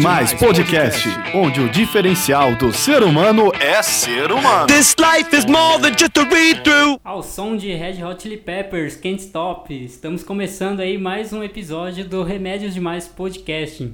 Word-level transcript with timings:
Demais 0.00 0.32
Podcast, 0.32 1.06
onde 1.34 1.60
o 1.60 1.68
diferencial 1.68 2.56
do 2.56 2.72
ser 2.72 3.02
humano 3.02 3.52
é 3.60 3.82
ser 3.82 4.32
humano. 4.32 4.66
This 4.66 4.96
life 4.98 5.36
is 5.36 5.44
more 5.44 5.78
than 5.78 5.90
just 5.90 6.16
a. 6.16 6.98
Ao 7.04 7.22
som 7.22 7.54
de 7.54 7.74
Red 7.74 8.02
Hot 8.02 8.22
Chili 8.22 8.38
Peppers, 8.38 8.96
Can't 8.96 9.20
Stop, 9.20 9.74
estamos 9.74 10.24
começando 10.24 10.80
aí 10.80 10.96
mais 10.96 11.34
um 11.34 11.44
episódio 11.44 12.02
do 12.08 12.22
Remédios 12.22 12.72
Demais 12.72 13.06
Podcast. 13.06 13.92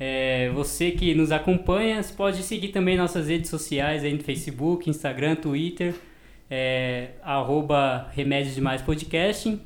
É, 0.00 0.48
você 0.54 0.90
que 0.90 1.14
nos 1.14 1.30
acompanha, 1.30 2.00
pode 2.16 2.42
seguir 2.42 2.68
também 2.68 2.96
nossas 2.96 3.28
redes 3.28 3.50
sociais 3.50 4.02
aí 4.04 4.14
no 4.14 4.24
Facebook, 4.24 4.88
Instagram, 4.88 5.34
Twitter, 5.34 5.94
é, 6.50 7.08
arroba 7.22 8.08
Remédios 8.14 8.54
Demais 8.54 8.80
Podcast. 8.80 9.60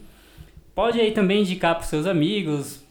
Pode 0.75 1.01
aí 1.01 1.13
também 1.13 1.43
indicar 1.43 1.77
para 1.77 1.85
seus 1.85 2.07
amigos, 2.07 2.85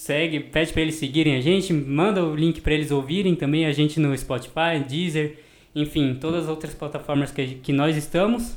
segue, 0.00 0.40
pede 0.40 0.72
para 0.72 0.80
eles 0.80 0.94
seguirem 0.94 1.36
a 1.36 1.42
gente, 1.42 1.74
manda 1.74 2.24
o 2.24 2.34
link 2.34 2.62
para 2.62 2.72
eles 2.72 2.90
ouvirem 2.90 3.34
também 3.34 3.66
a 3.66 3.72
gente 3.72 4.00
no 4.00 4.16
Spotify, 4.16 4.82
Deezer, 4.88 5.36
enfim, 5.74 6.16
todas 6.18 6.44
as 6.44 6.48
outras 6.48 6.74
plataformas 6.74 7.30
que, 7.30 7.56
que 7.56 7.70
nós 7.70 7.94
estamos. 7.98 8.56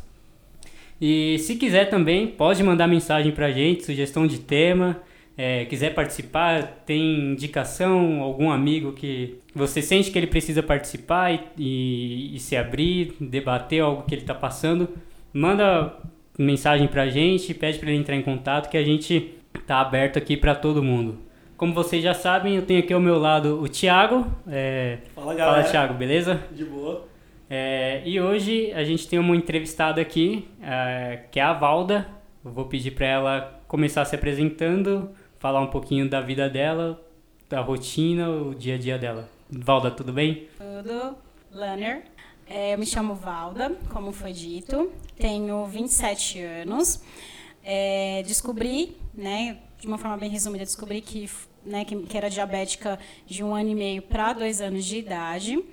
E 1.02 1.38
se 1.40 1.58
quiser 1.58 1.90
também, 1.90 2.28
pode 2.28 2.64
mandar 2.64 2.88
mensagem 2.88 3.34
para 3.34 3.48
a 3.48 3.52
gente, 3.52 3.84
sugestão 3.84 4.26
de 4.26 4.40
tema, 4.40 5.02
é, 5.38 5.66
quiser 5.66 5.94
participar, 5.94 6.64
tem 6.86 7.32
indicação, 7.34 8.22
algum 8.22 8.50
amigo 8.50 8.94
que 8.94 9.36
você 9.54 9.82
sente 9.82 10.12
que 10.12 10.18
ele 10.18 10.28
precisa 10.28 10.64
participar 10.64 11.34
e, 11.34 11.42
e, 11.58 12.36
e 12.38 12.40
se 12.40 12.56
abrir, 12.56 13.16
debater 13.20 13.82
algo 13.82 14.04
que 14.04 14.16
ele 14.16 14.22
está 14.22 14.34
passando, 14.34 14.88
manda 15.34 15.94
mensagem 16.40 16.88
para 16.88 17.02
a 17.02 17.10
gente, 17.10 17.54
pede 17.54 17.80
para 17.80 17.90
ele 17.90 18.00
entrar 18.00 18.16
em 18.16 18.22
contato 18.22 18.70
que 18.70 18.78
a 18.78 18.84
gente 18.84 19.34
tá 19.68 19.82
aberto 19.82 20.18
aqui 20.18 20.38
para 20.38 20.56
todo 20.56 20.82
mundo. 20.82 21.33
Como 21.64 21.74
vocês 21.74 22.04
já 22.04 22.14
sabem, 22.14 22.58
eu 22.58 22.66
tenho 22.66 22.82
aqui 22.82 22.92
ao 22.92 23.00
meu 23.00 23.18
lado 23.18 23.62
o 23.62 23.70
Thiago. 23.70 24.28
É... 24.50 24.98
Fala, 25.16 25.34
galera. 25.34 25.62
Fala, 25.62 25.72
Thiago, 25.72 25.94
beleza? 25.94 26.44
De 26.52 26.66
boa. 26.66 27.08
É... 27.50 28.02
E 28.06 28.20
hoje 28.20 28.74
a 28.74 28.84
gente 28.84 29.08
tem 29.08 29.18
uma 29.18 29.34
entrevistada 29.34 30.02
aqui, 30.02 30.46
é... 30.62 31.22
que 31.32 31.40
é 31.40 31.44
a 31.44 31.54
Valda. 31.54 32.06
Eu 32.44 32.52
vou 32.52 32.66
pedir 32.66 32.92
para 32.92 33.08
ela 33.08 33.62
começar 33.66 34.04
se 34.04 34.14
apresentando, 34.14 35.12
falar 35.40 35.62
um 35.62 35.68
pouquinho 35.68 36.10
da 36.10 36.20
vida 36.20 36.50
dela, 36.50 37.02
da 37.48 37.62
rotina, 37.62 38.30
o 38.30 38.54
dia 38.54 38.76
a 38.76 38.78
dia 38.78 38.98
dela. 38.98 39.30
Valda, 39.50 39.90
tudo 39.90 40.12
bem? 40.12 40.50
Tudo, 40.58 41.16
Lanner. 41.50 42.04
É, 42.46 42.74
eu 42.74 42.78
me 42.78 42.86
chamo 42.86 43.16
Valda, 43.16 43.72
como 43.90 44.12
foi 44.12 44.34
dito, 44.34 44.92
tenho 45.16 45.66
27 45.68 46.42
anos. 46.42 47.02
É, 47.64 48.22
descobri, 48.28 48.98
né, 49.14 49.60
de 49.80 49.88
uma 49.88 49.98
forma 49.98 50.18
bem 50.18 50.30
resumida, 50.30 50.66
descobri 50.66 51.00
que 51.00 51.26
né, 51.66 51.86
que, 51.86 51.96
que 52.04 52.18
era 52.18 52.30
diabética 52.30 53.00
de 53.26 53.44
um 53.44 53.54
ano 53.56 53.70
e 53.70 53.76
meio 53.76 54.02
para 54.02 54.34
dois 54.34 54.62
anos 54.62 54.86
de 54.86 54.98
idade. 54.98 55.64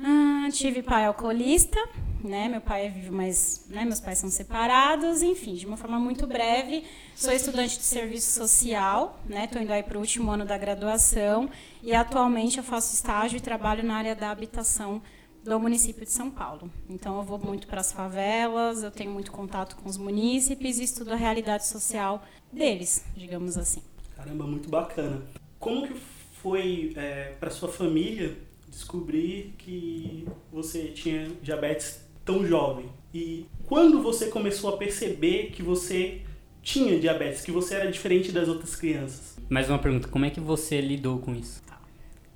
Ah, 0.00 0.48
tive 0.52 0.80
pai 0.80 1.06
alcoolista, 1.06 1.78
né? 2.22 2.48
Meu 2.48 2.60
pai 2.60 2.86
é 2.86 2.88
vivo, 2.88 3.12
mas 3.12 3.66
né, 3.68 3.84
meus 3.84 3.98
pais 3.98 4.18
são 4.18 4.30
separados. 4.30 5.22
Enfim, 5.22 5.54
de 5.54 5.66
uma 5.66 5.76
forma 5.76 5.98
muito 5.98 6.24
breve, 6.26 6.84
sou 7.16 7.32
estudante 7.32 7.76
de 7.76 7.82
serviço 7.82 8.30
social, 8.30 9.20
né? 9.26 9.44
Estou 9.44 9.60
indo 9.60 9.72
aí 9.72 9.82
para 9.82 9.98
o 9.98 10.00
último 10.00 10.30
ano 10.30 10.44
da 10.44 10.56
graduação 10.56 11.50
e 11.82 11.92
atualmente 11.92 12.58
eu 12.58 12.64
faço 12.64 12.94
estágio 12.94 13.38
e 13.38 13.40
trabalho 13.40 13.82
na 13.82 13.96
área 13.96 14.14
da 14.14 14.30
habitação 14.30 15.02
do 15.42 15.58
município 15.58 16.04
de 16.04 16.12
São 16.12 16.30
Paulo. 16.30 16.70
Então 16.88 17.16
eu 17.16 17.22
vou 17.24 17.38
muito 17.38 17.66
para 17.66 17.80
as 17.80 17.90
favelas, 17.90 18.82
eu 18.82 18.90
tenho 18.90 19.10
muito 19.10 19.32
contato 19.32 19.76
com 19.76 19.88
os 19.88 19.96
munícipes 19.96 20.78
e 20.78 20.84
estudo 20.84 21.12
a 21.12 21.16
realidade 21.16 21.66
social 21.66 22.22
deles, 22.52 23.04
digamos 23.16 23.56
assim. 23.56 23.82
Caramba, 24.28 24.46
muito 24.46 24.68
bacana. 24.68 25.22
Como 25.58 25.88
que 25.88 25.94
foi 26.42 26.92
é, 26.96 27.32
para 27.40 27.48
sua 27.48 27.68
família 27.68 28.36
descobrir 28.68 29.54
que 29.56 30.26
você 30.52 30.88
tinha 30.88 31.30
diabetes 31.42 32.04
tão 32.26 32.46
jovem? 32.46 32.90
E 33.14 33.46
quando 33.64 34.02
você 34.02 34.26
começou 34.26 34.74
a 34.74 34.76
perceber 34.76 35.50
que 35.50 35.62
você 35.62 36.20
tinha 36.62 37.00
diabetes, 37.00 37.40
que 37.40 37.50
você 37.50 37.76
era 37.76 37.90
diferente 37.90 38.30
das 38.30 38.48
outras 38.48 38.76
crianças? 38.76 39.38
Mais 39.48 39.70
uma 39.70 39.78
pergunta, 39.78 40.08
como 40.08 40.26
é 40.26 40.30
que 40.30 40.40
você 40.40 40.78
lidou 40.78 41.18
com 41.20 41.34
isso? 41.34 41.62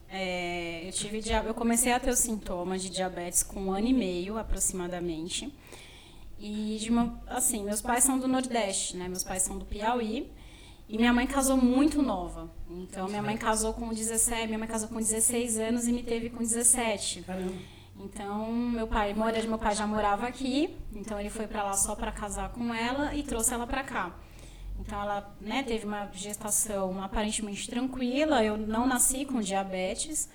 É, 0.09 0.89
eu, 0.89 0.93
tive, 0.93 1.21
eu 1.47 1.55
comecei 1.55 1.93
a 1.93 2.01
ter 2.01 2.11
os 2.11 2.19
sintomas 2.21 2.83
de 2.83 2.89
diabetes 2.89 3.43
com 3.43 3.65
um 3.65 3.73
ano 3.73 3.89
e 3.89 3.93
meio, 3.93 4.39
aproximadamente. 4.39 5.53
E, 6.39 6.79
de 6.81 6.91
uma, 6.91 7.23
assim, 7.27 7.63
meus 7.63 7.83
pais 7.83 8.03
são 8.03 8.19
do 8.19 8.27
Nordeste, 8.27 8.97
né? 8.97 9.09
Meus 9.09 9.23
pais 9.23 9.43
são 9.43 9.59
do 9.59 9.67
Piauí. 9.67 10.31
E 10.93 10.99
minha 10.99 11.11
mãe 11.11 11.27
casou 11.27 11.57
muito 11.57 12.03
nova. 12.03 12.51
Então, 12.69 13.09
minha 13.09 13.23
mãe 13.23 13.35
casou 13.39 13.73
com 13.73 13.89
17, 13.89 14.47
minha 14.47 14.59
mãe 14.59 14.69
casou 14.69 14.91
com 14.91 14.97
16 14.97 15.57
anos 15.59 15.89
e 15.89 15.93
me 15.93 16.03
teve 16.03 16.29
com 16.29 16.41
17. 16.41 17.23
Caramba. 17.23 17.55
Então, 17.99 18.53
meu 18.53 18.87
pai, 18.87 19.15
mora 19.15 19.41
de 19.41 19.49
meu 19.49 19.57
pai 19.57 19.75
já 19.75 19.87
morava 19.87 20.27
aqui, 20.27 20.77
então 20.95 21.19
ele 21.19 21.31
foi 21.31 21.47
para 21.47 21.63
lá 21.63 21.73
só 21.73 21.95
para 21.97 22.13
casar 22.13 22.51
com 22.51 22.75
ela 22.75 23.15
e 23.15 23.23
trouxe 23.23 23.55
ela 23.55 23.67
para 23.67 23.83
cá. 23.83 24.15
Então 24.79 25.01
ela, 25.01 25.35
né, 25.41 25.63
teve 25.63 25.87
uma 25.87 26.11
gestação 26.13 27.03
aparentemente 27.03 27.71
tranquila. 27.71 28.45
Eu 28.45 28.59
não 28.59 28.87
nasci 28.87 29.25
com 29.25 29.41
diabetes, 29.41 30.29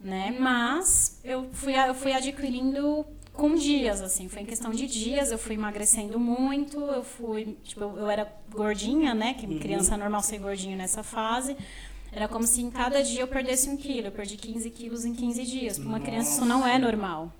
né? 0.00 0.36
Mas 0.38 1.20
eu 1.24 1.48
fui 1.50 1.74
eu 1.74 1.94
fui 1.94 2.12
adquirindo 2.12 3.04
com 3.36 3.54
dias, 3.54 4.00
assim, 4.00 4.28
foi 4.28 4.42
em 4.42 4.46
questão 4.46 4.70
de 4.72 4.86
dias, 4.86 5.30
eu 5.30 5.38
fui 5.38 5.54
emagrecendo 5.54 6.18
muito, 6.18 6.78
eu 6.80 7.04
fui, 7.04 7.56
tipo, 7.62 7.80
eu, 7.82 7.98
eu 7.98 8.10
era 8.10 8.30
gordinha, 8.50 9.14
né, 9.14 9.34
que 9.34 9.46
uhum. 9.46 9.58
criança 9.58 9.94
é 9.94 9.96
normal 9.96 10.22
ser 10.22 10.38
gordinho 10.38 10.76
nessa 10.76 11.02
fase, 11.02 11.56
era 12.10 12.26
como 12.26 12.46
se 12.46 12.62
em 12.62 12.70
cada 12.70 13.02
dia 13.02 13.20
eu 13.20 13.28
perdesse 13.28 13.68
um 13.68 13.76
quilo, 13.76 14.08
eu 14.08 14.12
perdi 14.12 14.36
15 14.36 14.70
quilos 14.70 15.04
em 15.04 15.14
15 15.14 15.44
dias, 15.44 15.78
para 15.78 15.88
uma 15.88 16.00
criança 16.00 16.32
isso 16.32 16.44
não 16.44 16.66
é 16.66 16.78
normal, 16.78 17.30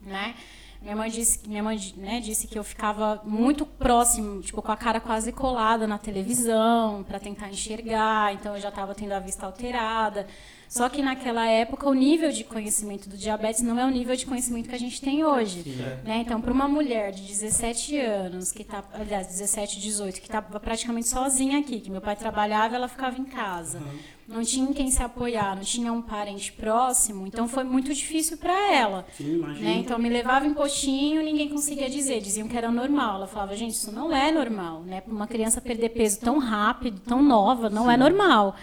né, 0.00 0.34
minha 0.82 0.96
mãe 0.96 1.10
disse, 1.10 1.40
minha 1.48 1.62
mãe, 1.62 1.78
né, 1.96 2.20
disse 2.20 2.46
que 2.46 2.58
eu 2.58 2.64
ficava 2.64 3.20
muito 3.24 3.64
próximo, 3.64 4.40
tipo, 4.42 4.60
com 4.60 4.72
a 4.72 4.76
cara 4.76 5.00
quase 5.00 5.30
colada 5.30 5.86
na 5.86 5.96
televisão, 5.96 7.04
para 7.04 7.20
tentar 7.20 7.48
enxergar, 7.48 8.34
então 8.34 8.56
eu 8.56 8.60
já 8.60 8.68
estava 8.68 8.94
tendo 8.94 9.12
a 9.12 9.20
vista 9.20 9.46
alterada. 9.46 10.26
Só 10.68 10.88
que 10.88 11.02
naquela 11.02 11.46
época 11.46 11.86
o 11.86 11.92
nível 11.92 12.32
de 12.32 12.44
conhecimento 12.44 13.06
do 13.06 13.14
diabetes 13.14 13.60
não 13.60 13.78
é 13.78 13.84
o 13.84 13.90
nível 13.90 14.16
de 14.16 14.24
conhecimento 14.24 14.70
que 14.70 14.74
a 14.74 14.78
gente 14.78 15.02
tem 15.02 15.22
hoje. 15.22 15.62
Né? 16.02 16.22
Então, 16.24 16.40
para 16.40 16.50
uma 16.50 16.66
mulher 16.66 17.12
de 17.12 17.22
17 17.26 17.98
anos, 17.98 18.50
que 18.50 18.64
tá, 18.64 18.82
aliás, 18.94 19.26
17, 19.26 19.78
18, 19.78 20.18
que 20.18 20.26
estava 20.26 20.58
praticamente 20.58 21.08
sozinha 21.08 21.58
aqui, 21.58 21.78
que 21.78 21.90
meu 21.90 22.00
pai 22.00 22.16
trabalhava, 22.16 22.74
ela 22.74 22.88
ficava 22.88 23.20
em 23.20 23.24
casa. 23.26 23.80
Uhum. 23.80 23.98
Não 24.32 24.42
tinha 24.42 24.72
quem 24.72 24.90
se 24.90 25.02
apoiar, 25.02 25.54
não 25.54 25.62
tinha 25.62 25.92
um 25.92 26.00
parente 26.00 26.50
próximo, 26.52 27.26
então 27.26 27.46
foi 27.46 27.64
muito 27.64 27.92
difícil 27.92 28.38
para 28.38 28.72
ela. 28.72 29.06
Sim, 29.14 29.38
né? 29.60 29.74
Então 29.74 29.98
me 29.98 30.08
levava 30.08 30.46
em 30.46 30.54
postinho, 30.54 31.22
ninguém 31.22 31.50
conseguia 31.50 31.90
dizer, 31.90 32.20
diziam 32.22 32.48
que 32.48 32.56
era 32.56 32.70
normal. 32.70 33.16
Ela 33.16 33.26
falava, 33.26 33.54
gente, 33.54 33.74
isso 33.74 33.92
não 33.92 34.10
é 34.10 34.32
normal, 34.32 34.80
né? 34.84 35.02
Para 35.02 35.12
uma 35.12 35.26
criança 35.26 35.60
perder 35.60 35.90
peso 35.90 36.18
tão 36.20 36.38
rápido, 36.38 36.98
tão 37.00 37.22
nova, 37.22 37.68
não 37.68 37.90
é 37.90 37.94
Sim. 37.94 38.00
é 38.00 38.04
normal. 38.04 38.56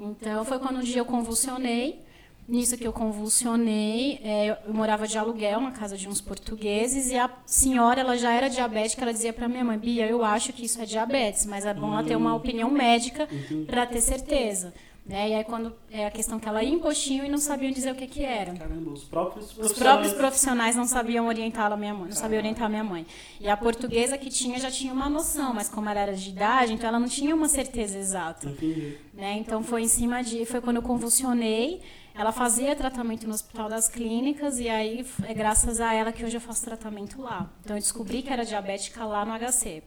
Então, 0.00 0.44
foi 0.44 0.60
quando 0.60 0.78
um 0.78 0.82
dia 0.82 1.00
eu 1.00 1.04
convulsionei. 1.04 2.06
Nisso 2.48 2.78
que 2.78 2.86
eu 2.86 2.94
convulsionei, 2.94 4.20
é, 4.24 4.56
eu 4.66 4.72
morava 4.72 5.06
de 5.06 5.18
aluguel 5.18 5.60
na 5.60 5.70
casa 5.70 5.98
de 5.98 6.08
uns 6.08 6.18
portugueses 6.18 7.10
e 7.10 7.18
a 7.18 7.28
senhora 7.44 8.00
ela 8.00 8.16
já 8.16 8.32
era 8.32 8.48
diabética. 8.48 9.02
Ela 9.02 9.12
dizia 9.12 9.34
para 9.34 9.46
minha 9.48 9.62
mãe: 9.62 9.76
Bia, 9.76 10.06
eu 10.06 10.24
acho 10.24 10.50
que 10.54 10.64
isso 10.64 10.80
é 10.80 10.86
diabetes, 10.86 11.44
mas 11.44 11.66
é 11.66 11.74
bom 11.74 11.92
ela 11.92 12.02
ter 12.02 12.16
uma 12.16 12.34
opinião 12.34 12.70
médica 12.70 13.28
para 13.66 13.84
ter 13.84 14.00
certeza. 14.00 14.72
Né? 15.08 15.30
E 15.30 15.34
aí 15.36 15.44
quando 15.44 15.74
é 15.90 16.06
a 16.06 16.10
questão 16.10 16.38
que 16.38 16.46
ela 16.46 16.62
ia 16.62 16.68
em 16.68 16.78
postinho 16.78 17.24
e 17.24 17.28
não 17.30 17.38
sabiam 17.38 17.72
dizer 17.72 17.92
o 17.92 17.94
que 17.94 18.06
que 18.06 18.22
era. 18.22 18.52
Caramba, 18.52 18.90
os 18.90 19.04
próprios 19.04 19.46
profissionais... 19.46 19.72
Os 19.72 19.78
próprios 19.78 20.12
profissionais 20.12 20.76
não 20.76 20.86
sabiam 20.86 21.26
orientar 21.26 21.72
a 21.72 21.76
minha 21.78 21.94
mãe, 21.94 22.08
não 22.08 22.16
sabiam 22.16 22.40
orientar 22.40 22.66
a 22.66 22.68
minha 22.68 22.84
mãe. 22.84 23.06
E 23.40 23.48
a 23.48 23.56
portuguesa 23.56 24.18
que 24.18 24.28
tinha 24.28 24.60
já 24.60 24.70
tinha 24.70 24.92
uma 24.92 25.08
noção, 25.08 25.54
mas 25.54 25.68
como 25.68 25.88
ela 25.88 25.98
era 25.98 26.12
de 26.14 26.28
idade, 26.28 26.74
então 26.74 26.86
ela 26.86 27.00
não 27.00 27.08
tinha 27.08 27.34
uma 27.34 27.48
certeza 27.48 27.96
exata. 27.96 28.50
Entendi. 28.50 28.98
Né? 29.14 29.38
Então 29.38 29.62
foi 29.62 29.82
em 29.82 29.88
cima 29.88 30.22
de, 30.22 30.44
foi 30.44 30.60
quando 30.60 30.76
eu 30.76 30.82
convulsionei, 30.82 31.80
ela 32.14 32.30
fazia 32.30 32.76
tratamento 32.76 33.26
no 33.26 33.32
Hospital 33.32 33.70
das 33.70 33.88
Clínicas 33.88 34.58
e 34.58 34.68
aí 34.68 35.06
é 35.26 35.32
graças 35.32 35.80
a 35.80 35.94
ela 35.94 36.12
que 36.12 36.22
hoje 36.22 36.36
eu 36.36 36.40
faço 36.40 36.64
tratamento 36.64 37.22
lá. 37.22 37.48
Então 37.64 37.76
eu 37.76 37.80
descobri 37.80 38.20
que 38.20 38.30
era 38.30 38.44
diabética 38.44 39.04
lá 39.06 39.24
no 39.24 39.32
HC. 39.32 39.82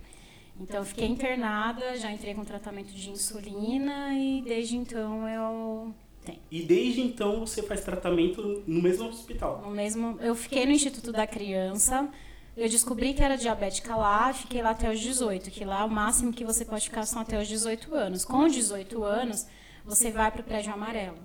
Então, 0.61 0.77
eu 0.77 0.85
fiquei 0.85 1.07
internada, 1.07 1.97
já 1.97 2.11
entrei 2.11 2.33
com 2.35 2.45
tratamento 2.45 2.93
de 2.93 3.09
insulina 3.09 4.13
e 4.13 4.43
desde 4.43 4.77
então 4.77 5.27
eu 5.27 5.93
Tem. 6.23 6.39
E 6.51 6.61
desde 6.61 7.01
então 7.01 7.39
você 7.39 7.63
faz 7.63 7.81
tratamento 7.81 8.63
no 8.67 8.81
mesmo 8.81 9.07
hospital? 9.07 9.61
No 9.63 9.71
mesmo, 9.71 10.17
eu 10.21 10.35
fiquei 10.35 10.65
no 10.65 10.71
Instituto 10.71 11.11
da 11.11 11.25
Criança. 11.25 12.07
Eu 12.55 12.69
descobri 12.69 13.13
que 13.13 13.23
era 13.23 13.37
diabética 13.37 13.95
lá, 13.95 14.31
fiquei 14.33 14.61
lá 14.61 14.71
até 14.71 14.91
os 14.91 14.99
18, 14.99 15.49
que 15.49 15.65
lá 15.65 15.83
o 15.85 15.89
máximo 15.89 16.33
que 16.33 16.43
você 16.43 16.63
pode 16.63 16.83
ficar 16.83 17.05
são 17.05 17.21
até 17.21 17.41
os 17.41 17.47
18 17.47 17.95
anos. 17.95 18.23
Com 18.23 18.47
18 18.47 19.03
anos, 19.03 19.47
você 19.85 20.11
vai 20.11 20.29
para 20.29 20.41
o 20.41 20.43
prédio 20.43 20.71
amarelo. 20.71 21.17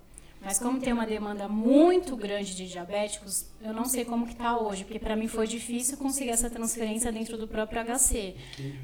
Mas 0.46 0.60
como 0.60 0.78
tem 0.78 0.92
uma 0.92 1.04
demanda 1.04 1.48
muito 1.48 2.16
grande 2.16 2.54
de 2.54 2.68
diabéticos, 2.68 3.46
eu 3.60 3.72
não 3.72 3.84
sei 3.84 4.04
como 4.04 4.24
que 4.24 4.32
está 4.32 4.56
hoje, 4.56 4.84
porque 4.84 5.00
para 5.00 5.16
mim 5.16 5.26
foi 5.26 5.44
difícil 5.44 5.96
conseguir 5.96 6.30
essa 6.30 6.48
transferência 6.48 7.10
dentro 7.10 7.36
do 7.36 7.48
próprio 7.48 7.82
HC. 7.82 8.36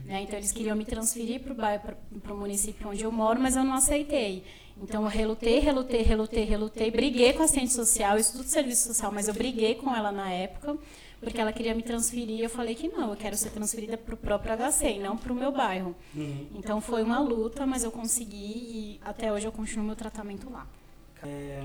Né? 0.05 0.23
Então 0.23 0.37
eles 0.37 0.51
queriam 0.51 0.75
me 0.75 0.85
transferir 0.85 1.41
para 1.41 2.35
o 2.35 2.37
município 2.37 2.89
onde 2.89 3.05
eu 3.05 3.13
moro, 3.13 3.39
mas 3.41 3.55
eu 3.55 3.63
não 3.63 3.75
aceitei. 3.75 4.43
Então 4.83 5.05
eu 5.05 5.09
relutei, 5.09 5.61
relutei, 5.61 6.03
relutei, 6.03 6.45
relutei, 6.45 6.91
briguei 6.91 7.33
com 7.33 7.43
a 7.43 7.45
assistente 7.45 7.73
social, 7.73 8.19
estudo 8.19 8.43
serviço 8.43 8.89
social, 8.89 9.13
mas 9.13 9.29
eu 9.29 9.35
briguei 9.35 9.77
com 9.77 9.95
ela 9.95 10.11
na 10.11 10.33
época, 10.33 10.77
porque 11.21 11.41
ela 11.41 11.53
queria 11.53 11.77
me 11.77 11.83
transferir 11.85 12.41
e 12.41 12.43
eu 12.43 12.51
falei 12.51 12.75
que 12.75 12.89
não, 12.89 13.11
eu 13.11 13.17
quero 13.17 13.37
ser 13.37 13.51
transferida 13.51 13.97
para 13.97 14.17
o 14.17 14.19
próprio 14.19 14.53
HC 14.57 14.97
e 14.97 14.99
não 14.99 15.17
para 15.17 15.33
o 15.33 15.37
meu 15.37 15.53
bairro. 15.53 15.95
Uhum. 16.13 16.49
Então 16.57 16.81
foi 16.81 17.05
uma 17.05 17.21
luta, 17.21 17.65
mas 17.65 17.85
eu 17.85 17.93
consegui 17.93 18.99
e 18.99 19.01
até 19.05 19.33
hoje 19.33 19.47
eu 19.47 19.53
continuo 19.53 19.87
meu 19.87 19.95
tratamento 19.95 20.51
lá. 20.51 20.67
É, 21.23 21.63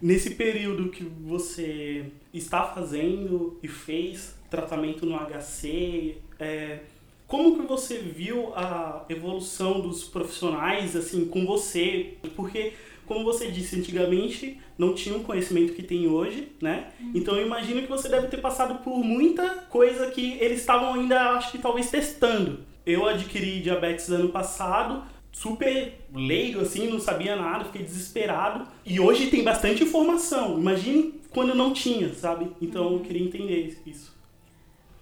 nesse 0.00 0.34
período 0.34 0.90
que 0.90 1.04
você 1.04 2.06
está 2.32 2.64
fazendo 2.64 3.58
e 3.62 3.68
fez 3.68 4.34
tratamento 4.50 5.06
no 5.06 5.16
HC, 5.16 6.16
é, 6.38 6.80
como 7.26 7.58
que 7.58 7.66
você 7.66 7.98
viu 7.98 8.52
a 8.54 9.06
evolução 9.08 9.80
dos 9.80 10.04
profissionais 10.04 10.94
assim 10.94 11.24
com 11.24 11.46
você? 11.46 12.14
Porque 12.36 12.74
como 13.06 13.24
você 13.24 13.50
disse, 13.50 13.78
antigamente 13.78 14.60
não 14.78 14.94
tinha 14.94 15.16
o 15.16 15.22
conhecimento 15.22 15.74
que 15.74 15.82
tem 15.82 16.08
hoje, 16.08 16.52
né? 16.60 16.92
Uhum. 17.00 17.12
Então 17.14 17.36
eu 17.36 17.46
imagino 17.46 17.82
que 17.82 17.88
você 17.88 18.08
deve 18.08 18.28
ter 18.28 18.40
passado 18.40 18.82
por 18.82 18.98
muita 18.98 19.48
coisa 19.68 20.10
que 20.10 20.38
eles 20.40 20.60
estavam 20.60 20.94
ainda, 20.94 21.32
acho 21.32 21.52
que 21.52 21.58
talvez 21.58 21.90
testando. 21.90 22.60
Eu 22.84 23.06
adquiri 23.06 23.60
diabetes 23.60 24.08
ano 24.10 24.28
passado, 24.28 25.04
super 25.30 25.94
leigo, 26.20 26.60
assim, 26.60 26.88
não 26.88 27.00
sabia 27.00 27.36
nada, 27.36 27.64
fiquei 27.64 27.82
desesperado. 27.82 28.66
E 28.84 29.00
hoje 29.00 29.30
tem 29.30 29.42
bastante 29.42 29.82
informação. 29.82 30.58
Imagine 30.58 31.20
quando 31.30 31.54
não 31.54 31.72
tinha, 31.72 32.12
sabe? 32.14 32.50
Então 32.60 32.92
eu 32.92 33.00
queria 33.00 33.22
entender 33.22 33.80
isso. 33.86 34.12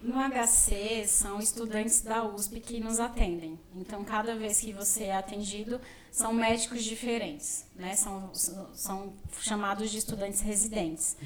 No 0.03 0.15
HC 0.15 1.05
são 1.07 1.39
estudantes 1.39 2.01
da 2.01 2.25
USP 2.25 2.61
que 2.61 2.81
nos 2.81 2.99
atendem. 2.99 3.59
Então 3.77 4.03
cada 4.03 4.35
vez 4.35 4.61
que 4.61 4.73
você 4.73 5.05
é 5.05 5.17
atendido 5.17 5.79
são 6.11 6.33
médicos 6.33 6.83
diferentes, 6.83 7.67
né? 7.77 7.95
São, 7.95 8.31
são 8.33 9.13
chamados 9.41 9.91
de 9.91 9.99
estudantes 9.99 10.41
residentes. 10.41 11.19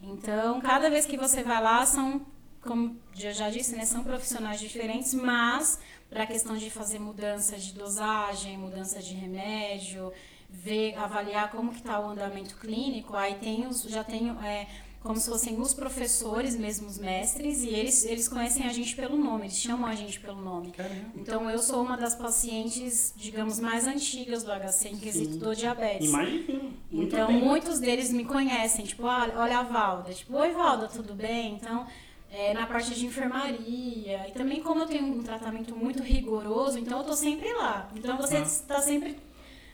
Então 0.00 0.60
cada 0.60 0.88
vez 0.88 1.04
que 1.04 1.16
você 1.16 1.42
vai 1.42 1.60
lá 1.60 1.84
são 1.84 2.24
como 2.62 2.96
eu 3.18 3.32
já 3.32 3.50
disse, 3.50 3.74
né, 3.74 3.84
são 3.84 4.04
profissionais 4.04 4.60
diferentes, 4.60 5.12
mas 5.14 5.80
para 6.12 6.24
a 6.24 6.26
questão 6.26 6.56
de 6.56 6.68
fazer 6.70 6.98
mudanças 6.98 7.62
de 7.62 7.72
dosagem, 7.72 8.58
mudança 8.58 9.00
de 9.00 9.14
remédio, 9.14 10.12
ver, 10.50 10.94
avaliar 10.96 11.50
como 11.50 11.70
que 11.72 11.78
está 11.78 11.98
o 11.98 12.10
andamento 12.10 12.56
clínico, 12.58 13.16
aí 13.16 13.36
tem 13.36 13.66
os, 13.66 13.82
já 13.84 14.04
tem 14.04 14.28
é, 14.44 14.66
como 15.00 15.16
se 15.16 15.30
fossem 15.30 15.58
os 15.58 15.72
professores, 15.72 16.54
mesmo 16.54 16.86
os 16.86 16.98
mestres, 16.98 17.62
e 17.62 17.70
eles, 17.70 18.04
eles 18.04 18.28
conhecem 18.28 18.66
a 18.66 18.72
gente 18.72 18.94
pelo 18.94 19.16
nome, 19.16 19.44
eles 19.44 19.56
chamam 19.56 19.88
a 19.88 19.94
gente 19.94 20.20
pelo 20.20 20.42
nome. 20.42 20.70
Caramba. 20.72 21.06
Então 21.16 21.50
eu 21.50 21.58
sou 21.58 21.82
uma 21.82 21.96
das 21.96 22.14
pacientes, 22.14 23.14
digamos, 23.16 23.58
mais 23.58 23.86
antigas 23.86 24.42
do 24.42 24.50
HC 24.52 24.90
em 24.90 24.98
quesito 24.98 25.38
do 25.38 25.56
diabetes. 25.56 26.10
Imagina. 26.10 26.72
Então 26.92 27.28
bem. 27.28 27.40
muitos 27.40 27.80
deles 27.80 28.12
me 28.12 28.26
conhecem, 28.26 28.84
tipo, 28.84 29.06
olha, 29.06 29.32
olha 29.38 29.58
a 29.60 29.62
Valda, 29.62 30.12
tipo, 30.12 30.36
oi 30.36 30.52
Valda, 30.52 30.88
tudo 30.88 31.14
bem? 31.14 31.54
Então 31.54 31.86
é, 32.32 32.54
na 32.54 32.66
parte 32.66 32.94
de 32.94 33.06
enfermaria. 33.06 34.26
E 34.26 34.32
também 34.32 34.62
como 34.62 34.80
eu 34.80 34.86
tenho 34.86 35.04
um 35.04 35.22
tratamento 35.22 35.76
muito 35.76 36.02
rigoroso, 36.02 36.78
então 36.78 36.98
eu 36.98 37.04
tô 37.04 37.14
sempre 37.14 37.52
lá. 37.52 37.88
Então 37.94 38.16
você 38.16 38.38
está 38.38 38.80
sempre, 38.80 39.18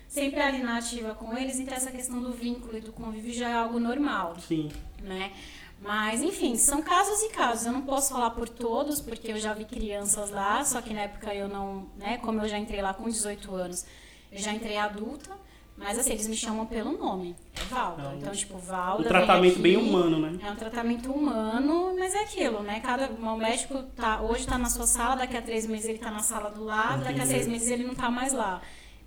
sempre 0.09 0.41
ali 0.41 0.59
na 0.59 0.79
ativa 0.79 1.15
com 1.15 1.37
eles, 1.39 1.61
então 1.61 1.75
essa 1.75 1.93
questão 1.93 2.21
do 2.21 2.33
vínculo 2.33 2.77
e 2.77 2.81
do 2.81 2.93
convívio 2.93 3.33
já 3.33 3.49
é 3.49 3.55
algo 3.55 3.79
normal. 3.79 4.37
Sim. 4.41 4.71
Né? 5.01 5.33
Mas, 5.81 6.21
enfim, 6.21 6.57
são 6.57 6.83
casos 6.83 7.23
e 7.23 7.29
casos. 7.29 7.67
Eu 7.67 7.73
não 7.73 7.83
posso 7.83 8.13
falar 8.13 8.31
por 8.31 8.49
todos, 8.49 9.01
porque 9.01 9.31
eu 9.31 9.39
já 9.39 9.55
vi 9.55 9.65
crianças 9.65 10.31
lá, 10.31 10.65
só 10.65 10.83
que 10.83 10.93
na 10.93 11.03
época 11.03 11.33
eu 11.33 11.49
não, 11.49 11.89
né, 11.97 12.19
como 12.19 12.41
eu 12.41 12.49
já 12.49 12.59
entrei 12.59 12.83
lá 12.83 12.93
com 12.93 13.09
18 13.09 13.55
anos, 13.55 13.87
eu 14.33 14.39
já 14.39 14.53
entrei 14.53 14.77
adulta. 14.77 15.31
Mas 15.79 15.99
assim, 15.99 16.11
eles 16.11 16.27
me 16.27 16.37
chamam 16.37 16.67
pelo 16.67 16.99
nome. 16.99 17.37
É 17.57 17.65
Valda. 17.73 18.15
Então, 18.19 18.33
tipo, 18.33 18.59
Valda. 18.59 19.05
Um 19.05 19.09
tratamento 19.09 19.53
aqui, 19.53 19.63
bem 19.63 19.77
humano, 19.77 20.19
né? 20.19 20.39
É 20.43 20.51
um 20.51 20.57
tratamento 20.57 21.13
humano, 21.13 21.95
mas 21.97 22.15
é 22.15 22.23
aquilo, 22.23 22.63
né? 22.63 22.81
Cada, 22.81 23.07
o 23.09 23.37
médico 23.37 23.83
tá, 23.95 24.21
hoje 24.21 24.41
está 24.41 24.59
na 24.59 24.69
sua 24.69 24.87
sala, 24.87 25.15
daqui 25.15 25.37
a 25.37 25.43
três 25.43 25.67
meses 25.67 25.87
ele 25.87 25.99
está 25.99 26.11
na 26.11 26.19
sala 26.19 26.51
do 26.51 26.65
lado, 26.65 27.03
Entendi. 27.03 27.05
daqui 27.05 27.21
a 27.21 27.27
seis 27.27 27.47
meses 27.47 27.69
ele 27.69 27.85
não 27.85 27.93
está 27.93 28.11
mais 28.11 28.33
lá. 28.33 28.61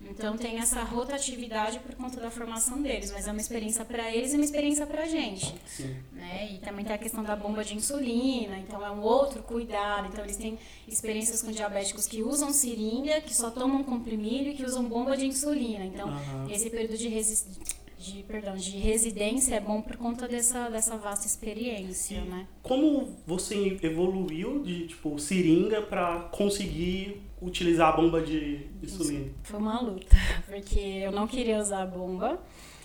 Então 0.09 0.37
tem 0.37 0.57
essa 0.59 0.83
rotatividade 0.83 1.79
por 1.79 1.95
conta 1.95 2.19
da 2.19 2.29
formação 2.29 2.81
deles, 2.81 3.11
mas 3.11 3.27
é 3.27 3.31
uma 3.31 3.39
experiência 3.39 3.85
para 3.85 4.13
eles 4.13 4.33
e 4.33 4.35
uma 4.35 4.45
experiência 4.45 4.85
para 4.85 5.03
a 5.03 5.07
gente. 5.07 5.53
Sim. 5.65 5.95
Né? 6.11 6.53
E 6.53 6.57
também 6.59 6.83
tem 6.83 6.95
a 6.95 6.97
questão 6.97 7.23
da 7.23 7.35
bomba 7.35 7.63
de 7.63 7.75
insulina, 7.75 8.57
então 8.57 8.85
é 8.85 8.91
um 8.91 9.01
outro 9.01 9.41
cuidado. 9.43 10.07
Então 10.07 10.23
eles 10.23 10.37
têm 10.37 10.57
experiências 10.87 11.41
com 11.41 11.51
diabéticos 11.51 12.07
que 12.07 12.21
usam 12.23 12.51
seringa, 12.51 13.21
que 13.21 13.35
só 13.35 13.49
tomam 13.49 13.83
comprimido 13.83 14.49
e 14.49 14.53
que 14.53 14.65
usam 14.65 14.83
bomba 14.83 15.15
de 15.15 15.25
insulina. 15.25 15.85
Então 15.85 16.09
uhum. 16.09 16.49
esse 16.49 16.69
período 16.69 16.97
de 16.97 17.07
resistência 17.07 17.81
de, 18.01 18.23
perdão, 18.23 18.55
de 18.55 18.77
residência 18.77 19.55
é 19.55 19.59
bom 19.59 19.79
por 19.79 19.95
conta 19.95 20.27
dessa, 20.27 20.69
dessa 20.69 20.97
vasta 20.97 21.27
experiência, 21.27 22.15
e 22.15 22.21
né? 22.21 22.47
Como 22.63 23.15
você 23.27 23.77
evoluiu 23.83 24.63
de 24.63 24.87
tipo 24.87 25.19
seringa 25.19 25.83
para 25.83 26.21
conseguir 26.31 27.21
utilizar 27.41 27.89
a 27.89 27.91
bomba 27.93 28.21
de 28.21 28.67
insulina? 28.81 29.31
Foi 29.43 29.59
uma 29.59 29.81
luta, 29.81 30.15
porque 30.47 30.79
eu 30.79 31.11
não 31.11 31.27
queria 31.27 31.59
usar 31.59 31.83
a 31.83 31.85
bomba. 31.85 32.39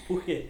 Por 0.08 0.24
quê? 0.24 0.46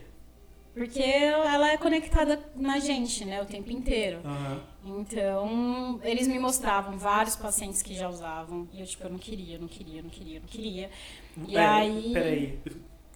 Porque 0.73 1.01
ela 1.03 1.73
é 1.73 1.79
conectada 1.79 2.39
na 2.55 2.79
gente, 2.79 3.25
né, 3.25 3.41
o 3.41 3.47
tempo 3.47 3.71
inteiro. 3.73 4.21
Uhum. 4.23 5.01
Então, 5.01 5.99
eles 6.05 6.29
me 6.29 6.39
mostravam 6.39 6.99
vários 6.99 7.35
pacientes 7.35 7.81
que 7.81 7.95
já 7.95 8.11
usavam. 8.11 8.69
E 8.75 8.81
eu, 8.81 8.87
tipo, 8.87 9.05
eu 9.05 9.11
não 9.11 9.19
queria, 9.19 9.59
não 9.59 9.67
queria, 9.67 10.03
não 10.03 10.11
queria, 10.11 10.39
não 10.39 10.47
queria. 10.47 10.91
E 11.49 11.53
peraí, 11.53 11.91
aí... 11.91 12.13
Peraí, 12.13 12.59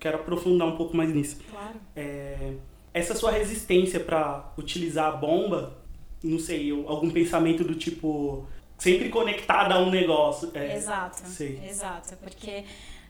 quero 0.01 0.17
aprofundar 0.17 0.67
um 0.67 0.77
pouco 0.77 0.97
mais 0.97 1.13
nisso. 1.13 1.39
Claro. 1.51 1.79
É, 1.95 2.55
essa 2.95 3.15
sua 3.15 3.31
resistência 3.31 4.01
para 4.01 4.53
utilizar 4.57 5.13
a 5.13 5.17
bomba, 5.17 5.77
não 6.25 6.39
sei, 6.39 6.71
algum 6.71 7.11
pensamento 7.11 7.63
do 7.63 7.75
tipo 7.75 8.47
sempre 8.81 9.09
conectada 9.09 9.75
a 9.75 9.79
um 9.79 9.91
negócio. 9.91 10.51
É, 10.55 10.75
exato. 10.75 11.29
Sei. 11.29 11.63
Exato, 11.65 12.17
porque 12.17 12.65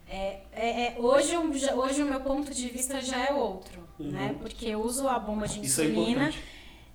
é, 0.09 0.41
é, 0.53 0.83
é, 0.83 0.97
hoje, 0.99 1.37
hoje 1.37 2.03
o 2.03 2.07
meu 2.07 2.21
ponto 2.21 2.53
de 2.53 2.69
vista 2.69 3.00
já 3.00 3.27
é 3.27 3.33
outro, 3.33 3.81
uhum. 3.99 4.11
né? 4.11 4.37
Porque 4.41 4.67
eu 4.67 4.83
uso 4.83 5.09
a 5.09 5.19
bomba 5.19 5.47
de 5.47 5.61
é 5.61 5.62
insulina. 5.62 6.33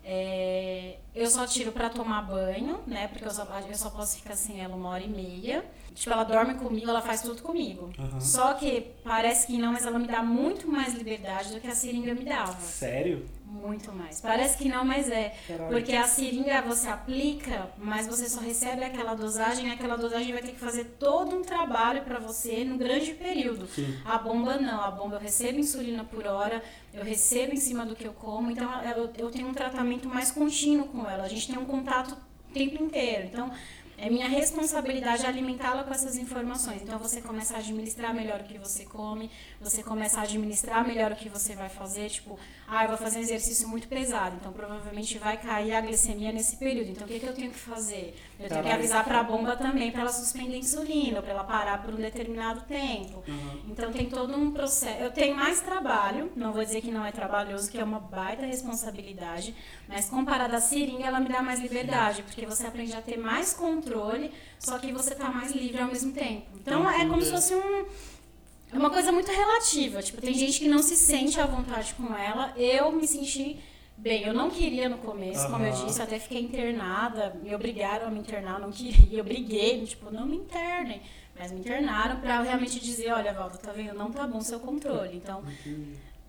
É, 0.08 0.98
eu 1.16 1.28
só 1.28 1.48
tiro 1.48 1.72
para 1.72 1.90
tomar 1.90 2.22
banho, 2.24 2.80
né? 2.86 3.08
Porque 3.08 3.26
eu 3.26 3.32
só, 3.32 3.48
eu 3.68 3.76
só 3.76 3.90
posso 3.90 4.18
ficar 4.18 4.36
sem 4.36 4.62
ela 4.62 4.76
uma 4.76 4.90
hora 4.90 5.04
e 5.04 5.10
meia. 5.10 5.66
Tipo, 5.96 6.12
ela 6.12 6.26
dorme 6.26 6.56
comigo, 6.56 6.90
ela 6.90 7.02
faz 7.02 7.22
tudo 7.22 7.42
comigo. 7.42 7.90
Uhum. 7.98 8.20
Só 8.20 8.54
que 8.54 8.92
parece 9.04 9.48
que 9.48 9.58
não, 9.58 9.72
mas 9.72 9.86
ela 9.86 9.98
me 9.98 10.08
dá 10.08 10.22
muito 10.22 10.68
mais 10.68 10.94
liberdade 10.94 11.54
do 11.54 11.62
que 11.62 11.68
a 11.68 11.74
seringa 11.74 12.14
me 12.14 12.26
dava. 12.26 12.60
Sério? 12.60 13.26
Muito 13.48 13.92
mais. 13.94 14.20
Parece 14.22 14.58
que 14.58 14.68
não, 14.68 14.84
mas 14.84 15.10
é. 15.10 15.34
Caralho. 15.48 15.70
Porque 15.70 15.96
a 15.96 16.08
seringa 16.08 16.62
você 16.62 16.88
aplica, 16.88 17.70
mas 17.78 18.08
você 18.08 18.28
só 18.28 18.42
recebe 18.42 18.84
aquela 18.84 19.14
dosagem, 19.14 19.68
e 19.68 19.72
aquela 19.72 19.96
dosagem 19.96 20.34
vai 20.34 20.42
ter 20.42 20.52
que 20.52 20.60
fazer 20.60 20.86
todo 21.00 21.36
um 21.36 21.42
trabalho 21.42 22.02
para 22.02 22.20
você 22.20 22.64
num 22.64 22.78
grande 22.78 23.14
período. 23.14 23.68
Sim. 23.68 23.98
A 24.04 24.18
bomba 24.18 24.58
não, 24.58 24.82
a 24.82 24.92
bomba 24.92 25.16
eu 25.16 25.20
recebo 25.20 25.60
insulina 25.60 26.04
por 26.04 26.26
hora, 26.26 26.64
eu 26.94 27.04
recebo 27.04 27.54
em 27.54 27.58
cima 27.58 27.86
do 27.86 27.96
que 27.96 28.06
eu 28.06 28.14
como, 28.14 28.52
então 28.52 28.70
eu, 28.84 29.12
eu 29.18 29.32
tenho 29.32 29.48
um 29.48 29.54
tratamento 29.54 30.08
mais 30.10 30.32
contínuo 30.32 30.88
com 30.88 31.10
ela. 31.10 31.24
A 31.24 31.30
gente 31.30 31.48
tem 31.48 31.58
um 31.58 31.66
contato 31.66 32.14
o 32.14 32.54
tempo 32.54 32.84
inteiro. 32.84 33.28
Então, 33.28 33.52
é 33.98 34.10
minha 34.10 34.28
responsabilidade 34.28 35.26
alimentá-la 35.26 35.84
com 35.84 35.94
essas 35.94 36.18
informações. 36.18 36.82
Então 36.82 37.00
você 37.00 37.22
começa 37.22 37.56
a 37.56 37.60
administrar 37.60 38.14
melhor 38.14 38.42
o 38.42 38.44
que 38.44 38.58
você 38.58 38.84
come, 38.84 39.32
você 39.66 39.82
começa 39.82 40.20
a 40.20 40.24
administrar 40.24 40.86
melhor 40.86 41.12
o 41.12 41.16
que 41.16 41.28
você 41.28 41.56
vai 41.56 41.70
fazer. 41.70 42.08
Tipo, 42.10 42.38
ah, 42.68 42.84
eu 42.84 42.90
vou 42.90 42.98
fazer 42.98 43.18
um 43.18 43.22
exercício 43.22 43.68
muito 43.68 43.88
pesado, 43.88 44.36
então 44.40 44.52
provavelmente 44.54 45.18
vai 45.18 45.38
cair 45.38 45.74
a 45.74 45.82
glicemia 45.82 46.32
nesse 46.32 46.58
período. 46.58 46.92
Então 46.92 47.06
o 47.06 47.08
que, 47.08 47.20
que 47.20 47.26
eu 47.26 47.34
tenho 47.34 47.50
que 47.50 47.58
fazer? 47.58 48.16
Eu 48.40 48.48
tenho 48.48 48.64
que 48.64 48.72
avisar 48.72 49.04
para 49.04 49.20
a 49.20 49.24
bomba 49.24 49.56
também 49.56 49.92
para 49.92 50.02
ela 50.02 50.12
suspender 50.12 50.56
a 50.56 50.58
insulina, 50.58 51.22
para 51.22 51.32
ela 51.32 51.44
parar 51.44 51.82
por 51.82 51.94
um 51.94 51.98
determinado 51.98 52.62
tempo. 52.62 53.24
Uhum. 53.28 53.62
Então 53.70 53.92
tem 53.92 54.08
todo 54.08 54.36
um 54.38 54.52
processo. 54.52 55.02
Eu 55.02 55.12
tenho 55.12 55.36
mais 55.36 55.62
trabalho, 55.62 56.32
não 56.36 56.54
vou 56.54 56.64
dizer 56.64 56.82
que 56.82 56.92
não 56.92 57.04
é 57.04 57.12
trabalhoso, 57.12 57.70
que 57.70 57.80
é 57.80 57.84
uma 57.84 58.00
baita 58.00 58.46
responsabilidade, 58.46 59.56
mas 59.88 60.10
comparada 60.10 60.58
à 60.58 60.62
seringa, 60.62 61.06
ela 61.06 61.20
me 61.20 61.28
dá 61.28 61.42
mais 61.42 61.60
liberdade, 61.60 62.22
porque 62.22 62.46
você 62.46 62.68
aprende 62.68 62.96
a 62.96 63.02
ter 63.02 63.18
mais 63.18 63.54
controle, 63.54 64.32
só 64.60 64.78
que 64.78 64.92
você 64.92 65.14
está 65.14 65.30
mais 65.30 65.52
livre 65.52 65.82
ao 65.82 65.88
mesmo 65.88 66.12
tempo. 66.12 66.46
Então 66.56 66.88
é 66.90 67.06
como 67.08 67.22
se 67.22 67.32
fosse 67.32 67.56
um 67.56 67.86
é 68.72 68.78
uma 68.78 68.90
coisa 68.90 69.12
muito 69.12 69.32
relativa. 69.32 70.02
Tipo, 70.02 70.22
tem 70.22 70.34
gente 70.34 70.60
que 70.60 70.68
não 70.68 70.82
se 70.82 70.96
sente 70.96 71.40
à 71.40 71.46
vontade 71.46 71.94
com 71.96 72.14
ela. 72.16 72.54
Eu 72.58 72.92
me 72.92 73.08
senti 73.08 73.60
bem. 73.98 74.24
Eu 74.24 74.34
não 74.34 74.50
queria 74.50 74.90
no 74.90 74.98
começo, 74.98 75.50
como 75.50 75.66
eu 75.66 75.86
disse, 75.86 76.02
até 76.02 76.20
fiquei 76.20 76.42
internada. 76.42 77.36
Me 77.42 77.54
obrigaram 77.56 78.08
a 78.08 78.12
me 78.12 78.20
internar, 78.20 78.60
eu 78.60 78.68
não 78.68 78.72
queria. 78.72 79.20
Eu 79.20 79.24
briguei, 79.24 79.86
tipo, 79.86 80.12
não 80.12 80.26
me 80.26 80.38
internem. 80.38 81.02
Mas 81.38 81.52
me 81.52 81.60
internaram 81.60 82.20
pra 82.22 82.42
realmente 82.42 82.80
dizer, 82.80 83.12
olha, 83.12 83.34
Valdo, 83.34 83.58
tá 83.58 83.72
vendo? 83.72 83.94
Não 83.94 84.12
tá 84.12 84.26
bom 84.26 84.42
seu 84.42 84.60
controle. 84.60 85.18
Então, 85.18 85.44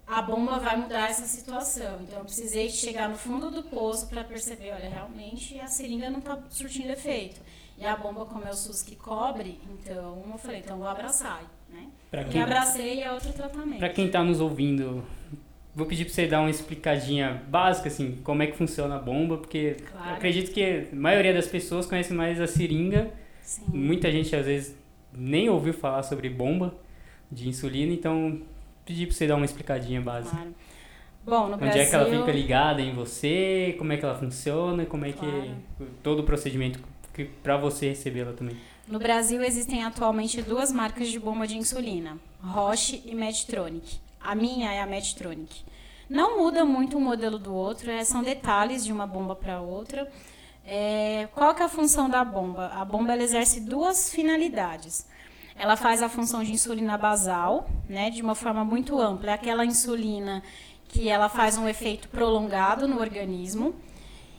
a 0.06 0.20
bomba 0.20 0.58
vai 0.58 0.76
mudar 0.76 1.08
essa 1.08 1.24
situação. 1.26 2.00
Então, 2.02 2.18
eu 2.18 2.24
precisei 2.24 2.68
chegar 2.70 3.08
no 3.08 3.16
fundo 3.16 3.50
do 3.50 3.62
poço 3.62 4.08
para 4.08 4.24
perceber, 4.24 4.72
olha, 4.72 4.88
realmente 4.88 5.58
a 5.60 5.68
seringa 5.68 6.10
não 6.10 6.18
está 6.18 6.38
surtindo 6.50 6.90
efeito. 6.90 7.40
E 7.78 7.84
a 7.84 7.94
bomba, 7.94 8.24
como 8.24 8.44
é 8.44 8.50
o 8.50 8.56
SUS 8.56 8.82
que 8.82 8.96
cobre, 8.96 9.60
então 9.70 10.24
eu 10.32 10.38
falei, 10.38 10.60
então 10.60 10.78
vou 10.78 10.88
abraçar, 10.88 11.42
né? 11.76 11.86
Pra 12.10 12.24
quem, 12.24 12.42
abracei 12.42 13.02
é 13.02 13.12
outro 13.12 13.32
tratamento. 13.32 13.78
pra 13.78 13.88
quem 13.88 14.08
tá 14.08 14.22
nos 14.24 14.40
ouvindo, 14.40 15.04
vou 15.74 15.86
pedir 15.86 16.04
pra 16.04 16.14
você 16.14 16.26
dar 16.26 16.40
uma 16.40 16.50
explicadinha 16.50 17.42
básica, 17.48 17.88
assim, 17.88 18.18
como 18.24 18.42
é 18.42 18.46
que 18.46 18.56
funciona 18.56 18.96
a 18.96 18.98
bomba, 18.98 19.36
porque 19.38 19.76
Claro. 19.92 20.14
acredito 20.14 20.52
que 20.52 20.88
a 20.92 20.96
maioria 20.96 21.34
das 21.34 21.46
pessoas 21.46 21.84
conhece 21.86 22.12
mais 22.14 22.40
a 22.40 22.46
seringa. 22.46 23.10
Sim. 23.42 23.64
Muita 23.68 24.10
gente, 24.10 24.34
às 24.34 24.46
vezes, 24.46 24.76
nem 25.12 25.48
ouviu 25.48 25.72
falar 25.74 26.02
sobre 26.02 26.28
bomba 26.28 26.74
de 27.30 27.48
insulina, 27.48 27.92
então 27.92 28.40
pedir 28.84 29.06
pra 29.06 29.14
você 29.14 29.26
dar 29.26 29.36
uma 29.36 29.44
explicadinha 29.44 30.00
básica. 30.00 30.36
Claro. 30.36 30.54
Bom, 31.24 31.48
no 31.48 31.54
Onde 31.54 31.64
Brasil... 31.64 31.82
é 31.82 31.86
que 31.86 31.94
ela 31.96 32.04
fica 32.20 32.30
ligada 32.32 32.80
em 32.80 32.92
você, 32.94 33.74
como 33.78 33.92
é 33.92 33.96
que 33.96 34.04
ela 34.04 34.14
funciona, 34.14 34.86
como 34.86 35.04
é 35.04 35.10
que 35.12 35.18
Claro. 35.18 35.50
todo 36.02 36.20
o 36.20 36.22
procedimento 36.22 36.78
que 37.12 37.24
para 37.24 37.56
você 37.56 37.88
recebê-la 37.88 38.32
também. 38.32 38.56
No 38.88 39.00
Brasil 39.00 39.42
existem 39.42 39.82
atualmente 39.82 40.40
duas 40.40 40.70
marcas 40.70 41.08
de 41.08 41.18
bomba 41.18 41.44
de 41.44 41.58
insulina, 41.58 42.18
Roche 42.40 43.02
e 43.04 43.16
Medtronic. 43.16 43.98
A 44.20 44.32
minha 44.32 44.72
é 44.72 44.80
a 44.80 44.86
Medtronic. 44.86 45.64
Não 46.08 46.38
muda 46.38 46.64
muito 46.64 46.96
um 46.96 47.00
modelo 47.00 47.36
do 47.36 47.52
outro, 47.52 47.90
é, 47.90 48.04
são 48.04 48.22
detalhes 48.22 48.84
de 48.84 48.92
uma 48.92 49.04
bomba 49.04 49.34
para 49.34 49.60
outra. 49.60 50.08
É, 50.64 51.28
qual 51.34 51.52
que 51.52 51.62
é 51.62 51.64
a 51.64 51.68
função 51.68 52.08
da 52.08 52.24
bomba? 52.24 52.68
A 52.68 52.84
bomba 52.84 53.16
exerce 53.16 53.60
duas 53.60 54.08
finalidades. 54.08 55.04
Ela 55.56 55.74
faz 55.74 56.00
a 56.00 56.08
função 56.08 56.44
de 56.44 56.52
insulina 56.52 56.96
basal, 56.96 57.68
né, 57.88 58.08
de 58.10 58.22
uma 58.22 58.36
forma 58.36 58.64
muito 58.64 59.00
ampla. 59.00 59.32
É 59.32 59.34
aquela 59.34 59.64
insulina 59.64 60.44
que 60.86 61.08
ela 61.08 61.28
faz 61.28 61.58
um 61.58 61.66
efeito 61.66 62.08
prolongado 62.08 62.86
no 62.86 63.00
organismo. 63.00 63.74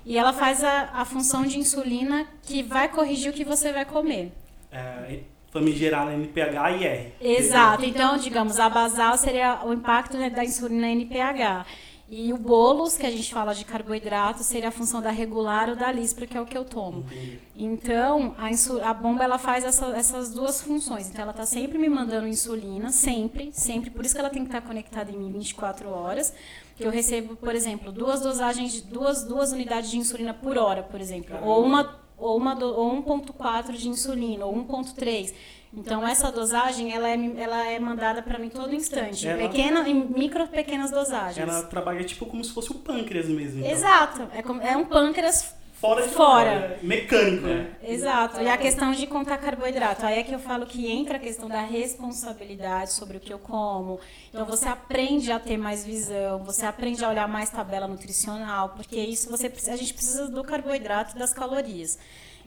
E 0.09 0.17
ela 0.17 0.31
faz 0.31 0.63
a, 0.63 0.89
a 0.93 1.03
função 1.05 1.43
de 1.45 1.59
insulina 1.59 2.25
que 2.43 2.63
vai 2.63 2.87
corrigir 2.87 3.29
o 3.29 3.33
que 3.33 3.43
você 3.43 3.73
vai 3.73 3.83
comer. 3.83 4.31
É, 4.71 5.19
famigerada 5.51 6.13
NPH 6.13 6.71
e 6.79 6.83
R. 6.85 7.13
Exato. 7.19 7.83
Então, 7.83 8.17
digamos, 8.17 8.57
a 8.57 8.69
basal 8.69 9.17
seria 9.17 9.59
o 9.65 9.73
impacto 9.73 10.17
né, 10.17 10.29
da 10.29 10.45
insulina 10.45 10.87
NPH. 10.87 11.65
E 12.09 12.31
o 12.31 12.37
bolos, 12.37 12.95
que 12.95 13.05
a 13.05 13.11
gente 13.11 13.33
fala 13.33 13.53
de 13.53 13.65
carboidrato, 13.65 14.41
seria 14.41 14.69
a 14.69 14.71
função 14.71 15.01
da 15.01 15.09
regular 15.11 15.67
ou 15.67 15.75
da 15.75 15.91
lispra, 15.91 16.25
que 16.25 16.37
é 16.37 16.41
o 16.41 16.45
que 16.45 16.57
eu 16.57 16.63
tomo. 16.63 16.99
Entendi. 17.11 17.39
Então, 17.53 18.33
a, 18.37 18.89
a 18.89 18.93
bomba 18.93 19.25
ela 19.25 19.37
faz 19.37 19.65
essa- 19.65 19.87
essas 19.93 20.31
duas 20.31 20.61
funções. 20.61 21.09
Então, 21.09 21.21
ela 21.23 21.31
está 21.31 21.45
sempre 21.45 21.77
me 21.77 21.89
mandando 21.89 22.25
insulina, 22.25 22.91
sempre, 22.91 23.49
sempre. 23.51 23.89
Por 23.89 24.05
isso 24.05 24.15
que 24.15 24.21
ela 24.21 24.29
tem 24.29 24.43
que 24.43 24.47
estar 24.47 24.61
conectada 24.61 25.11
em 25.11 25.17
mim 25.17 25.29
24 25.33 25.89
horas. 25.89 26.33
Que 26.77 26.83
eu 26.85 26.91
recebo, 26.91 27.35
por 27.35 27.55
exemplo, 27.55 27.91
duas 27.91 28.21
dosagens, 28.21 28.71
de- 28.73 28.81
duas, 28.81 29.23
duas 29.23 29.51
unidades 29.51 29.89
de 29.89 29.97
insulina 29.97 30.33
por 30.33 30.57
hora, 30.57 30.83
por 30.83 31.01
exemplo. 31.01 31.35
Ou 31.43 31.63
uma 31.63 32.05
ou 32.19 32.35
uma 32.35 32.55
do- 32.55 32.65
ou 32.75 32.91
1.4 33.03 33.73
de 33.77 33.87
insulina, 33.89 34.43
ou 34.43 34.51
1.3. 34.55 35.33
Então 35.71 36.07
essa 36.07 36.31
dosagem 36.31 36.91
ela 36.91 37.07
é, 37.07 37.15
ela 37.37 37.67
é 37.67 37.79
mandada 37.79 38.23
para 38.23 38.39
mim 38.39 38.49
todo 38.49 38.73
instante, 38.73 39.27
em, 39.27 39.29
Ela- 39.29 39.41
pequena, 39.49 39.87
em 39.87 39.93
micro 39.93 40.47
pequenas 40.47 40.89
dosagens. 40.89 41.37
Ela 41.47 41.61
trabalha 41.63 42.03
tipo 42.03 42.25
como 42.25 42.43
se 42.43 42.51
fosse 42.51 42.71
o 42.71 42.75
pâncreas 42.75 43.27
mesmo. 43.27 43.59
então. 43.59 43.69
Exato, 43.71 44.27
é, 44.33 44.41
como- 44.41 44.61
é 44.61 44.75
um 44.75 44.85
pâncreas 44.85 45.53
Fora 45.79 46.01
de 46.07 46.09
Fora. 46.13 46.49
é 46.49 46.79
mecânico, 46.81 47.45
né? 47.45 47.71
Exato. 47.83 48.41
E 48.41 48.49
a 48.49 48.57
questão 48.57 48.91
de 48.93 49.05
contar 49.05 49.37
carboidrato. 49.37 50.03
Aí 50.05 50.17
é 50.17 50.23
que 50.23 50.33
eu 50.33 50.39
falo 50.39 50.65
que 50.65 50.91
entra 50.91 51.17
a 51.17 51.19
questão 51.19 51.47
da 51.47 51.61
responsabilidade 51.61 52.93
sobre 52.93 53.17
o 53.17 53.19
que 53.19 53.31
eu 53.31 53.37
como. 53.37 53.99
Então 54.29 54.43
você 54.43 54.67
aprende 54.67 55.31
a 55.31 55.39
ter 55.39 55.55
mais 55.55 55.85
visão, 55.85 56.43
você 56.43 56.65
aprende 56.65 57.05
a 57.05 57.09
olhar 57.09 57.27
mais 57.27 57.51
tabela 57.51 57.87
nutricional, 57.87 58.69
porque 58.69 58.99
isso 58.99 59.29
você 59.29 59.49
precisa- 59.49 59.73
a 59.73 59.77
gente 59.77 59.93
precisa 59.93 60.27
do 60.27 60.43
carboidrato 60.43 61.15
e 61.15 61.19
das 61.19 61.31
calorias. 61.31 61.99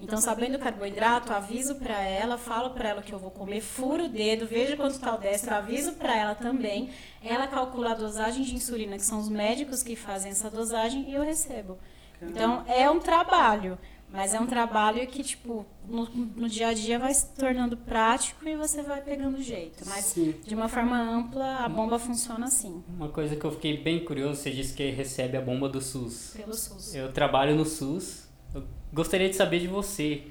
Então, 0.02 0.18
sabendo 0.18 0.56
o 0.56 0.58
carboidrato, 0.58 1.30
aviso 1.32 1.74
para 1.74 2.00
ela, 2.02 2.38
falo 2.38 2.70
para 2.70 2.88
ela 2.88 3.02
que 3.02 3.12
eu 3.12 3.18
vou 3.18 3.30
comer, 3.30 3.60
furo 3.60 4.04
o 4.04 4.08
dedo, 4.08 4.46
vejo 4.46 4.74
quanto 4.76 4.92
está 4.94 5.14
o 5.14 5.18
destro, 5.18 5.54
aviso 5.54 5.92
para 5.92 6.16
ela 6.16 6.34
também. 6.34 6.88
Ela 7.22 7.46
calcula 7.46 7.90
a 7.90 7.94
dosagem 7.94 8.42
de 8.42 8.54
insulina, 8.54 8.96
que 8.96 9.04
são 9.04 9.20
os 9.20 9.28
médicos 9.28 9.82
que 9.82 9.94
fazem 9.94 10.32
essa 10.32 10.50
dosagem, 10.50 11.04
e 11.10 11.14
eu 11.14 11.22
recebo. 11.22 11.78
Então, 12.22 12.64
é 12.66 12.90
um 12.90 12.98
trabalho, 12.98 13.78
mas 14.12 14.34
é 14.34 14.40
um 14.40 14.46
trabalho 14.46 15.06
que, 15.06 15.22
tipo, 15.22 15.64
no, 15.88 16.04
no 16.06 16.48
dia 16.48 16.68
a 16.68 16.74
dia 16.74 16.98
vai 16.98 17.14
se 17.14 17.26
tornando 17.34 17.76
prático 17.76 18.46
e 18.48 18.56
você 18.56 18.82
vai 18.82 19.00
pegando 19.00 19.40
jeito. 19.42 19.84
Mas, 19.86 20.06
Sim. 20.06 20.34
de 20.44 20.54
uma 20.54 20.68
forma 20.68 20.98
ampla, 20.98 21.64
a 21.64 21.68
bomba 21.68 21.98
funciona 21.98 22.46
assim, 22.46 22.82
Uma 22.88 23.08
coisa 23.08 23.36
que 23.36 23.44
eu 23.44 23.52
fiquei 23.52 23.76
bem 23.82 24.04
curioso, 24.04 24.40
você 24.40 24.50
disse 24.50 24.74
que 24.74 24.90
recebe 24.90 25.36
a 25.36 25.40
bomba 25.40 25.68
do 25.68 25.80
SUS. 25.80 26.34
pelo 26.36 26.54
SUS. 26.54 26.94
Eu 26.94 27.12
trabalho 27.12 27.54
no 27.54 27.64
SUS. 27.64 28.28
Eu 28.54 28.64
gostaria 28.92 29.28
de 29.28 29.36
saber 29.36 29.60
de 29.60 29.68
você. 29.68 30.24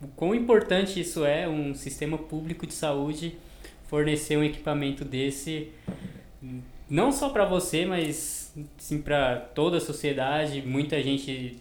O 0.00 0.08
quão 0.08 0.34
importante 0.34 1.00
isso 1.00 1.24
é, 1.24 1.48
um 1.48 1.74
sistema 1.74 2.18
público 2.18 2.66
de 2.66 2.74
saúde 2.74 3.38
fornecer 3.92 4.38
um 4.38 4.42
equipamento 4.42 5.04
desse, 5.04 5.70
não 6.88 7.12
só 7.12 7.28
para 7.28 7.44
você, 7.44 7.84
mas 7.84 8.41
sim 8.78 9.00
para 9.02 9.36
toda 9.36 9.76
a 9.78 9.80
sociedade. 9.80 10.62
Muita 10.62 11.02
gente 11.02 11.58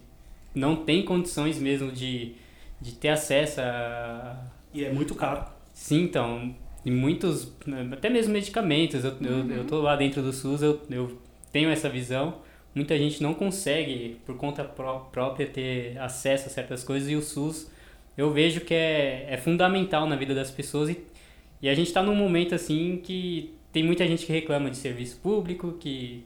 não 0.55 0.75
tem 0.75 1.03
condições 1.05 1.59
mesmo 1.59 1.91
de, 1.91 2.33
de 2.81 2.93
ter 2.93 3.09
acesso 3.09 3.61
a, 3.61 4.37
E 4.73 4.83
é 4.85 4.91
muito 4.91 5.15
caro. 5.15 5.45
Sim, 5.73 6.03
então, 6.03 6.55
e 6.85 6.91
muitos, 6.91 7.51
até 7.91 8.09
mesmo 8.09 8.33
medicamentos, 8.33 9.03
eu, 9.03 9.13
eu, 9.21 9.49
eu 9.51 9.65
tô 9.65 9.81
lá 9.81 9.95
dentro 9.95 10.21
do 10.21 10.31
SUS, 10.33 10.61
eu, 10.61 10.81
eu 10.89 11.17
tenho 11.51 11.69
essa 11.69 11.89
visão, 11.89 12.39
muita 12.75 12.97
gente 12.97 13.21
não 13.23 13.33
consegue, 13.33 14.17
por 14.25 14.35
conta 14.37 14.63
pró- 14.63 14.99
própria, 15.11 15.47
ter 15.47 15.97
acesso 15.99 16.47
a 16.47 16.49
certas 16.51 16.83
coisas, 16.83 17.09
e 17.09 17.15
o 17.15 17.21
SUS, 17.21 17.69
eu 18.17 18.31
vejo 18.31 18.61
que 18.61 18.73
é, 18.73 19.27
é 19.29 19.37
fundamental 19.37 20.07
na 20.07 20.15
vida 20.15 20.35
das 20.35 20.51
pessoas, 20.51 20.89
e, 20.89 20.99
e 21.61 21.69
a 21.69 21.73
gente 21.75 21.87
está 21.87 22.01
num 22.03 22.15
momento, 22.15 22.55
assim, 22.55 22.97
que 23.03 23.53
tem 23.71 23.83
muita 23.83 24.05
gente 24.07 24.25
que 24.25 24.31
reclama 24.31 24.69
de 24.69 24.77
serviço 24.77 25.17
público, 25.21 25.73
que, 25.79 26.23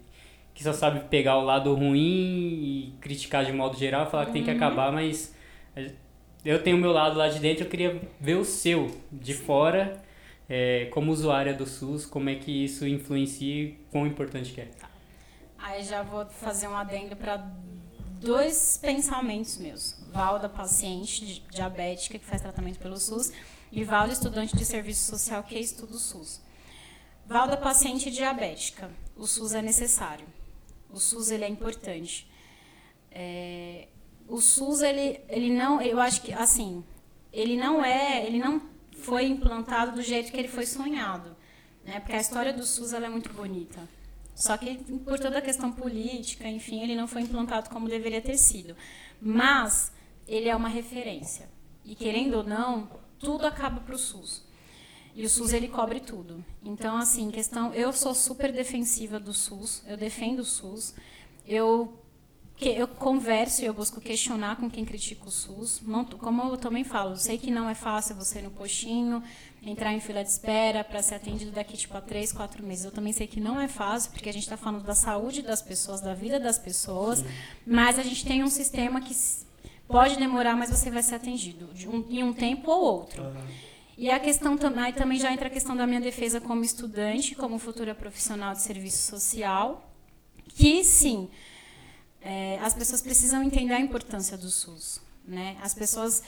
que 0.56 0.64
só 0.64 0.74
sabe 0.74 1.02
pegar 1.10 1.38
o 1.38 1.42
lado 1.44 1.74
ruim 1.76 2.00
e 2.00 2.94
criticar 3.02 3.46
de 3.46 3.52
modo 3.52 3.78
geral, 3.78 4.10
falar 4.10 4.26
que 4.28 4.32
tem 4.32 4.44
que 4.44 4.50
acabar, 4.50 4.92
mas 4.92 5.36
eu 6.44 6.64
tenho 6.64 6.78
o 6.78 6.80
meu 6.80 6.92
lado 6.92 7.18
lá 7.18 7.28
de 7.28 7.40
dentro, 7.40 7.66
eu 7.66 7.70
queria 7.70 8.02
ver 8.20 8.36
o 8.36 8.46
seu 8.46 8.90
de 9.12 9.34
fora, 9.34 10.02
é, 10.50 10.86
como 10.94 11.12
usuária 11.12 11.54
do 11.54 11.66
SUS, 11.68 12.06
como 12.06 12.30
é 12.30 12.36
que 12.36 12.52
isso 12.64 12.88
influencia 12.88 13.64
e 13.66 13.72
quão 13.92 14.08
importante 14.08 14.52
que 14.54 14.62
é. 14.62 14.70
Aí 15.58 15.84
já 15.84 16.04
vou 16.04 16.26
fazer 16.26 16.68
um 16.68 16.76
adendo 16.78 17.16
para 17.16 17.38
dois 18.22 18.80
pensamentos 18.82 19.58
meus. 19.58 19.96
Valda, 20.14 20.48
paciente 20.48 21.26
di- 21.26 21.44
diabética 21.52 22.18
que 22.18 22.26
faz 22.26 22.42
tratamento 22.42 22.80
pelo 22.80 22.98
SUS, 22.98 23.32
e 23.72 23.84
Valda, 23.84 24.14
estudante 24.14 24.56
de 24.56 24.64
serviço 24.64 25.10
social 25.12 25.44
que 25.44 25.60
estuda 25.60 25.94
o 25.94 26.00
SUS. 26.00 26.40
Valda, 27.28 27.58
paciente 27.58 28.10
diabética. 28.10 28.90
O 29.18 29.26
SUS 29.28 29.54
é 29.54 29.62
necessário. 29.62 30.26
O 30.96 31.00
SUS 31.00 31.30
ele 31.30 31.44
é 31.44 31.50
importante. 31.50 32.26
É, 33.12 33.90
o 34.30 34.40
SUS 34.40 34.82
ele, 34.82 35.20
ele 35.28 35.52
não, 35.52 35.82
eu 35.82 36.00
acho 36.00 36.22
que 36.22 36.32
assim, 36.32 36.86
ele 37.34 37.58
não 37.58 37.84
é, 37.84 38.26
ele 38.26 38.40
não 38.40 38.62
foi 38.94 39.26
implantado 39.26 39.92
do 39.92 40.02
jeito 40.02 40.32
que 40.32 40.38
ele 40.38 40.48
foi 40.48 40.66
sonhado, 40.66 41.36
né? 41.84 42.00
Porque 42.00 42.14
a 42.14 42.22
história 42.22 42.54
do 42.54 42.66
SUS 42.66 42.94
ela 42.94 43.08
é 43.08 43.10
muito 43.10 43.34
bonita. 43.34 43.86
Só 44.34 44.56
que 44.56 44.76
por 45.04 45.20
toda 45.20 45.40
a 45.40 45.42
questão 45.42 45.70
política, 45.70 46.48
enfim, 46.48 46.82
ele 46.82 46.96
não 46.96 47.10
foi 47.10 47.24
implantado 47.24 47.70
como 47.70 47.90
deveria 47.90 48.22
ter 48.22 48.38
sido. 48.38 48.74
Mas 49.22 49.92
ele 50.26 50.48
é 50.48 50.56
uma 50.56 50.70
referência. 50.70 51.50
E 51.84 51.94
querendo 51.94 52.36
ou 52.36 52.44
não, 52.44 52.90
tudo 53.20 53.46
acaba 53.46 53.82
para 53.82 53.96
o 53.96 53.98
SUS. 53.98 54.45
E 55.16 55.26
o 55.26 55.30
SUS 55.30 55.54
ele 55.54 55.70
cobre 55.70 56.02
tudo. 56.02 56.44
Então, 56.64 56.98
assim, 56.98 57.32
questão, 57.32 57.74
eu 57.74 57.94
sou 57.94 58.14
super 58.14 58.52
defensiva 58.52 59.18
do 59.20 59.34
SUS, 59.34 59.82
eu 59.88 59.96
defendo 59.96 60.40
o 60.40 60.46
SUS. 60.46 60.94
Eu 61.48 61.94
que 62.58 62.70
eu 62.70 62.88
converso 62.88 63.62
e 63.62 63.66
eu 63.66 63.74
busco 63.74 64.00
questionar 64.00 64.56
com 64.56 64.70
quem 64.70 64.86
critica 64.86 65.28
o 65.28 65.32
SUS. 65.32 65.82
Como 66.20 66.42
eu 66.44 66.58
também 66.58 66.86
falo, 66.86 67.18
sei 67.18 67.38
que 67.38 67.52
não 67.52 67.70
é 67.70 67.76
fácil 67.76 68.16
você 68.16 68.40
ir 68.40 68.44
no 68.44 68.52
postinho, 68.52 69.22
entrar 69.62 69.92
em 69.94 70.00
fila 70.00 70.24
de 70.24 70.30
espera 70.30 70.82
para 70.82 71.02
ser 71.02 71.16
atendido 71.16 71.52
daqui 71.52 71.76
tipo 71.76 71.96
a 71.98 72.02
três, 72.02 72.32
quatro 72.32 72.64
meses. 72.66 72.86
Eu 72.86 72.92
também 72.94 73.12
sei 73.12 73.28
que 73.28 73.42
não 73.42 73.60
é 73.60 73.68
fácil, 73.68 74.12
porque 74.12 74.30
a 74.30 74.34
gente 74.34 74.44
está 74.44 74.56
falando 74.56 74.84
da 74.86 74.96
saúde 74.96 75.42
das 75.42 75.62
pessoas, 75.62 76.00
da 76.00 76.14
vida 76.14 76.40
das 76.40 76.58
pessoas, 76.58 77.26
mas 77.68 78.00
a 78.00 78.04
gente 78.04 78.26
tem 78.26 78.42
um 78.42 78.50
sistema 78.50 79.02
que 79.02 79.14
pode 79.86 80.16
demorar, 80.16 80.56
mas 80.56 80.70
você 80.70 80.90
vai 80.90 81.04
ser 81.04 81.16
atendido 81.16 81.70
um- 81.88 82.06
em 82.10 82.24
um 82.24 82.32
tempo 82.34 82.72
ou 82.72 82.82
outro. 82.82 83.22
Aham. 83.22 83.46
E 83.98 84.12
a 84.12 84.20
questão 84.20 84.58
também, 84.58 84.92
também 84.94 85.18
já 85.18 85.32
entra 85.32 85.48
a 85.48 85.50
questão 85.50 85.76
da 85.76 85.88
minha 85.88 86.02
defesa 86.02 86.42
como 86.42 86.64
estudante, 86.64 87.34
como 87.34 87.58
futura 87.58 87.96
profissional 87.96 88.54
de 88.54 88.62
serviço 88.62 89.10
social, 89.10 89.90
que 90.50 90.84
sim, 90.84 91.30
é, 92.22 92.60
as 92.62 92.74
pessoas 92.74 93.02
precisam 93.02 93.42
entender 93.42 93.74
a 93.74 93.80
importância 93.80 94.38
do 94.38 94.50
SUS. 94.50 95.02
Né? 95.26 95.58
As 95.62 95.74
pessoas 95.74 96.24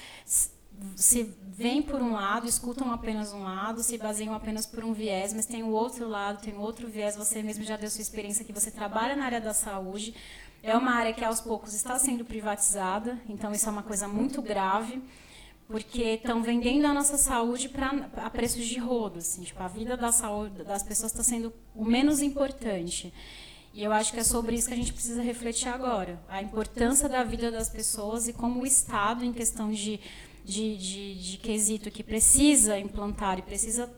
se 0.96 1.36
vêm 1.42 1.82
por 1.82 2.02
um 2.02 2.14
lado, 2.14 2.48
escutam 2.48 2.92
apenas 2.92 3.34
um 3.34 3.44
lado, 3.44 3.82
se 3.82 3.98
baseiam 3.98 4.34
apenas 4.34 4.66
por 4.66 4.84
um 4.84 4.94
viés, 4.94 5.34
mas 5.34 5.46
tem 5.46 5.64
o 5.64 5.70
outro 5.70 6.08
lado, 6.08 6.42
tem 6.42 6.56
outro 6.58 6.88
viés. 6.88 7.16
Você 7.16 7.42
mesmo 7.42 7.64
já 7.64 7.76
deu 7.76 7.90
sua 7.90 8.02
experiência 8.02 8.46
que 8.46 8.54
você 8.54 8.70
trabalha 8.70 9.16
na 9.16 9.26
área 9.26 9.42
da 9.42 9.54
saúde. 9.54 10.16
É 10.62 10.76
uma 10.76 10.92
área 10.92 11.14
que 11.14 11.24
aos 11.24 11.42
poucos 11.42 11.74
está 11.74 11.98
sendo 11.98 12.26
privatizada, 12.26 13.20
então 13.28 13.52
isso 13.52 13.68
é 13.68 13.72
uma 13.72 13.84
coisa 13.84 14.08
muito 14.08 14.42
grave, 14.42 15.02
porque 15.68 16.02
estão 16.04 16.42
vendendo 16.42 16.86
a 16.86 16.94
nossa 16.94 17.18
saúde 17.18 17.68
pra, 17.70 18.10
a 18.18 18.30
preços 18.30 18.66
de 18.66 18.78
rodo. 18.80 19.20
Assim, 19.20 19.44
tipo, 19.44 19.62
a 19.62 19.68
vida 19.68 19.98
da 19.98 20.12
saúde 20.12 20.64
das 20.64 20.82
pessoas 20.84 21.12
está 21.12 21.24
sendo 21.24 21.54
o 21.76 21.84
menos 21.84 22.22
importante. 22.22 23.14
E 23.74 23.84
eu 23.84 23.92
acho 23.92 24.12
que 24.14 24.20
é 24.20 24.24
sobre 24.24 24.56
isso 24.56 24.68
que 24.68 24.74
a 24.74 24.78
gente 24.78 24.94
precisa 24.94 25.22
refletir 25.22 25.68
agora. 25.68 26.20
A 26.30 26.42
importância 26.42 27.08
da 27.08 27.24
vida 27.24 27.52
das 27.52 27.70
pessoas 27.70 28.28
e 28.28 28.34
como 28.34 28.62
o 28.62 28.66
Estado, 28.66 29.24
em 29.26 29.34
questão 29.34 29.72
de 29.72 30.00
de, 30.46 30.78
de, 30.78 31.16
de 31.32 31.38
quesito 31.40 31.92
que 31.92 32.02
precisa 32.02 32.80
implantar 32.80 33.38
e 33.38 33.42
precisa 33.42 33.92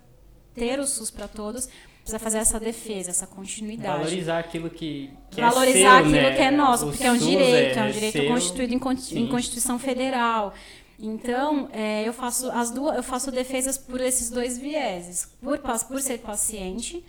ter 0.56 0.80
o 0.80 0.88
SUS 0.88 1.12
para 1.12 1.28
todos, 1.28 1.68
precisa 2.00 2.18
fazer 2.18 2.40
essa 2.40 2.60
defesa, 2.60 3.12
essa 3.12 3.28
continuidade. 3.28 4.00
Valorizar 4.00 4.40
aquilo 4.40 4.68
que, 4.68 5.12
que 5.30 5.40
Valorizar 5.42 5.78
é 5.78 5.82
seu, 5.82 5.92
aquilo 5.92 6.12
né? 6.12 6.36
que 6.36 6.42
é 6.42 6.50
nosso, 6.50 6.86
O 6.88 6.90
porque 6.90 7.04
é 7.04 7.12
um 7.12 7.20
SUS 7.20 7.28
direito, 7.28 7.78
é, 7.78 7.82
um 7.84 7.86
é 7.86 7.92
direito 7.92 8.14
seu. 8.18 8.28
constituído 8.28 8.74
em, 8.74 8.80
con- 8.80 8.92
em 8.94 8.98
Sim. 8.98 9.28
Constituição 9.28 9.78
Federal. 9.78 10.56
Então, 11.02 11.70
é, 11.72 12.08
eu 12.08 12.12
faço 12.14 12.50
as 12.52 12.72
duas, 12.72 12.96
eu 12.98 13.04
faço 13.04 13.32
defesas 13.32 13.78
por 13.78 14.02
esses 14.02 14.30
dois 14.30 14.58
vieses, 14.58 15.26
por, 15.42 15.58
por 15.60 16.02
ser 16.02 16.20
paciente 16.20 17.04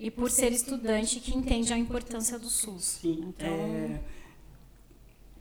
e 0.00 0.10
por 0.10 0.30
ser 0.30 0.50
estudante 0.52 1.20
que 1.20 1.36
entende 1.36 1.72
a 1.72 1.78
importância 1.78 2.38
do 2.38 2.48
SUS. 2.48 2.98
Sim. 3.00 3.24
Então- 3.28 3.46
é, 3.46 4.00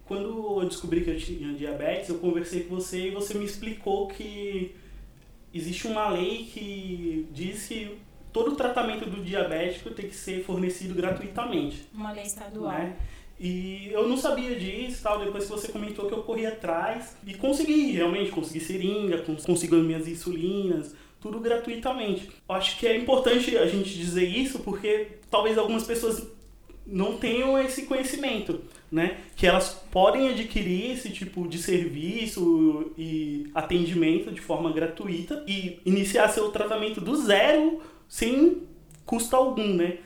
Quando 0.06 0.62
eu 0.62 0.68
descobri 0.70 1.04
que 1.04 1.10
eu 1.10 1.18
tinha 1.18 1.52
diabetes, 1.56 2.10
eu 2.10 2.20
conversei 2.20 2.64
com 2.66 2.76
você 2.76 3.08
e 3.08 3.12
você 3.12 3.34
me 3.34 3.44
explicou 3.46 4.08
que 4.08 4.76
existe 5.52 5.88
uma 5.88 6.10
lei 6.10 6.46
que 6.46 7.28
diz 7.34 7.66
que 7.68 7.98
todo 8.32 8.56
tratamento 8.56 9.10
do 9.10 9.24
diabético 9.24 9.90
tem 9.92 10.08
que 10.08 10.16
ser 10.16 10.44
fornecido 10.44 10.94
gratuitamente. 10.94 11.88
Uma 11.92 12.12
lei 12.12 12.24
estadual. 12.26 12.72
né? 12.72 12.96
E 13.40 13.90
eu 13.92 14.08
não 14.08 14.16
sabia 14.18 14.56
disso, 14.56 15.02
tal. 15.04 15.20
Depois 15.20 15.44
que 15.46 15.50
você 15.52 15.68
comentou 15.72 16.08
que 16.08 16.14
eu 16.14 16.24
corri 16.24 16.46
atrás 16.46 17.18
e 17.28 17.34
consegui, 17.34 17.92
realmente, 17.92 18.32
consegui 18.32 18.60
seringa, 18.62 19.18
cons- 19.20 19.46
consegui 19.46 19.76
as 19.76 19.84
minhas 19.84 20.08
insulinas, 20.08 20.96
tudo 21.20 21.40
gratuitamente. 21.40 22.30
Acho 22.48 22.78
que 22.80 22.88
é 22.88 22.96
importante 22.98 23.58
a 23.58 23.66
gente 23.68 23.90
dizer 23.98 24.26
isso 24.28 24.60
porque 24.60 25.08
talvez 25.30 25.58
algumas 25.58 25.84
pessoas 25.84 26.26
não 26.88 27.18
tenham 27.18 27.58
esse 27.60 27.88
conhecimento, 27.88 28.62
né? 28.92 29.18
Que 29.36 29.48
elas 29.48 29.70
podem 29.92 30.30
adquirir 30.30 30.92
esse 30.92 31.10
tipo 31.10 31.48
de 31.48 31.58
serviço 31.58 32.92
e 32.98 33.50
atendimento 33.56 34.32
de 34.32 34.40
forma 34.40 34.72
gratuita 34.72 35.44
e 35.48 35.80
iniciar 35.86 36.30
seu 36.30 36.50
tratamento 36.52 37.02
do 37.02 37.16
zero 37.18 37.82
sem 38.08 38.62
custo 39.06 39.36
algum, 39.36 39.74
né? 39.74 39.98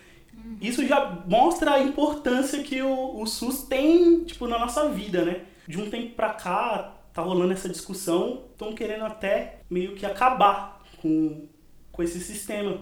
Isso 0.62 0.86
já 0.86 1.24
mostra 1.28 1.74
a 1.74 1.84
importância 1.84 2.64
que 2.64 2.82
o, 2.82 3.22
o 3.22 3.26
SUS 3.26 3.64
tem, 3.64 4.24
tipo, 4.24 4.48
na 4.48 4.60
nossa 4.60 4.90
vida, 4.90 5.24
né? 5.24 5.42
De 5.68 5.80
um 5.80 5.90
tempo 5.90 6.16
pra 6.16 6.30
cá, 6.30 6.96
tá 7.14 7.22
rolando 7.22 7.54
essa 7.54 7.70
discussão, 7.70 8.46
estão 8.52 8.74
querendo 8.74 9.06
até 9.06 9.60
meio 9.70 9.96
que 9.96 10.06
acabar 10.06 10.82
com, 11.02 11.48
com 11.92 12.04
esse 12.04 12.20
sistema 12.20 12.80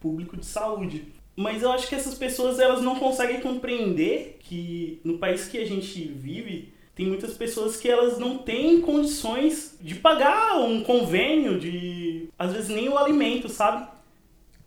público 0.00 0.36
de 0.36 0.46
saúde. 0.46 1.12
Mas 1.34 1.62
eu 1.62 1.72
acho 1.72 1.88
que 1.88 1.94
essas 1.94 2.14
pessoas, 2.14 2.58
elas 2.58 2.82
não 2.82 2.96
conseguem 2.96 3.40
compreender 3.40 4.38
que 4.40 5.00
no 5.04 5.18
país 5.18 5.48
que 5.48 5.58
a 5.58 5.66
gente 5.66 6.04
vive, 6.04 6.72
tem 6.94 7.06
muitas 7.06 7.34
pessoas 7.34 7.76
que 7.76 7.88
elas 7.88 8.18
não 8.18 8.38
têm 8.38 8.80
condições 8.80 9.78
de 9.80 9.94
pagar 9.94 10.58
um 10.58 10.82
convênio, 10.82 11.58
de 11.58 12.28
às 12.38 12.52
vezes 12.52 12.68
nem 12.68 12.88
o 12.88 12.98
alimento, 12.98 13.48
sabe? 13.48 13.88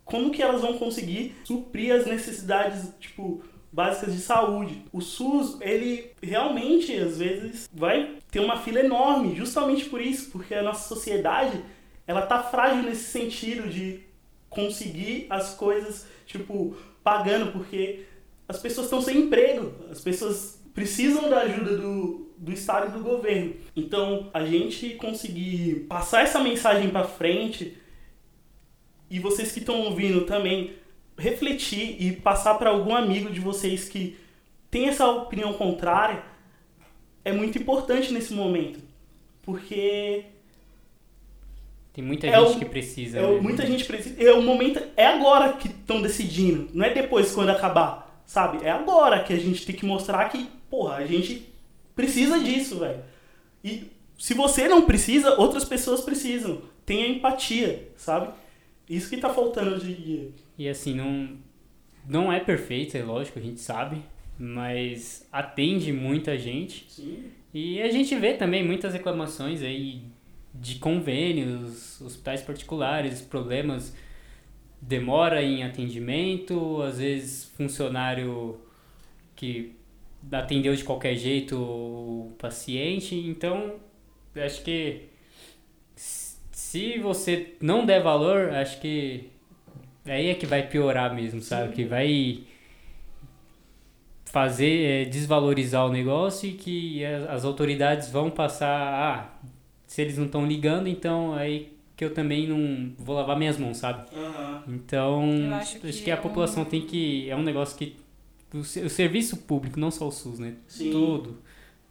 Como 0.06 0.30
que 0.30 0.40
elas 0.40 0.62
vão 0.62 0.78
conseguir 0.78 1.34
suprir 1.42 1.92
as 1.92 2.06
necessidades, 2.06 2.92
tipo, 3.00 3.42
básicas 3.72 4.14
de 4.14 4.20
saúde. 4.20 4.84
O 4.92 5.00
SUS, 5.00 5.60
ele 5.60 6.12
realmente, 6.22 6.96
às 6.96 7.18
vezes, 7.18 7.68
vai 7.74 8.14
ter 8.30 8.38
uma 8.38 8.56
fila 8.56 8.78
enorme, 8.78 9.34
justamente 9.34 9.86
por 9.86 10.00
isso, 10.00 10.30
porque 10.30 10.54
a 10.54 10.62
nossa 10.62 10.88
sociedade, 10.88 11.60
ela 12.06 12.22
tá 12.22 12.40
frágil 12.40 12.84
nesse 12.84 13.10
sentido 13.10 13.68
de 13.68 14.00
conseguir 14.48 15.26
as 15.28 15.54
coisas, 15.54 16.06
tipo, 16.24 16.76
pagando, 17.02 17.50
porque 17.50 18.04
as 18.48 18.60
pessoas 18.60 18.86
estão 18.86 19.02
sem 19.02 19.22
emprego, 19.22 19.72
as 19.90 20.00
pessoas 20.00 20.62
precisam 20.72 21.28
da 21.28 21.40
ajuda 21.40 21.76
do, 21.76 22.30
do 22.38 22.52
Estado 22.52 22.90
e 22.90 22.92
do 22.92 23.02
governo. 23.02 23.54
Então, 23.74 24.30
a 24.32 24.44
gente 24.44 24.90
conseguir 24.90 25.86
passar 25.88 26.22
essa 26.22 26.38
mensagem 26.38 26.90
para 26.90 27.08
frente 27.08 27.76
e 29.10 29.18
vocês 29.20 29.52
que 29.52 29.58
estão 29.60 29.80
ouvindo 29.82 30.22
também 30.22 30.74
refletir 31.18 31.96
e 31.98 32.12
passar 32.12 32.54
para 32.54 32.70
algum 32.70 32.94
amigo 32.94 33.30
de 33.30 33.40
vocês 33.40 33.88
que 33.88 34.18
tem 34.70 34.88
essa 34.88 35.06
opinião 35.08 35.52
contrária 35.54 36.22
é 37.24 37.32
muito 37.32 37.56
importante 37.58 38.12
nesse 38.12 38.32
momento, 38.34 38.80
porque 39.42 40.24
Tem 41.92 42.04
muita 42.04 42.26
É 42.26 42.38
gente 42.38 42.56
o- 42.56 42.58
que 42.58 42.64
precisa. 42.66 43.18
é 43.18 43.26
o- 43.26 43.34
né? 43.36 43.40
muita 43.40 43.64
gente 43.66 43.84
precisa, 43.86 44.22
é 44.22 44.30
o 44.34 44.42
momento 44.42 44.82
é 44.98 45.06
agora 45.06 45.54
que 45.54 45.68
estão 45.68 46.02
decidindo, 46.02 46.68
não 46.74 46.84
é 46.84 46.92
depois 46.92 47.32
quando 47.32 47.48
acabar, 47.48 48.22
sabe? 48.26 48.62
É 48.66 48.70
agora 48.70 49.22
que 49.24 49.32
a 49.32 49.38
gente 49.38 49.64
tem 49.64 49.74
que 49.74 49.86
mostrar 49.86 50.28
que, 50.28 50.46
porra, 50.68 50.96
a 50.96 51.06
gente 51.06 51.48
precisa 51.94 52.38
disso, 52.38 52.80
velho. 52.80 53.02
E 53.64 53.90
se 54.18 54.34
você 54.34 54.68
não 54.68 54.82
precisa, 54.82 55.40
outras 55.40 55.64
pessoas 55.64 56.02
precisam. 56.02 56.60
Tenha 56.84 57.08
empatia, 57.08 57.88
sabe? 57.96 58.28
Isso 58.88 59.10
que 59.10 59.16
tá 59.16 59.32
faltando 59.32 59.78
dia. 59.80 60.30
E 60.56 60.68
assim, 60.68 60.94
não, 60.94 61.36
não 62.08 62.32
é 62.32 62.40
perfeito, 62.40 62.96
é 62.96 63.02
lógico, 63.02 63.38
a 63.38 63.42
gente 63.42 63.60
sabe, 63.60 64.02
mas 64.38 65.26
atende 65.32 65.92
muita 65.92 66.38
gente. 66.38 66.86
Sim. 66.88 67.24
E 67.52 67.80
a 67.82 67.90
gente 67.90 68.14
vê 68.14 68.34
também 68.34 68.64
muitas 68.64 68.92
reclamações 68.92 69.62
aí 69.62 70.02
de 70.54 70.76
convênios, 70.76 72.00
hospitais 72.00 72.42
particulares, 72.42 73.20
problemas, 73.20 73.94
demora 74.80 75.42
em 75.42 75.64
atendimento, 75.64 76.80
às 76.82 76.98
vezes 76.98 77.44
funcionário 77.56 78.60
que 79.34 79.74
atendeu 80.30 80.74
de 80.74 80.84
qualquer 80.84 81.16
jeito 81.16 81.56
o 81.56 82.32
paciente. 82.38 83.16
Então, 83.16 83.76
acho 84.34 84.62
que 84.62 85.02
se 86.76 86.98
você 86.98 87.54
não 87.60 87.86
der 87.86 88.02
valor, 88.02 88.50
acho 88.50 88.80
que 88.80 89.30
aí 90.04 90.28
é 90.28 90.34
que 90.34 90.44
vai 90.44 90.66
piorar 90.66 91.14
mesmo, 91.14 91.40
sabe? 91.40 91.72
Que 91.74 91.84
vai 91.84 92.42
fazer 94.24 94.84
é, 94.84 95.04
desvalorizar 95.06 95.86
o 95.86 95.88
negócio 95.92 96.48
e 96.48 96.52
que 96.52 97.04
as, 97.04 97.44
autoridades 97.44 98.10
vão 98.10 98.30
passar, 98.30 98.68
ah, 98.68 99.48
se 99.86 100.02
eles 100.02 100.18
não 100.18 100.26
estão 100.26 100.46
ligando, 100.46 100.88
então 100.88 101.32
aí 101.32 101.72
que 101.96 102.04
eu 102.04 102.12
também 102.12 102.46
não 102.46 102.92
vou 102.98 103.16
lavar 103.16 103.38
minhas 103.38 103.56
mãos, 103.56 103.78
sabe? 103.78 104.06
Aham. 104.14 104.64
Então, 104.68 105.30
acho 105.54 105.78
acho 105.78 105.80
que, 105.80 105.92
que 106.04 106.10
a 106.10 106.16
é 106.16 106.18
um- 106.18 106.22
população 106.22 106.64
tem 106.66 106.82
que. 106.82 107.30
É 107.30 107.34
um 107.34 107.42
negócio 107.42 107.78
que. 107.78 107.96
O, 108.52 108.58
o 108.58 108.90
serviço 108.90 109.38
público, 109.38 109.80
não 109.80 109.90
só 109.90 110.06
o 110.06 110.12
SUS, 110.12 110.38
né? 110.38 110.56
Sim. 110.68 110.90
Tudo. 110.90 111.38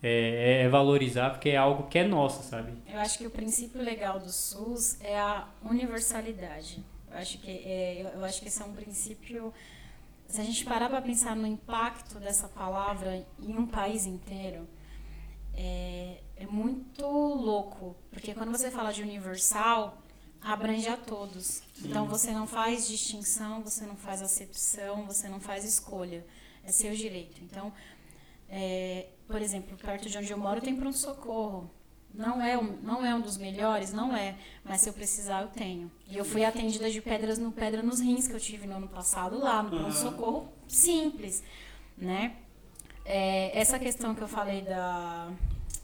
É, 0.04 0.64
é 0.64 0.70
valorizar 0.70 1.32
porque 1.32 1.50
é 1.50 1.58
algo 1.58 1.88
que 1.88 1.98
é 1.98 2.04
nosso, 2.04 2.44
sabe? 2.44 2.74
Eu 2.88 3.00
acho 3.00 3.18
que 3.18 3.26
o 3.26 3.32
princípio 3.32 3.82
legal 3.82 4.20
do 4.20 4.32
SUS 4.32 4.98
é 5.02 5.18
a 5.18 5.48
universalidade. 5.64 6.84
Eu 7.12 7.18
acho 7.18 7.38
que, 7.40 7.50
é, 7.50 8.12
eu- 8.16 8.24
acho 8.26 8.42
que 8.42 8.48
esse 8.48 8.62
é 8.62 8.66
um 8.66 8.74
princípio. 8.74 9.54
Se 10.28 10.42
a 10.42 10.44
gente 10.44 10.64
parar 10.66 10.90
para 10.90 11.02
pensar 11.02 11.36
no 11.36 11.48
impacto 11.48 12.20
dessa 12.20 12.48
palavra 12.48 13.26
em 13.40 13.58
um 13.58 13.66
país 13.66 14.06
inteiro, 14.06 14.68
é, 15.56 16.18
é 16.36 16.46
muito 16.46 17.06
louco. 17.06 17.96
Porque 18.12 18.34
quando 18.34 18.52
você 18.52 18.70
fala 18.70 18.92
de 18.92 19.02
universal, 19.02 19.98
abrange 20.42 20.88
a 20.88 20.98
todos. 20.98 21.64
Então 21.84 22.06
você 22.06 22.32
não 22.32 22.46
faz 22.46 22.88
distinção, 22.88 23.64
você 23.64 23.86
não 23.86 23.96
faz 23.96 24.22
acepção, 24.22 25.06
você 25.06 25.28
não 25.30 25.40
faz 25.40 25.64
escolha. 25.64 26.24
É 26.64 26.72
seu 26.72 26.94
direito. 26.96 27.42
Então, 27.44 27.72
é, 28.50 29.08
por 29.28 29.42
exemplo, 29.42 29.78
perto 29.78 30.10
de 30.10 30.18
onde 30.18 30.32
eu 30.32 30.38
moro 30.38 30.62
tem 30.62 30.76
pronto-socorro. 30.76 31.70
Não 32.14 32.42
é, 32.42 32.58
um, 32.58 32.78
não 32.82 33.06
é 33.06 33.14
um 33.14 33.20
dos 33.20 33.38
melhores, 33.38 33.92
não 33.92 34.16
é. 34.16 34.36
Mas 34.64 34.82
se 34.82 34.90
eu 34.90 34.94
precisar, 34.94 35.42
eu 35.42 35.50
tenho. 35.50 35.92
E 36.08 36.16
eu 36.18 36.24
fui 36.24 36.46
atendida 36.46 36.90
de 36.90 37.02
pedras 37.02 37.38
no 37.38 37.52
pedra 37.52 37.84
nos 37.84 38.00
rins 38.00 38.26
que 38.28 38.34
eu 38.34 38.40
tive 38.40 38.66
no 38.66 38.76
ano 38.76 38.88
passado 38.88 39.38
lá, 39.38 39.62
no 39.62 39.70
Aham. 39.70 39.80
pronto-socorro 39.80 40.48
simples, 40.68 41.44
né? 41.98 42.38
É, 43.04 43.52
essa 43.60 43.78
questão 43.78 44.16
que 44.16 44.22
eu 44.22 44.28
falei 44.30 44.62
da, 44.62 45.30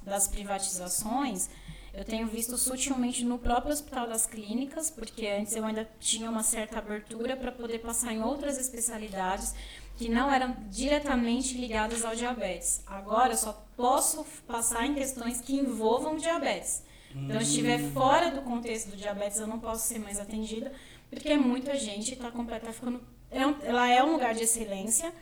das 0.04 0.28
privatizações, 0.28 1.50
Eu 1.94 2.06
tenho 2.06 2.26
visto 2.26 2.58
sutilmente 2.58 3.26
no 3.26 3.38
próprio 3.38 3.74
Hospital 3.74 4.08
das 4.08 4.26
Clínicas, 4.26 4.90
porque 4.90 5.28
antes 5.28 5.54
eu 5.58 5.66
ainda 5.66 5.86
tinha 6.00 6.30
uma 6.30 6.42
certa 6.42 6.80
abertura 6.80 7.36
para 7.36 7.52
poder 7.52 7.80
passar 7.80 8.14
em 8.14 8.22
outras 8.24 8.58
especialidades 8.58 9.54
que 10.02 10.10
não 10.10 10.34
eram 10.34 10.56
diretamente 10.68 11.56
ligadas 11.56 12.04
ao 12.04 12.16
diabetes. 12.16 12.82
Agora 12.88 13.38
só 13.38 13.64
posso 13.78 14.26
passar 14.48 14.88
em 14.88 14.96
questões 14.96 15.40
que 15.40 15.54
envolvam 15.54 16.18
diabetes. 16.18 16.84
Então, 17.16 17.40
se 17.40 17.50
estiver 17.50 17.78
fora 17.92 18.32
do 18.32 18.42
contexto 18.42 18.90
do 18.90 18.98
diabetes, 18.98 19.40
eu 19.40 19.46
não 19.46 19.60
posso 19.60 19.88
ser 19.88 20.00
mais 20.00 20.20
atendida, 20.20 20.72
porque 21.08 21.38
muita 21.38 21.78
gente 21.78 22.14
está 22.14 22.32
completa, 22.32 22.74
ficando. 22.74 23.00
É 23.30 23.42
ela 23.68 23.88
é 23.88 24.04
um 24.04 24.14
lugar 24.14 24.34
de 24.34 24.44
excelência, 24.44 25.14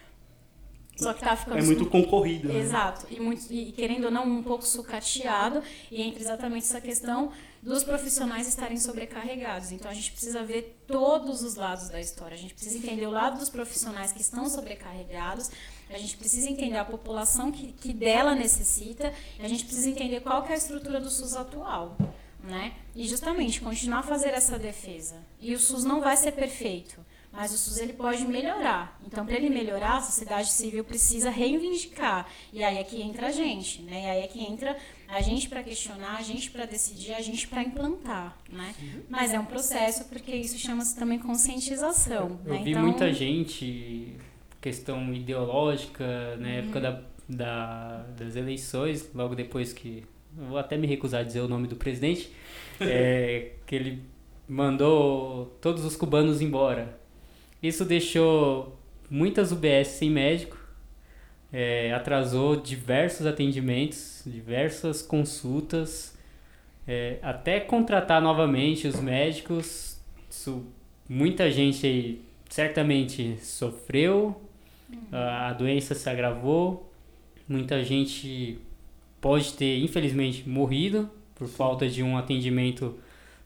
só 0.96 1.14
que 1.14 1.26
tá 1.26 1.36
ficando. 1.36 1.58
É 1.58 1.62
muito 1.62 1.86
concorrido. 1.86 2.48
Né? 2.48 2.60
Exato. 2.60 3.06
E, 3.10 3.20
muito, 3.20 3.52
e 3.52 3.74
querendo 3.74 4.06
ou 4.06 4.12
não, 4.12 4.24
um 4.24 4.44
pouco 4.44 4.66
sucateado. 4.66 5.62
E 5.92 6.02
entre 6.02 6.22
exatamente 6.22 6.66
essa 6.66 6.80
questão 6.80 7.34
dos 7.62 7.84
profissionais 7.84 8.48
estarem 8.48 8.78
sobrecarregados. 8.78 9.72
Então 9.72 9.90
a 9.90 9.94
gente 9.94 10.12
precisa 10.12 10.44
ver 10.44 10.84
todos 10.88 11.44
os 11.44 11.56
lados 11.56 11.90
da 11.90 12.00
história. 12.00 12.36
A 12.36 12.38
gente 12.38 12.54
precisa 12.54 12.78
entender 12.78 13.06
o 13.06 13.12
lado 13.12 13.38
dos 13.38 13.50
profissionais 13.50 14.12
que 14.12 14.22
estão 14.22 14.50
sobrecarregados. 14.50 15.50
A 15.90 15.98
gente 15.98 16.18
precisa 16.18 16.50
entender 16.50 16.78
a 16.78 16.86
população 16.86 17.52
que, 17.52 17.72
que 17.74 17.94
dela 17.94 18.36
necessita. 18.36 19.14
E 19.40 19.46
a 19.46 19.48
gente 19.48 19.66
precisa 19.66 19.90
entender 19.90 20.22
qual 20.22 20.46
é 20.46 20.54
a 20.54 20.56
estrutura 20.56 21.00
do 21.00 21.10
SUS 21.10 21.36
atual. 21.36 21.98
Né? 22.42 22.74
E 22.96 23.08
justamente 23.08 23.60
continuar 23.60 24.00
a 24.00 24.04
fazer 24.04 24.30
essa 24.30 24.58
defesa. 24.58 25.18
E 25.42 25.54
o 25.54 25.60
SUS 25.60 25.84
não 25.84 26.00
vai 26.00 26.16
ser 26.16 26.32
perfeito. 26.32 27.00
Mas 27.32 27.54
o 27.54 27.58
SUS 27.58 27.78
ele 27.78 27.94
pode 27.94 28.26
melhorar. 28.26 29.00
Então, 29.06 29.26
para 29.26 29.36
ele 29.36 29.50
melhorar, 29.50 29.98
a 29.98 30.02
sociedade 30.02 30.50
civil 30.52 30.84
precisa 30.84 31.30
reivindicar. 31.30 32.28
E 32.52 32.64
aí 32.64 32.78
é 32.80 32.84
que 32.84 33.02
entra 33.02 33.28
a 33.28 33.32
gente, 33.32 33.82
né? 33.84 34.04
E 34.04 34.10
aí 34.10 34.22
é 34.24 34.28
que 34.28 34.42
entra 34.44 34.76
a 35.08 35.22
gente 35.22 35.48
para 35.48 35.62
questionar, 35.64 36.18
a 36.18 36.22
gente 36.24 36.50
para 36.50 36.66
decidir, 36.66 37.14
a 37.14 37.22
gente 37.22 37.48
para 37.48 37.62
implantar, 37.62 38.36
né? 38.52 38.74
Mas 39.08 39.32
é 39.34 39.40
um 39.40 39.46
processo 39.46 40.06
porque 40.06 40.36
isso 40.36 40.58
chama-se 40.58 40.96
também 40.98 41.20
conscientização. 41.20 42.40
Eu 42.46 42.54
né? 42.54 42.62
vi 42.64 42.72
então, 42.72 42.82
muita 42.82 43.14
gente, 43.14 44.16
questão 44.60 45.14
ideológica, 45.14 46.36
na 46.38 46.48
Uhum. 46.48 46.54
época 46.54 46.82
da, 46.82 47.02
da, 47.28 47.98
das 48.18 48.36
eleições, 48.36 49.10
logo 49.14 49.36
depois 49.36 49.72
que. 49.72 50.04
eu 50.38 50.46
Vou 50.46 50.58
até 50.58 50.78
me 50.78 50.88
recusar 50.88 51.22
a 51.22 51.24
dizer 51.24 51.42
o 51.42 51.48
nome 51.48 51.68
do 51.68 51.76
presidente, 51.76 52.32
é, 52.82 53.52
que 53.66 53.76
ele 53.76 54.04
mandou 54.48 55.46
todos 55.62 55.86
os 55.86 55.96
cubanos 55.96 56.42
embora. 56.42 56.99
Isso 57.62 57.84
deixou 57.84 58.80
muitas 59.10 59.52
UBS 59.52 59.88
sem 59.88 60.10
médico, 60.10 60.58
é, 61.52 61.92
atrasou 61.94 62.56
diversos 62.56 63.26
atendimentos, 63.26 64.24
diversas 64.26 65.02
consultas, 65.02 66.18
é, 66.88 67.18
até 67.22 67.60
contratar 67.60 68.22
novamente 68.22 68.88
os 68.88 69.00
médicos. 69.00 70.00
Isso, 70.30 70.66
muita 71.08 71.52
gente 71.52 72.22
certamente 72.50 73.38
sofreu, 73.42 74.42
a 75.12 75.50
a 75.50 75.54
doença 75.54 75.94
se 75.96 76.10
agravou, 76.10 76.92
muita 77.48 77.84
gente 77.84 78.60
pode 79.20 79.54
ter, 79.54 79.80
infelizmente, 79.80 80.48
morrido 80.48 81.10
por 81.36 81.48
falta 81.48 81.88
de 81.88 82.04
um 82.04 82.18
atendimento 82.18 82.98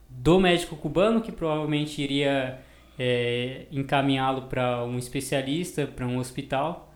do 0.09 0.39
médico 0.39 0.75
cubano, 0.75 1.21
que 1.21 1.31
provavelmente 1.31 2.01
iria 2.01 2.59
é, 2.97 3.65
encaminhá-lo 3.71 4.43
para 4.43 4.83
um 4.83 4.97
especialista, 4.97 5.87
para 5.87 6.05
um 6.05 6.17
hospital. 6.17 6.93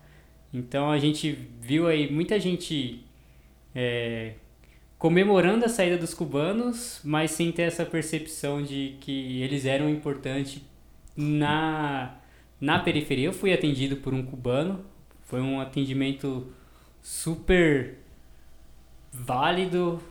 Então 0.52 0.90
a 0.90 0.98
gente 0.98 1.32
viu 1.60 1.86
aí 1.86 2.10
muita 2.10 2.38
gente 2.40 3.04
é, 3.74 4.34
comemorando 4.98 5.64
a 5.64 5.68
saída 5.68 5.96
dos 5.96 6.14
cubanos, 6.14 7.00
mas 7.04 7.30
sem 7.30 7.52
ter 7.52 7.62
essa 7.62 7.84
percepção 7.84 8.62
de 8.62 8.96
que 9.00 9.42
eles 9.42 9.64
eram 9.64 9.88
importantes 9.88 10.62
na, 11.16 12.16
na 12.60 12.78
periferia. 12.78 13.26
Eu 13.26 13.32
fui 13.32 13.52
atendido 13.52 13.96
por 13.96 14.14
um 14.14 14.24
cubano, 14.24 14.84
foi 15.24 15.40
um 15.40 15.60
atendimento 15.60 16.52
super 17.02 17.98
válido. 19.12 20.02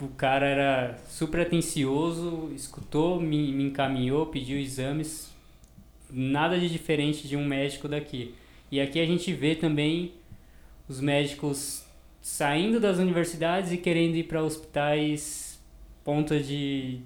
O 0.00 0.08
cara 0.08 0.46
era 0.46 0.98
super 1.08 1.40
atencioso, 1.40 2.50
escutou, 2.54 3.20
me, 3.20 3.52
me 3.52 3.64
encaminhou, 3.64 4.26
pediu 4.26 4.58
exames. 4.58 5.32
Nada 6.10 6.58
de 6.58 6.68
diferente 6.68 7.28
de 7.28 7.36
um 7.36 7.46
médico 7.46 7.88
daqui. 7.88 8.34
E 8.70 8.80
aqui 8.80 9.00
a 9.00 9.06
gente 9.06 9.32
vê 9.32 9.54
também 9.54 10.12
os 10.88 11.00
médicos 11.00 11.84
saindo 12.20 12.80
das 12.80 12.98
universidades 12.98 13.70
e 13.70 13.76
querendo 13.76 14.16
ir 14.16 14.24
para 14.24 14.42
hospitais 14.42 15.60
ponta 16.02 16.40
de, 16.40 17.00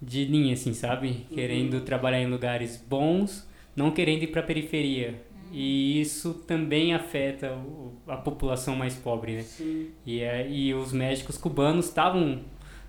de 0.00 0.24
linha, 0.24 0.54
assim, 0.54 0.74
sabe? 0.74 1.26
Querendo 1.32 1.80
trabalhar 1.80 2.20
em 2.20 2.26
lugares 2.26 2.76
bons, 2.76 3.46
não 3.74 3.90
querendo 3.90 4.24
ir 4.24 4.28
para 4.28 4.40
a 4.40 4.44
periferia. 4.44 5.22
E 5.52 6.00
isso 6.00 6.34
também 6.46 6.94
afeta 6.94 7.52
o- 7.54 7.92
a 8.06 8.16
população 8.16 8.74
mais 8.74 8.94
pobre, 8.94 9.36
né? 9.36 9.42
Sim. 9.42 9.88
E, 10.06 10.20
é- 10.20 10.48
e 10.50 10.72
os 10.74 10.92
médicos 10.92 11.36
cubanos 11.36 11.86
estavam 11.86 12.40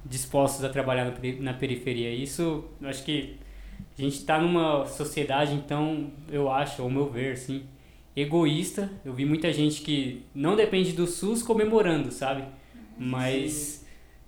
dispostos 0.05 0.63
a 0.63 0.69
trabalhar 0.69 1.05
na, 1.05 1.11
peri- 1.11 1.39
na 1.39 1.53
periferia. 1.53 2.09
Isso, 2.13 2.63
acho 2.81 3.03
que 3.03 3.35
a 3.97 4.01
gente 4.01 4.15
está 4.17 4.39
numa 4.41 4.85
sociedade, 4.85 5.53
então, 5.53 6.11
eu 6.31 6.49
acho, 6.51 6.81
ao 6.81 6.89
meu 6.89 7.09
ver, 7.09 7.33
assim, 7.33 7.63
egoísta. 8.15 8.89
Eu 9.03 9.13
vi 9.13 9.25
muita 9.25 9.51
gente 9.51 9.81
que 9.81 10.23
não 10.33 10.55
depende 10.55 10.93
do 10.93 11.05
SUS 11.07 11.43
comemorando, 11.43 12.11
sabe? 12.11 12.43
Mas. 12.97 13.81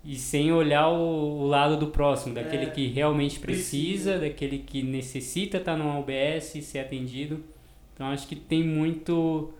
E 0.07 0.15
sem 0.17 0.51
olhar 0.51 0.87
o, 0.89 1.41
o 1.41 1.47
lado 1.47 1.77
do 1.77 1.87
próximo, 1.87 2.35
daquele 2.35 2.65
É, 2.65 2.69
que 2.69 2.85
realmente 2.87 3.39
precisa, 3.39 4.11
precisa. 4.11 4.19
daquele 4.19 4.59
que 4.59 4.83
necessita 4.83 5.57
estar 5.57 5.75
numa 5.75 5.97
UBS 5.97 6.53
e 6.55 6.61
ser 6.61 6.77
atendido. 6.79 7.43
Então 7.95 8.07
acho 8.07 8.27
que 8.27 8.35
tem 8.35 8.63
muito 8.63 9.51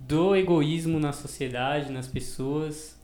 do 0.00 0.34
egoísmo 0.34 0.98
na 0.98 1.12
sociedade, 1.12 1.92
nas 1.92 2.08
pessoas, 2.08 2.96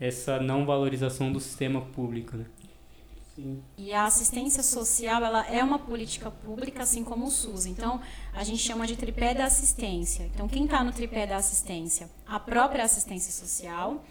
essa 0.00 0.40
não 0.40 0.66
valorização 0.66 1.30
do 1.30 1.38
sistema 1.38 1.82
público, 1.82 2.36
né? 2.36 2.46
Sim. 3.34 3.62
E 3.78 3.92
a 3.92 4.04
assistência 4.04 4.62
social, 4.62 5.24
ela 5.24 5.46
é 5.46 5.62
uma 5.64 5.78
política 5.78 6.30
pública, 6.30 6.82
assim 6.82 7.02
como 7.02 7.26
o 7.26 7.30
SUS. 7.30 7.64
Então, 7.64 8.00
a 8.34 8.44
gente 8.44 8.58
chama 8.58 8.86
de 8.86 8.96
tripé 8.96 9.32
da 9.32 9.46
assistência. 9.46 10.24
Então, 10.34 10.46
quem 10.46 10.64
está 10.64 10.84
no 10.84 10.92
tripé 10.92 11.26
da 11.26 11.36
assistência? 11.36 12.10
A 12.26 12.38
própria 12.38 12.84
assistência 12.84 13.32
social, 13.32 14.04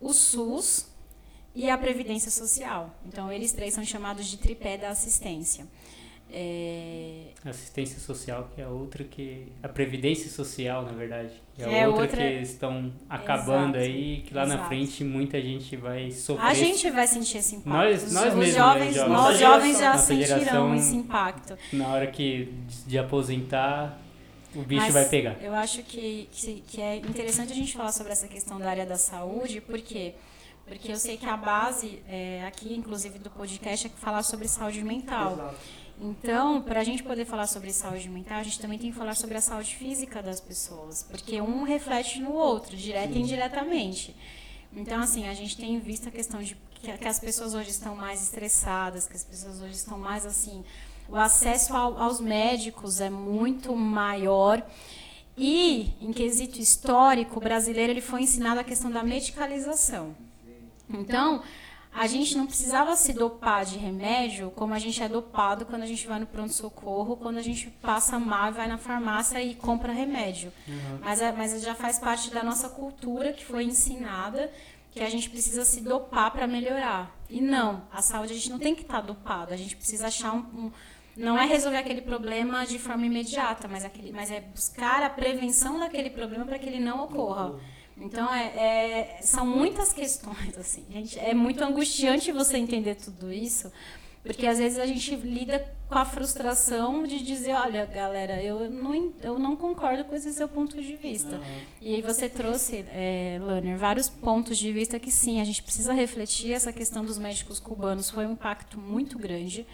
o 0.00 0.12
SUS 0.12 0.86
e 1.52 1.68
a 1.68 1.76
Previdência 1.76 2.30
Social. 2.30 2.94
Então, 3.06 3.32
eles 3.32 3.52
três 3.52 3.74
são 3.74 3.84
chamados 3.84 4.26
de 4.26 4.36
tripé 4.36 4.78
da 4.78 4.90
assistência. 4.90 5.66
É, 6.32 7.22
Assistência 7.44 7.98
social, 7.98 8.48
que 8.54 8.60
é 8.60 8.66
outra 8.66 9.02
que. 9.02 9.46
A 9.62 9.68
Previdência 9.68 10.28
Social, 10.30 10.82
na 10.84 10.92
verdade. 10.92 11.30
que 11.54 11.62
É 11.62 11.80
É, 11.80 11.88
outra, 11.88 12.02
outra- 12.02 12.16
que 12.18 12.42
estão 12.42 12.92
acabando 13.08 13.76
Exato, 13.76 13.90
aí, 13.92 14.22
que 14.26 14.34
lá 14.34 14.44
na 14.46 14.54
exato. 14.54 14.68
frente 14.68 15.02
muita 15.04 15.40
gente 15.40 15.74
vai 15.76 16.10
sofrer. 16.10 16.46
a 16.46 16.54
gente 16.54 16.90
vai 16.90 17.06
sentir 17.06 17.38
esse 17.38 17.56
impacto. 17.56 17.68
Nós- 17.70 18.12
nós 18.12 18.28
os 18.28 18.34
mesmos, 18.34 18.46
né, 18.46 18.50
jovens, 18.52 18.94
jovens. 18.94 19.12
nós 19.12 19.38
jovens 19.38 19.78
já 19.78 19.92
Nossa 19.92 20.06
sentirão 20.06 20.38
geração- 20.38 20.74
esse 20.74 20.96
impacto. 20.96 21.58
Na 21.72 21.88
hora 21.88 22.06
que 22.08 22.52
de 22.86 22.98
aposentar, 22.98 23.98
o 24.54 24.62
bicho 24.62 24.82
Mas 24.82 24.92
vai 24.94 25.08
pegar. 25.08 25.36
Eu 25.42 25.54
acho 25.54 25.82
que, 25.82 26.28
que, 26.32 26.62
que 26.66 26.80
é 26.80 26.96
interessante 26.96 27.52
a 27.52 27.56
gente 27.56 27.72
falar 27.74 27.92
sobre 27.92 28.12
essa 28.12 28.28
questão 28.28 28.58
da 28.58 28.68
área 28.68 28.84
da 28.86 28.96
saúde, 28.96 29.60
por 29.60 29.80
quê? 29.80 30.14
Porque 30.66 30.92
eu 30.92 30.96
sei 30.96 31.16
que 31.16 31.26
a 31.26 31.36
base 31.36 32.00
é, 32.08 32.44
aqui, 32.46 32.72
inclusive, 32.74 33.18
do 33.18 33.28
podcast 33.30 33.86
é 33.88 33.90
falar 33.90 34.22
sobre 34.22 34.46
saúde 34.46 34.84
mental. 34.84 35.32
Exato. 35.32 35.56
Então, 36.00 36.62
para 36.62 36.80
a 36.80 36.84
gente 36.84 37.02
poder 37.02 37.26
falar 37.26 37.46
sobre 37.46 37.72
saúde 37.72 38.08
mental, 38.08 38.38
a 38.38 38.42
gente 38.42 38.58
também 38.58 38.78
tem 38.78 38.90
que 38.90 38.96
falar 38.96 39.14
sobre 39.14 39.36
a 39.36 39.40
saúde 39.40 39.76
física 39.76 40.22
das 40.22 40.40
pessoas, 40.40 41.02
porque 41.02 41.40
um 41.42 41.62
reflete 41.62 42.20
no 42.20 42.32
outro, 42.32 42.74
direta 42.76 43.12
e 43.18 43.20
indiretamente. 43.20 44.16
Então, 44.72 45.00
assim, 45.00 45.28
a 45.28 45.34
gente 45.34 45.56
tem 45.56 45.78
visto 45.78 46.08
a 46.08 46.10
questão 46.10 46.42
de 46.42 46.56
que, 46.76 46.90
que 46.96 47.08
as 47.08 47.18
pessoas 47.18 47.52
hoje 47.54 47.70
estão 47.70 47.94
mais 47.94 48.22
estressadas, 48.22 49.06
que 49.06 49.14
as 49.16 49.24
pessoas 49.24 49.60
hoje 49.60 49.74
estão 49.74 49.98
mais 49.98 50.24
assim. 50.24 50.64
O 51.08 51.16
acesso 51.16 51.74
ao- 51.76 51.98
aos 52.00 52.18
médicos 52.20 53.00
é 53.00 53.10
muito 53.10 53.74
maior. 53.76 54.64
E, 55.36 55.92
em 56.00 56.12
quesito 56.12 56.60
histórico, 56.60 57.38
o 57.38 57.42
brasileiro 57.42 57.92
ele 57.92 58.00
foi 58.00 58.22
ensinado 58.22 58.60
a 58.60 58.64
questão 58.64 58.90
da 58.90 59.02
medicalização. 59.02 60.14
Então, 60.88 61.42
a 61.92 62.06
gente 62.06 62.36
não 62.36 62.46
precisava 62.46 62.94
se 62.96 63.12
dopar 63.12 63.64
de 63.64 63.76
remédio 63.76 64.50
como 64.52 64.72
a 64.74 64.78
gente 64.78 65.02
é 65.02 65.08
dopado 65.08 65.66
quando 65.66 65.82
a 65.82 65.86
gente 65.86 66.06
vai 66.06 66.18
no 66.20 66.26
pronto-socorro, 66.26 67.16
quando 67.16 67.38
a 67.38 67.42
gente 67.42 67.68
passa 67.82 68.18
mal 68.18 68.48
e 68.50 68.52
vai 68.54 68.68
na 68.68 68.78
farmácia 68.78 69.42
e 69.42 69.54
compra 69.54 69.92
remédio. 69.92 70.52
Mas, 71.02 71.20
é- 71.20 71.32
mas 71.32 71.60
já 71.62 71.74
faz 71.74 71.98
parte 71.98 72.30
da 72.30 72.42
nossa 72.42 72.68
cultura 72.68 73.32
que 73.32 73.44
foi 73.44 73.64
ensinada 73.64 74.50
que 74.92 75.00
a 75.00 75.08
gente 75.10 75.30
precisa 75.30 75.64
se 75.64 75.80
dopar 75.80 76.30
para 76.32 76.46
melhorar. 76.46 77.14
E 77.28 77.40
não, 77.40 77.82
a 77.92 78.02
saúde 78.02 78.32
a 78.32 78.36
gente 78.36 78.50
não 78.50 78.58
tem 78.58 78.74
que 78.74 78.82
estar 78.82 79.00
dopado, 79.00 79.52
a 79.52 79.56
gente 79.56 79.76
precisa 79.76 80.06
achar 80.08 80.32
um, 80.34 80.38
um- 80.38 80.72
não 81.16 81.36
é 81.38 81.44
resolver 81.44 81.76
aquele 81.76 82.00
problema 82.02 82.64
de 82.64 82.78
forma 82.78 83.04
imediata, 83.04 83.68
mas, 83.68 83.84
aquele, 83.84 84.10
mas 84.12 84.30
é 84.30 84.40
buscar 84.40 85.02
a 85.02 85.10
prevenção 85.10 85.78
daquele 85.78 86.08
problema 86.10 86.44
para 86.44 86.58
que 86.58 86.66
ele 86.66 86.80
não 86.80 87.04
ocorra. 87.04 87.54
Então, 88.00 88.32
é, 88.32 88.46
é, 88.56 89.18
são 89.22 89.46
muitas 89.46 89.92
questões, 89.92 90.56
assim. 90.56 90.84
Gente, 90.90 91.18
é 91.18 91.34
muito 91.34 91.62
angustiante 91.62 92.32
você 92.32 92.56
entender 92.56 92.94
tudo 92.94 93.32
isso, 93.32 93.70
porque 94.22 94.46
às 94.46 94.58
vezes 94.58 94.78
a 94.78 94.86
gente 94.86 95.14
lida 95.16 95.64
com 95.88 95.98
a 95.98 96.04
frustração 96.04 97.04
de 97.04 97.22
dizer, 97.22 97.52
olha, 97.52 97.84
galera, 97.84 98.42
eu 98.42 98.70
não, 98.70 99.12
eu 99.22 99.38
não 99.38 99.56
concordo 99.56 100.04
com 100.04 100.14
esse 100.14 100.32
seu 100.32 100.48
ponto 100.48 100.80
de 100.80 100.96
vista. 100.96 101.36
Uhum. 101.36 101.60
E 101.80 101.94
aí 101.94 102.02
você 102.02 102.28
trouxe, 102.28 102.84
é, 102.92 103.38
Lanner, 103.40 103.76
vários 103.76 104.08
pontos 104.08 104.56
de 104.56 104.72
vista 104.72 104.98
que 104.98 105.10
sim, 105.10 105.40
a 105.40 105.44
gente 105.44 105.62
precisa 105.62 105.92
refletir. 105.92 106.52
Essa 106.52 106.72
questão 106.72 107.04
dos 107.04 107.18
médicos 107.18 107.58
cubanos 107.58 108.08
foi 108.08 108.26
um 108.26 108.32
impacto 108.32 108.78
muito 108.78 109.18
grande 109.18 109.66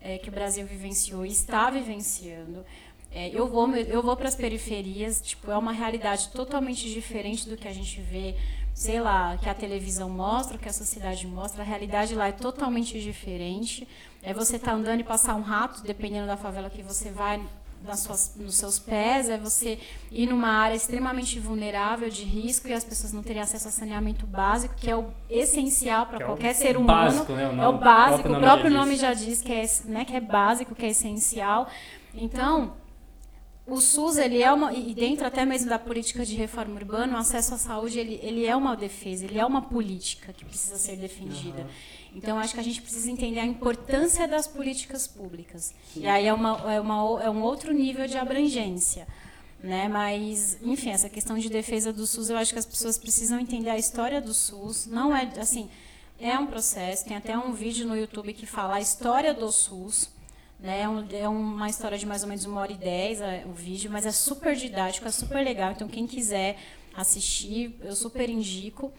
é, 0.00 0.18
que 0.18 0.28
o 0.28 0.32
Brasil 0.32 0.66
vivenciou 0.66 1.24
e 1.24 1.30
está 1.30 1.70
vivenciando. 1.70 2.64
É, 3.10 3.28
eu 3.28 3.48
vou, 3.48 3.74
eu 3.74 4.02
vou 4.02 4.16
para 4.16 4.28
as 4.28 4.34
periferias, 4.34 5.20
tipo, 5.20 5.50
é 5.50 5.56
uma 5.56 5.72
realidade 5.72 6.28
totalmente 6.28 6.92
diferente 6.92 7.48
do 7.48 7.56
que 7.56 7.66
a 7.66 7.72
gente 7.72 8.00
vê, 8.00 8.34
sei 8.74 9.00
lá, 9.00 9.36
que 9.38 9.48
a 9.48 9.54
televisão 9.54 10.10
mostra, 10.10 10.58
que 10.58 10.68
a 10.68 10.72
sociedade 10.72 11.26
mostra. 11.26 11.62
A 11.62 11.66
realidade 11.66 12.14
lá 12.14 12.28
é 12.28 12.32
totalmente 12.32 13.00
diferente. 13.00 13.88
É 14.22 14.34
você 14.34 14.58
tá 14.58 14.72
andando 14.72 15.00
e 15.00 15.04
passar 15.04 15.34
um 15.34 15.42
rato, 15.42 15.82
dependendo 15.82 16.26
da 16.26 16.36
favela 16.36 16.68
que 16.68 16.82
você 16.82 17.10
vai, 17.10 17.40
nas 17.84 18.00
suas, 18.00 18.34
nos 18.36 18.56
seus 18.56 18.78
pés, 18.78 19.28
é 19.28 19.38
você 19.38 19.78
ir 20.10 20.26
numa 20.26 20.48
área 20.48 20.74
extremamente 20.74 21.38
vulnerável, 21.38 22.10
de 22.10 22.24
risco, 22.24 22.68
e 22.68 22.72
as 22.72 22.84
pessoas 22.84 23.12
não 23.12 23.22
terem 23.22 23.40
acesso 23.40 23.68
a 23.68 23.70
saneamento 23.70 24.26
básico, 24.26 24.74
que 24.76 24.90
é 24.90 24.96
o 24.96 25.06
essencial 25.30 26.06
para 26.06 26.18
é 26.18 26.24
qualquer 26.24 26.54
ser 26.54 26.76
humano. 26.76 27.10
Básico, 27.10 27.32
né? 27.32 27.48
o 27.48 27.52
nome, 27.52 27.62
é 27.62 27.68
o 27.68 27.78
básico, 27.78 28.32
o 28.32 28.40
próprio 28.40 28.70
nome 28.70 28.96
já 28.96 29.14
diz, 29.14 29.40
que, 29.40 29.52
é, 29.52 29.64
né, 29.84 30.04
que 30.04 30.14
é 30.14 30.20
básico, 30.20 30.74
que 30.74 30.84
é 30.84 30.90
essencial. 30.90 31.68
Então, 32.14 32.72
o 33.68 33.82
SUS, 33.82 34.16
ele 34.16 34.42
é 34.42 34.50
uma, 34.50 34.72
e 34.72 34.94
dentro 34.94 35.26
até 35.26 35.44
mesmo 35.44 35.68
da 35.68 35.78
política 35.78 36.24
de 36.24 36.34
reforma 36.34 36.74
urbana, 36.74 37.16
o 37.16 37.20
acesso 37.20 37.52
à 37.52 37.58
saúde, 37.58 37.98
ele, 37.98 38.18
ele 38.22 38.46
é 38.46 38.56
uma 38.56 38.74
defesa, 38.74 39.26
ele 39.26 39.38
é 39.38 39.44
uma 39.44 39.60
política 39.60 40.32
que 40.32 40.42
precisa 40.42 40.78
ser 40.78 40.96
defendida. 40.96 41.66
Então, 42.14 42.38
acho 42.38 42.54
que 42.54 42.60
a 42.60 42.62
gente 42.62 42.80
precisa 42.80 43.10
entender 43.10 43.40
a 43.40 43.44
importância 43.44 44.26
das 44.26 44.46
políticas 44.46 45.06
públicas. 45.06 45.74
E 45.94 46.06
aí 46.06 46.26
é, 46.26 46.32
uma, 46.32 46.72
é, 46.72 46.80
uma, 46.80 47.22
é 47.22 47.28
um 47.28 47.42
outro 47.42 47.72
nível 47.74 48.06
de 48.06 48.16
abrangência. 48.16 49.06
Né? 49.62 49.86
Mas, 49.86 50.56
enfim, 50.62 50.88
essa 50.90 51.10
questão 51.10 51.38
de 51.38 51.50
defesa 51.50 51.92
do 51.92 52.06
SUS, 52.06 52.30
eu 52.30 52.38
acho 52.38 52.54
que 52.54 52.58
as 52.58 52.66
pessoas 52.66 52.96
precisam 52.96 53.38
entender 53.38 53.68
a 53.68 53.76
história 53.76 54.18
do 54.18 54.32
SUS. 54.32 54.86
Não 54.86 55.14
é, 55.14 55.30
assim, 55.38 55.68
é 56.18 56.38
um 56.38 56.46
processo, 56.46 57.04
tem 57.04 57.18
até 57.18 57.36
um 57.36 57.52
vídeo 57.52 57.86
no 57.86 57.94
YouTube 57.94 58.32
que 58.32 58.46
fala 58.46 58.76
a 58.76 58.80
história 58.80 59.34
do 59.34 59.52
SUS. 59.52 60.10
Né? 60.58 60.80
É, 60.80 61.20
é 61.20 61.28
uma 61.28 61.68
história 61.68 61.96
de 61.96 62.06
mais 62.06 62.22
ou 62.22 62.28
menos 62.28 62.44
uma 62.44 62.60
hora 62.60 62.72
e 62.72 62.76
dez 62.76 63.20
o 63.46 63.52
vídeo, 63.52 63.90
mas 63.90 64.04
é 64.06 64.12
super 64.12 64.54
didático, 64.54 65.06
é 65.06 65.10
super 65.10 65.42
legal. 65.44 65.72
Então, 65.72 65.88
quem 65.88 66.06
quiser 66.06 66.56
assistir, 66.94 67.76
eu 67.82 67.94
super 67.94 68.28
indico. 68.28 68.92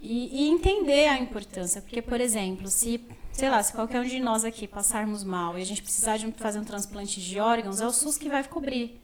E, 0.00 0.44
e, 0.44 0.48
entender 0.48 1.08
a 1.08 1.18
importância, 1.18 1.82
porque, 1.82 2.00
por 2.00 2.20
exemplo, 2.22 2.68
se, 2.68 3.04
sei 3.32 3.50
lá, 3.50 3.62
se 3.62 3.70
qualquer 3.70 4.00
um 4.00 4.04
de 4.04 4.18
nós 4.18 4.46
aqui 4.46 4.66
passarmos 4.66 5.22
mal 5.22 5.58
e 5.58 5.62
a 5.62 5.64
gente 5.66 5.82
precisar 5.82 6.16
de 6.16 6.32
fazer 6.32 6.58
um 6.58 6.64
transplante 6.64 7.20
de 7.20 7.38
órgãos, 7.38 7.82
é 7.82 7.86
o 7.86 7.92
SUS 7.92 8.16
que 8.16 8.30
vai 8.30 8.42
cobrir. 8.44 8.98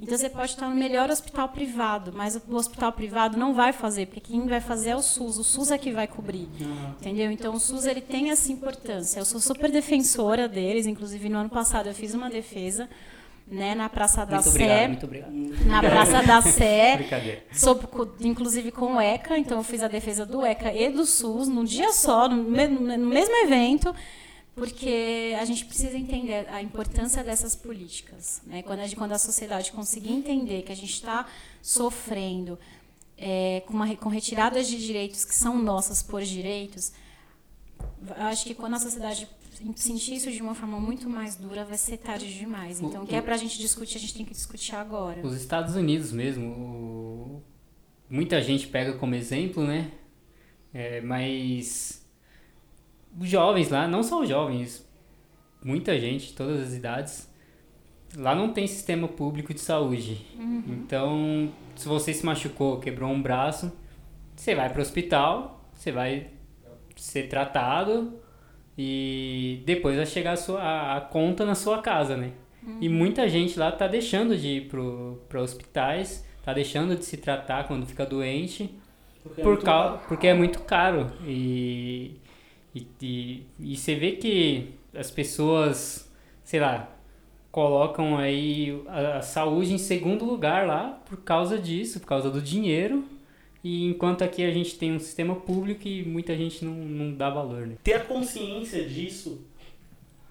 Então 0.00 0.16
você 0.16 0.30
pode 0.30 0.52
estar 0.52 0.68
no 0.68 0.74
melhor 0.74 1.10
hospital 1.10 1.48
privado, 1.50 2.12
mas 2.14 2.34
o 2.48 2.54
hospital 2.54 2.90
privado 2.92 3.36
não 3.36 3.52
vai 3.52 3.72
fazer, 3.72 4.06
porque 4.06 4.20
quem 4.20 4.46
vai 4.46 4.60
fazer 4.60 4.90
é 4.90 4.96
o 4.96 5.02
SUS. 5.02 5.38
O 5.38 5.44
SUS 5.44 5.70
é 5.70 5.78
que 5.78 5.92
vai 5.92 6.06
cobrir, 6.06 6.48
uhum. 6.60 6.94
entendeu? 6.98 7.30
Então 7.30 7.54
o 7.54 7.60
SUS 7.60 7.84
ele 7.84 8.00
tem 8.00 8.30
essa 8.30 8.50
importância. 8.50 9.20
Eu 9.20 9.24
sou 9.24 9.40
super 9.40 9.70
defensora 9.70 10.48
deles, 10.48 10.86
inclusive 10.86 11.28
no 11.28 11.38
ano 11.38 11.50
passado 11.50 11.88
eu 11.88 11.94
fiz 11.94 12.14
uma 12.14 12.30
defesa 12.30 12.88
né, 13.50 13.74
na 13.74 13.88
Praça 13.88 14.24
da 14.24 14.36
muito 14.36 14.50
Sé. 14.50 14.84
Obrigado, 14.84 15.04
obrigado. 15.04 15.66
Na 15.66 15.80
Praça 15.80 16.22
da 16.22 16.40
Sé. 16.40 17.06
sob, 17.52 17.86
inclusive 18.20 18.70
com 18.70 18.94
o 18.94 19.00
ECA, 19.00 19.36
então 19.36 19.58
eu 19.58 19.64
fiz 19.64 19.82
a 19.82 19.88
defesa 19.88 20.24
do 20.24 20.46
ECA 20.46 20.72
e 20.72 20.88
do 20.88 21.04
SUS 21.04 21.48
num 21.48 21.64
dia 21.64 21.92
só, 21.92 22.28
no, 22.28 22.36
no 22.36 23.08
mesmo 23.08 23.36
evento, 23.44 23.94
porque 24.60 25.34
a 25.40 25.44
gente 25.46 25.64
precisa 25.64 25.96
entender 25.96 26.46
a 26.50 26.60
importância 26.60 27.24
dessas 27.24 27.56
políticas. 27.56 28.42
Né? 28.46 28.62
Quando, 28.62 28.80
a, 28.80 28.88
quando 28.94 29.12
a 29.12 29.18
sociedade 29.18 29.72
conseguir 29.72 30.12
entender 30.12 30.60
que 30.64 30.70
a 30.70 30.76
gente 30.76 30.92
está 30.92 31.26
sofrendo 31.62 32.58
é, 33.16 33.62
com, 33.66 33.72
uma, 33.72 33.96
com 33.96 34.10
retiradas 34.10 34.68
de 34.68 34.76
direitos 34.76 35.24
que 35.24 35.34
são 35.34 35.58
nossas 35.58 36.02
por 36.02 36.20
direitos, 36.20 36.92
acho 38.18 38.44
que 38.44 38.54
quando 38.54 38.74
a 38.74 38.78
sociedade 38.78 39.26
sentir 39.76 40.16
isso 40.16 40.30
de 40.30 40.42
uma 40.42 40.54
forma 40.54 40.78
muito 40.78 41.08
mais 41.08 41.36
dura, 41.36 41.64
vai 41.64 41.78
ser 41.78 41.96
tarde 41.96 42.30
demais. 42.30 42.82
Então, 42.82 43.04
o 43.04 43.06
que 43.06 43.14
é 43.14 43.22
para 43.22 43.36
a 43.36 43.38
gente 43.38 43.58
discutir, 43.58 43.96
a 43.96 44.00
gente 44.00 44.12
tem 44.12 44.26
que 44.26 44.32
discutir 44.32 44.74
agora. 44.74 45.26
Os 45.26 45.36
Estados 45.36 45.74
Unidos 45.74 46.12
mesmo, 46.12 46.46
o... 46.46 47.42
muita 48.10 48.42
gente 48.42 48.66
pega 48.66 48.92
como 48.92 49.14
exemplo, 49.14 49.66
né? 49.66 49.90
É, 50.74 51.00
mas 51.00 51.99
jovens 53.22 53.68
lá, 53.68 53.88
não 53.88 54.02
só 54.02 54.20
os 54.20 54.28
jovens, 54.28 54.88
muita 55.64 55.98
gente, 55.98 56.34
todas 56.34 56.62
as 56.62 56.74
idades, 56.74 57.30
lá 58.16 58.34
não 58.34 58.52
tem 58.52 58.66
sistema 58.66 59.08
público 59.08 59.52
de 59.54 59.60
saúde. 59.60 60.26
Uhum. 60.38 60.64
Então, 60.68 61.52
se 61.76 61.86
você 61.86 62.12
se 62.12 62.24
machucou, 62.24 62.78
quebrou 62.78 63.10
um 63.10 63.20
braço, 63.20 63.72
você 64.34 64.54
vai 64.54 64.68
para 64.68 64.78
o 64.78 64.82
hospital, 64.82 65.68
você 65.74 65.92
vai 65.92 66.28
ser 66.96 67.28
tratado 67.28 68.20
e 68.76 69.62
depois 69.64 69.96
vai 69.96 70.06
chegar 70.06 70.32
a, 70.32 70.36
sua, 70.36 70.96
a, 70.96 71.00
conta 71.00 71.44
na 71.44 71.54
sua 71.54 71.82
casa, 71.82 72.16
né? 72.16 72.32
Uhum. 72.62 72.78
E 72.80 72.88
muita 72.88 73.28
gente 73.28 73.58
lá 73.58 73.72
tá 73.72 73.86
deixando 73.86 74.36
de 74.36 74.48
ir 74.48 74.70
para 75.28 75.40
hospitais, 75.40 76.26
tá 76.42 76.52
deixando 76.52 76.96
de 76.96 77.04
se 77.04 77.16
tratar 77.16 77.66
quando 77.66 77.86
fica 77.86 78.04
doente, 78.04 78.74
porque, 79.22 79.40
é 79.40 79.44
por 79.44 79.58
é, 79.58 79.62
causa, 79.62 79.98
porque 80.08 80.26
é 80.26 80.34
muito 80.34 80.60
caro. 80.60 81.10
E, 81.26 82.19
e, 82.74 82.86
e, 83.00 83.46
e 83.58 83.76
você 83.76 83.94
vê 83.94 84.12
que 84.12 84.74
as 84.94 85.10
pessoas, 85.10 86.10
sei 86.44 86.60
lá, 86.60 86.94
colocam 87.50 88.16
aí 88.16 88.82
a, 88.86 89.18
a 89.18 89.22
saúde 89.22 89.72
em 89.72 89.78
segundo 89.78 90.24
lugar 90.24 90.66
lá 90.66 91.00
por 91.06 91.18
causa 91.18 91.58
disso, 91.58 92.00
por 92.00 92.06
causa 92.06 92.30
do 92.30 92.40
dinheiro 92.40 93.04
e 93.62 93.84
enquanto 93.84 94.22
aqui 94.22 94.42
a 94.42 94.50
gente 94.50 94.78
tem 94.78 94.92
um 94.92 94.98
sistema 94.98 95.36
público 95.36 95.86
e 95.86 96.02
muita 96.04 96.34
gente 96.34 96.64
não, 96.64 96.72
não 96.72 97.14
dá 97.14 97.28
valor. 97.28 97.66
Né? 97.66 97.76
Ter 97.82 97.94
a 97.94 98.04
consciência 98.04 98.88
disso, 98.88 99.44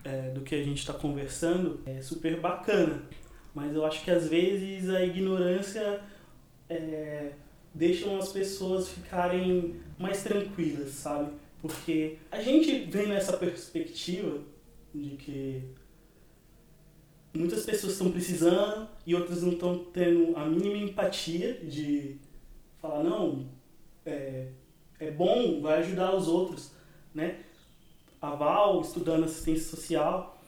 é, 0.03 0.31
do 0.31 0.41
que 0.41 0.55
a 0.55 0.63
gente 0.63 0.79
está 0.79 0.93
conversando, 0.93 1.79
é 1.85 2.01
super 2.01 2.39
bacana. 2.39 3.03
Mas 3.53 3.75
eu 3.75 3.85
acho 3.85 4.03
que 4.03 4.09
às 4.09 4.27
vezes 4.27 4.89
a 4.89 5.03
ignorância 5.03 6.01
é, 6.67 7.31
deixa 7.73 8.09
as 8.17 8.31
pessoas 8.31 8.89
ficarem 8.89 9.75
mais 9.97 10.23
tranquilas, 10.23 10.89
sabe? 10.89 11.31
Porque 11.61 12.17
a 12.31 12.41
gente 12.41 12.85
vem 12.85 13.07
nessa 13.07 13.35
perspectiva 13.35 14.39
de 14.93 15.09
que 15.17 15.63
muitas 17.33 17.65
pessoas 17.65 17.93
estão 17.93 18.11
precisando 18.11 18.87
e 19.05 19.13
outras 19.13 19.43
não 19.43 19.53
estão 19.53 19.83
tendo 19.85 20.35
a 20.37 20.45
mínima 20.45 20.77
empatia 20.77 21.53
de 21.55 22.17
falar, 22.81 23.03
não, 23.03 23.49
é, 24.05 24.47
é 24.99 25.11
bom, 25.11 25.61
vai 25.61 25.79
ajudar 25.79 26.15
os 26.15 26.27
outros, 26.27 26.71
né? 27.13 27.39
A 28.21 28.35
Val, 28.35 28.81
estudando 28.81 29.25
assistência 29.25 29.69
social, 29.69 30.41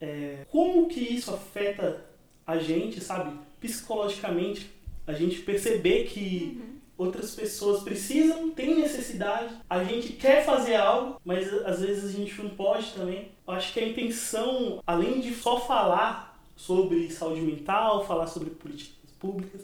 é, 0.00 0.46
como 0.50 0.88
que 0.88 1.00
isso 1.00 1.32
afeta 1.32 2.04
a 2.46 2.58
gente, 2.58 3.00
sabe? 3.00 3.38
Psicologicamente, 3.60 4.70
a 5.06 5.12
gente 5.12 5.40
perceber 5.40 6.04
que 6.04 6.58
uhum. 6.60 6.79
Outras 7.00 7.34
pessoas 7.34 7.82
precisam, 7.82 8.50
têm 8.50 8.78
necessidade, 8.78 9.54
a 9.70 9.82
gente 9.82 10.12
quer 10.12 10.44
fazer 10.44 10.76
algo, 10.76 11.18
mas 11.24 11.50
às 11.64 11.80
vezes 11.80 12.14
a 12.14 12.18
gente 12.18 12.42
não 12.42 12.50
pode 12.50 12.92
também. 12.92 13.32
Eu 13.46 13.54
acho 13.54 13.72
que 13.72 13.80
a 13.80 13.88
intenção, 13.88 14.82
além 14.86 15.18
de 15.18 15.34
só 15.34 15.58
falar 15.58 16.38
sobre 16.54 17.10
saúde 17.10 17.40
mental, 17.40 18.06
falar 18.06 18.26
sobre 18.26 18.50
políticas 18.50 19.10
públicas, 19.18 19.62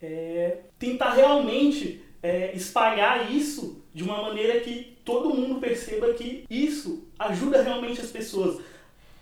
é, 0.00 0.60
tentar 0.78 1.12
realmente 1.12 2.02
é, 2.22 2.56
espalhar 2.56 3.30
isso 3.30 3.84
de 3.92 4.02
uma 4.02 4.22
maneira 4.22 4.60
que 4.60 4.96
todo 5.04 5.34
mundo 5.34 5.60
perceba 5.60 6.14
que 6.14 6.46
isso 6.48 7.06
ajuda 7.18 7.62
realmente 7.62 8.00
as 8.00 8.10
pessoas, 8.10 8.62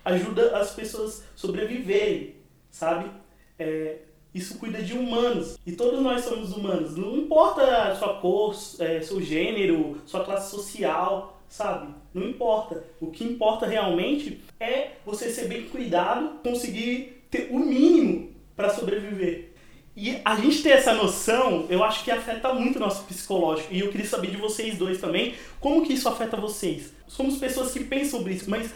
ajuda 0.04 0.56
as 0.56 0.72
pessoas 0.76 1.24
sobreviverem, 1.34 2.36
sabe? 2.70 3.10
É, 3.58 3.96
isso 4.34 4.58
cuida 4.58 4.82
de 4.82 4.94
humanos 4.94 5.58
e 5.66 5.72
todos 5.72 6.00
nós 6.00 6.24
somos 6.24 6.52
humanos. 6.56 6.96
Não 6.96 7.16
importa 7.16 7.94
sua 7.96 8.14
cor, 8.14 8.56
é, 8.78 9.00
seu 9.02 9.20
gênero, 9.20 10.00
sua 10.06 10.24
classe 10.24 10.50
social, 10.50 11.40
sabe? 11.48 11.94
Não 12.14 12.26
importa. 12.26 12.82
O 13.00 13.10
que 13.10 13.24
importa 13.24 13.66
realmente 13.66 14.40
é 14.58 14.92
você 15.04 15.30
ser 15.30 15.48
bem 15.48 15.64
cuidado, 15.64 16.40
conseguir 16.42 17.24
ter 17.30 17.48
o 17.50 17.58
mínimo 17.58 18.30
para 18.56 18.70
sobreviver. 18.70 19.52
E 19.94 20.18
a 20.24 20.36
gente 20.36 20.62
ter 20.62 20.70
essa 20.70 20.94
noção, 20.94 21.66
eu 21.68 21.84
acho 21.84 22.02
que 22.02 22.10
afeta 22.10 22.54
muito 22.54 22.76
o 22.76 22.80
nosso 22.80 23.04
psicológico. 23.04 23.74
E 23.74 23.80
eu 23.80 23.90
queria 23.90 24.06
saber 24.06 24.30
de 24.30 24.38
vocês 24.38 24.78
dois 24.78 24.98
também, 24.98 25.34
como 25.60 25.84
que 25.84 25.92
isso 25.92 26.08
afeta 26.08 26.38
vocês? 26.38 26.94
Somos 27.06 27.36
pessoas 27.36 27.72
que 27.72 27.84
pensam 27.84 28.18
sobre 28.18 28.32
isso, 28.32 28.48
mas 28.48 28.70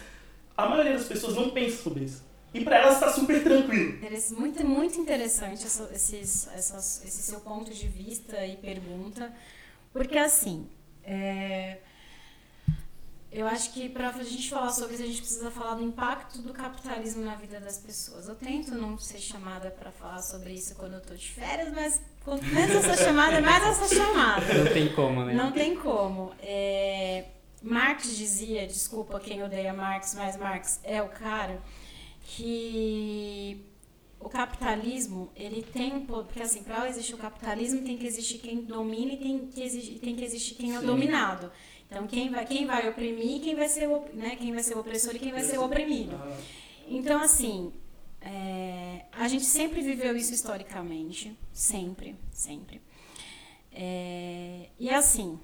a 0.54 0.68
maioria 0.68 0.92
das 0.92 1.06
pessoas 1.06 1.34
não 1.34 1.48
pensa 1.48 1.82
sobre 1.82 2.04
isso. 2.04 2.25
E 2.60 2.64
pra 2.64 2.78
elas 2.78 2.98
tá 3.00 3.12
super 3.12 3.42
tranquilo. 3.42 3.98
Muito, 4.38 4.64
muito 4.66 5.00
interessante 5.00 5.64
essa- 5.64 5.90
esses, 5.94 6.48
essas- 6.54 7.02
esse 7.04 7.22
seu 7.22 7.40
ponto 7.40 7.72
de 7.72 7.86
vista 7.88 8.44
e 8.46 8.56
pergunta, 8.56 9.32
porque 9.92 10.16
assim, 10.18 10.66
é, 11.04 11.78
eu 13.30 13.46
acho 13.46 13.72
que 13.72 13.88
para 13.88 14.08
a 14.08 14.22
gente 14.22 14.48
falar 14.48 14.70
sobre 14.70 14.94
isso, 14.94 15.02
a 15.02 15.06
gente 15.06 15.20
precisa 15.20 15.50
falar 15.50 15.74
do 15.74 15.82
impacto 15.82 16.40
do 16.40 16.52
capitalismo 16.54 17.22
na 17.24 17.34
vida 17.34 17.60
das 17.60 17.76
pessoas. 17.78 18.28
Eu 18.28 18.34
tento 18.34 18.74
não 18.74 18.96
ser 18.98 19.18
chamada 19.18 19.70
para 19.70 19.90
falar 19.90 20.22
sobre 20.22 20.52
isso 20.54 20.74
quando 20.76 20.94
eu 20.94 21.00
tô 21.02 21.14
de 21.14 21.28
férias, 21.30 21.70
mas 21.74 22.00
quanto 22.24 22.44
menos 22.46 22.76
essa 22.84 23.04
chamada, 23.04 23.40
mais 23.40 23.62
essa 23.64 23.94
chamada. 23.94 24.54
Não 24.54 24.72
tem 24.72 24.92
como, 24.94 25.24
né? 25.24 25.34
Não 25.34 25.52
tem 25.52 25.76
como. 25.76 26.32
É, 26.40 27.24
Marx 27.62 28.16
dizia, 28.16 28.66
desculpa 28.66 29.20
quem 29.20 29.42
odeia 29.42 29.72
Marx, 29.74 30.14
mas 30.14 30.36
Marx 30.36 30.80
é 30.84 31.02
o 31.02 31.08
cara 31.08 31.60
que 32.28 33.60
o 34.18 34.28
capitalismo 34.28 35.30
ele 35.36 35.62
tem 35.62 35.94
um 35.94 36.04
po- 36.06 36.24
porque 36.24 36.42
assim 36.42 36.62
para 36.62 36.88
existir 36.88 37.14
o 37.14 37.18
capitalismo 37.18 37.82
tem 37.82 37.96
que 37.96 38.06
existir 38.06 38.38
quem 38.38 38.62
domina 38.62 39.12
e 39.12 39.16
tem 39.16 39.46
que 39.46 39.62
existir, 39.62 39.98
tem 40.00 40.16
que 40.16 40.24
existir 40.24 40.54
quem 40.54 40.74
é 40.74 40.80
Sim. 40.80 40.86
dominado. 40.86 41.52
Então 41.86 42.06
quem 42.06 42.28
vai 42.30 42.44
quem 42.44 42.66
vai 42.66 42.88
oprimir, 42.88 43.40
quem 43.40 43.54
vai 43.54 43.68
ser 43.68 43.88
o, 43.88 44.04
né, 44.12 44.36
quem 44.36 44.52
vai 44.52 44.62
ser 44.62 44.74
o 44.76 44.80
opressor 44.80 45.14
e 45.14 45.18
quem 45.18 45.32
vai 45.32 45.44
ser 45.44 45.58
o 45.58 45.64
oprimido. 45.64 46.20
Então, 46.88 47.20
assim, 47.20 47.72
é, 48.20 49.04
a 49.12 49.26
gente 49.28 49.44
sempre 49.44 49.80
viveu 49.80 50.16
isso 50.16 50.32
historicamente. 50.32 51.36
Sempre, 51.52 52.16
sempre. 52.32 52.80
É, 53.72 54.68
e 54.78 54.88
assim, 54.90 55.38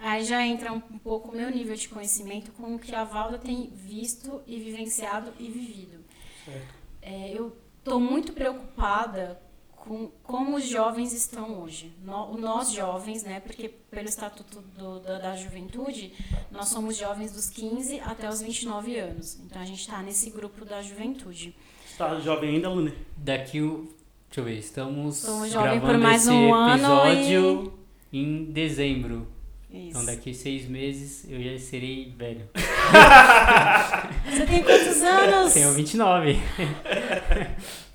aí 0.00 0.24
já 0.24 0.44
entra 0.46 0.72
um, 0.72 0.80
pouco 0.80 1.30
o 1.30 1.36
meu 1.36 1.50
nível 1.50 1.76
de 1.76 1.88
conhecimento 1.88 2.50
com 2.52 2.74
o 2.74 2.78
que 2.78 2.94
a 2.94 3.04
Valda 3.04 3.38
tem 3.38 3.70
visto 3.74 4.40
e 4.46 4.58
vivenciado 4.58 5.32
e 5.38 5.48
vivido. 5.48 5.98
certo. 6.44 6.74
É, 7.02 7.32
eu 7.34 7.56
estou 7.78 7.98
muito 8.00 8.32
preocupada 8.32 9.40
com 9.74 10.10
como 10.22 10.56
os 10.56 10.64
jovens 10.68 11.14
estão 11.14 11.62
hoje. 11.62 11.92
No- 12.04 12.36
nós 12.36 12.70
jovens, 12.72 13.24
né? 13.24 13.40
Porque 13.40 13.68
pelo 13.90 14.06
Estatuto 14.08 14.60
do- 14.76 15.00
da, 15.00 15.18
da 15.18 15.36
Juventude, 15.36 16.12
nós 16.50 16.68
somos 16.68 16.96
jovens 16.98 17.32
dos 17.32 17.48
15 17.48 17.98
até 18.00 18.28
os 18.28 18.42
29 18.42 18.98
anos. 18.98 19.38
Então 19.40 19.60
a 19.62 19.64
gente 19.64 19.80
está 19.80 20.02
nesse 20.02 20.28
grupo 20.30 20.64
da 20.66 20.82
juventude. 20.82 21.54
Você 21.86 21.96
tá 21.96 22.20
jovem 22.20 22.56
ainda, 22.56 22.68
Lune? 22.68 22.92
Daqui 23.16 23.62
o. 23.62 23.88
Deixa 24.28 24.40
eu 24.40 24.44
ver, 24.44 24.58
estamos 24.58 25.22
jovem 25.22 25.50
gravando 25.80 25.80
por 25.86 25.98
mais 25.98 26.22
esse 26.22 26.30
um 26.30 26.54
ano 26.54 26.74
episódio 26.74 27.72
em 28.12 28.44
dezembro. 28.44 29.26
Isso. 29.72 29.88
Então 29.90 30.04
daqui 30.04 30.34
seis 30.34 30.68
meses 30.68 31.24
eu 31.28 31.40
já 31.40 31.56
serei 31.58 32.12
velho. 32.16 32.48
Você 34.28 34.46
tem 34.46 34.62
quantos 34.62 35.02
anos? 35.02 35.52
Tenho 35.52 35.72
29. 35.72 36.40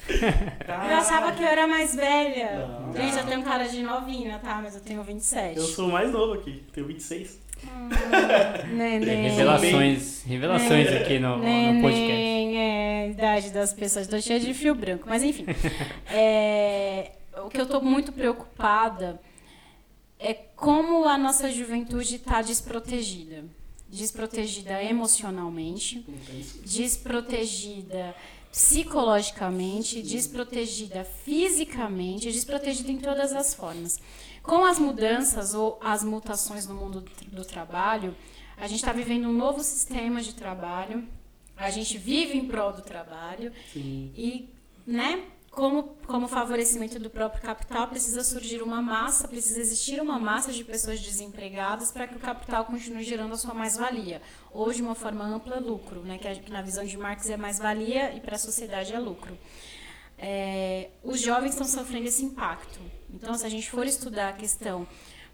Eu 0.07 0.97
achava 0.97 1.31
que 1.33 1.43
eu 1.43 1.47
era 1.47 1.67
mais 1.67 1.95
velha. 1.95 2.67
Não. 2.67 2.93
Gente, 2.93 3.17
eu 3.17 3.25
tenho 3.25 3.43
cara 3.43 3.67
de 3.67 3.81
novinha, 3.81 4.39
tá? 4.39 4.61
Mas 4.63 4.75
eu 4.75 4.81
tenho 4.81 5.03
27. 5.03 5.57
Eu 5.57 5.63
sou 5.65 5.89
o 5.89 5.91
mais 5.91 6.11
novo 6.11 6.33
aqui, 6.33 6.63
tenho 6.71 6.87
26. 6.87 7.41
Neném. 8.71 9.29
Revelações, 9.29 10.23
revelações 10.23 10.87
aqui 10.93 11.19
no, 11.19 11.37
no 11.37 11.81
podcast. 11.81 12.13
Neném, 12.13 12.57
é 12.57 13.03
a 13.03 13.07
idade 13.07 13.49
das 13.51 13.73
pessoas. 13.73 14.07
Tô 14.07 14.19
cheia 14.21 14.39
de 14.39 14.53
fio 14.53 14.75
branco. 14.75 15.05
Mas 15.07 15.23
enfim. 15.23 15.45
É, 16.09 17.11
o 17.43 17.49
que 17.49 17.59
eu 17.59 17.65
tô 17.65 17.81
muito 17.81 18.11
preocupada 18.11 19.19
é 20.19 20.33
como 20.33 21.05
a 21.05 21.17
nossa 21.17 21.51
juventude 21.51 22.15
está 22.15 22.41
desprotegida. 22.41 23.45
Desprotegida 23.89 24.83
emocionalmente, 24.83 26.05
desprotegida 26.65 28.15
psicologicamente, 28.51 30.01
desprotegida 30.01 31.03
fisicamente, 31.03 32.31
desprotegida 32.31 32.91
em 32.91 32.97
todas 32.97 33.33
as 33.33 33.53
formas. 33.53 33.99
Com 34.41 34.63
as 34.63 34.79
mudanças 34.79 35.53
ou 35.53 35.77
as 35.83 36.03
mutações 36.03 36.65
no 36.65 36.73
mundo 36.73 37.03
do 37.27 37.43
trabalho, 37.43 38.15
a 38.57 38.67
gente 38.67 38.79
está 38.79 38.93
vivendo 38.93 39.27
um 39.27 39.33
novo 39.33 39.61
sistema 39.61 40.21
de 40.21 40.33
trabalho, 40.33 41.05
a 41.57 41.69
gente 41.69 41.97
vive 41.97 42.37
em 42.37 42.47
prol 42.47 42.71
do 42.71 42.81
trabalho 42.81 43.51
Sim. 43.73 44.11
e, 44.15 44.49
né, 44.87 45.23
como, 45.55 45.83
como 46.05 46.27
favorecimento 46.27 46.99
do 46.99 47.09
próprio 47.09 47.41
capital, 47.41 47.87
precisa 47.87 48.23
surgir 48.23 48.61
uma 48.61 48.81
massa, 48.81 49.25
precisa 49.25 49.61
existir 49.61 50.01
uma 50.01 50.19
massa 50.19 50.51
de 50.51 50.63
pessoas 50.65 50.99
desempregadas 50.99 51.91
para 51.91 52.07
que 52.07 52.15
o 52.15 52.19
capital 52.19 52.65
continue 52.65 53.03
gerando 53.03 53.33
a 53.33 53.37
sua 53.37 53.53
mais-valia. 53.53 54.21
Ou, 54.51 54.71
de 54.73 54.81
uma 54.81 54.93
forma 54.93 55.23
ampla, 55.23 55.57
lucro, 55.57 56.01
né, 56.01 56.17
que, 56.17 56.41
que 56.41 56.51
na 56.51 56.61
visão 56.61 56.83
de 56.83 56.97
Marx 56.97 57.29
é 57.29 57.37
mais-valia 57.37 58.13
e 58.13 58.19
para 58.19 58.35
a 58.35 58.39
sociedade 58.39 58.93
é 58.93 58.99
lucro. 58.99 59.37
É, 60.17 60.89
os 61.01 61.21
jovens 61.21 61.51
estão 61.51 61.65
sofrendo 61.65 62.07
esse 62.07 62.23
impacto. 62.23 62.79
Então, 63.13 63.33
se 63.35 63.45
a 63.45 63.49
gente 63.49 63.71
for 63.71 63.87
estudar 63.87 64.29
a 64.29 64.33
questão, 64.33 64.85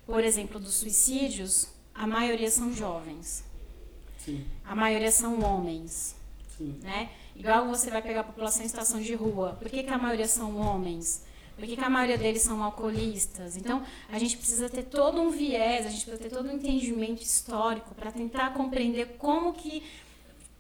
por 0.06 0.24
exemplo, 0.24 0.60
dos 0.60 0.76
suicídios, 0.76 1.68
a 1.96 2.06
maioria 2.06 2.50
são 2.52 2.72
jovens, 2.72 3.44
Sim, 4.20 4.46
a 4.64 4.76
maioria 4.76 5.12
são 5.12 5.42
homens 5.42 6.16
sim. 6.56 6.78
né? 6.84 7.10
Igual 7.36 7.68
você 7.68 7.90
vai 7.90 8.02
pegar 8.02 8.22
a 8.22 8.24
população 8.24 8.64
em 8.64 8.68
situação 8.68 9.02
de 9.02 9.14
rua. 9.16 9.58
Por 9.60 9.70
que, 9.70 9.84
que 9.84 9.90
a 9.90 9.98
maioria 9.98 10.28
são 10.28 10.58
homens? 10.58 11.24
Por 11.56 11.66
que, 11.66 11.76
que 11.76 11.84
a 11.84 11.90
maioria 11.90 12.18
deles 12.18 12.42
são 12.42 12.64
alcoolistas? 12.64 13.56
Então, 13.56 13.84
a 14.12 14.18
gente 14.18 14.38
precisa 14.38 14.70
ter 14.70 14.84
todo 14.84 15.22
um 15.22 15.30
viés, 15.30 15.86
a 15.86 15.90
gente 15.90 16.06
precisa 16.06 16.18
ter 16.18 16.36
todo 16.36 16.48
um 16.50 16.54
entendimento 16.54 17.22
histórico 17.22 17.94
para 17.94 18.12
tentar 18.12 18.54
compreender 18.54 19.16
como 19.18 19.54
que 19.54 19.84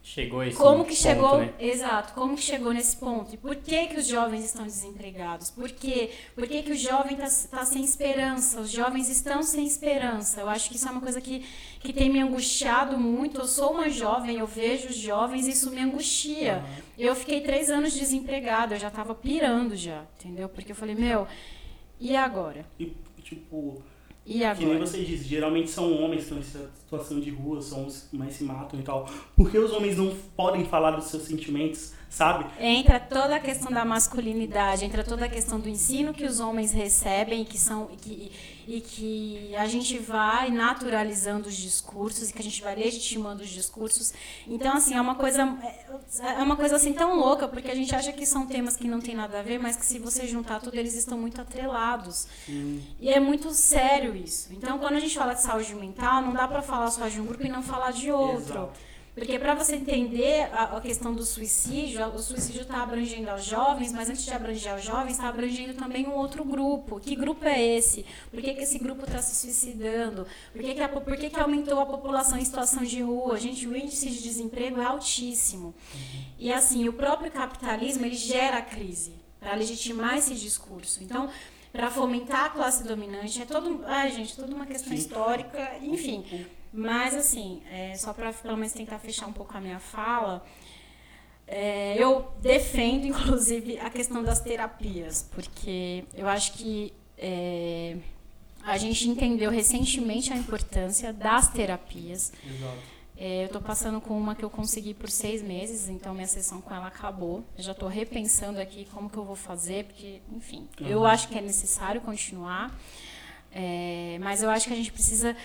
Chegou 0.03 0.39
a 0.39 0.47
esse 0.47 0.57
como 0.57 0.83
que 0.83 0.89
ponto, 0.89 1.01
chegou, 1.01 1.37
né? 1.37 1.53
exato, 1.59 2.13
como 2.13 2.35
que 2.35 2.41
chegou 2.41 2.73
nesse 2.73 2.97
ponto? 2.97 3.35
E 3.35 3.37
por 3.37 3.55
que 3.55 3.85
que 3.85 3.99
os 3.99 4.07
jovens 4.07 4.45
estão 4.45 4.65
desempregados? 4.65 5.51
Por 5.51 5.69
quê? 5.69 6.09
Por 6.33 6.47
que 6.47 6.63
que 6.63 6.71
o 6.71 6.75
jovem 6.75 7.15
está 7.21 7.63
sem 7.63 7.83
esperança? 7.83 8.59
Os 8.59 8.71
jovens 8.71 9.09
estão 9.09 9.43
sem 9.43 9.65
esperança. 9.65 10.41
Eu 10.41 10.49
acho 10.49 10.69
que 10.69 10.75
isso 10.75 10.87
é 10.87 10.91
uma 10.91 11.01
coisa 11.01 11.21
que, 11.21 11.45
que 11.79 11.93
tem 11.93 12.09
me 12.09 12.19
angustiado 12.19 12.97
muito. 12.97 13.39
Eu 13.39 13.47
sou 13.47 13.73
uma 13.73 13.89
jovem, 13.89 14.39
eu 14.39 14.47
vejo 14.47 14.87
os 14.89 14.95
jovens 14.95 15.45
e 15.45 15.51
isso 15.51 15.69
me 15.69 15.81
angustia. 15.81 16.63
Eu 16.97 17.15
fiquei 17.15 17.41
três 17.41 17.69
anos 17.69 17.93
desempregada, 17.93 18.75
eu 18.75 18.79
já 18.79 18.87
estava 18.87 19.13
pirando 19.13 19.75
já, 19.75 20.03
entendeu? 20.19 20.49
Porque 20.49 20.71
eu 20.71 20.75
falei, 20.75 20.95
meu, 20.95 21.27
e 21.99 22.15
agora? 22.15 22.65
E, 22.79 22.91
tipo, 23.21 23.83
E 24.31 24.55
que 24.55 24.63
nem 24.63 24.75
agora? 24.75 24.79
você 24.87 25.03
disse, 25.03 25.25
geralmente 25.25 25.69
são 25.69 25.93
homens 26.01 26.25
que 26.25 26.33
estão 26.33 26.37
em 26.39 26.71
situação 26.79 27.19
de 27.19 27.29
rua, 27.29 27.61
são 27.61 27.85
os 27.85 28.03
que 28.09 28.15
mais 28.15 28.33
se 28.33 28.45
matam 28.45 28.79
e 28.79 28.83
tal. 28.83 29.09
Por 29.35 29.51
que 29.51 29.57
os 29.57 29.73
homens 29.73 29.97
não 29.97 30.15
podem 30.37 30.63
falar 30.63 30.91
dos 30.91 31.05
seus 31.05 31.23
sentimentos, 31.23 31.91
sabe? 32.09 32.45
Entra 32.57 32.97
toda 32.97 33.35
a 33.35 33.39
questão 33.41 33.69
da 33.69 33.83
masculinidade, 33.83 34.85
entra 34.85 35.03
toda 35.03 35.25
a 35.25 35.29
questão 35.29 35.59
do 35.59 35.67
ensino 35.67 36.13
que 36.13 36.23
os 36.23 36.39
homens 36.39 36.71
recebem 36.71 37.43
que 37.43 37.57
são, 37.57 37.87
que, 38.01 38.31
e 38.71 38.79
que 38.79 39.53
a 39.57 39.67
gente 39.67 39.97
vai 39.97 40.49
naturalizando 40.49 41.49
os 41.49 41.57
discursos 41.57 42.29
e 42.29 42.34
que 42.34 42.39
a 42.39 42.43
gente 42.43 42.62
vai 42.62 42.73
legitimando 42.73 43.43
os 43.43 43.49
discursos. 43.49 44.13
Então, 44.47 44.77
assim, 44.77 44.95
é 44.95 45.01
uma 45.01 45.15
coisa, 45.15 45.41
é 46.21 46.41
uma 46.41 46.55
coisa 46.55 46.77
assim 46.77 46.93
tão 46.93 47.19
louca, 47.19 47.49
porque 47.49 47.69
a 47.69 47.75
gente 47.75 47.93
acha 47.93 48.13
que 48.13 48.25
são 48.25 48.47
temas 48.47 48.77
que 48.77 48.88
não 48.88 49.01
tem 49.01 49.13
nada 49.13 49.39
a 49.39 49.41
ver, 49.43 49.60
mas 49.60 49.75
que 49.75 49.86
se 49.86 49.99
você 49.99 50.25
juntar 50.25 50.62
tudo, 50.62 50.77
eles 50.77 50.95
estão 50.95 51.17
muito 51.17 51.41
atrelados. 51.41 52.27
E 52.47 53.10
é 53.10 53.19
muito 53.19 53.51
sério 53.51 54.15
isso. 54.15 54.47
Então, 54.53 54.79
quando 54.79 54.95
a 54.95 54.99
gente 55.01 55.17
fala 55.17 55.34
de 55.34 55.41
saúde 55.41 55.75
mental, 55.75 56.21
não 56.21 56.31
dá 56.31 56.47
para 56.47 56.62
falar 56.62 56.89
só 56.91 57.10
de 57.10 57.19
um 57.19 57.25
grupo 57.25 57.45
e 57.45 57.49
não 57.49 57.62
falar 57.62 57.91
de 57.91 58.10
outro. 58.10 58.53
Exato. 58.53 58.90
Porque 59.13 59.38
para 59.38 59.54
você 59.54 59.76
entender 59.76 60.50
a, 60.54 60.78
a 60.78 60.82
questão 60.82 61.13
do 61.13 61.24
suicídio, 61.24 62.06
o 62.08 62.19
suicídio 62.19 62.62
está 62.62 62.82
abrangendo 62.82 63.30
aos 63.30 63.43
jovens, 63.43 63.91
mas 63.91 64.10
antes 64.10 64.24
de 64.24 64.32
abranger 64.32 64.71
aos 64.71 64.84
jovens, 64.84 65.12
está 65.12 65.28
abrangendo 65.28 65.74
também 65.74 66.08
um 66.08 66.13
outro 66.13 66.45
grupo. 66.45 66.97
Que 67.00 67.13
grupo 67.13 67.43
é 67.43 67.62
esse? 67.62 68.06
Por 68.30 68.41
que, 68.41 68.54
que 68.54 68.62
esse 68.62 68.80
grupo 68.80 69.04
está 69.04 69.21
se 69.21 69.36
suicidando? 69.36 70.26
Por, 70.54 70.62
que, 70.62 70.74
que, 70.76 70.82
a, 70.82 70.88
por 70.88 71.17
que, 71.17 71.30
que 71.30 71.39
aumentou 71.39 71.80
a 71.80 71.86
população 71.86 72.38
em 72.38 72.45
situação 72.45 72.84
de 72.84 73.02
rua? 73.02 73.38
Gente, 73.38 73.67
o 73.67 73.76
índice 73.76 74.10
de 74.10 74.24
desemprego 74.24 74.80
é 74.80 74.86
altíssimo. 74.86 75.74
E 76.39 76.52
assim, 76.52 76.88
o 76.88 76.93
próprio 76.93 77.30
capitalismo, 77.32 78.05
ele 78.05 78.16
gera 78.16 78.62
crise 78.62 79.14
para 79.41 79.55
legitimar 79.55 80.18
esse 80.18 80.36
discurso. 80.36 81.03
Então, 81.03 81.30
para 81.74 81.91
fomentar 81.91 82.45
a 82.45 82.49
classe 82.49 82.84
dominante, 82.86 83.41
é 83.41 83.45
todo, 83.45 83.84
ai, 83.86 84.12
gente, 84.12 84.38
toda 84.38 84.55
uma 84.55 84.66
questão 84.66 84.93
Sim. 84.93 84.99
histórica, 84.99 85.78
enfim. 85.82 86.24
Mas 86.74 87.13
assim, 87.13 87.61
é, 87.69 87.95
só 87.95 88.13
para 88.13 88.32
pelo 88.32 88.55
menos 88.55 88.72
tentar 88.72 88.99
fechar 88.99 89.28
um 89.28 89.34
pouco 89.34 89.57
a 89.57 89.61
minha 89.61 89.80
fala, 89.80 90.45
é, 91.47 91.95
eu 91.97 92.32
defendo 92.41 93.05
inclusive 93.07 93.78
a 93.80 93.89
questão 93.89 94.24
das 94.24 94.39
terapias, 94.39 95.28
porque 95.32 96.05
eu 96.13 96.28
acho 96.28 96.53
que 96.53 96.93
é, 97.17 97.97
a 98.63 98.78
gente 98.78 99.07
entendeu 99.09 99.51
recentemente 99.51 100.32
a 100.32 100.38
importância 100.38 101.11
das 101.11 101.49
terapias. 101.49 102.32
Exato. 102.47 102.91
É, 103.24 103.43
eu 103.43 103.45
estou 103.45 103.61
passando 103.61 104.01
com 104.01 104.17
uma 104.17 104.34
que 104.34 104.43
eu 104.43 104.49
consegui 104.49 104.95
por 104.95 105.07
seis 105.07 105.43
meses, 105.43 105.88
então 105.88 106.11
minha 106.11 106.26
sessão 106.26 106.59
com 106.59 106.74
ela 106.74 106.88
acabou. 106.88 107.43
Eu 107.55 107.63
já 107.63 107.72
estou 107.72 107.88
repensando 107.88 108.59
aqui 108.59 108.88
como 108.91 109.11
que 109.11 109.17
eu 109.17 109.24
vou 109.24 109.36
fazer, 109.36 109.86
porque, 109.86 110.22
enfim, 110.36 110.67
eu 110.80 111.05
acho 111.05 111.28
que 111.28 111.38
é 111.38 111.41
necessário 111.41 112.01
continuar. 112.01 112.76
É, 113.51 114.17
mas 114.22 114.41
eu 114.41 114.49
acho 114.49 114.67
que 114.67 114.74
a 114.74 114.76
gente 114.76 114.91
precisa 114.91 115.36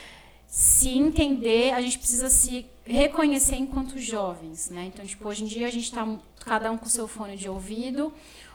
se 0.46 0.90
entender, 0.90 1.72
a 1.72 1.80
gente 1.80 1.98
precisa 1.98 2.30
se 2.30 2.66
reconhecer 2.84 3.56
enquanto 3.56 3.98
jovens, 3.98 4.70
né? 4.70 4.86
Então, 4.86 5.04
tipo, 5.04 5.28
hoje 5.28 5.44
em 5.44 5.46
dia 5.46 5.66
a 5.66 5.70
gente 5.70 5.84
está 5.84 6.06
cada 6.44 6.70
um 6.70 6.78
com 6.78 6.86
seu 6.86 7.08
fone 7.08 7.36
de 7.36 7.48
ouvido. 7.48 8.12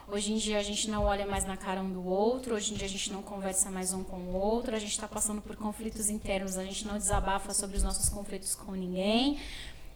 Hoje 0.08 0.32
em 0.32 0.36
dia 0.36 0.58
a 0.58 0.62
gente 0.62 0.90
não 0.90 1.04
olha 1.04 1.26
mais 1.26 1.44
na 1.44 1.56
cara 1.56 1.80
um 1.80 1.90
do 1.90 2.04
outro, 2.04 2.54
hoje 2.54 2.74
em 2.74 2.76
dia 2.76 2.86
a 2.86 2.90
gente 2.90 3.12
não 3.12 3.22
conversa 3.22 3.70
mais 3.70 3.92
um 3.92 4.02
com 4.02 4.16
o 4.16 4.34
outro, 4.34 4.74
a 4.74 4.78
gente 4.78 4.90
está 4.90 5.06
passando 5.06 5.40
por 5.40 5.56
conflitos 5.56 6.10
internos, 6.10 6.58
a 6.58 6.64
gente 6.64 6.86
não 6.86 6.98
desabafa 6.98 7.54
sobre 7.54 7.76
os 7.76 7.82
nossos 7.82 8.08
conflitos 8.08 8.54
com 8.54 8.72
ninguém. 8.72 9.38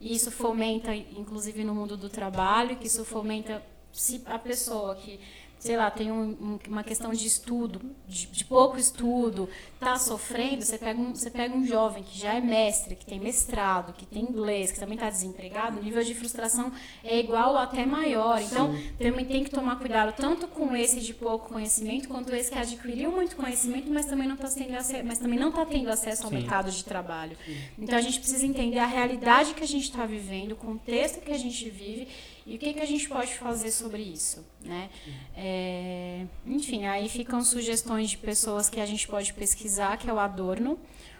E 0.00 0.14
isso 0.14 0.30
fomenta, 0.30 0.94
inclusive 0.94 1.64
no 1.64 1.74
mundo 1.74 1.96
do 1.96 2.08
trabalho, 2.08 2.76
que 2.76 2.86
isso 2.86 3.04
fomenta 3.04 3.62
se 3.92 4.22
a 4.26 4.38
pessoa 4.38 4.94
que 4.94 5.18
sei 5.58 5.76
lá, 5.76 5.90
tem 5.90 6.12
um, 6.12 6.58
uma 6.68 6.84
questão 6.84 7.12
de 7.12 7.26
estudo, 7.26 7.80
de, 8.06 8.26
de, 8.26 8.44
pouco 8.44 8.78
estudo, 8.78 9.48
tá 9.80 9.98
sofrendo, 9.98 10.62
você 10.62 10.78
pega, 10.78 11.00
um, 11.00 11.14
você 11.14 11.30
pega 11.30 11.54
um 11.54 11.66
jovem 11.66 12.02
que 12.02 12.18
já 12.18 12.34
é 12.34 12.40
mestre, 12.40 12.94
que 12.94 13.06
tem 13.06 13.18
mestrado, 13.18 13.92
que 13.94 14.04
tem 14.04 14.22
inglês, 14.22 14.70
que 14.70 14.78
também 14.78 14.94
está 14.94 15.08
desempregado, 15.08 15.78
o 15.78 15.82
nível 15.82 16.04
de 16.04 16.14
frustração 16.14 16.70
é 17.02 17.18
igual 17.18 17.52
ou 17.52 17.58
até 17.58 17.86
maior. 17.86 18.40
Então, 18.40 18.72
Sim. 18.72 18.90
também 18.98 19.24
tem 19.24 19.44
que 19.44 19.50
tomar 19.50 19.76
cuidado 19.76 20.14
tanto 20.16 20.46
com 20.46 20.76
esse 20.76 21.00
de 21.00 21.14
pouco 21.14 21.48
conhecimento, 21.48 22.08
quanto 22.08 22.34
esse 22.34 22.50
que 22.50 22.58
adquiriu 22.58 23.10
muito 23.10 23.34
conhecimento, 23.34 23.90
mas 23.90 24.06
também 24.06 24.28
não 24.28 24.36
está 24.36 24.48
tendo, 24.48 25.38
não 25.38 25.52
tá 25.52 25.64
tendo 25.64 25.88
acesso 25.88 26.24
ao 26.24 26.30
Sim. 26.30 26.36
mercado 26.36 26.70
de 26.70 26.84
trabalho. 26.84 27.36
Então, 27.78 27.98
a 27.98 28.02
gente 28.02 28.20
precisa 28.20 28.46
entender 28.46 28.78
a 28.78 28.86
realidade 28.86 29.54
que 29.54 29.64
a 29.64 29.68
gente 29.68 29.84
está 29.84 30.04
vivendo, 30.04 30.52
o 30.52 30.56
contexto 30.56 31.20
que 31.20 31.32
a 31.32 31.38
gente 31.38 31.68
vive 31.70 32.08
e 32.46 32.54
o 32.54 32.58
que, 32.58 32.72
que 32.74 32.80
a 32.80 32.86
gente 32.86 33.08
pode 33.08 33.34
fazer 33.34 33.72
sobre 33.72 34.02
isso, 34.02 34.46
né? 34.64 34.88
É, 35.36 36.24
enfim, 36.46 36.86
aí 36.86 37.08
ficam 37.08 37.42
sugestões 37.42 38.10
de 38.10 38.18
pessoas 38.18 38.70
que 38.70 38.78
a 38.80 38.86
gente 38.86 39.08
pode 39.08 39.34
pesquisar, 39.34 39.96
que 39.96 40.08
é 40.08 40.12
o 40.12 40.18
Adorno. 40.18 40.78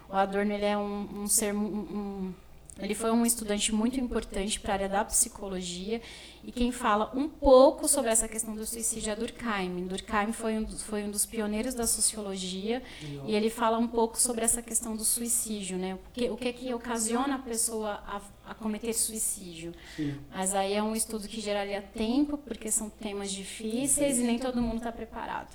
O 0.09 0.15
Adorno 0.15 0.53
ele 0.53 0.65
é 0.65 0.77
um, 0.77 1.23
um 1.23 1.27
ser... 1.27 1.53
Um, 1.53 1.65
um, 1.65 2.33
ele 2.79 2.93
foi 2.93 3.11
um 3.11 3.25
estudante 3.25 3.73
muito 3.73 3.99
importante 3.99 4.59
para 4.59 4.73
a 4.73 4.75
área 4.75 4.89
da 4.89 5.03
psicologia 5.03 6.01
e 6.43 6.51
quem 6.51 6.71
fala 6.71 7.11
um 7.13 7.27
pouco 7.27 7.87
sobre 7.87 8.11
essa 8.11 8.27
questão 8.27 8.55
do 8.55 8.65
suicídio 8.65 9.11
é 9.11 9.15
Durkheim. 9.15 9.85
Durkheim 9.85 10.31
foi 10.31 10.57
um, 10.57 10.63
dos, 10.63 10.83
foi 10.83 11.03
um 11.03 11.11
dos 11.11 11.25
pioneiros 11.25 11.73
da 11.73 11.87
sociologia 11.87 12.81
e 13.25 13.35
ele 13.35 13.49
fala 13.49 13.77
um 13.77 13.87
pouco 13.87 14.19
sobre 14.19 14.45
essa 14.45 14.61
questão 14.61 14.95
do 14.95 15.03
suicídio, 15.03 15.77
né? 15.77 15.95
O 15.95 15.99
que, 16.13 16.29
o 16.29 16.37
que, 16.37 16.53
que 16.53 16.73
ocasiona 16.73 17.35
a 17.35 17.39
pessoa 17.39 18.01
a, 18.05 18.21
a 18.51 18.53
cometer 18.53 18.93
suicídio. 18.93 19.73
Sim. 19.95 20.17
Mas 20.33 20.53
aí 20.53 20.73
é 20.73 20.81
um 20.81 20.95
estudo 20.95 21.27
que 21.27 21.41
geraria 21.41 21.81
tempo, 21.81 22.37
porque 22.37 22.71
são 22.71 22.89
temas 22.89 23.31
difíceis 23.31 24.19
e 24.19 24.23
nem 24.23 24.39
todo 24.39 24.61
mundo 24.61 24.77
está 24.77 24.91
preparado. 24.91 25.53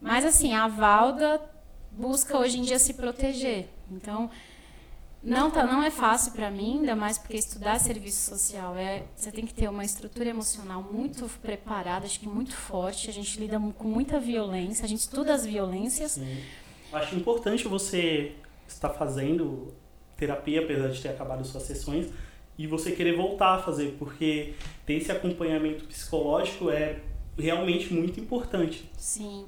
Mas 0.00 0.24
assim, 0.24 0.54
a 0.54 0.68
Valda 0.68 1.40
busca 1.90 2.38
hoje 2.38 2.58
em 2.58 2.62
dia 2.62 2.78
se 2.78 2.94
proteger. 2.94 3.68
Então, 3.90 4.30
não, 5.22 5.50
tá, 5.50 5.66
não 5.66 5.82
é 5.82 5.90
fácil 5.90 6.32
para 6.32 6.50
mim, 6.50 6.78
ainda 6.78 6.96
mais 6.96 7.18
porque 7.18 7.36
estudar 7.36 7.78
serviço 7.78 8.30
social 8.30 8.74
é. 8.76 9.04
Você 9.14 9.30
tem 9.30 9.44
que 9.44 9.52
ter 9.52 9.68
uma 9.68 9.84
estrutura 9.84 10.30
emocional 10.30 10.82
muito 10.82 11.28
preparada, 11.42 12.06
acho 12.06 12.18
que 12.18 12.28
muito 12.28 12.54
forte. 12.54 13.10
A 13.10 13.12
gente 13.12 13.38
lida 13.38 13.60
com 13.76 13.88
muita 13.88 14.18
violência, 14.18 14.84
a 14.84 14.88
gente 14.88 15.00
estuda 15.00 15.34
as 15.34 15.44
violências. 15.44 16.12
Sim. 16.12 16.38
Acho 16.92 17.14
importante 17.14 17.68
você 17.68 18.32
estar 18.66 18.90
fazendo 18.90 19.74
terapia, 20.16 20.62
apesar 20.62 20.88
de 20.88 21.00
ter 21.00 21.08
acabado 21.10 21.46
suas 21.46 21.64
sessões, 21.64 22.08
e 22.58 22.66
você 22.66 22.92
querer 22.92 23.16
voltar 23.16 23.56
a 23.56 23.58
fazer, 23.58 23.96
porque 23.98 24.54
ter 24.84 24.94
esse 24.94 25.10
acompanhamento 25.12 25.84
psicológico 25.84 26.70
é 26.70 27.00
realmente 27.38 27.92
muito 27.92 28.20
importante. 28.20 28.90
Sim. 28.96 29.46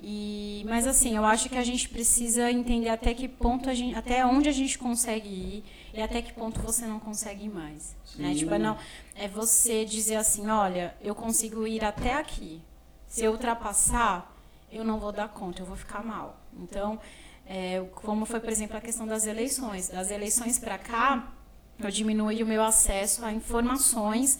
E, 0.00 0.62
mas 0.68 0.86
assim, 0.86 1.16
eu 1.16 1.24
acho 1.24 1.48
que 1.48 1.56
a 1.56 1.64
gente 1.64 1.88
precisa 1.88 2.50
entender 2.50 2.90
até 2.90 3.14
que 3.14 3.26
ponto 3.26 3.70
a 3.70 3.74
gente, 3.74 3.96
até 3.96 4.24
onde 4.26 4.48
a 4.48 4.52
gente 4.52 4.78
consegue 4.78 5.28
ir 5.28 5.64
e 5.94 6.02
até 6.02 6.20
que 6.20 6.32
ponto 6.32 6.60
você 6.60 6.86
não 6.86 7.00
consegue 7.00 7.46
ir 7.46 7.48
mais. 7.48 7.96
Né? 8.16 8.34
Tipo, 8.34 8.58
não, 8.58 8.76
é 9.14 9.26
você 9.26 9.84
dizer 9.84 10.16
assim, 10.16 10.48
olha, 10.48 10.94
eu 11.00 11.14
consigo 11.14 11.66
ir 11.66 11.82
até 11.82 12.14
aqui. 12.14 12.60
Se 13.06 13.24
eu 13.24 13.32
ultrapassar, 13.32 14.36
eu 14.70 14.84
não 14.84 14.98
vou 14.98 15.12
dar 15.12 15.28
conta, 15.28 15.62
eu 15.62 15.66
vou 15.66 15.76
ficar 15.76 16.04
mal. 16.04 16.38
Então, 16.58 17.00
é, 17.46 17.82
como 17.94 18.26
foi, 18.26 18.40
por 18.40 18.50
exemplo, 18.50 18.76
a 18.76 18.80
questão 18.80 19.06
das 19.06 19.26
eleições. 19.26 19.88
Das 19.88 20.10
eleições 20.10 20.58
para 20.58 20.76
cá, 20.76 21.32
eu 21.78 21.90
diminui 21.90 22.42
o 22.42 22.46
meu 22.46 22.62
acesso 22.62 23.24
a 23.24 23.32
informações. 23.32 24.38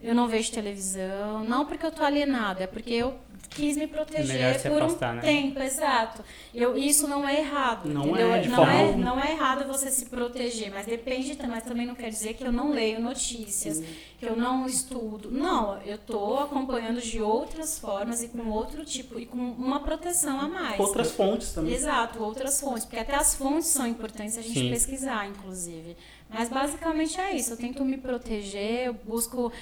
Eu 0.00 0.14
não 0.14 0.28
vejo 0.28 0.52
televisão, 0.52 1.42
não 1.44 1.64
porque 1.64 1.84
eu 1.84 1.90
estou 1.90 2.04
alienada, 2.04 2.64
é 2.64 2.66
porque 2.66 2.92
eu 2.92 3.18
quis 3.48 3.76
me 3.76 3.86
proteger 3.86 4.62
por 4.62 4.82
afastar, 4.82 5.12
um 5.12 5.16
né? 5.16 5.22
tempo, 5.22 5.60
exato. 5.60 6.24
Eu, 6.54 6.76
isso 6.76 7.06
não 7.08 7.28
é 7.28 7.40
errado, 7.40 7.88
não 7.88 8.08
entendeu? 8.08 8.32
É, 8.32 8.46
não, 8.46 8.66
é, 8.66 8.96
não 8.96 9.20
é 9.20 9.32
errado 9.32 9.66
você 9.66 9.90
se 9.90 10.06
proteger, 10.06 10.70
mas 10.72 10.86
depende, 10.86 11.36
mas 11.48 11.64
também 11.64 11.86
não 11.86 11.94
quer 11.94 12.10
dizer 12.10 12.34
que 12.34 12.44
eu 12.44 12.52
não 12.52 12.70
leio 12.70 13.00
notícias, 13.00 13.82
que 14.18 14.26
eu 14.26 14.36
não 14.36 14.66
estudo. 14.66 15.30
Não, 15.30 15.80
eu 15.82 15.96
estou 15.96 16.40
acompanhando 16.40 17.00
de 17.00 17.20
outras 17.20 17.78
formas 17.78 18.22
e 18.22 18.28
com 18.28 18.48
outro 18.48 18.84
tipo, 18.84 19.18
e 19.18 19.26
com 19.26 19.38
uma 19.38 19.80
proteção 19.80 20.40
a 20.40 20.48
mais. 20.48 20.80
Outras 20.80 21.12
fontes 21.12 21.52
também. 21.52 21.72
Exato, 21.74 22.22
outras 22.22 22.60
fontes, 22.60 22.84
porque 22.84 22.98
até 22.98 23.14
as 23.14 23.34
fontes 23.34 23.68
são 23.68 23.86
importantes 23.86 24.38
a 24.38 24.42
gente 24.42 24.58
Sim. 24.58 24.70
pesquisar, 24.70 25.26
inclusive. 25.28 25.96
Mas 26.28 26.48
basicamente 26.48 27.20
é 27.20 27.36
isso, 27.36 27.52
eu 27.52 27.56
tento 27.56 27.84
me 27.84 27.96
proteger, 27.96 28.86
eu 28.86 28.94
busco 28.94 29.52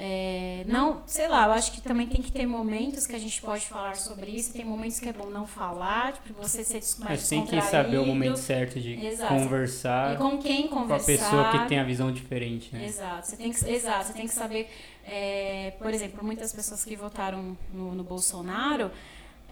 é, 0.00 0.62
não, 0.68 1.02
sei 1.06 1.26
lá, 1.26 1.46
eu 1.46 1.52
acho 1.52 1.72
que 1.72 1.80
também 1.80 2.06
tem 2.06 2.22
que 2.22 2.30
ter 2.30 2.46
momentos 2.46 3.04
que 3.04 3.16
a 3.16 3.18
gente 3.18 3.42
pode 3.42 3.66
falar 3.66 3.96
sobre 3.96 4.30
isso, 4.30 4.52
tem 4.52 4.64
momentos 4.64 5.00
que 5.00 5.08
é 5.08 5.12
bom 5.12 5.28
não 5.28 5.44
falar, 5.44 6.12
tipo, 6.12 6.40
você 6.40 6.62
ser 6.62 6.80
mais 7.00 7.20
Mas 7.20 7.28
tem 7.28 7.44
que 7.44 7.60
saber 7.60 7.98
o 7.98 8.06
momento 8.06 8.36
certo 8.36 8.78
de 8.78 8.94
exato. 9.04 9.34
conversar. 9.34 10.14
E 10.14 10.16
com 10.18 10.38
quem 10.38 10.68
conversar. 10.68 11.04
Com 11.04 11.12
a 11.12 11.16
pessoa 11.16 11.50
que 11.50 11.68
tem 11.68 11.80
a 11.80 11.84
visão 11.84 12.12
diferente, 12.12 12.72
né? 12.72 12.86
Exato, 12.86 13.26
você 13.26 13.36
tem 13.36 13.50
que, 13.50 13.68
exato, 13.68 14.06
você 14.06 14.12
tem 14.12 14.28
que 14.28 14.34
saber, 14.34 14.70
é, 15.04 15.72
por 15.80 15.92
exemplo, 15.92 16.24
muitas 16.24 16.52
pessoas 16.52 16.84
que 16.84 16.94
votaram 16.94 17.56
no, 17.74 17.92
no 17.92 18.04
Bolsonaro, 18.04 18.92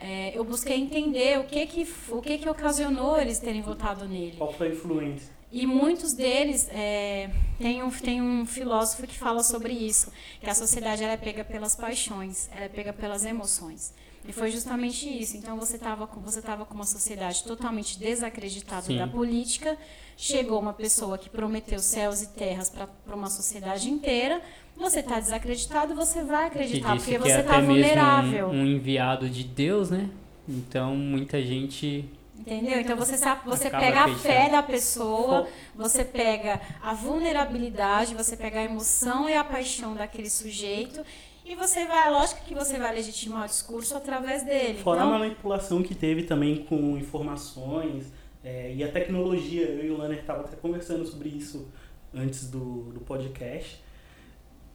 é, 0.01 0.31
eu 0.33 0.45
busquei 0.45 0.77
entender 0.77 1.41
o 1.41 1.45
que 1.45 1.67
que, 1.67 1.89
o 2.11 2.23
que 2.23 2.39
que 2.39 2.49
ocasionou 2.49 3.21
eles 3.21 3.41
terem 3.41 3.63
votado 3.63 4.07
nele. 4.07 4.37
Qual 4.39 4.53
foi 4.53 4.69
a 4.69 4.71
influência? 4.71 5.36
E 5.51 5.67
muitos 5.67 6.13
deles, 6.13 6.69
é, 6.73 7.31
tem, 7.59 7.83
um, 7.83 7.91
tem 7.91 8.21
um 8.21 8.45
filósofo 8.45 9.07
que 9.07 9.17
fala 9.17 9.43
sobre 9.43 9.73
isso, 9.73 10.13
que 10.41 10.51
a 10.51 10.55
sociedade 10.55 11.05
ela 11.05 11.13
é 11.13 11.17
pega 11.17 11.45
pelas 11.45 11.77
paixões, 11.77 12.49
ela 12.53 12.65
é 12.65 12.69
pega 12.69 12.93
pelas 12.93 13.25
emoções. 13.25 13.95
E 14.29 14.33
foi 14.33 14.51
justamente 14.51 15.09
isso. 15.09 15.37
Então 15.37 15.57
você 15.57 15.77
estava 15.77 16.07
com, 16.07 16.21
você 16.21 16.43
tava 16.43 16.65
com 16.65 16.75
uma 16.75 16.85
sociedade 16.85 17.45
totalmente 17.45 17.99
desacreditada 17.99 18.83
Sim. 18.83 18.99
da 18.99 19.07
política, 19.07 19.79
chegou 20.17 20.61
uma 20.61 20.73
pessoa 20.73 21.17
que 21.17 21.31
prometeu 21.31 21.79
céus 21.79 22.23
e 22.23 22.29
terras 22.29 22.69
para 22.69 23.15
uma 23.15 23.31
sociedade 23.31 23.89
inteira, 23.89 24.43
você 24.77 25.01
está 25.01 25.21
desacreditado, 25.21 25.95
você 25.95 26.23
vai 26.23 26.47
acreditar, 26.47 26.97
porque 26.97 27.19
você 27.19 27.41
está 27.41 27.61
vulnerável. 27.61 28.49
Um, 28.49 28.63
um 28.63 28.67
enviado 28.67 29.31
de 29.31 29.45
Deus, 29.45 29.91
né? 29.91 30.11
Então 30.49 30.97
muita 30.97 31.41
gente 31.43 32.05
Entendeu? 32.39 32.81
Então 32.81 32.97
você 32.97 33.17
sabe, 33.17 33.41
você 33.45 33.71
pega 33.71 34.05
a 34.05 34.15
fé 34.15 34.49
da 34.49 34.63
pessoa, 34.63 35.49
você 35.75 36.05
pega 36.05 36.61
a 36.83 36.93
vulnerabilidade, 36.93 38.15
você 38.15 38.37
pega 38.37 38.61
a 38.61 38.63
emoção 38.63 39.29
e 39.29 39.35
a 39.35 39.43
paixão 39.43 39.95
daquele 39.95 40.29
sujeito 40.29 41.05
e 41.45 41.55
você 41.55 41.87
vai, 41.87 42.11
lógico 42.11 42.45
que 42.45 42.55
você 42.55 42.77
vai 42.77 42.95
legitimar 42.95 43.45
o 43.45 43.47
discurso 43.47 43.97
através 43.97 44.45
dele. 44.45 44.79
Fora 44.79 45.03
então, 45.03 45.15
a 45.15 45.19
manipulação 45.21 45.83
que 45.83 45.95
teve 45.95 46.25
também 46.25 46.65
com 46.65 46.97
informações 46.99 48.13
é, 48.45 48.75
e 48.75 48.83
a 48.83 48.91
tecnologia. 48.91 49.65
Eu 49.65 49.87
e 49.87 49.91
o 49.91 49.97
Lanner 49.97 50.19
estavam 50.19 50.45
até 50.45 50.57
conversando 50.57 51.07
sobre 51.07 51.29
isso 51.29 51.69
antes 52.13 52.51
do, 52.51 52.93
do 52.93 53.01
podcast, 53.01 53.81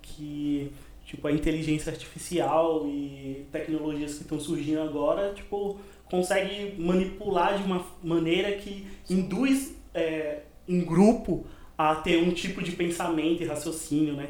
que 0.02 0.72
tipo 1.06 1.28
a 1.28 1.32
inteligência 1.32 1.92
artificial 1.92 2.88
e 2.88 3.46
tecnologias 3.52 4.16
que 4.16 4.22
estão 4.22 4.40
surgindo 4.40 4.82
agora, 4.82 5.34
tipo 5.34 5.78
consegue 6.12 6.76
manipular 6.78 7.58
de 7.58 7.64
uma 7.64 7.86
maneira 8.04 8.52
que 8.58 8.86
induz 9.10 9.74
é, 9.94 10.40
um 10.68 10.84
grupo 10.84 11.46
a 11.78 11.96
ter 11.96 12.22
um 12.22 12.32
tipo 12.32 12.62
de 12.62 12.74
pensamento 12.74 13.42
e 13.42 13.46
raciocínio, 13.46 14.14
né? 14.14 14.28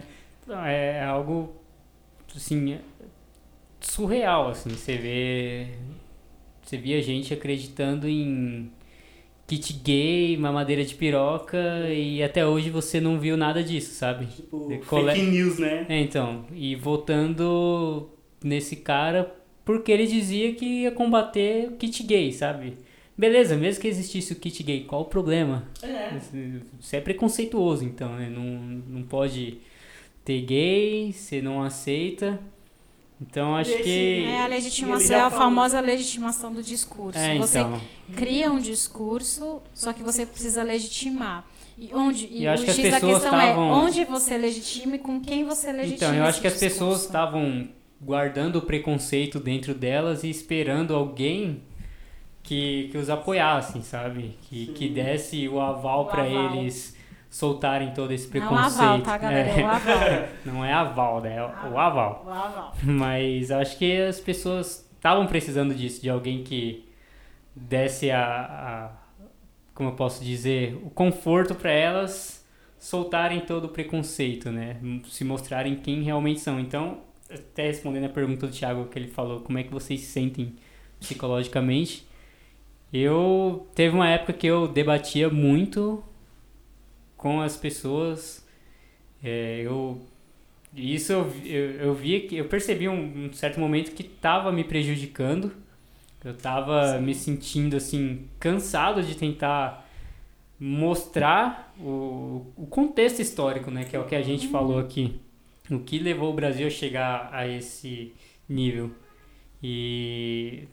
É, 0.48 1.00
é 1.00 1.04
algo, 1.04 1.56
assim, 2.36 2.78
surreal, 3.80 4.50
assim, 4.50 4.70
você 4.70 4.96
vê... 4.96 5.68
Você 6.62 6.78
via 6.78 7.02
gente 7.02 7.34
acreditando 7.34 8.08
em 8.08 8.72
kit 9.48 9.74
gay, 9.74 10.38
mamadeira 10.38 10.86
de 10.86 10.94
piroca 10.96 11.90
e 11.90 12.24
até 12.24 12.46
hoje 12.46 12.70
você 12.70 13.02
não 13.02 13.20
viu 13.20 13.36
nada 13.36 13.62
disso, 13.62 13.96
sabe? 13.96 14.28
Tipo, 14.28 14.80
Cole... 14.86 15.12
fake 15.12 15.26
news, 15.26 15.60
né? 15.60 15.86
É, 15.90 16.00
então, 16.00 16.46
e 16.54 16.76
votando 16.76 18.10
nesse 18.42 18.78
cara 18.78 19.41
porque 19.78 19.92
ele 19.92 20.08
dizia 20.08 20.54
que 20.54 20.66
ia 20.66 20.92
combater 20.92 21.68
o 21.70 21.72
kit 21.78 22.04
gay, 22.04 22.32
sabe? 22.32 22.78
Beleza, 23.18 23.56
mesmo 23.56 23.82
que 23.82 23.88
existisse 23.88 24.34
o 24.34 24.36
kit 24.36 24.64
gay, 24.64 24.84
qual 24.86 25.02
o 25.02 25.06
problema? 25.06 25.68
É. 25.84 26.18
Você 26.80 26.98
é 26.98 27.02
preconceituoso, 27.02 27.84
então, 27.84 28.16
né? 28.16 28.30
Não, 28.30 28.44
não 28.44 29.04
pode 29.04 29.58
ter 30.26 30.42
gay, 30.42 31.12
você 31.14 31.42
não 31.42 31.62
aceita. 31.64 32.40
Então 33.22 33.56
acho 33.56 33.76
que. 33.84 34.24
É 34.26 34.42
a 34.44 34.48
legitimação, 34.48 35.16
é 35.16 35.20
a 35.20 35.30
famosa 35.30 35.80
legitimação 35.80 36.52
do 36.52 36.64
discurso. 36.64 37.20
É, 37.20 37.38
Você 37.38 37.60
então. 37.60 37.80
cria 38.16 38.52
um 38.52 38.60
discurso, 38.60 39.62
só 39.76 39.94
que 39.94 40.02
você 40.02 40.26
precisa 40.26 40.64
legitimar. 40.64 41.46
E 41.78 41.90
onde 41.94 42.28
e 42.32 42.46
eu 42.46 42.52
acho 42.52 42.64
o 42.64 42.66
que 42.66 42.72
as 42.72 42.78
X 42.78 42.90
da 42.92 43.00
pessoas 43.00 43.22
questão 43.22 43.40
é 43.42 43.48
tavam- 43.48 43.72
onde 43.86 44.04
você 44.06 44.38
legitima 44.38 44.96
e 44.96 45.00
com 45.00 45.20
quem 45.22 45.44
você 45.46 45.72
legitima. 45.72 45.96
Então, 46.12 46.16
eu 46.16 46.24
acho 46.24 46.32
esse 46.32 46.42
que 46.42 46.48
as 46.48 46.54
pessoas 46.58 46.80
discurso. 47.02 47.06
estavam 47.06 47.68
guardando 48.02 48.58
o 48.58 48.62
preconceito 48.62 49.40
dentro 49.40 49.74
delas 49.74 50.24
e 50.24 50.30
esperando 50.30 50.96
alguém 50.96 51.62
que, 52.44 52.90
que 52.92 52.98
os 52.98 53.10
apoiasse, 53.10 53.82
sabe? 53.84 54.38
Que, 54.44 54.68
que 54.68 54.90
desse 54.90 55.48
o 55.48 55.60
aval 55.60 56.08
para 56.08 56.28
eles 56.28 56.98
soltarem 57.30 57.94
todo 57.94 58.12
esse 58.12 58.26
Não 58.26 58.32
preconceito. 58.32 58.82
aval, 58.82 59.02
tá, 59.02 59.18
galera? 59.18 59.50
É, 59.50 59.62
É, 59.62 59.64
o 59.64 59.70
aval. 59.70 60.28
não 60.46 60.66
é 60.66 60.74
aval, 60.74 61.22
né? 61.22 61.38
É 61.38 61.44
o 61.44 61.78
aval. 61.78 62.24
O 62.26 62.30
aval. 62.30 62.76
Mas 62.84 63.52
acho 63.52 63.78
que 63.78 64.02
as 64.02 64.20
pessoas 64.20 64.90
estavam 64.96 65.28
precisando 65.28 65.74
disso, 65.74 66.02
de 66.02 66.10
alguém 66.10 66.44
que 66.44 66.90
desse 67.56 68.10
a, 68.10 68.92
a 68.96 69.02
como 69.74 69.90
eu 69.90 69.94
posso 69.96 70.24
dizer, 70.24 70.76
o 70.84 70.90
conforto 70.90 71.56
para 71.56 71.72
elas 71.72 72.46
soltarem 72.78 73.42
todo 73.42 73.66
o 73.66 73.70
preconceito, 73.70 74.52
né? 74.52 74.78
Se 75.08 75.24
mostrarem 75.24 75.76
quem 75.76 76.02
realmente 76.04 76.40
são. 76.40 76.60
Então, 76.60 77.00
até 77.34 77.68
respondendo 77.68 78.06
a 78.06 78.10
pergunta 78.10 78.48
do 78.48 78.54
Thiago 78.54 78.86
que 78.88 78.98
ele 79.00 79.08
falou, 79.08 79.42
como 79.42 79.58
é 79.58 79.64
que 79.64 79.72
vocês 79.72 80.02
se 80.02 80.08
sentem 80.08 80.56
psicologicamente? 81.00 82.06
Eu 82.94 83.68
teve 83.76 83.96
uma 83.96 84.10
época 84.10 84.34
que 84.34 84.48
eu 84.48 84.68
debatia 84.68 85.30
muito 85.30 86.04
com 87.18 87.42
as 87.42 87.56
pessoas. 87.58 88.46
É, 89.24 89.62
eu 89.64 90.02
isso 90.76 91.12
eu, 91.14 91.26
vi- 91.30 91.52
eu, 91.54 91.72
eu 91.74 91.94
via 91.94 92.28
que 92.28 92.38
eu 92.38 92.46
percebi 92.46 92.88
um, 92.90 93.28
um 93.28 93.34
certo 93.34 93.60
momento 93.60 93.92
que 93.94 94.04
estava 94.04 94.52
me 94.52 94.64
prejudicando. 94.64 95.54
Eu 96.24 96.32
estava 96.34 97.00
me 97.00 97.16
sentindo 97.16 97.78
assim 97.78 98.28
cansado 98.40 99.04
de 99.04 99.16
tentar 99.16 99.88
mostrar 100.60 101.74
o, 101.80 102.46
o 102.56 102.68
contexto 102.68 103.22
histórico, 103.22 103.72
né, 103.72 103.86
que 103.86 103.96
é 103.96 104.00
o 104.00 104.06
que 104.06 104.16
a 104.16 104.22
gente 104.22 104.48
falou 104.48 104.78
aqui, 104.80 105.20
o 105.72 105.80
que 105.84 106.00
levou 106.00 106.32
o 106.32 106.36
Brasil 106.36 106.68
a 106.68 106.70
chegar 106.70 107.30
a 107.34 107.48
esse 107.48 108.14
nível. 108.50 108.92
E 109.64 110.68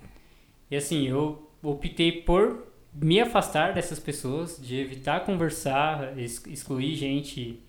e 0.71 0.77
assim, 0.77 1.09
eu 1.09 1.49
optei 1.63 2.13
por 2.23 2.67
me 2.95 3.21
afastar 3.21 3.73
dessas 3.75 3.99
pessoas, 4.01 4.59
de 4.61 4.77
evitar 4.77 5.25
conversar, 5.25 6.19
ex- 6.19 6.45
excluir 6.47 6.95
gente 6.97 7.61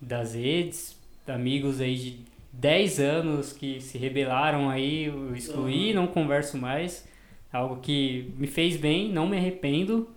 das 0.00 0.34
redes, 0.34 0.96
amigos 1.26 1.80
aí 1.80 1.96
de 1.96 2.20
10 2.52 3.00
anos 3.00 3.52
que 3.52 3.80
se 3.80 3.98
rebelaram 3.98 4.70
aí, 4.70 5.04
eu 5.06 5.34
excluí, 5.36 5.92
não 5.94 6.06
converso 6.06 6.58
mais. 6.58 7.06
Algo 7.52 7.80
que 7.80 8.32
me 8.38 8.46
fez 8.46 8.76
bem, 8.76 9.10
não 9.12 9.28
me 9.28 9.36
arrependo, 9.38 10.08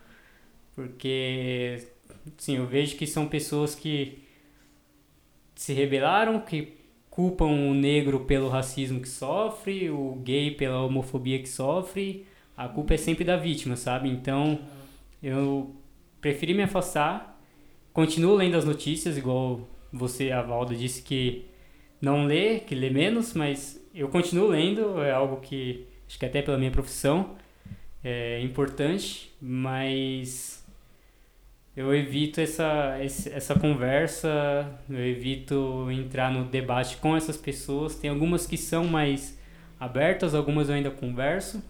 porque 0.76 1.88
sim, 2.38 2.58
eu 2.58 2.66
vejo 2.68 2.98
que 2.98 3.08
são 3.08 3.28
pessoas 3.28 3.76
que 3.76 4.21
se 5.62 5.74
rebelaram, 5.74 6.40
que 6.40 6.74
culpam 7.08 7.46
o 7.46 7.72
negro 7.72 8.22
pelo 8.22 8.50
racismo 8.50 9.00
que 9.00 9.08
sofre, 9.08 9.92
o 9.92 10.16
gay 10.24 10.50
pela 10.50 10.82
homofobia 10.82 11.38
que 11.38 11.48
sofre. 11.48 12.26
A 12.58 12.68
culpa 12.68 12.96
é 12.96 12.98
sempre 12.98 13.24
da 13.24 13.38
vítima, 13.38 13.76
sabe? 13.76 14.10
Então, 14.10 14.58
eu 15.22 15.76
preferi 16.20 16.56
me 16.56 16.64
afastar. 16.64 17.40
Continuo 17.94 18.34
lendo 18.34 18.58
as 18.58 18.66
notícias, 18.66 19.20
igual 19.20 19.70
você, 19.94 20.32
a 20.32 20.42
Valda, 20.42 20.74
disse 20.74 21.04
que 21.04 21.46
não 22.02 22.26
lê, 22.26 22.58
que 22.62 22.74
lê 22.74 22.90
menos, 22.90 23.36
mas 23.36 23.88
eu 23.94 24.10
continuo 24.10 24.48
lendo, 24.48 25.00
é 25.00 25.12
algo 25.12 25.42
que 25.42 25.86
acho 26.08 26.18
que 26.18 26.26
até 26.26 26.42
pela 26.42 26.58
minha 26.58 26.72
profissão 26.72 27.36
é 28.04 28.42
importante, 28.42 29.32
mas 29.40 30.51
eu 31.76 31.96
evito 31.96 32.42
essa, 32.42 32.98
essa 33.00 33.58
conversa, 33.58 34.30
eu 34.90 35.00
evito 35.00 35.90
entrar 35.90 36.32
no 36.32 36.46
debate 36.46 36.98
com 36.98 37.16
essas 37.16 37.38
pessoas. 37.38 37.96
Tem 37.96 38.10
algumas 38.10 38.46
que 38.46 38.58
são 38.58 38.86
mais 38.86 39.40
abertas, 39.80 40.36
algumas 40.36 40.68
eu 40.68 40.76
ainda 40.76 40.92
converso. 40.92 41.64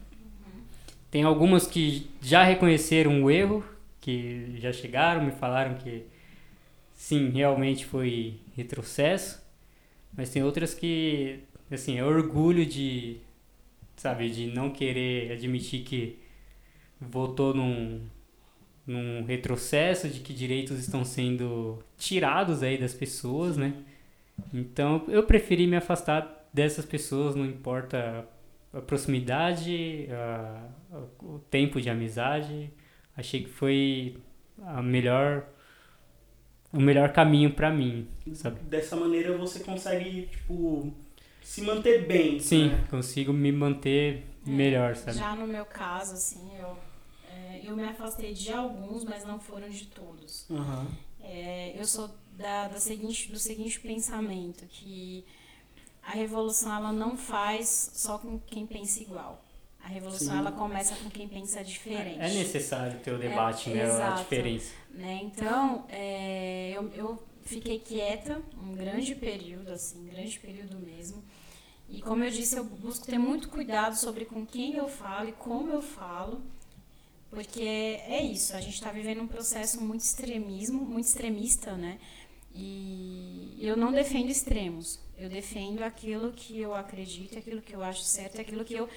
Tem 1.11 1.23
algumas 1.23 1.67
que 1.67 2.09
já 2.21 2.43
reconheceram 2.43 3.23
o 3.23 3.29
erro, 3.29 3.63
que 3.99 4.55
já 4.57 4.73
chegaram, 4.73 5.23
me 5.23 5.31
falaram 5.31 5.75
que 5.75 6.03
sim, 6.95 7.29
realmente 7.29 7.85
foi 7.85 8.39
retrocesso. 8.55 9.39
Mas 10.17 10.29
tem 10.29 10.43
outras 10.43 10.73
que, 10.73 11.41
assim, 11.69 11.97
é 11.99 12.03
orgulho 12.03 12.65
de, 12.65 13.17
sabe, 13.95 14.29
de 14.31 14.47
não 14.47 14.71
querer 14.71 15.31
admitir 15.33 15.83
que 15.83 16.17
votou 16.99 17.53
num, 17.53 18.01
num 18.85 19.23
retrocesso, 19.25 20.07
de 20.09 20.19
que 20.21 20.33
direitos 20.33 20.79
estão 20.79 21.05
sendo 21.05 21.79
tirados 21.97 22.63
aí 22.63 22.77
das 22.77 22.93
pessoas, 22.93 23.55
né? 23.57 23.73
Então, 24.53 25.03
eu 25.07 25.23
preferi 25.23 25.67
me 25.67 25.75
afastar 25.77 26.47
dessas 26.53 26.85
pessoas, 26.85 27.35
não 27.35 27.45
importa 27.45 28.25
a 28.73 28.81
proximidade, 28.81 30.07
a- 30.11 30.67
a- 30.93 31.25
o 31.25 31.39
tempo 31.49 31.79
de 31.79 31.89
amizade. 31.89 32.71
Achei 33.15 33.43
que 33.43 33.49
foi 33.49 34.17
a 34.63 34.81
melhor 34.81 35.45
o 36.73 36.79
melhor 36.79 37.11
caminho 37.11 37.51
pra 37.53 37.69
mim, 37.69 38.07
sabe? 38.33 38.61
Dessa 38.61 38.95
maneira 38.95 39.37
você 39.37 39.59
consegue, 39.59 40.27
tipo, 40.31 40.93
se 41.41 41.61
manter 41.63 42.07
bem. 42.07 42.39
Sim, 42.39 42.69
né? 42.69 42.85
consigo 42.89 43.33
me 43.33 43.51
manter 43.51 44.23
melhor, 44.45 44.95
sabe? 44.95 45.17
Já 45.17 45.35
no 45.35 45.45
meu 45.45 45.65
caso, 45.65 46.13
assim, 46.13 46.49
eu, 46.57 46.77
é, 47.63 47.69
eu 47.69 47.75
me 47.75 47.83
afastei 47.83 48.33
de 48.33 48.51
alguns, 48.51 49.03
mas 49.03 49.25
não 49.25 49.39
foram 49.39 49.69
de 49.69 49.85
todos. 49.87 50.45
Aham. 50.49 50.87
É, 51.21 51.73
eu 51.79 51.85
sou 51.85 52.09
da, 52.33 52.67
da 52.67 52.79
seguinte, 52.79 53.31
do 53.31 53.37
seguinte 53.39 53.79
pensamento, 53.79 54.65
que 54.65 55.23
a 56.01 56.11
revolução 56.11 56.73
ela 56.75 56.91
não 56.91 57.15
faz 57.15 57.91
só 57.93 58.17
com 58.17 58.39
quem 58.39 58.65
pensa 58.65 59.01
igual. 59.01 59.43
A 59.83 59.87
revolução 59.87 60.33
Sim. 60.33 60.39
ela 60.39 60.51
começa 60.51 60.95
com 60.95 61.09
quem 61.09 61.27
pensa 61.27 61.63
diferente. 61.63 62.19
É 62.19 62.29
necessário 62.33 62.99
ter 62.99 63.13
o 63.13 63.17
debate, 63.17 63.69
né? 63.71 63.83
A 63.83 63.87
exato. 63.87 64.21
diferença. 64.23 64.73
né? 64.91 65.19
Então, 65.23 65.85
é, 65.89 66.71
eu, 66.75 66.91
eu 66.93 67.23
fiquei 67.43 67.79
quieta 67.79 68.41
um 68.61 68.73
grande 68.73 69.15
período, 69.15 69.71
assim, 69.71 70.01
um 70.01 70.09
grande 70.09 70.37
período 70.39 70.77
mesmo. 70.77 71.23
E 71.89 72.01
como 72.01 72.23
eu 72.23 72.31
disse, 72.31 72.55
eu 72.55 72.63
busco 72.63 73.05
ter 73.05 73.17
muito 73.17 73.49
cuidado 73.49 73.95
sobre 73.95 74.25
com 74.25 74.45
quem 74.45 74.75
eu 74.75 74.87
falo 74.87 75.29
e 75.29 75.33
como 75.33 75.71
eu 75.71 75.81
falo, 75.81 76.41
porque 77.31 77.63
é 77.63 78.21
isso, 78.21 78.55
a 78.55 78.61
gente 78.61 78.75
está 78.75 78.91
vivendo 78.91 79.21
um 79.21 79.27
processo 79.27 79.81
muito 79.81 80.01
extremismo, 80.01 80.83
muito 80.85 81.05
extremista, 81.05 81.75
né? 81.75 81.97
E 82.53 83.57
eu 83.59 83.75
não 83.77 83.91
defendo 83.91 84.29
extremos, 84.29 84.99
eu 85.17 85.29
defendo 85.29 85.81
aquilo 85.81 86.31
que 86.33 86.59
eu 86.59 86.75
acredito, 86.75 87.37
aquilo 87.39 87.61
que 87.61 87.73
eu 87.73 87.81
acho 87.81 88.03
certo, 88.03 88.39
aquilo 88.41 88.65
que 88.65 88.73
eu 88.73 88.89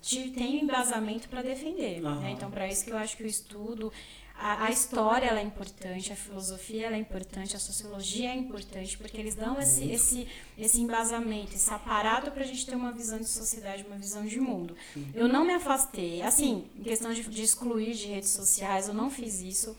te- 0.00 0.30
tenho 0.30 0.62
embasamento 0.64 1.28
para 1.28 1.42
defender. 1.42 2.00
Né? 2.00 2.30
Então, 2.32 2.50
para 2.50 2.66
isso 2.66 2.84
que 2.84 2.90
eu 2.90 2.96
acho 2.96 3.16
que 3.16 3.22
o 3.22 3.26
estudo, 3.26 3.92
a, 4.36 4.64
a 4.64 4.70
história 4.70 5.26
ela 5.26 5.40
é 5.40 5.42
importante, 5.42 6.12
a 6.12 6.16
filosofia 6.16 6.86
ela 6.86 6.96
é 6.96 6.98
importante, 6.98 7.56
a 7.56 7.58
sociologia 7.58 8.30
é 8.30 8.34
importante, 8.34 8.98
porque 8.98 9.16
eles 9.16 9.34
dão 9.34 9.60
esse, 9.60 9.90
esse, 9.90 10.28
esse 10.58 10.80
embasamento, 10.80 11.54
esse 11.54 11.72
aparato 11.72 12.30
para 12.30 12.42
a 12.42 12.46
gente 12.46 12.66
ter 12.66 12.74
uma 12.74 12.92
visão 12.92 13.18
de 13.18 13.28
sociedade, 13.28 13.84
uma 13.84 13.96
visão 13.96 14.24
de 14.26 14.40
mundo. 14.40 14.76
Eu 15.14 15.28
não 15.28 15.44
me 15.44 15.54
afastei, 15.54 16.20
assim, 16.22 16.68
em 16.76 16.82
questão 16.82 17.12
de, 17.12 17.22
de 17.22 17.42
excluir 17.42 17.94
de 17.94 18.06
redes 18.06 18.30
sociais, 18.30 18.88
eu 18.88 18.94
não 18.94 19.10
fiz 19.10 19.40
isso, 19.40 19.76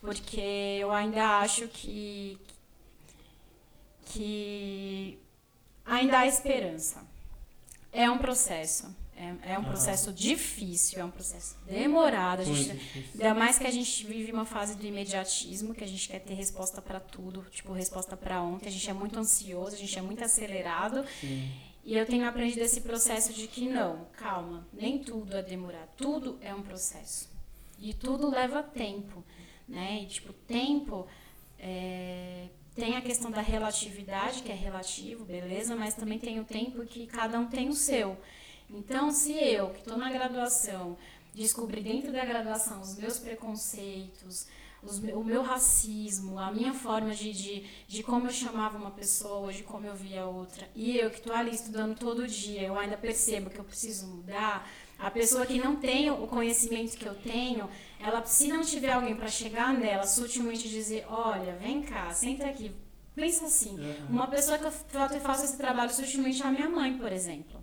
porque 0.00 0.40
eu 0.80 0.90
ainda 0.90 1.40
acho 1.40 1.68
que, 1.68 2.38
que 4.06 5.18
ainda 5.84 6.20
há 6.20 6.26
esperança. 6.26 7.06
É 7.92 8.10
um 8.10 8.18
processo. 8.18 8.94
É, 9.20 9.54
é 9.54 9.58
um 9.58 9.64
processo 9.64 10.12
difícil, 10.12 11.00
é 11.00 11.04
um 11.04 11.10
processo 11.10 11.56
demorado. 11.66 12.42
A 12.42 12.44
gente. 12.44 12.70
Ainda 13.12 13.34
mais 13.34 13.58
que 13.58 13.66
a 13.66 13.70
gente 13.70 14.06
vive 14.06 14.30
uma 14.30 14.44
fase 14.44 14.76
do 14.76 14.86
imediatismo, 14.86 15.74
que 15.74 15.82
a 15.82 15.86
gente 15.88 16.08
quer 16.08 16.20
ter 16.20 16.34
resposta 16.34 16.80
para 16.80 17.00
tudo, 17.00 17.44
tipo, 17.50 17.72
resposta 17.72 18.16
para 18.16 18.40
ontem. 18.40 18.68
A 18.68 18.70
gente 18.70 18.88
é 18.88 18.92
muito 18.92 19.18
ansioso, 19.18 19.74
a 19.74 19.78
gente 19.78 19.98
é 19.98 20.02
muito 20.02 20.22
acelerado. 20.22 21.04
E 21.84 21.96
eu 21.96 22.06
tenho 22.06 22.28
aprendido 22.28 22.62
esse 22.62 22.82
processo 22.82 23.32
de 23.32 23.48
que 23.48 23.68
não, 23.68 24.06
calma, 24.16 24.68
nem 24.72 24.98
tudo 24.98 25.36
é 25.36 25.42
demorar, 25.42 25.88
tudo 25.96 26.38
é 26.40 26.54
um 26.54 26.62
processo. 26.62 27.28
E 27.80 27.94
tudo 27.94 28.30
leva 28.30 28.62
tempo, 28.62 29.24
né? 29.66 30.02
E, 30.02 30.06
tipo, 30.06 30.32
tempo 30.32 31.08
é, 31.58 32.48
tem 32.74 32.96
a 32.96 33.00
questão 33.00 33.30
da 33.30 33.40
relatividade, 33.40 34.42
que 34.42 34.52
é 34.52 34.54
relativo, 34.54 35.24
beleza, 35.24 35.74
mas 35.74 35.94
também 35.94 36.18
tem 36.18 36.38
o 36.38 36.44
tempo 36.44 36.84
que 36.84 37.06
cada 37.06 37.40
um 37.40 37.46
tem 37.46 37.68
o 37.68 37.74
seu. 37.74 38.16
Então, 38.70 39.10
se 39.10 39.32
eu, 39.32 39.70
que 39.70 39.78
estou 39.78 39.96
na 39.96 40.10
graduação, 40.10 40.96
descobri 41.34 41.80
dentro 41.80 42.12
da 42.12 42.24
graduação 42.24 42.80
os 42.80 42.96
meus 42.96 43.18
preconceitos, 43.18 44.46
os, 44.82 44.98
o 44.98 45.24
meu 45.24 45.42
racismo, 45.42 46.38
a 46.38 46.52
minha 46.52 46.72
forma 46.72 47.14
de, 47.14 47.32
de, 47.32 47.66
de 47.86 48.02
como 48.02 48.26
eu 48.26 48.32
chamava 48.32 48.78
uma 48.78 48.90
pessoa 48.90 49.52
de 49.52 49.62
como 49.62 49.86
eu 49.86 49.94
via 49.94 50.26
outra, 50.26 50.68
e 50.74 50.96
eu 50.96 51.10
que 51.10 51.18
estou 51.18 51.34
ali 51.34 51.54
estudando 51.54 51.98
todo 51.98 52.26
dia, 52.26 52.62
eu 52.62 52.78
ainda 52.78 52.96
percebo 52.96 53.50
que 53.50 53.58
eu 53.58 53.64
preciso 53.64 54.06
mudar, 54.06 54.68
a 54.98 55.10
pessoa 55.10 55.46
que 55.46 55.58
não 55.58 55.76
tem 55.76 56.10
o 56.10 56.26
conhecimento 56.26 56.96
que 56.96 57.06
eu 57.06 57.14
tenho, 57.14 57.68
ela, 58.00 58.24
se 58.24 58.48
não 58.48 58.62
tiver 58.62 58.92
alguém 58.92 59.14
para 59.14 59.28
chegar 59.28 59.72
nela, 59.72 60.04
sutilmente 60.04 60.68
dizer: 60.68 61.06
olha, 61.08 61.54
vem 61.56 61.82
cá, 61.82 62.10
senta 62.10 62.46
aqui. 62.46 62.72
Pensa 63.14 63.46
assim, 63.46 63.76
uma 64.08 64.26
pessoa 64.28 64.58
que 64.58 64.64
eu 64.64 65.20
faço 65.20 65.44
esse 65.44 65.56
trabalho 65.56 65.92
sutilmente 65.92 66.42
é 66.42 66.46
a 66.46 66.50
minha 66.50 66.68
mãe, 66.68 66.96
por 66.98 67.12
exemplo. 67.12 67.62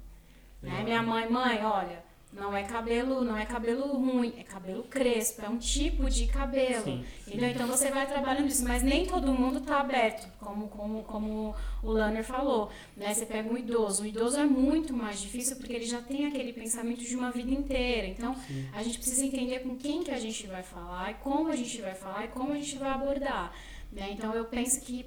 Né? 0.66 0.84
Minha 0.84 1.03
mãe, 1.03 1.30
mãe, 1.30 1.63
olha, 1.63 2.03
não 2.34 2.55
é 2.55 2.63
cabelo, 2.63 3.24
não 3.24 3.38
é 3.38 3.45
cabelo 3.45 3.86
ruim, 3.93 4.34
é 4.38 4.43
cabelo 4.43 4.84
crespo, 4.84 5.45
é 5.45 5.47
um 5.47 5.57
tipo 5.57 6.09
de 6.09 6.28
cabelo. 6.28 6.84
Sim, 6.84 7.05
entendeu? 7.26 7.49
Então 7.49 7.68
você 7.68 7.91
vai 7.91 8.05
trabalhando 8.05 8.47
isso, 8.47 8.63
mas 8.68 8.84
nem 8.84 9.05
todo 9.05 9.32
mundo 9.32 9.59
está 9.59 9.80
aberto, 9.80 10.28
como, 10.39 10.68
como, 10.68 11.03
como 11.03 11.55
o 11.84 11.91
Lanner 11.91 12.24
falou. 12.24 12.70
Né? 12.97 13.13
Você 13.13 13.26
pega 13.26 13.47
um 13.47 13.57
idoso, 13.57 14.03
o 14.03 14.05
idoso 14.05 14.38
é 14.38 14.43
muito 14.43 14.91
mais 14.91 15.22
difícil 15.22 15.55
porque 15.55 15.72
ele 15.72 15.86
já 15.86 16.01
tem 16.01 16.26
aquele 16.26 16.51
pensamento 16.51 17.01
de 17.01 17.16
uma 17.16 17.32
vida 17.32 17.51
inteira. 17.51 18.07
Então 18.07 18.36
Sim. 18.47 18.68
a 18.74 18.84
gente 18.84 18.97
precisa 18.97 19.24
entender 19.24 19.59
com 19.59 19.78
quem 19.78 20.03
que 20.03 20.11
a 20.11 20.20
gente 20.20 20.45
vai 20.47 20.63
falar, 20.63 21.11
e 21.11 21.13
como 21.16 21.49
a 21.49 21.55
gente 21.55 21.80
vai 21.80 21.93
falar 21.93 22.26
e 22.26 22.28
como 22.30 22.51
a 22.51 22.55
gente 22.55 22.78
vai 22.78 22.89
abordar. 22.89 23.53
Né? 23.91 24.09
Então 24.11 24.34
eu 24.34 24.45
penso 24.45 24.82
que 24.82 25.05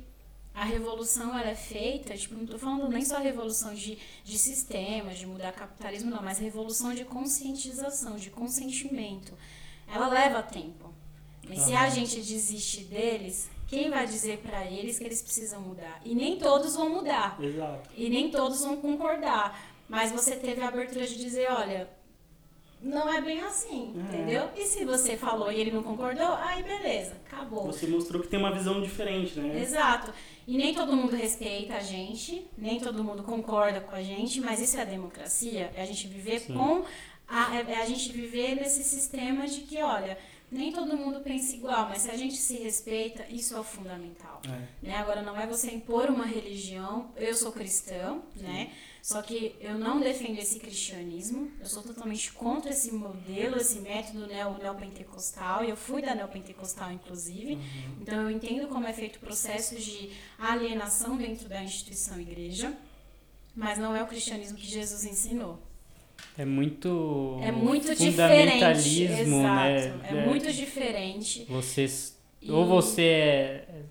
a 0.58 0.64
revolução 0.64 1.38
ela 1.38 1.50
é 1.50 1.54
feita, 1.54 2.16
tipo, 2.16 2.34
não 2.34 2.42
estou 2.42 2.58
falando 2.58 2.88
nem 2.88 3.04
só 3.04 3.18
revolução 3.18 3.72
de, 3.74 3.96
de 4.24 4.36
sistemas, 4.36 5.16
de 5.16 5.24
mudar 5.24 5.52
capitalismo, 5.52 6.10
não, 6.10 6.20
mas 6.20 6.38
revolução 6.38 6.92
de 6.92 7.04
conscientização, 7.04 8.16
de 8.16 8.28
consentimento. 8.28 9.34
Ela 9.86 10.08
leva 10.08 10.42
tempo. 10.42 10.92
E 11.48 11.56
se 11.56 11.72
a 11.74 11.88
gente 11.88 12.16
desiste 12.16 12.82
deles, 12.84 13.48
quem 13.68 13.88
vai 13.88 14.04
dizer 14.04 14.38
para 14.38 14.64
eles 14.66 14.98
que 14.98 15.04
eles 15.04 15.22
precisam 15.22 15.60
mudar? 15.60 16.00
E 16.04 16.12
nem 16.12 16.36
todos 16.36 16.74
vão 16.74 16.90
mudar. 16.90 17.38
Exato. 17.40 17.90
E 17.96 18.10
nem 18.10 18.28
todos 18.28 18.60
vão 18.62 18.78
concordar. 18.78 19.76
Mas 19.88 20.10
você 20.10 20.34
teve 20.34 20.60
a 20.60 20.68
abertura 20.68 21.06
de 21.06 21.16
dizer, 21.16 21.50
olha, 21.52 21.88
não 22.82 23.08
é 23.08 23.20
bem 23.20 23.40
assim, 23.42 23.94
é. 23.96 24.00
entendeu? 24.00 24.50
E 24.56 24.64
se 24.64 24.84
você 24.84 25.16
falou 25.16 25.52
e 25.52 25.60
ele 25.60 25.70
não 25.70 25.84
concordou, 25.84 26.34
aí 26.34 26.64
beleza, 26.64 27.16
acabou. 27.26 27.66
Você 27.66 27.86
mostrou 27.86 28.20
que 28.20 28.28
tem 28.28 28.40
uma 28.40 28.52
visão 28.52 28.80
diferente, 28.82 29.38
né? 29.38 29.60
Exato. 29.60 30.12
E 30.48 30.56
nem 30.56 30.72
todo 30.72 30.96
mundo 30.96 31.14
respeita 31.14 31.74
a 31.74 31.80
gente, 31.80 32.42
nem 32.56 32.80
todo 32.80 33.04
mundo 33.04 33.22
concorda 33.22 33.82
com 33.82 33.94
a 33.94 34.02
gente, 34.02 34.40
mas 34.40 34.62
isso 34.62 34.78
é 34.78 34.80
a 34.80 34.86
democracia, 34.86 35.70
é 35.76 35.82
a 35.82 35.84
gente 35.84 36.08
viver 36.08 36.40
Sim. 36.40 36.54
com 36.54 36.84
a, 37.28 37.54
é, 37.54 37.72
é 37.72 37.82
a 37.82 37.84
gente 37.84 38.10
viver 38.10 38.54
nesse 38.54 38.82
sistema 38.82 39.46
de 39.46 39.60
que, 39.60 39.82
olha, 39.82 40.16
nem 40.50 40.72
todo 40.72 40.96
mundo 40.96 41.20
pensa 41.20 41.54
igual, 41.54 41.90
mas 41.90 41.98
se 41.98 42.10
a 42.10 42.16
gente 42.16 42.36
se 42.36 42.56
respeita, 42.56 43.26
isso 43.28 43.54
é 43.54 43.60
o 43.60 43.62
fundamental. 43.62 44.40
É. 44.46 44.86
Né? 44.86 44.96
Agora, 44.96 45.20
não 45.20 45.38
é 45.38 45.46
você 45.46 45.70
impor 45.70 46.08
uma 46.08 46.24
religião, 46.24 47.10
eu 47.14 47.34
sou 47.34 47.52
cristão, 47.52 48.22
Sim. 48.34 48.44
né? 48.44 48.72
Só 49.02 49.22
que 49.22 49.54
eu 49.60 49.78
não 49.78 50.00
defendo 50.00 50.38
esse 50.38 50.58
cristianismo, 50.58 51.50
eu 51.60 51.66
sou 51.66 51.82
totalmente 51.82 52.32
contra 52.32 52.70
esse 52.70 52.92
modelo, 52.92 53.56
esse 53.56 53.80
método 53.80 54.26
neo, 54.26 54.58
neopentecostal, 54.58 55.64
e 55.64 55.70
eu 55.70 55.76
fui 55.76 56.02
da 56.02 56.14
neopentecostal, 56.14 56.92
inclusive, 56.92 57.54
uhum. 57.54 57.96
então 58.02 58.22
eu 58.22 58.30
entendo 58.30 58.68
como 58.68 58.86
é 58.86 58.92
feito 58.92 59.16
o 59.16 59.20
processo 59.20 59.76
de 59.76 60.10
alienação 60.38 61.16
dentro 61.16 61.48
da 61.48 61.62
instituição 61.62 62.20
igreja, 62.20 62.76
mas 63.54 63.78
não 63.78 63.96
é 63.96 64.02
o 64.02 64.06
cristianismo 64.06 64.58
que 64.58 64.66
Jesus 64.66 65.04
ensinou. 65.04 65.58
É 66.36 66.44
muito 66.44 67.38
é 67.42 67.50
muito 67.50 67.96
fundamentalismo, 67.96 69.42
né? 69.42 70.00
É, 70.04 70.08
é 70.08 70.26
muito 70.26 70.52
diferente. 70.52 71.44
Você 71.48 71.86
e... 72.40 72.50
ou 72.50 72.66
você 72.66 73.02
é, 73.02 73.82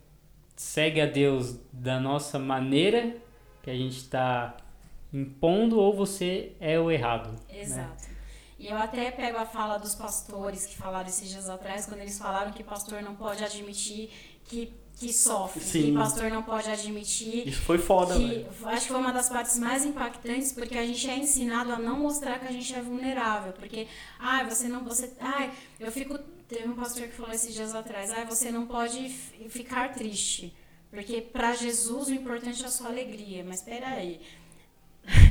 segue 0.55 1.01
a 1.01 1.05
Deus 1.05 1.59
da 1.71 1.99
nossa 1.99 2.39
maneira 2.39 3.17
que 3.63 3.69
a 3.69 3.75
gente 3.75 3.97
está 3.97 4.55
impondo 5.13 5.79
ou 5.79 5.95
você 5.95 6.53
é 6.59 6.79
o 6.79 6.91
errado. 6.91 7.31
Né? 7.49 7.61
Exato. 7.61 8.07
Né? 8.09 8.17
E 8.59 8.67
eu 8.67 8.77
até 8.77 9.11
pego 9.11 9.37
a 9.37 9.45
fala 9.45 9.77
dos 9.77 9.93
pastores 9.93 10.65
que 10.65 10.75
falaram 10.75 11.07
esses 11.07 11.29
dias 11.29 11.47
atrás, 11.47 11.85
quando 11.85 12.01
eles 12.01 12.17
falaram 12.17 12.51
que 12.51 12.63
pastor 12.63 13.03
não 13.03 13.15
pode 13.15 13.43
admitir 13.43 14.09
que, 14.45 14.73
que 14.95 15.13
sofre, 15.13 15.61
Sim. 15.61 15.83
que 15.83 15.91
pastor 15.91 16.31
não 16.31 16.41
pode 16.41 16.67
admitir. 16.67 17.47
Isso 17.47 17.61
foi 17.61 17.77
foda, 17.77 18.15
que, 18.15 18.27
velho. 18.27 18.47
Acho 18.65 18.81
que 18.81 18.87
foi 18.87 18.97
uma 18.97 19.13
das 19.13 19.29
partes 19.29 19.59
mais 19.59 19.85
impactantes, 19.85 20.51
porque 20.51 20.75
a 20.75 20.85
gente 20.85 21.07
é 21.07 21.17
ensinado 21.17 21.71
a 21.71 21.77
não 21.77 21.99
mostrar 21.99 22.39
que 22.39 22.47
a 22.47 22.51
gente 22.51 22.73
é 22.73 22.81
vulnerável. 22.81 23.53
Porque, 23.53 23.87
ai, 24.19 24.41
ah, 24.41 24.49
você 24.49 24.67
não. 24.67 24.83
Você, 24.85 25.11
ai, 25.19 25.51
eu 25.79 25.91
fico. 25.91 26.17
Teve 26.47 26.67
um 26.67 26.75
pastor 26.75 27.07
que 27.07 27.13
falou 27.13 27.33
esses 27.33 27.53
dias 27.53 27.75
atrás, 27.75 28.09
ai, 28.09 28.23
ah, 28.23 28.25
você 28.25 28.49
não 28.49 28.65
pode 28.65 29.09
ficar 29.49 29.93
triste. 29.93 30.55
Porque 30.89 31.21
para 31.21 31.53
Jesus 31.53 32.07
o 32.07 32.13
importante 32.13 32.63
é 32.63 32.65
a 32.65 32.71
sua 32.71 32.87
alegria. 32.87 33.43
Mas 33.43 33.59
espera 33.59 33.87
aí. 33.87 34.21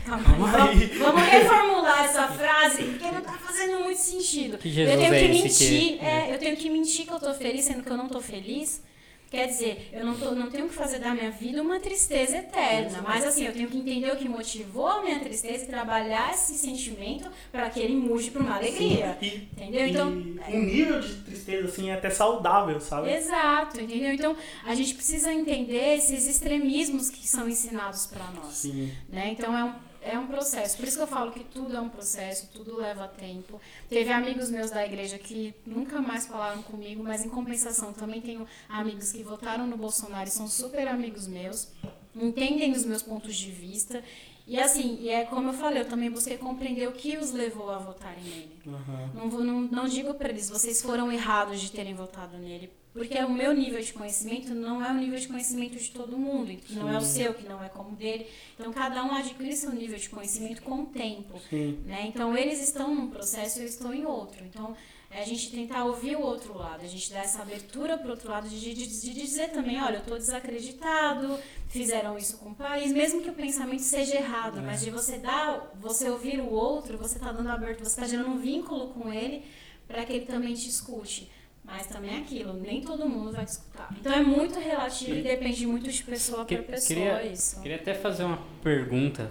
Calma, 0.07 0.69
aí. 0.69 0.87
Vamos, 0.87 0.99
vamos 0.99 1.23
reformular 1.23 2.05
essa 2.05 2.29
frase, 2.29 2.83
porque 2.85 3.11
não 3.11 3.19
está 3.19 3.33
fazendo 3.35 3.81
muito 3.81 4.01
sentido. 4.01 4.59
Que 4.59 4.71
Jesus 4.71 4.95
eu 4.95 5.01
tenho 5.01 5.11
que 5.11 5.25
é 5.25 5.29
mentir, 5.29 5.99
que... 5.99 6.05
É, 6.05 6.35
eu 6.35 6.39
tenho 6.39 6.57
que 6.57 6.71
mentir 6.71 7.07
que 7.07 7.13
eu 7.13 7.17
estou 7.17 7.35
feliz, 7.35 7.65
sendo 7.65 7.83
que 7.83 7.91
eu 7.91 7.97
não 7.97 8.07
estou 8.07 8.21
feliz. 8.21 8.83
Quer 9.31 9.49
dizer, 9.49 9.91
eu 9.93 10.07
não, 10.07 10.17
tô, 10.17 10.31
não 10.33 10.49
tenho 10.49 10.69
que 10.69 10.75
fazer 10.75 11.01
da 11.01 11.13
minha 11.13 11.31
vida 11.33 11.61
uma 11.61 11.81
tristeza 11.81 12.37
eterna, 12.37 13.03
mas 13.03 13.25
assim, 13.25 13.45
eu 13.45 13.53
tenho 13.53 13.69
que 13.69 13.77
entender 13.77 14.13
o 14.13 14.17
que 14.17 14.29
motivou 14.29 14.87
a 14.87 15.03
minha 15.03 15.19
tristeza 15.19 15.65
e 15.65 15.67
trabalhar 15.67 16.33
esse 16.33 16.55
sentimento 16.55 17.29
para 17.51 17.69
que 17.69 17.81
ele 17.81 17.97
mude 17.97 18.31
para 18.31 18.41
uma 18.41 18.57
alegria. 18.57 19.19
E, 19.21 19.49
entendeu? 19.53 19.87
Então, 19.89 20.09
um 20.09 20.63
nível 20.63 21.01
de 21.01 21.15
tristeza 21.23 21.67
assim 21.67 21.91
é 21.91 21.95
até 21.95 22.09
saudável, 22.09 22.81
sabe? 22.81 23.13
Exato, 23.13 23.81
entendeu? 23.81 24.13
Então, 24.13 24.37
a 24.65 24.75
gente 24.77 24.95
precisa 24.95 25.33
entender 25.33 25.97
esses 25.97 26.27
extremismos 26.29 27.11
que 27.11 27.27
são 27.27 27.49
ensinados 27.49 28.07
para 28.07 28.31
nós. 28.31 28.55
Sim. 28.55 28.93
Né? 29.09 29.31
Então, 29.33 29.57
é 29.57 29.65
um 29.65 29.75
é 30.07 30.19
um 30.19 30.27
processo. 30.27 30.77
Por 30.77 30.87
isso 30.87 30.97
que 30.97 31.03
eu 31.03 31.07
falo 31.07 31.33
que 31.33 31.45
tudo 31.45 31.77
é 31.77 31.81
um 31.81 31.89
processo, 31.89 32.49
tudo 32.53 32.77
leva 32.77 33.09
tempo. 33.09 33.61
Teve 33.89 34.13
amigos 34.13 34.51
meus 34.51 34.71
da 34.71 34.85
igreja 34.85 35.19
que 35.19 35.55
nunca 35.67 36.01
mais 36.01 36.27
falaram 36.27 36.63
comigo, 36.63 37.03
mas 37.03 37.25
em 37.25 37.29
compensação 37.29 37.93
também 37.93 38.21
tenho 38.21 38.47
amigos 38.69 39.13
que 39.13 39.23
votaram 39.23 39.67
no 39.67 39.77
Bolsonaro 39.77 40.29
e 40.29 40.33
são 40.33 40.47
super 40.47 40.87
amigos 40.89 41.27
meus, 41.27 41.69
entendem 42.15 42.73
os 42.73 42.85
meus 42.85 43.03
pontos 43.03 43.35
de 43.37 43.51
vista. 43.51 44.03
E 44.47 44.61
assim, 44.61 44.99
e 45.01 45.09
é 45.09 45.25
como 45.25 45.49
eu 45.49 45.55
falei, 45.55 45.83
eu 45.83 45.89
também 45.89 46.09
busquei 46.09 46.39
compreender 46.39 46.89
o 46.89 46.93
que 46.93 47.17
os 47.17 47.33
levou 47.33 47.69
a 47.69 47.79
votarem 47.79 48.23
nele. 48.23 48.61
Uhum. 48.65 49.11
Não, 49.13 49.31
vou, 49.31 49.43
não, 49.43 49.61
não 49.63 49.89
digo 49.89 50.15
para 50.15 50.29
eles, 50.29 50.49
vocês 50.49 50.81
foram 50.81 51.11
errados 51.11 51.61
de 51.61 51.73
terem 51.73 51.95
votado 51.95 52.39
nele 52.39 52.71
porque 52.97 53.19
o 53.19 53.29
meu 53.29 53.53
nível 53.53 53.79
de 53.79 53.93
conhecimento 53.93 54.55
não 54.55 54.83
é 54.83 54.91
o 54.91 54.95
nível 54.95 55.19
de 55.19 55.29
conhecimento 55.29 55.77
de 55.77 55.91
todo 55.91 56.17
mundo, 56.17 56.57
que 56.57 56.75
não 56.75 56.91
é 56.91 56.97
o 56.97 57.03
seu, 57.03 57.35
que 57.35 57.47
não 57.47 57.63
é 57.63 57.69
como 57.69 57.91
o 57.91 57.95
dele. 57.95 58.27
Então, 58.59 58.73
cada 58.73 59.05
um 59.05 59.15
adquire 59.15 59.55
seu 59.55 59.71
nível 59.71 59.99
de 59.99 60.09
conhecimento 60.09 60.63
com 60.63 60.81
o 60.81 60.87
tempo. 60.87 61.39
Né? 61.85 62.07
Então, 62.07 62.35
eles 62.35 62.59
estão 62.59 62.95
num 62.95 63.09
processo 63.09 63.59
e 63.59 63.63
eu 63.63 63.69
estou 63.69 63.93
em 63.93 64.07
outro. 64.07 64.43
Então, 64.47 64.75
é 65.11 65.21
a 65.21 65.25
gente 65.27 65.51
tentar 65.51 65.85
ouvir 65.85 66.17
o 66.17 66.23
outro 66.23 66.57
lado, 66.57 66.83
a 66.83 66.89
gente 66.89 67.13
dar 67.13 67.21
essa 67.21 67.43
abertura 67.43 67.99
para 67.99 68.07
o 68.07 68.11
outro 68.13 68.31
lado, 68.31 68.49
de, 68.49 68.59
de, 68.59 68.87
de 68.87 69.13
dizer 69.13 69.51
também, 69.51 69.81
olha, 69.81 69.97
eu 69.97 70.01
estou 70.01 70.17
desacreditado, 70.17 71.39
fizeram 71.69 72.17
isso 72.17 72.39
com 72.39 72.51
o 72.51 72.55
país, 72.55 72.93
mesmo 72.93 73.21
que 73.21 73.29
o 73.29 73.35
pensamento 73.35 73.83
seja 73.83 74.17
errado, 74.17 74.59
é. 74.61 74.63
mas 74.63 74.81
de 74.81 74.91
você 74.91 75.19
dar, 75.19 75.71
você 75.79 76.09
ouvir 76.09 76.41
o 76.41 76.51
outro, 76.51 76.97
você 76.97 77.17
está 77.17 77.31
dando 77.31 77.51
abertura, 77.51 77.85
você 77.85 78.01
está 78.01 78.07
gerando 78.07 78.31
um 78.31 78.39
vínculo 78.39 78.89
com 78.95 79.13
ele 79.13 79.45
para 79.87 80.03
que 80.05 80.15
ele 80.15 80.25
também 80.25 80.55
te 80.55 80.69
escute. 80.69 81.31
Mas 81.67 81.89
também 81.89 82.15
é 82.15 82.19
aquilo, 82.19 82.53
nem 82.55 82.81
todo 82.81 83.09
mundo 83.09 83.33
vai 83.33 83.45
escutar. 83.45 83.93
Então 83.99 84.13
é 84.13 84.23
muito 84.23 84.59
relativo 84.59 85.17
e 85.17 85.23
depende 85.23 85.67
muito 85.67 85.91
de 85.91 86.03
pessoa 86.05 86.45
para 86.45 86.63
pessoa 86.63 87.19
queria, 87.19 87.27
isso. 87.27 87.61
Queria 87.61 87.77
até 87.77 87.93
fazer 87.93 88.23
uma 88.23 88.39
pergunta 88.63 89.31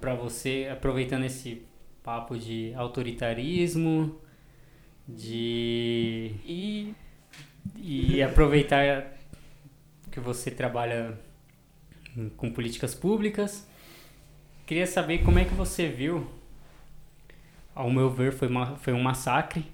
para 0.00 0.12
você, 0.12 0.68
aproveitando 0.70 1.24
esse 1.24 1.62
papo 2.02 2.36
de 2.36 2.74
autoritarismo, 2.74 4.20
de 5.06 6.32
e, 6.44 6.92
e 7.76 8.20
aproveitar 8.20 9.12
que 10.10 10.18
você 10.18 10.50
trabalha 10.50 11.16
com 12.36 12.50
políticas 12.50 12.96
públicas. 12.96 13.64
Queria 14.66 14.86
saber 14.88 15.18
como 15.18 15.38
é 15.38 15.44
que 15.44 15.54
você 15.54 15.86
viu. 15.86 16.26
Ao 17.72 17.90
meu 17.90 18.10
ver, 18.10 18.32
foi, 18.32 18.48
uma, 18.48 18.76
foi 18.76 18.92
um 18.92 19.00
massacre 19.00 19.64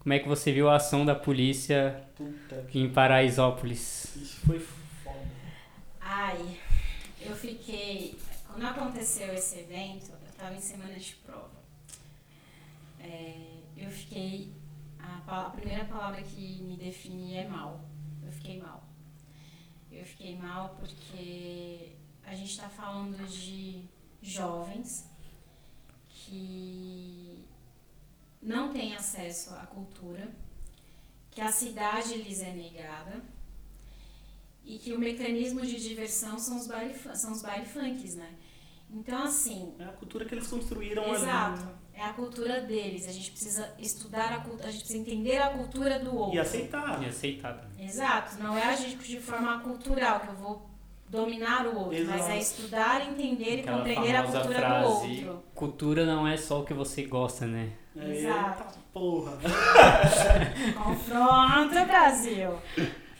como 0.00 0.14
é 0.14 0.18
que 0.18 0.26
você 0.26 0.50
viu 0.50 0.68
a 0.70 0.76
ação 0.76 1.04
da 1.04 1.14
polícia 1.14 2.08
Puta 2.16 2.66
em 2.74 2.90
Paraisópolis? 2.90 4.16
Isso 4.16 4.40
foi 4.46 4.58
foda. 4.58 5.28
Ai, 6.00 6.58
eu 7.20 7.36
fiquei. 7.36 8.18
Quando 8.46 8.66
aconteceu 8.66 9.32
esse 9.34 9.58
evento, 9.58 10.10
eu 10.10 10.30
estava 10.30 10.54
em 10.54 10.60
semana 10.60 10.98
de 10.98 11.14
prova. 11.16 11.60
É, 12.98 13.36
eu 13.76 13.90
fiquei. 13.90 14.50
A, 14.98 15.46
a 15.46 15.50
primeira 15.50 15.84
palavra 15.84 16.22
que 16.22 16.62
me 16.62 16.78
define 16.78 17.36
é 17.36 17.46
mal. 17.46 17.84
Eu 18.24 18.32
fiquei 18.32 18.58
mal. 18.58 18.82
Eu 19.92 20.04
fiquei 20.06 20.34
mal 20.34 20.76
porque 20.80 21.92
a 22.24 22.34
gente 22.34 22.52
está 22.52 22.70
falando 22.70 23.22
de 23.28 23.84
jovens 24.22 25.10
que 26.08 27.44
não 28.42 28.72
têm 28.72 28.94
acesso 28.94 29.54
à 29.54 29.66
cultura, 29.66 30.28
que 31.30 31.40
a 31.40 31.52
cidade 31.52 32.14
lhes 32.14 32.40
é 32.40 32.52
negada 32.52 33.22
e 34.64 34.78
que 34.78 34.92
o 34.92 34.98
mecanismo 34.98 35.60
de 35.60 35.80
diversão 35.80 36.38
são 36.38 36.56
os 36.56 36.66
baile, 36.66 36.94
são 37.14 37.32
os 37.32 37.42
baile 37.42 37.66
funks, 37.66 38.14
né? 38.14 38.34
Então, 38.92 39.22
assim... 39.22 39.74
É 39.78 39.84
a 39.84 39.92
cultura 39.92 40.24
que 40.24 40.34
eles 40.34 40.48
construíram 40.48 41.14
Exato. 41.14 41.62
ali. 41.62 41.72
É 41.94 42.02
a 42.02 42.12
cultura 42.12 42.60
deles. 42.62 43.06
A 43.06 43.12
gente 43.12 43.30
precisa 43.30 43.72
estudar 43.78 44.32
a 44.32 44.40
cultura, 44.40 44.68
a 44.68 44.70
gente 44.70 44.80
precisa 44.80 44.98
entender 44.98 45.36
a 45.36 45.50
cultura 45.50 45.98
do 45.98 46.16
outro. 46.16 46.34
E 46.34 46.40
aceitar. 46.40 47.02
E 47.02 47.06
aceitar 47.06 47.58
também. 47.58 47.86
Exato. 47.86 48.42
Não 48.42 48.56
é 48.56 48.64
a 48.64 48.74
gente 48.74 48.96
de 48.96 49.20
forma 49.20 49.60
cultural 49.60 50.20
que 50.20 50.28
eu 50.28 50.36
vou 50.36 50.69
dominar 51.10 51.66
o 51.66 51.76
outro, 51.76 52.04
mas 52.06 52.20
Exato. 52.20 52.30
é 52.30 52.38
estudar, 52.38 53.06
entender 53.08 53.56
e 53.56 53.60
Aquela 53.60 53.78
compreender 53.78 54.16
a 54.16 54.22
cultura 54.22 54.58
frase, 54.58 54.84
do 54.84 55.28
outro. 55.28 55.44
cultura 55.54 56.06
não 56.06 56.26
é 56.26 56.36
só 56.36 56.60
o 56.60 56.64
que 56.64 56.72
você 56.72 57.04
gosta, 57.04 57.46
né? 57.46 57.72
Exato. 57.96 58.62
Eita 58.62 58.80
porra. 58.92 59.32
Confronto, 60.82 61.84
Brasil! 61.86 62.58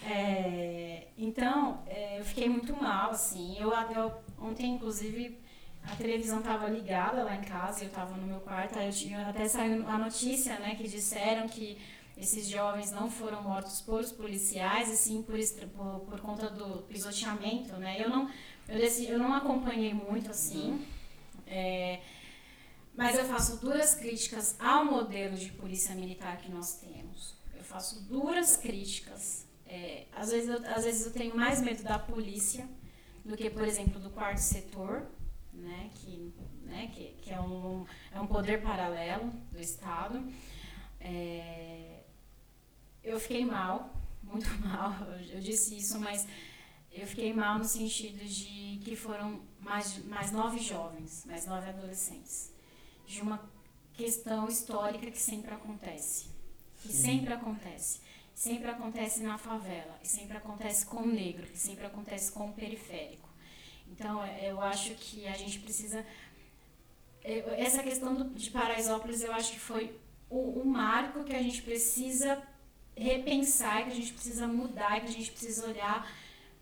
É, 0.08 1.08
então, 1.18 1.82
é, 1.86 2.18
eu 2.20 2.24
fiquei 2.24 2.48
muito 2.48 2.74
mal, 2.80 3.10
assim. 3.10 3.56
Eu, 3.58 3.72
eu 3.94 4.12
ontem, 4.40 4.74
inclusive, 4.74 5.38
a 5.84 5.96
televisão 5.96 6.38
estava 6.38 6.68
ligada 6.68 7.24
lá 7.24 7.34
em 7.34 7.42
casa, 7.42 7.82
eu 7.82 7.88
estava 7.88 8.16
no 8.16 8.26
meu 8.26 8.40
quarto, 8.40 8.78
aí 8.78 8.86
eu 8.86 8.92
tinha, 8.92 9.28
até 9.28 9.48
saiu 9.48 9.86
a 9.88 9.98
notícia, 9.98 10.58
né, 10.60 10.74
que 10.76 10.84
disseram 10.84 11.48
que 11.48 11.76
esses 12.20 12.46
jovens 12.48 12.92
não 12.92 13.10
foram 13.10 13.42
mortos 13.42 13.80
por 13.80 14.00
os 14.00 14.12
policiais, 14.12 14.90
e 14.90 14.96
sim 14.96 15.22
por, 15.22 15.38
por, 15.70 16.00
por 16.00 16.20
conta 16.20 16.50
do 16.50 16.82
pisoteamento, 16.82 17.76
né? 17.76 18.02
Eu 18.02 18.10
não, 18.10 18.30
eu, 18.68 18.78
decidi, 18.78 19.10
eu 19.10 19.18
não 19.18 19.32
acompanhei 19.32 19.94
muito, 19.94 20.30
assim, 20.30 20.86
é, 21.46 22.00
mas 22.94 23.16
eu 23.16 23.24
faço 23.24 23.56
duras 23.56 23.94
críticas 23.94 24.54
ao 24.60 24.84
modelo 24.84 25.34
de 25.34 25.50
polícia 25.52 25.94
militar 25.94 26.36
que 26.36 26.50
nós 26.50 26.74
temos. 26.74 27.34
Eu 27.54 27.64
faço 27.64 28.02
duras 28.04 28.56
críticas. 28.56 29.46
É, 29.66 30.06
às, 30.12 30.30
vezes 30.30 30.48
eu, 30.48 30.56
às 30.74 30.84
vezes 30.84 31.06
eu 31.06 31.12
tenho 31.12 31.34
mais 31.34 31.62
medo 31.62 31.82
da 31.82 31.98
polícia 31.98 32.68
do 33.24 33.36
que, 33.36 33.48
por 33.48 33.66
exemplo, 33.66 33.98
do 33.98 34.10
quarto 34.10 34.38
setor, 34.38 35.06
né, 35.54 35.90
que, 35.94 36.34
né, 36.64 36.90
que, 36.92 37.14
que 37.22 37.32
é, 37.32 37.40
um, 37.40 37.86
é 38.12 38.20
um 38.20 38.26
poder 38.26 38.60
paralelo 38.60 39.30
do 39.50 39.60
Estado. 39.60 40.22
É, 41.00 41.79
eu 43.02 43.18
fiquei 43.18 43.44
mal, 43.44 43.94
muito 44.22 44.48
mal, 44.66 44.92
eu, 45.32 45.40
disse 45.40 45.76
isso, 45.76 45.98
mas 46.00 46.26
eu 46.92 47.06
fiquei 47.06 47.32
mal 47.32 47.58
no 47.58 47.64
sentido 47.64 48.24
de 48.24 48.80
que 48.84 48.96
foram 48.96 49.40
mais, 49.60 50.04
mais 50.04 50.32
nove 50.32 50.58
jovens, 50.58 51.24
mais 51.26 51.46
nove 51.46 51.68
adolescentes, 51.68 52.52
de 53.06 53.20
uma 53.20 53.40
questão 53.94 54.48
histórica 54.48 55.10
que 55.10 55.18
sempre 55.20 55.52
acontece. 55.54 56.28
Que 56.82 56.92
sempre 56.92 57.32
acontece. 57.34 58.00
Sempre 58.34 58.70
acontece 58.70 59.22
na 59.22 59.36
favela, 59.36 59.98
e 60.02 60.08
sempre 60.08 60.36
acontece 60.38 60.86
com 60.86 61.02
o 61.02 61.06
negro, 61.06 61.46
sempre 61.54 61.84
acontece 61.84 62.32
com 62.32 62.48
o 62.48 62.52
periférico. 62.54 63.28
Então, 63.88 64.24
eu 64.38 64.60
acho 64.62 64.94
que 64.94 65.26
a 65.26 65.36
gente 65.36 65.58
precisa. 65.60 66.06
eu- 67.22 67.52
Essa 67.54 67.82
questão 67.82 68.30
de 68.30 68.50
Paraisópolis, 68.50 69.22
eu 69.22 69.32
acho 69.32 69.52
que 69.52 69.60
foi 69.60 69.94
o, 70.30 70.60
o 70.60 70.64
marco 70.64 71.22
que 71.24 71.34
a 71.34 71.42
gente 71.42 71.60
precisa 71.60 72.40
repensar, 73.02 73.84
que 73.84 73.90
a 73.90 73.94
gente 73.94 74.12
precisa 74.12 74.46
mudar, 74.46 75.00
que 75.00 75.06
a 75.06 75.10
gente 75.12 75.30
precisa 75.30 75.66
olhar 75.66 76.06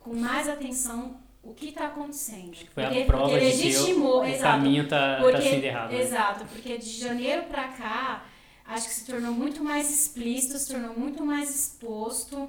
com 0.00 0.14
mais 0.14 0.48
atenção 0.48 1.20
o 1.42 1.52
que 1.54 1.68
está 1.68 1.86
acontecendo. 1.86 2.54
Foi 2.74 2.84
Porque- 2.84 3.02
a 3.02 3.06
prova 3.06 3.28
porque 3.30 3.50
de 3.50 3.56
que 3.56 3.62
o, 3.62 3.66
legitimou, 3.66 4.20
o 4.20 4.24
exato, 4.24 4.42
caminho 4.42 4.88
tá, 4.88 5.16
tá 5.20 5.40
sendo 5.42 5.64
errado. 5.64 5.90
né? 5.92 6.00
Exato, 6.02 6.44
porque 6.46 6.78
de 6.78 6.90
janeiro 7.00 7.44
pra 7.44 7.68
cá, 7.68 8.24
acho 8.66 8.86
que 8.88 8.94
se 8.94 9.04
tornou 9.06 9.32
muito 9.32 9.62
mais 9.64 9.90
explícito, 9.90 10.58
se 10.58 10.68
tornou 10.72 10.96
muito 10.98 11.24
mais 11.24 11.48
exposto 11.54 12.48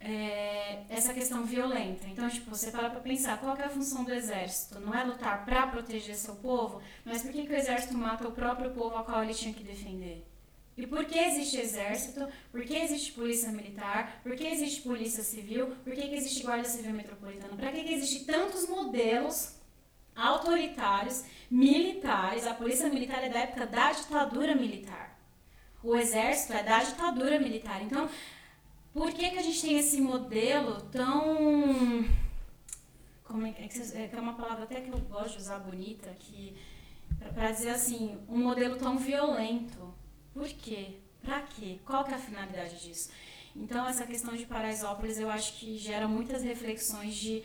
é, 0.00 0.80
essa 0.88 1.12
questão 1.14 1.44
violenta. 1.44 2.06
Então, 2.08 2.28
tipo, 2.28 2.50
você 2.50 2.70
para 2.70 2.90
pra 2.90 3.00
pensar, 3.00 3.38
qual 3.38 3.56
que 3.56 3.62
é 3.62 3.64
a 3.66 3.70
função 3.70 4.04
do 4.04 4.12
exército? 4.12 4.78
Não 4.78 4.94
é 4.94 5.02
lutar 5.04 5.44
pra 5.44 5.66
proteger 5.66 6.14
seu 6.14 6.36
povo, 6.36 6.80
mas 7.04 7.22
por 7.22 7.32
que, 7.32 7.46
que 7.46 7.52
o 7.52 7.56
exército 7.56 7.96
mata 7.96 8.28
o 8.28 8.32
próprio 8.32 8.70
povo 8.70 8.96
a 8.96 9.02
qual 9.02 9.22
ele 9.24 9.34
tinha 9.34 9.52
que 9.54 9.64
defender? 9.64 10.25
E 10.76 10.86
por 10.86 11.06
que 11.06 11.18
existe 11.18 11.58
exército? 11.58 12.28
Por 12.52 12.62
que 12.64 12.76
existe 12.76 13.12
polícia 13.12 13.50
militar? 13.50 14.20
Por 14.22 14.36
que 14.36 14.46
existe 14.46 14.82
polícia 14.82 15.22
civil? 15.22 15.68
Por 15.82 15.94
que, 15.94 16.06
que 16.06 16.14
existe 16.14 16.42
guarda 16.42 16.64
civil 16.64 16.92
metropolitana? 16.92 17.56
Para 17.56 17.72
que, 17.72 17.82
que 17.82 17.94
existe 17.94 18.26
tantos 18.26 18.68
modelos 18.68 19.56
autoritários, 20.14 21.24
militares? 21.50 22.46
A 22.46 22.52
polícia 22.52 22.90
militar 22.90 23.24
é 23.24 23.30
da 23.30 23.38
época 23.40 23.66
da 23.66 23.92
ditadura 23.92 24.54
militar. 24.54 25.18
O 25.82 25.96
exército 25.96 26.52
é 26.52 26.62
da 26.62 26.82
ditadura 26.82 27.38
militar. 27.38 27.82
Então, 27.82 28.10
por 28.92 29.12
que, 29.12 29.30
que 29.30 29.38
a 29.38 29.42
gente 29.42 29.62
tem 29.62 29.78
esse 29.78 29.98
modelo 30.00 30.82
tão. 30.90 32.04
Como 33.24 33.46
é 33.46 33.52
que, 33.52 33.62
é 33.62 34.02
é 34.02 34.10
é 34.12 34.20
uma 34.20 34.34
palavra 34.34 34.64
até 34.64 34.82
que 34.82 34.90
eu 34.90 34.98
gosto 34.98 35.32
de 35.32 35.38
usar 35.38 35.58
bonita, 35.58 36.10
que 36.18 36.54
para 37.34 37.50
dizer 37.50 37.70
assim, 37.70 38.18
um 38.28 38.38
modelo 38.38 38.76
tão 38.76 38.98
violento. 38.98 39.85
Por 40.36 40.48
quê? 40.48 40.98
Pra 41.22 41.40
quê? 41.40 41.78
Qual 41.86 42.04
que 42.04 42.12
é 42.12 42.14
a 42.14 42.18
finalidade 42.18 42.78
disso? 42.86 43.08
Então, 43.56 43.88
essa 43.88 44.06
questão 44.06 44.36
de 44.36 44.44
Paraisópolis, 44.44 45.18
eu 45.18 45.30
acho 45.30 45.54
que 45.58 45.78
gera 45.78 46.06
muitas 46.06 46.42
reflexões 46.42 47.14
de 47.14 47.42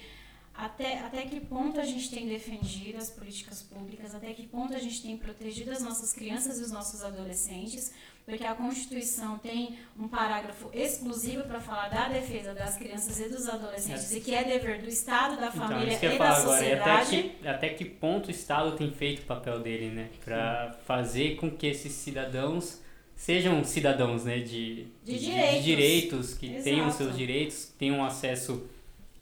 até, 0.54 1.00
até 1.00 1.22
que 1.22 1.40
ponto 1.40 1.80
a 1.80 1.86
gente 1.86 2.12
tem 2.12 2.28
defendido 2.28 2.98
as 2.98 3.10
políticas 3.10 3.64
públicas, 3.64 4.14
até 4.14 4.34
que 4.34 4.46
ponto 4.46 4.76
a 4.76 4.78
gente 4.78 5.02
tem 5.02 5.16
protegido 5.16 5.72
as 5.72 5.82
nossas 5.82 6.12
crianças 6.12 6.60
e 6.60 6.64
os 6.64 6.72
nossos 6.72 7.02
adolescentes, 7.02 7.94
porque 8.32 8.46
a 8.46 8.56
Constituição 8.56 9.38
tem 9.40 9.78
um 10.00 10.08
parágrafo 10.08 10.70
exclusivo 10.74 11.44
para 11.44 11.60
falar 11.60 11.90
da 11.90 12.08
defesa 12.08 12.54
das 12.54 12.78
crianças 12.78 13.20
e 13.20 13.28
dos 13.28 13.50
adolescentes, 13.50 14.16
e 14.16 14.22
que 14.22 14.34
é 14.34 14.44
dever 14.46 14.82
do 14.82 14.88
Estado, 14.88 15.36
da 15.36 15.48
Então, 15.48 15.68
família 15.68 15.90
isso 15.92 16.00
que 16.00 16.06
eu 16.06 16.14
e 16.14 16.18
da 16.18 16.26
falar 16.26 16.38
agora. 16.40 16.66
E 16.66 16.72
até 16.74 17.04
sociedade. 17.04 17.30
que, 17.42 17.48
até 17.48 17.70
que 17.70 17.84
ponto 17.86 18.28
o 18.30 18.32
Estado 18.32 18.72
tem 18.78 18.90
feito 18.92 19.20
o 19.20 19.26
papel 19.26 19.60
dele, 19.60 19.90
né? 19.90 20.08
Pra 20.24 20.76
fazer 20.86 21.36
com 21.36 21.52
que 21.52 21.68
esses 21.68 21.92
cidadãos 21.92 22.82
sejam 23.16 23.64
cidadãos, 23.66 24.24
né? 24.24 24.40
De, 24.40 24.86
De 25.04 25.20
direitos. 25.20 25.64
direitos, 25.66 26.34
que 26.34 26.62
tenham 26.62 26.88
Exato. 26.88 27.04
seus 27.04 27.18
direitos, 27.18 27.66
tenham 27.78 28.04
acesso 28.04 28.66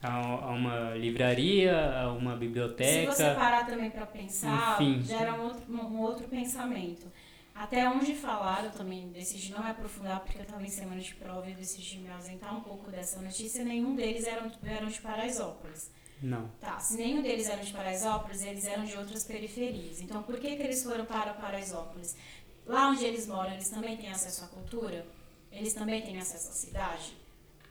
a, 0.02 0.14
a 0.18 0.52
uma 0.52 0.92
livraria, 0.96 1.76
a 2.00 2.12
uma 2.14 2.34
Se 2.34 2.38
biblioteca. 2.40 3.12
você 3.12 3.24
parar 3.34 3.66
também 3.66 3.90
para 3.90 4.06
pensar, 4.06 4.80
Enfim. 4.82 5.02
gera 5.04 5.34
um 5.34 5.44
outro, 5.46 5.64
um 5.74 5.98
outro 6.00 6.28
pensamento. 6.28 7.08
Até 7.60 7.90
onde 7.90 8.16
falar, 8.16 8.64
eu 8.64 8.72
também 8.72 9.10
decidi 9.10 9.52
não 9.52 9.62
me 9.62 9.70
aprofundar, 9.70 10.22
porque 10.22 10.38
eu 10.38 10.44
estava 10.44 10.64
em 10.64 10.70
semana 10.70 11.02
de 11.02 11.14
prova 11.16 11.50
e 11.50 11.54
decidi 11.54 11.98
me 11.98 12.10
ausentar 12.10 12.56
um 12.58 12.62
pouco 12.62 12.90
dessa 12.90 13.22
notícia. 13.22 13.66
Nenhum 13.66 13.96
deles 13.96 14.26
eram, 14.26 14.50
eram 14.64 14.88
de 14.88 15.02
Paraisópolis. 15.02 15.92
Não. 16.24 16.48
Tá, 16.62 16.80
se 16.80 16.96
nenhum 16.96 17.22
deles 17.22 17.50
eram 17.50 17.62
de 17.62 17.74
Paraisópolis, 17.74 18.44
eles 18.44 18.64
eram 18.64 18.86
de 18.86 18.96
outras 18.96 19.26
periferias. 19.26 20.00
Então, 20.00 20.24
por 20.24 20.40
que, 20.40 20.56
que 20.56 20.64
eles 20.64 20.82
foram 20.82 21.04
para 21.04 21.34
Paraisópolis? 21.34 22.16
Lá 22.66 22.92
onde 22.92 23.04
eles 23.04 23.28
moram, 23.28 23.52
eles 23.52 23.70
também 23.70 23.98
têm 23.98 24.10
acesso 24.10 24.46
à 24.46 24.48
cultura? 24.48 25.06
Eles 25.52 25.74
também 25.74 26.02
têm 26.02 26.18
acesso 26.18 26.52
à 26.52 26.54
cidade? 26.54 27.14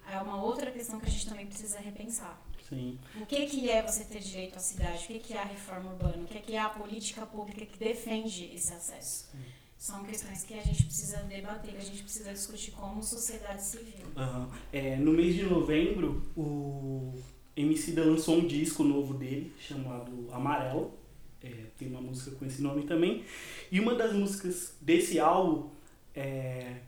É 0.06 0.20
uma 0.20 0.42
outra 0.42 0.70
questão 0.70 1.00
que 1.00 1.06
a 1.06 1.10
gente 1.10 1.26
também 1.26 1.46
precisa 1.46 1.80
repensar. 1.80 2.38
Sim. 2.68 2.98
O 3.22 3.24
que, 3.24 3.46
que 3.46 3.70
é 3.70 3.80
você 3.80 4.04
ter 4.04 4.20
direito 4.20 4.56
à 4.56 4.60
cidade? 4.60 5.04
O 5.04 5.06
que, 5.06 5.18
que 5.18 5.32
é 5.32 5.38
a 5.38 5.44
reforma 5.44 5.92
urbana? 5.92 6.24
O 6.24 6.26
que, 6.26 6.40
que 6.40 6.54
é 6.54 6.58
a 6.58 6.68
política 6.68 7.24
pública 7.24 7.64
que 7.64 7.78
defende 7.78 8.50
esse 8.54 8.74
acesso? 8.74 9.30
São 9.78 10.02
questões 10.02 10.42
que 10.42 10.54
a 10.54 10.62
gente 10.62 10.84
precisa 10.86 11.18
debater, 11.18 11.76
a 11.76 11.80
gente 11.80 12.02
precisa 12.02 12.32
discutir 12.32 12.72
como 12.72 13.00
sociedade 13.00 13.62
civil. 13.62 14.06
Aham. 14.16 14.50
É, 14.72 14.96
no 14.96 15.12
mês 15.12 15.36
de 15.36 15.44
novembro, 15.44 16.20
o 16.36 17.14
Emicida 17.56 18.04
lançou 18.04 18.38
um 18.38 18.46
disco 18.46 18.82
novo 18.82 19.14
dele, 19.14 19.52
chamado 19.60 20.28
Amarelo. 20.32 20.92
É, 21.40 21.66
tem 21.78 21.86
uma 21.88 22.00
música 22.00 22.32
com 22.32 22.44
esse 22.44 22.60
nome 22.60 22.86
também. 22.86 23.24
E 23.70 23.78
uma 23.78 23.94
das 23.94 24.12
músicas 24.12 24.74
desse 24.80 25.20
álbum, 25.20 25.70
é, 26.12 26.80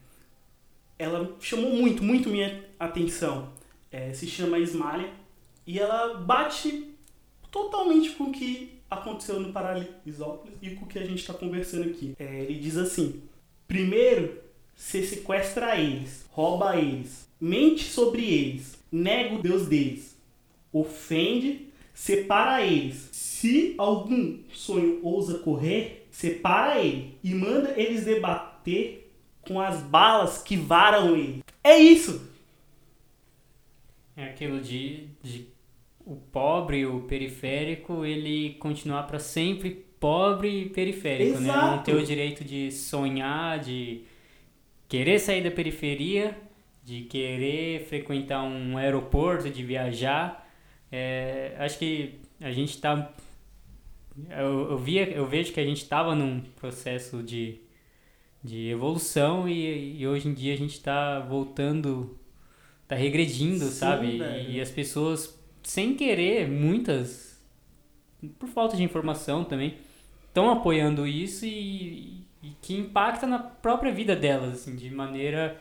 ela 0.98 1.36
chamou 1.40 1.70
muito, 1.70 2.02
muito 2.02 2.28
minha 2.28 2.68
atenção. 2.76 3.52
É, 3.92 4.12
se 4.12 4.26
chama 4.26 4.58
Esmalha. 4.58 5.14
E 5.64 5.78
ela 5.78 6.14
bate 6.14 6.92
totalmente 7.52 8.10
com 8.10 8.24
o 8.24 8.32
que 8.32 8.79
aconteceu 8.90 9.38
no 9.38 9.52
Paraisópolis 9.52 10.56
e 10.60 10.70
com 10.70 10.84
o 10.84 10.88
que 10.88 10.98
a 10.98 11.06
gente 11.06 11.20
está 11.20 11.32
conversando 11.32 11.88
aqui. 11.88 12.14
É, 12.18 12.42
ele 12.42 12.58
diz 12.58 12.76
assim: 12.76 13.22
primeiro, 13.68 14.42
você 14.74 15.02
sequestra 15.06 15.78
eles, 15.78 16.26
rouba 16.30 16.76
eles, 16.76 17.28
mente 17.40 17.84
sobre 17.84 18.24
eles, 18.24 18.78
nega 18.90 19.36
o 19.36 19.42
Deus 19.42 19.66
deles, 19.66 20.16
ofende, 20.72 21.68
separa 21.94 22.66
eles. 22.66 23.08
Se 23.12 23.74
algum 23.78 24.38
sonho 24.52 25.00
ousa 25.02 25.38
correr, 25.38 26.06
separa 26.10 26.80
ele 26.80 27.16
e 27.22 27.34
manda 27.34 27.78
eles 27.80 28.04
debater 28.04 29.12
com 29.42 29.60
as 29.60 29.80
balas 29.82 30.42
que 30.42 30.56
varam 30.56 31.16
ele. 31.16 31.42
É 31.62 31.78
isso! 31.78 32.28
É 34.16 34.24
aquilo 34.24 34.60
de, 34.60 35.08
de 35.22 35.46
o 36.10 36.16
pobre, 36.16 36.84
o 36.86 37.02
periférico, 37.02 38.04
ele 38.04 38.54
continuar 38.54 39.04
para 39.04 39.18
sempre 39.18 39.70
pobre 40.00 40.62
e 40.62 40.68
periférico, 40.68 41.38
né? 41.38 41.46
Não 41.46 41.54
Exato. 41.54 41.84
ter 41.84 41.94
o 41.94 42.04
direito 42.04 42.44
de 42.44 42.72
sonhar, 42.72 43.58
de 43.60 44.02
querer 44.88 45.18
sair 45.18 45.42
da 45.42 45.50
periferia, 45.50 46.36
de 46.82 47.02
querer 47.02 47.84
frequentar 47.86 48.42
um 48.42 48.76
aeroporto, 48.76 49.48
de 49.48 49.62
viajar. 49.62 50.48
É, 50.90 51.54
acho 51.58 51.78
que 51.78 52.20
a 52.40 52.50
gente 52.50 52.70
está 52.70 53.12
eu, 54.28 54.70
eu, 54.70 54.78
via, 54.78 55.08
eu 55.10 55.26
vejo 55.26 55.52
que 55.52 55.60
a 55.60 55.64
gente 55.64 55.82
estava 55.82 56.14
num 56.14 56.40
processo 56.56 57.22
de, 57.22 57.60
de 58.42 58.68
evolução 58.68 59.48
e, 59.48 60.00
e 60.00 60.06
hoje 60.06 60.28
em 60.28 60.34
dia 60.34 60.54
a 60.54 60.56
gente 60.56 60.74
está 60.74 61.20
voltando, 61.20 62.18
está 62.82 62.96
regredindo, 62.96 63.64
Sim, 63.66 63.70
sabe? 63.70 64.18
velho. 64.18 64.50
E 64.50 64.60
as 64.60 64.70
pessoas, 64.70 65.39
sem 65.62 65.94
querer, 65.94 66.48
muitas, 66.48 67.40
por 68.38 68.48
falta 68.48 68.76
de 68.76 68.82
informação 68.82 69.44
também, 69.44 69.76
estão 70.28 70.50
apoiando 70.50 71.06
isso 71.06 71.44
e, 71.46 72.24
e 72.42 72.50
que 72.60 72.74
impacta 72.76 73.26
na 73.26 73.38
própria 73.38 73.92
vida 73.92 74.14
delas, 74.16 74.54
assim, 74.54 74.76
de 74.76 74.90
maneira 74.90 75.60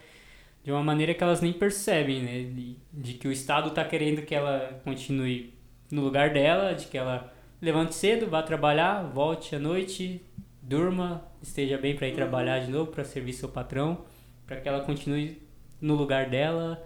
de 0.64 0.72
uma 0.72 0.84
maneira 0.84 1.14
que 1.14 1.24
elas 1.24 1.42
nem 1.42 1.54
percebem, 1.54 2.22
né? 2.22 2.44
De, 2.44 2.78
de 2.92 3.14
que 3.14 3.28
o 3.28 3.32
Estado 3.32 3.70
está 3.70 3.84
querendo 3.84 4.22
que 4.22 4.36
ela 4.36 4.80
continue 4.84 5.54
no 5.90 6.02
lugar 6.02 6.32
dela, 6.32 6.74
de 6.74 6.86
que 6.88 6.98
ela 6.98 7.34
levante 7.62 7.96
cedo, 7.96 8.28
vá 8.28 8.44
trabalhar, 8.44 9.04
volte 9.04 9.56
à 9.56 9.60
noite, 9.60 10.22
durma, 10.62 11.24
esteja 11.42 11.78
bem 11.78 11.96
para 11.96 12.08
ir 12.08 12.14
trabalhar 12.14 12.60
de 12.60 12.72
novo, 12.72 12.92
para 12.92 13.04
servir 13.04 13.34
seu 13.34 13.50
patrão, 13.50 14.06
para 14.46 14.60
que 14.60 14.68
ela 14.68 14.82
continue 14.82 15.42
no 15.82 15.96
lugar 15.96 16.30
dela, 16.30 16.86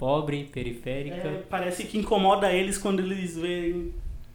pobre, 0.00 0.44
periférica. 0.44 1.28
É, 1.28 1.42
parece 1.48 1.84
que 1.84 1.98
incomoda 1.98 2.50
eles 2.52 2.78
quando 2.78 3.00
eles 3.00 3.36
veem 3.36 3.92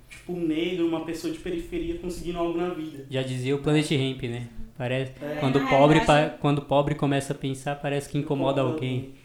tipo, 0.09 0.31
um 0.33 0.39
negro, 0.39 0.87
uma 0.87 1.03
pessoa 1.03 1.33
de 1.33 1.39
periferia 1.39 1.97
conseguindo 1.97 2.37
algo 2.39 2.57
na 2.57 2.69
vida. 2.69 3.05
Já 3.09 3.23
dizia 3.23 3.55
o 3.55 3.59
Planet 3.59 3.89
Ramp, 3.91 4.21
né? 4.23 4.47
Parece, 4.77 5.11
É. 5.21 5.37
quando, 5.39 5.55
o 5.57 5.67
pobre, 5.67 6.01
pa- 6.05 6.29
quando 6.39 6.61
pobre 6.61 6.95
começa 6.95 7.33
a 7.33 7.35
pensar, 7.35 7.75
parece 7.77 8.07
que 8.09 8.17
incomoda 8.17 8.61
alguém. 8.61 9.15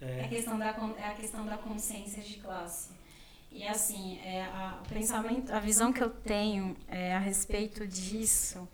É 0.00 0.20
a 0.22 0.24
É. 0.24 0.28
questão 0.28 0.58
da, 0.58 0.66
é 0.98 1.04
a 1.08 1.14
questão 1.14 1.46
da 1.46 1.56
consciência 1.56 2.22
de 2.22 2.34
classe. 2.38 2.90
E 3.52 3.62
assim, 3.66 4.18
é, 4.24 4.42
a, 4.42 4.80
o 4.84 4.88
pensamento, 4.92 5.50
a 5.52 5.60
visão 5.60 5.92
que 5.92 6.02
eu 6.02 6.10
tenho 6.10 6.76
é, 6.88 7.14
a 7.14 7.18
respeito 7.18 7.86
disso 7.86 8.68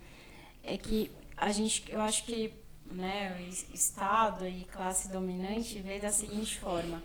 é 0.64 0.76
que 0.76 1.10
a 1.36 1.52
gente, 1.52 1.84
eu 1.88 2.00
acho 2.00 2.24
que 2.24 2.52
né, 2.94 3.36
o 3.38 3.48
es- 3.48 3.66
Estado 3.72 4.46
e 4.46 4.64
classe 4.64 5.08
dominante 5.10 5.80
vê 5.80 5.98
da 5.98 6.10
seguinte 6.10 6.58
forma, 6.58 7.02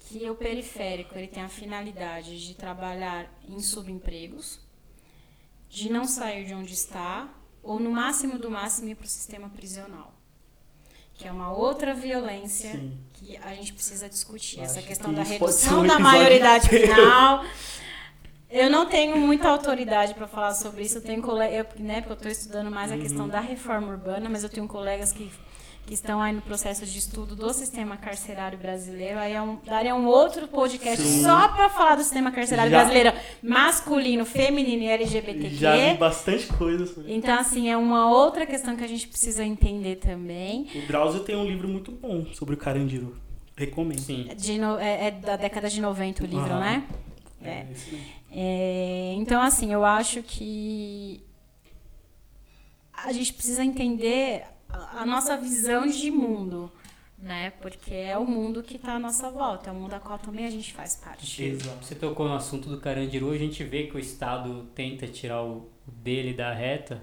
que 0.00 0.28
o 0.30 0.34
periférico 0.34 1.16
ele 1.16 1.26
tem 1.28 1.42
a 1.42 1.48
finalidade 1.48 2.44
de 2.46 2.54
trabalhar 2.54 3.28
em 3.48 3.60
subempregos, 3.60 4.60
de 5.68 5.90
não 5.90 6.06
sair 6.06 6.44
de 6.44 6.54
onde 6.54 6.72
está, 6.74 7.28
ou 7.62 7.80
no 7.80 7.90
máximo 7.90 8.38
do 8.38 8.50
máximo 8.50 8.88
ir 8.88 8.94
para 8.94 9.04
o 9.06 9.08
sistema 9.08 9.48
prisional. 9.48 10.14
Que 11.14 11.26
é 11.26 11.32
uma 11.32 11.50
outra 11.50 11.94
violência 11.94 12.72
Sim. 12.72 12.96
que 13.14 13.36
a 13.38 13.54
gente 13.54 13.72
precisa 13.72 14.06
discutir. 14.08 14.58
Eu 14.58 14.64
Essa 14.64 14.78
acho 14.80 14.86
questão 14.88 15.10
que 15.10 15.16
da 15.16 15.22
redução 15.22 15.80
um 15.82 15.86
da 15.86 15.98
maioridade 15.98 16.66
inteiro. 16.66 16.94
Eu 18.58 18.70
não 18.70 18.86
tenho 18.86 19.16
muita 19.18 19.48
autoridade 19.48 20.14
para 20.14 20.26
falar 20.26 20.54
sobre 20.54 20.82
isso. 20.84 20.98
Eu 20.98 21.02
tenho 21.02 21.22
colega, 21.22 21.54
eu, 21.54 21.66
né, 21.78 21.96
porque 22.00 22.12
eu 22.12 22.16
estou 22.16 22.30
estudando 22.32 22.70
mais 22.70 22.90
a 22.90 22.94
Uhum. 22.94 23.00
questão 23.02 23.28
da 23.28 23.40
reforma 23.40 23.88
urbana, 23.88 24.28
mas 24.28 24.42
eu 24.42 24.48
tenho 24.48 24.66
colegas 24.66 25.12
que, 25.12 25.30
que 25.86 25.94
estão 25.94 26.20
aí 26.20 26.32
no 26.32 26.40
processo 26.42 26.84
de 26.86 26.98
estudo 26.98 27.36
do 27.36 27.52
sistema 27.52 27.96
carcerário 27.96 28.58
brasileiro. 28.58 29.18
Aí 29.18 29.32
é 29.34 29.42
um, 29.42 29.58
daria 29.64 29.94
um 29.94 30.06
outro 30.06 30.48
podcast 30.48 31.00
Sim. 31.02 31.22
só 31.22 31.48
para 31.48 31.68
falar 31.68 31.96
do 31.96 32.02
sistema 32.02 32.30
carcerário 32.32 32.70
Já- 32.70 32.78
brasileiro 32.78 33.12
masculino, 33.42 34.24
feminino 34.24 34.82
e 34.82 34.86
LGBTQ. 34.88 35.54
Já 35.56 35.76
vi 35.76 35.94
bastante 35.98 36.46
coisa 36.48 36.86
sobre 36.86 37.14
Então, 37.14 37.38
assim, 37.38 37.68
é 37.70 37.76
uma 37.76 38.10
outra 38.10 38.44
questão 38.46 38.74
que 38.76 38.82
a 38.84 38.88
gente 38.88 39.06
precisa 39.06 39.44
entender 39.44 39.96
também. 39.96 40.66
O 40.74 40.86
Drauzio 40.86 41.20
tem 41.20 41.36
um 41.36 41.44
livro 41.44 41.68
muito 41.68 41.92
bom 41.92 42.26
sobre 42.32 42.54
o 42.54 42.58
Carandiru. 42.58 43.14
Recomendo. 43.56 44.00
Sim. 44.00 44.28
De 44.36 44.58
no- 44.58 44.78
é, 44.78 45.06
é 45.06 45.10
da 45.10 45.36
década 45.36 45.68
de 45.70 45.80
90 45.80 46.24
o 46.24 46.26
livro, 46.26 46.54
né? 46.56 46.82
É. 47.42 47.64
É, 48.38 49.14
então, 49.16 49.40
assim, 49.40 49.72
eu 49.72 49.82
acho 49.82 50.22
que 50.22 51.24
a 52.92 53.10
gente 53.10 53.32
precisa 53.32 53.64
entender 53.64 54.44
a, 54.68 55.00
a 55.00 55.06
nossa 55.06 55.38
visão 55.38 55.86
de 55.86 56.10
mundo, 56.10 56.70
né? 57.18 57.50
Porque 57.62 57.94
é 57.94 58.18
o 58.18 58.26
mundo 58.26 58.62
que 58.62 58.76
está 58.76 58.96
à 58.96 58.98
nossa 58.98 59.30
volta, 59.30 59.70
é 59.70 59.72
o 59.72 59.76
mundo 59.76 59.94
a 59.94 60.00
qual 60.00 60.18
também 60.18 60.44
a 60.44 60.50
gente 60.50 60.74
faz 60.74 60.96
parte. 60.96 61.42
Exato. 61.42 61.82
Você 61.82 61.94
tocou 61.94 62.28
no 62.28 62.34
assunto 62.34 62.68
do 62.68 62.78
Carandiru, 62.78 63.30
a 63.30 63.38
gente 63.38 63.64
vê 63.64 63.84
que 63.84 63.96
o 63.96 63.98
Estado 63.98 64.66
tenta 64.74 65.06
tirar 65.06 65.42
o 65.42 65.70
dele 65.86 66.34
da 66.34 66.52
reta. 66.52 67.02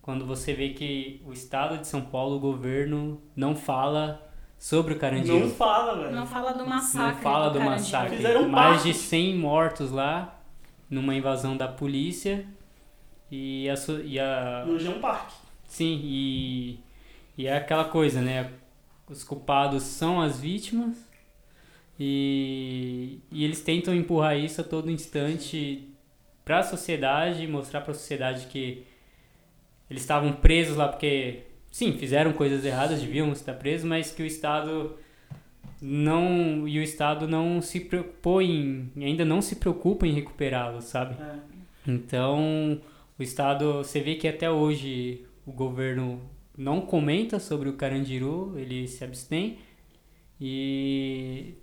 Quando 0.00 0.24
você 0.24 0.54
vê 0.54 0.68
que 0.68 1.20
o 1.26 1.32
Estado 1.32 1.78
de 1.78 1.88
São 1.88 2.02
Paulo, 2.02 2.36
o 2.36 2.40
governo, 2.40 3.20
não 3.34 3.56
fala 3.56 4.30
sobre 4.56 4.94
o 4.94 4.98
Carandiru. 4.98 5.40
Não 5.40 5.50
fala, 5.50 5.96
velho. 5.98 6.14
Não 6.14 6.26
fala 6.26 6.52
do 6.52 6.64
massacre. 6.64 7.16
Não 7.16 7.20
fala 7.20 7.48
do 7.48 7.58
Carandiru. 7.58 7.70
massacre. 7.82 8.16
Fizeram 8.16 8.48
Mais 8.48 8.76
parte. 8.76 8.92
de 8.92 8.94
100 8.94 9.38
mortos 9.38 9.90
lá, 9.90 10.38
numa 10.92 11.14
invasão 11.14 11.56
da 11.56 11.66
polícia. 11.66 12.46
E 13.30 13.66
a, 13.70 13.74
e 14.04 14.20
a, 14.20 14.64
No 14.66 14.78
Jean 14.78 15.00
Park. 15.00 15.30
Sim, 15.66 15.98
e, 16.04 16.78
e 17.36 17.46
é 17.46 17.56
aquela 17.56 17.86
coisa, 17.86 18.20
né? 18.20 18.52
Os 19.08 19.24
culpados 19.24 19.84
são 19.84 20.20
as 20.20 20.38
vítimas 20.38 21.10
e, 21.98 23.20
e 23.30 23.42
eles 23.42 23.62
tentam 23.62 23.94
empurrar 23.94 24.36
isso 24.36 24.60
a 24.60 24.64
todo 24.64 24.90
instante 24.90 25.88
para 26.44 26.58
a 26.58 26.62
sociedade, 26.62 27.46
mostrar 27.46 27.80
para 27.80 27.92
a 27.92 27.94
sociedade 27.94 28.46
que 28.46 28.84
eles 29.88 30.02
estavam 30.02 30.32
presos 30.34 30.76
lá 30.76 30.88
porque, 30.88 31.44
sim, 31.70 31.96
fizeram 31.96 32.34
coisas 32.34 32.64
erradas, 32.64 33.00
deviam 33.00 33.32
estar 33.32 33.54
presos, 33.54 33.86
mas 33.86 34.10
que 34.10 34.22
o 34.22 34.26
Estado 34.26 34.98
não 35.84 36.66
e 36.68 36.78
o 36.78 36.82
Estado 36.82 37.26
não 37.26 37.60
se 37.60 37.80
preocupou 37.80 38.40
em 38.40 38.90
ainda 38.96 39.24
não 39.24 39.42
se 39.42 39.56
preocupa 39.56 40.06
em 40.06 40.12
recuperá-los, 40.12 40.84
sabe? 40.84 41.16
É. 41.20 41.34
Então, 41.90 42.80
o 43.18 43.22
Estado, 43.22 43.78
você 43.78 44.00
vê 44.00 44.14
que 44.14 44.28
até 44.28 44.48
hoje 44.48 45.24
o 45.44 45.50
governo 45.50 46.22
não 46.56 46.80
comenta 46.82 47.40
sobre 47.40 47.68
o 47.68 47.72
Carandiru, 47.72 48.54
ele 48.56 48.86
se 48.86 49.02
abstém 49.02 49.58
e 50.40 51.54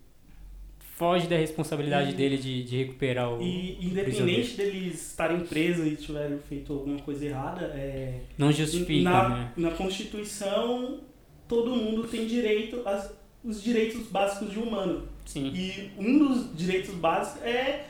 foge 0.79 1.27
da 1.27 1.37
responsabilidade 1.37 2.11
E- 2.11 2.13
dele 2.13 2.37
de, 2.37 2.63
de 2.63 2.77
recuperar 2.77 3.33
o. 3.33 3.41
E 3.41 3.77
independente 3.85 4.57
deles 4.57 5.11
estarem 5.11 5.39
presos 5.41 5.87
e 5.87 5.95
tiverem 5.95 6.37
feito 6.39 6.73
alguma 6.73 6.99
coisa 6.99 7.25
errada, 7.25 7.65
é, 7.67 8.19
Não 8.37 8.51
justifica, 8.51 9.09
na, 9.09 9.29
né? 9.29 9.53
na 9.55 9.71
Constituição 9.71 10.99
todo 11.47 11.75
mundo 11.75 12.07
tem 12.07 12.27
direito 12.27 12.81
às, 12.85 13.17
os 13.43 13.61
direitos 13.63 14.07
básicos 14.07 14.51
de 14.51 14.59
humano. 14.59 15.07
Sim. 15.25 15.47
E 15.53 15.91
um 15.97 16.17
dos 16.19 16.55
direitos 16.57 16.93
básicos 16.95 17.41
é 17.43 17.85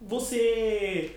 você, 0.00 1.16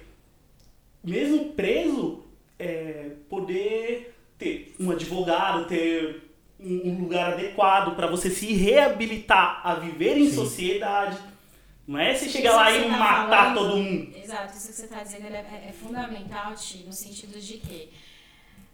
mesmo 1.04 1.54
preso, 1.54 2.24
é, 2.58 3.12
poder 3.30 4.16
ter 4.38 4.76
um 4.80 4.92
advogado, 4.92 5.68
ter 5.68 6.30
um, 6.60 6.90
um 6.90 7.00
lugar 7.02 7.34
adequado 7.34 7.96
para 7.96 8.08
você 8.08 8.30
se 8.30 8.54
reabilitar 8.54 9.62
a 9.66 9.76
viver 9.76 10.18
em 10.18 10.30
Sim. 10.30 10.36
sociedade. 10.36 11.18
Não 11.88 11.98
é 11.98 12.14
você 12.14 12.30
chegar 12.30 12.56
lá 12.56 12.72
e 12.72 12.84
tá 12.84 12.88
matar 12.90 13.54
falando- 13.56 13.56
todo 13.72 13.78
mundo. 13.78 14.16
Exato, 14.16 14.56
isso 14.56 14.68
que 14.68 14.74
você 14.74 14.84
está 14.84 15.02
dizendo 15.04 15.26
ele 15.26 15.38
é, 15.38 15.66
é 15.70 15.74
fundamental, 15.74 16.54
Ti, 16.54 16.84
no 16.86 16.94
sentido 16.94 17.40
de 17.40 17.58
que 17.58 17.90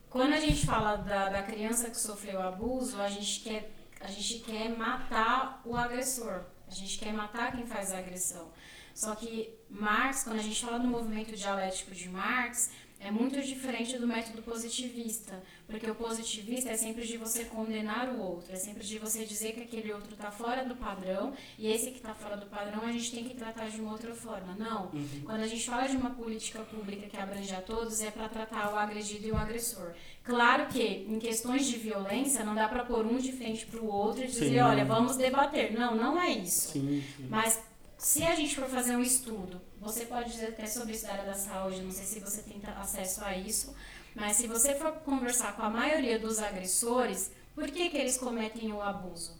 quando 0.09 0.34
a 0.34 0.39
gente 0.39 0.65
fala 0.65 0.97
da, 0.97 1.30
da 1.30 1.41
criança 1.43 1.89
que 1.89 1.97
sofreu 1.97 2.41
abuso, 2.41 2.99
a 3.01 3.07
gente, 3.09 3.39
quer, 3.41 3.71
a 3.99 4.07
gente 4.07 4.39
quer 4.39 4.69
matar 4.69 5.61
o 5.65 5.75
agressor, 5.75 6.41
a 6.67 6.73
gente 6.73 6.97
quer 6.97 7.13
matar 7.13 7.51
quem 7.55 7.65
faz 7.65 7.93
a 7.93 7.99
agressão. 7.99 8.51
Só 8.93 9.13
que 9.13 9.53
Marx, 9.69 10.23
quando 10.23 10.39
a 10.39 10.43
gente 10.43 10.63
fala 10.63 10.79
do 10.79 10.87
movimento 10.87 11.35
dialético 11.35 11.91
de 11.91 12.07
Marx, 12.07 12.71
é 12.99 13.11
muito 13.11 13.41
diferente 13.41 13.97
do 13.97 14.07
método 14.07 14.41
positivista, 14.41 15.43
porque 15.68 15.89
o 15.89 15.95
positivista 15.95 16.70
é 16.70 16.78
sempre 16.78 17.05
de 17.05 17.18
você 17.18 17.45
condenar 17.45 18.09
o 18.09 18.22
outro, 18.22 18.53
é 18.53 18.55
sempre 18.55 18.84
de 18.84 18.99
você 18.99 19.26
dizer 19.26 19.53
que 19.53 19.61
aquele 19.61 19.91
outro 19.91 20.13
está 20.13 20.30
fora 20.30 20.63
do 20.63 20.76
padrão 20.76 21.34
e 21.57 21.68
esse 21.68 21.91
que 21.91 21.97
está 21.97 22.13
fora 22.13 22.38
do 22.38 22.45
padrão 22.45 22.84
a 22.84 22.91
gente 22.91 23.11
tem 23.11 23.24
que 23.24 23.34
tratar 23.34 23.70
de 23.70 23.82
uma 23.82 23.91
outra 23.91 24.13
forma. 24.13 24.55
Não. 24.57 24.91
Quando 25.24 25.41
a 25.41 25.47
gente 25.47 25.66
fala 25.66 25.88
de 25.88 25.97
uma 25.97 26.11
política 26.11 26.59
pública 26.59 27.07
que 27.07 27.18
abrange 27.18 27.53
a 27.53 27.61
todos, 27.61 28.01
é 28.01 28.11
para 28.11 28.30
tratar 28.30 28.74
o 28.74 28.78
agredido 28.78 29.28
e 29.28 29.32
o 29.32 29.38
agressor. 29.38 29.93
Claro 30.24 30.68
que 30.68 31.05
em 31.07 31.20
questões 31.20 31.66
de 31.66 31.78
violência 31.78 32.43
não 32.43 32.55
dá 32.55 32.68
para 32.68 32.86
pôr 32.86 33.05
um 33.05 33.18
de 33.18 33.32
frente 33.32 33.66
para 33.66 33.80
o 33.80 33.88
outro 33.88 34.24
e 34.24 34.28
dizer, 34.28 34.49
Sim. 34.49 34.59
olha, 34.59 34.86
vamos 34.86 35.16
debater. 35.18 35.74
Não, 35.74 35.95
não 35.95 36.22
é 36.22 36.32
isso. 36.32 36.72
Sim, 36.72 37.03
sim. 37.18 37.28
Mas 37.30 37.59
se 37.97 38.24
a 38.24 38.36
gente 38.36 38.55
for 38.55 38.68
fazer 38.68 38.95
um 38.95 39.01
estudo, 39.01 39.61
você 39.80 40.05
pode 40.05 40.32
dizer 40.32 40.49
até 40.49 40.66
sobre 40.68 40.93
isso 40.93 41.05
da 41.05 41.13
área 41.13 41.26
da 41.26 41.34
saúde, 41.34 41.82
não 41.82 41.91
sei 41.91 42.05
se 42.05 42.20
você 42.20 42.41
tem 42.41 42.61
acesso 42.78 43.24
a 43.24 43.36
isso, 43.38 43.76
mas 44.16 44.38
se 44.38 44.47
você 44.47 44.74
for 44.76 44.91
conversar 44.93 45.55
com 45.55 45.63
a 45.63 45.70
maioria 45.70 46.18
dos 46.18 46.39
agressores, 46.39 47.32
por 47.53 47.70
que, 47.70 47.89
que 47.89 47.97
eles 47.97 48.18
cometem 48.18 48.72
o 48.72 48.82
abuso? 48.82 49.34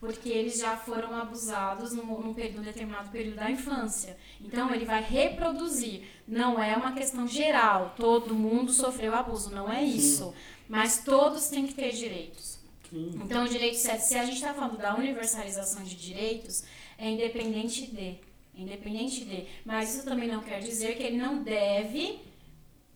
Porque 0.00 0.28
eles 0.28 0.58
já 0.58 0.76
foram 0.76 1.14
abusados 1.14 1.92
num, 1.92 2.20
num, 2.20 2.34
período, 2.34 2.62
determinado 2.62 3.10
período 3.10 3.36
da 3.36 3.50
infância. 3.50 4.16
Então 4.40 4.74
ele 4.74 4.84
vai 4.84 5.02
reproduzir. 5.02 6.02
Não 6.26 6.62
é 6.62 6.76
uma 6.76 6.92
questão 6.92 7.26
geral, 7.26 7.94
todo 7.96 8.34
mundo 8.34 8.72
sofreu 8.72 9.14
abuso, 9.14 9.50
não 9.50 9.70
é 9.70 9.82
isso. 9.82 10.34
Mas 10.68 11.02
todos 11.04 11.48
têm 11.48 11.66
que 11.66 11.74
ter 11.74 11.92
direitos. 11.92 12.58
Então, 12.92 13.44
o 13.44 13.48
direito 13.48 13.76
certo, 13.76 14.02
se 14.02 14.14
a 14.16 14.24
gente 14.24 14.36
está 14.36 14.54
falando 14.54 14.78
da 14.78 14.94
universalização 14.94 15.82
de 15.82 15.96
direitos, 15.96 16.62
é 16.96 17.10
independente 17.10 17.86
de. 17.86 18.16
Independente 18.56 19.24
de. 19.24 19.46
Mas 19.64 19.94
isso 19.94 20.04
também 20.04 20.28
não 20.28 20.40
quer 20.40 20.60
dizer 20.60 20.96
que 20.96 21.02
ele 21.02 21.16
não 21.16 21.42
deve, 21.42 22.20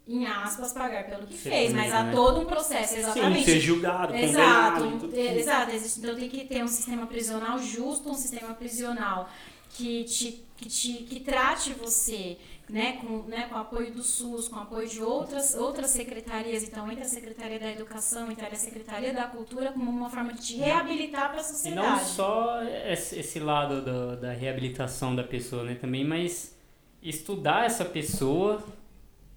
em 0.09 0.27
aspas, 0.27 0.73
pagar 0.73 1.05
pelo 1.05 1.27
que 1.27 1.37
Ser 1.37 1.51
fez. 1.51 1.73
Mas 1.75 1.93
há 1.93 2.05
né? 2.05 2.13
todo 2.13 2.41
um 2.41 2.45
processo, 2.47 2.95
Sim, 2.95 3.01
exatamente. 3.01 3.45
ser 3.45 3.61
julgado, 3.61 4.15
Exato, 4.15 4.81
condenado. 4.85 5.15
e 5.15 5.19
é, 5.21 5.39
exato. 5.39 5.71
existe- 5.73 6.01
Então 6.01 6.17
tem 6.17 6.29
que 6.31 6.45
ter 6.47 6.65
um 6.65 6.69
sistema 6.69 7.07
prisional 7.07 7.59
justo, 7.59 8.09
um 8.11 8.15
sistema 8.15 8.55
prisional 8.55 9.29
que 9.71 10.05
te, 10.05 10.43
que 10.57 10.67
te 10.69 10.93
que 11.05 11.21
trate 11.21 11.75
você, 11.75 12.39
né, 12.71 12.99
com, 13.03 13.23
né, 13.29 13.47
com 13.51 13.57
apoio 13.57 13.93
do 13.93 14.03
SUS, 14.03 14.49
com 14.49 14.59
apoio 14.59 14.89
de 14.89 15.03
outras 15.03 15.55
outras 15.55 15.91
secretarias, 15.91 16.63
então 16.63 16.91
entra 16.91 17.05
a 17.05 17.09
Secretaria 17.09 17.59
da 17.61 17.71
Educação, 17.71 18.31
entra 18.31 18.49
a 18.49 18.55
Secretaria 18.57 19.13
da 19.13 19.25
Cultura 19.25 19.73
como 19.73 19.91
uma 19.91 20.09
forma 20.09 20.33
de 20.33 20.41
te 20.41 20.57
reabilitar 20.57 21.29
para 21.31 21.39
a 21.39 21.43
E 21.43 21.45
sociedade. 21.45 21.87
não 21.87 21.99
só 22.05 22.63
esse 22.63 23.19
esse 23.19 23.39
lado 23.39 23.83
do- 23.83 24.17
da 24.17 24.33
reabilitação 24.33 25.15
da 25.15 25.23
pessoa, 25.23 25.65
né? 25.65 25.75
Também, 25.75 26.05
mas 26.05 26.57
estudar 27.03 27.65
essa 27.67 27.85
pessoa, 27.85 28.63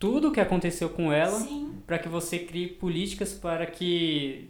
tudo 0.01 0.29
o 0.29 0.31
que 0.31 0.39
aconteceu 0.39 0.89
com 0.89 1.13
ela, 1.13 1.47
para 1.85 1.99
que 1.99 2.09
você 2.09 2.39
crie 2.39 2.67
políticas 2.67 3.33
para 3.33 3.67
que 3.67 4.49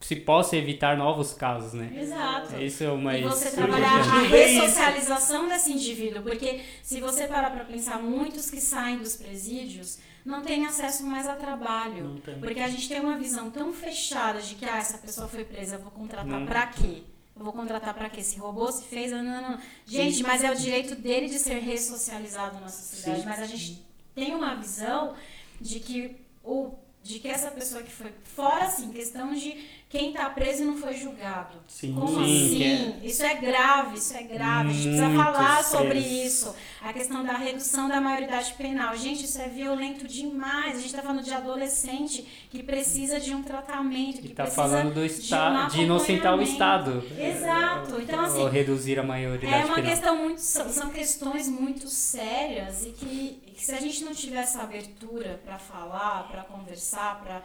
se 0.00 0.16
possa 0.16 0.56
evitar 0.56 0.96
novos 0.96 1.34
casos, 1.34 1.74
né? 1.74 1.92
Exato. 1.94 2.58
Isso 2.58 2.82
é 2.82 2.96
mais 2.96 3.20
E 3.20 3.28
você 3.28 3.50
trabalhar 3.50 4.00
a 4.00 4.20
ressocialização 4.22 5.48
desse 5.48 5.70
indivíduo, 5.70 6.22
porque 6.22 6.60
se 6.82 6.98
você 6.98 7.28
parar 7.28 7.50
para 7.50 7.64
pensar, 7.66 8.00
muitos 8.00 8.50
que 8.50 8.58
saem 8.58 8.98
dos 8.98 9.16
presídios 9.16 9.98
não 10.24 10.40
têm 10.40 10.64
acesso 10.64 11.04
mais 11.04 11.28
a 11.28 11.34
trabalho. 11.34 12.04
Não 12.04 12.16
tem. 12.16 12.40
Porque 12.40 12.60
a 12.60 12.68
gente 12.68 12.88
tem 12.88 13.00
uma 13.00 13.18
visão 13.18 13.50
tão 13.50 13.70
fechada 13.74 14.40
de 14.40 14.54
que 14.54 14.64
ah, 14.64 14.78
essa 14.78 14.96
pessoa 14.96 15.28
foi 15.28 15.44
presa, 15.44 15.76
eu 15.76 15.80
vou 15.80 15.90
contratar 15.90 16.46
pra 16.46 16.66
quê? 16.68 17.02
Eu 17.36 17.44
vou 17.44 17.52
contratar 17.52 17.92
pra 17.92 18.08
quê? 18.08 18.22
Se 18.22 18.38
roubou, 18.38 18.72
se 18.72 18.84
fez, 18.84 19.12
não, 19.12 19.22
não, 19.22 19.42
não. 19.42 19.58
Gente, 19.84 20.22
mas 20.22 20.42
é 20.42 20.50
o 20.50 20.56
direito 20.56 20.94
dele 20.94 21.28
de 21.28 21.38
ser 21.38 21.58
ressocializado 21.58 22.58
na 22.60 22.68
sociedade. 22.68 23.20
Sim. 23.20 23.26
Mas 23.28 23.40
a 23.40 23.46
gente 23.46 23.87
tem 24.18 24.34
uma 24.34 24.54
visão 24.56 25.14
de 25.60 25.80
que 25.80 26.16
o 26.44 26.72
de 27.00 27.20
que 27.20 27.28
essa 27.28 27.50
pessoa 27.52 27.82
que 27.82 27.90
foi 27.92 28.12
fora 28.22 28.64
assim, 28.64 28.90
questão 28.90 29.32
de 29.32 29.56
quem 29.88 30.12
tá 30.12 30.28
preso 30.28 30.62
e 30.62 30.66
não 30.66 30.76
foi 30.76 30.94
julgado. 30.94 31.56
Sim. 31.66 31.94
Como 31.94 32.22
Sim, 32.22 32.92
assim? 32.92 33.06
Isso 33.06 33.22
é 33.22 33.34
grave, 33.36 33.96
isso 33.96 34.14
é 34.14 34.22
grave. 34.24 34.68
A 34.68 34.72
gente 34.74 34.82
precisa 34.82 35.08
Muito 35.08 35.24
falar 35.24 35.64
sobre 35.64 35.98
estresse. 36.00 36.26
isso. 36.26 36.54
A 36.82 36.92
questão 36.92 37.24
da 37.24 37.32
redução 37.38 37.88
da 37.88 37.98
maioridade 37.98 38.52
penal. 38.54 38.94
Gente, 38.94 39.24
isso 39.24 39.40
é 39.40 39.48
violento 39.48 40.06
demais. 40.06 40.72
A 40.74 40.76
gente 40.76 40.86
está 40.86 41.00
falando 41.00 41.22
de 41.24 41.32
adolescente 41.32 42.26
que 42.50 42.62
precisa 42.62 43.18
de 43.18 43.34
um 43.34 43.42
tratamento, 43.42 44.20
que 44.20 44.26
E 44.26 44.34
tá 44.34 44.42
precisa 44.42 44.62
falando 44.62 44.88
do 44.92 44.94
de, 44.94 45.00
um 45.00 45.06
Estado, 45.06 45.72
de 45.72 45.82
inocentar 45.82 46.36
o. 46.36 46.42
Estado. 46.42 47.02
Exato. 47.18 48.00
Então, 48.02 48.20
assim, 48.20 48.40
Ou 48.40 48.48
reduzir 48.50 48.98
a 48.98 49.02
maioridade 49.02 49.62
é 49.62 49.64
uma 49.64 49.76
penal. 49.76 49.90
questão 49.90 50.16
muito. 50.16 50.40
São, 50.42 50.68
são 50.68 50.90
questões 50.90 51.48
muito 51.48 51.88
sérias 51.88 52.84
e 52.84 52.90
que, 52.90 53.40
que 53.58 53.66
se 53.66 53.72
a 53.72 53.80
gente 53.80 54.04
não 54.04 54.14
tiver 54.14 54.38
essa 54.38 54.62
abertura 54.62 55.40
para 55.44 55.58
falar, 55.58 56.28
para 56.28 56.44
conversar, 56.44 57.20
para. 57.20 57.42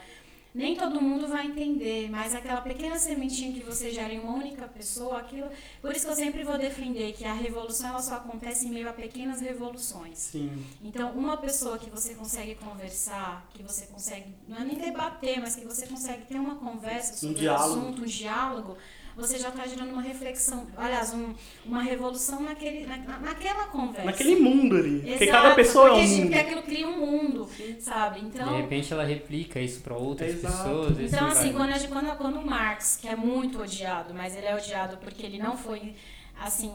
Nem 0.53 0.75
todo 0.75 1.01
mundo 1.01 1.27
vai 1.27 1.47
entender, 1.47 2.07
mas 2.11 2.35
aquela 2.35 2.61
pequena 2.61 2.99
sementinha 2.99 3.51
que 3.51 3.61
você 3.61 3.89
gera 3.89 4.13
em 4.13 4.19
uma 4.19 4.33
única 4.33 4.67
pessoa, 4.67 5.17
aquilo. 5.17 5.49
Por 5.81 5.91
isso 5.91 6.05
que 6.05 6.11
eu 6.11 6.15
sempre 6.15 6.43
vou 6.43 6.59
defender 6.59 7.13
que 7.13 7.25
a 7.25 7.33
revolução 7.33 7.89
ela 7.89 8.01
só 8.03 8.17
acontece 8.17 8.67
em 8.67 8.69
meio 8.69 8.87
a 8.87 8.93
pequenas 8.93 9.41
revoluções. 9.41 10.19
Sim. 10.19 10.63
Então, 10.83 11.11
uma 11.13 11.37
pessoa 11.37 11.79
que 11.79 11.89
você 11.89 12.13
consegue 12.13 12.53
conversar, 12.53 13.49
que 13.51 13.63
você 13.63 13.87
consegue, 13.87 14.35
não 14.47 14.57
é 14.57 14.63
nem 14.63 14.77
debater, 14.77 15.41
mas 15.41 15.55
que 15.55 15.65
você 15.65 15.87
consegue 15.87 16.27
ter 16.27 16.35
uma 16.35 16.57
conversa 16.57 17.15
sobre 17.17 17.39
diálogo. 17.39 17.79
assunto, 17.79 18.01
um 18.03 18.05
diálogo, 18.05 18.77
você 19.15 19.37
já 19.37 19.49
está 19.49 19.65
gerando 19.67 19.91
uma 19.91 20.01
reflexão, 20.01 20.67
aliás, 20.77 21.13
um- 21.13 21.33
uma 21.65 21.81
revolução 21.81 22.41
naquele, 22.41 22.85
na, 22.85 22.97
na- 22.97 23.19
naquela 23.19 23.65
conversa. 23.67 24.05
Naquele 24.05 24.35
mundo 24.37 24.75
ali. 24.77 24.99
Porque 25.01 25.23
Exato, 25.25 25.31
cada 25.43 25.55
pessoa 25.55 25.85
é 25.87 25.89
porque, 25.91 26.03
um 26.05 26.07
porque 26.07 26.23
mundo. 26.23 26.39
aquilo 26.39 26.61
cria 26.63 26.87
um 26.87 26.97
mundo, 26.99 27.49
sabe? 27.79 28.19
De 28.21 28.25
Então, 28.27 28.55
repente 28.57 28.91
ela 28.93 29.03
replica 29.03 29.59
isso 29.59 29.81
para 29.81 29.95
outras 29.95 30.31
Exato. 30.33 30.57
pessoas. 30.57 30.99
então, 31.13 31.27
assim, 31.27 31.51
vai. 31.51 31.67
quando, 31.69 31.87
quando, 31.89 32.17
quando 32.17 32.39
o 32.39 32.45
Marx, 32.45 32.97
que 33.01 33.07
é 33.07 33.15
muito 33.15 33.61
odiado, 33.61 34.13
mas 34.13 34.35
ele 34.35 34.45
é 34.47 34.55
odiado 34.55 34.97
porque 34.97 35.25
ele 35.25 35.37
não 35.37 35.55
foi, 35.57 35.95
assim, 36.41 36.71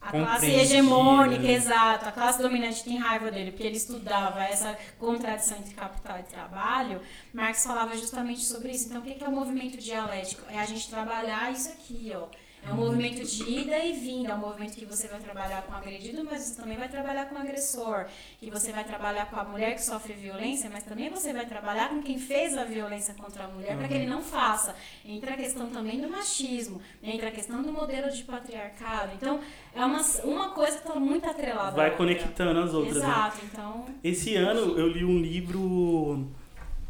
a 0.00 0.10
classe 0.10 0.46
hegemônica, 0.46 1.42
né? 1.42 1.52
exato, 1.52 2.08
a 2.08 2.12
classe 2.12 2.40
dominante 2.40 2.84
tem 2.84 2.98
raiva 2.98 3.30
dele, 3.30 3.50
porque 3.50 3.64
ele 3.66 3.76
estudava 3.76 4.42
essa 4.42 4.78
contradição 4.98 5.58
entre 5.58 5.74
capital 5.74 6.18
e 6.20 6.22
trabalho, 6.22 7.00
Marx 7.32 7.64
falava 7.64 7.96
justamente 7.96 8.40
sobre 8.40 8.72
isso. 8.72 8.88
Então, 8.88 9.00
o 9.00 9.04
que 9.04 9.22
é 9.22 9.28
o 9.28 9.32
movimento 9.32 9.76
dialético? 9.76 10.42
É 10.50 10.58
a 10.58 10.64
gente 10.64 10.88
trabalhar 10.88 11.52
isso 11.52 11.70
aqui, 11.70 12.12
ó. 12.14 12.28
É 12.68 12.72
um 12.72 12.76
movimento 12.76 13.24
de 13.24 13.42
ida 13.50 13.78
e 13.78 13.92
vinda, 13.94 14.32
é 14.32 14.34
um 14.34 14.38
movimento 14.38 14.76
que 14.76 14.84
você 14.84 15.08
vai 15.08 15.18
trabalhar 15.20 15.62
com 15.62 15.72
o 15.72 15.76
agredido, 15.76 16.22
mas 16.22 16.42
você 16.42 16.60
também 16.60 16.76
vai 16.76 16.88
trabalhar 16.88 17.26
com 17.26 17.34
o 17.34 17.38
agressor. 17.38 18.06
Que 18.38 18.50
você 18.50 18.72
vai 18.72 18.84
trabalhar 18.84 19.26
com 19.30 19.36
a 19.40 19.44
mulher 19.44 19.74
que 19.74 19.82
sofre 19.82 20.12
violência, 20.12 20.68
mas 20.70 20.82
também 20.84 21.08
você 21.08 21.32
vai 21.32 21.46
trabalhar 21.46 21.88
com 21.88 22.02
quem 22.02 22.18
fez 22.18 22.56
a 22.58 22.64
violência 22.64 23.14
contra 23.14 23.44
a 23.44 23.48
mulher 23.48 23.76
para 23.78 23.88
que 23.88 23.94
ele 23.94 24.06
não 24.06 24.22
faça. 24.22 24.76
Entra 25.04 25.32
a 25.32 25.36
questão 25.36 25.70
também 25.70 26.00
do 26.00 26.08
machismo, 26.10 26.80
entra 27.02 27.28
a 27.28 27.32
questão 27.32 27.62
do 27.62 27.72
modelo 27.72 28.10
de 28.10 28.22
patriarcado. 28.24 29.12
Então, 29.14 29.40
é 29.74 29.84
uma, 29.84 30.02
uma 30.24 30.50
coisa 30.50 30.78
que 30.78 30.86
está 30.86 31.00
muito 31.00 31.28
atrelada. 31.28 31.74
Vai 31.76 31.96
conectando 31.96 32.60
as 32.60 32.74
outras. 32.74 32.96
né? 32.96 33.08
Exato, 33.08 33.38
então. 33.50 33.86
Esse 34.04 34.36
ano 34.36 34.78
eu 34.78 34.88
li 34.88 35.04
um 35.04 35.18
livro 35.18 36.28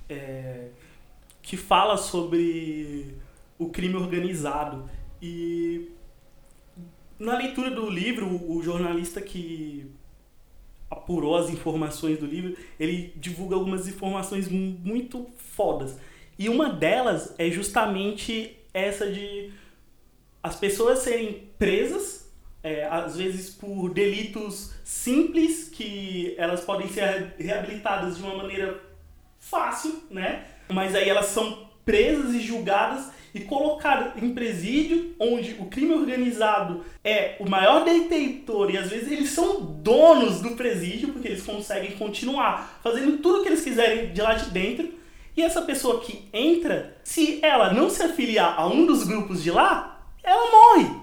é, 0.09 0.69
que 1.41 1.57
fala 1.57 1.97
sobre 1.97 3.17
o 3.59 3.69
crime 3.69 3.97
organizado. 3.97 4.89
E 5.21 5.91
na 7.19 7.37
leitura 7.37 7.71
do 7.71 7.89
livro, 7.91 8.27
o 8.51 8.63
jornalista 8.63 9.21
que 9.21 9.91
apurou 10.91 11.37
as 11.37 11.51
informações 11.51 12.19
do 12.19 12.27
livro, 12.27 12.57
ele 12.79 13.13
divulga 13.17 13.55
algumas 13.57 13.87
informações 13.89 14.49
mu- 14.49 14.79
muito 14.85 15.27
fodas. 15.37 15.97
E 16.39 16.49
uma 16.49 16.71
delas 16.71 17.35
é 17.39 17.51
justamente 17.51 18.57
essa 18.73 19.11
de 19.11 19.51
as 20.43 20.55
pessoas 20.57 21.01
serem 21.01 21.49
presas, 21.59 22.31
é, 22.63 22.85
às 22.87 23.17
vezes 23.17 23.51
por 23.51 23.93
delitos 23.93 24.73
simples, 24.85 25.69
que 25.69 26.35
elas 26.39 26.61
podem 26.61 26.89
ser 26.89 27.35
reabilitadas 27.39 28.17
de 28.17 28.23
uma 28.23 28.37
maneira 28.37 28.81
fácil, 29.39 30.03
né? 30.11 30.47
Mas 30.73 30.95
aí 30.95 31.09
elas 31.09 31.27
são 31.27 31.69
presas 31.85 32.35
e 32.35 32.41
julgadas 32.41 33.11
e 33.39 33.45
colocadas 33.45 34.21
em 34.21 34.35
presídio, 34.35 35.15
onde 35.19 35.57
o 35.61 35.67
crime 35.67 35.95
organizado 35.95 36.85
é 37.05 37.37
o 37.39 37.49
maior 37.49 37.85
detentor 37.85 38.71
e 38.71 38.77
às 38.77 38.91
vezes 38.91 39.11
eles 39.13 39.31
são 39.31 39.61
donos 39.61 40.41
do 40.41 40.57
presídio, 40.57 41.13
porque 41.13 41.29
eles 41.29 41.43
conseguem 41.43 41.93
continuar 41.93 42.81
fazendo 42.83 43.19
tudo 43.19 43.43
que 43.43 43.49
eles 43.49 43.63
quiserem 43.63 44.13
de 44.13 44.21
lá 44.21 44.35
de 44.35 44.51
dentro. 44.51 44.93
E 45.37 45.43
essa 45.43 45.63
pessoa 45.63 46.01
que 46.01 46.29
entra, 46.33 46.97
se 47.05 47.39
ela 47.45 47.73
não 47.73 47.89
se 47.89 48.03
afiliar 48.03 48.59
a 48.59 48.67
um 48.67 48.85
dos 48.85 49.05
grupos 49.05 49.41
de 49.41 49.53
lá, 49.53 50.11
ela 50.23 50.51
morre. 50.51 51.01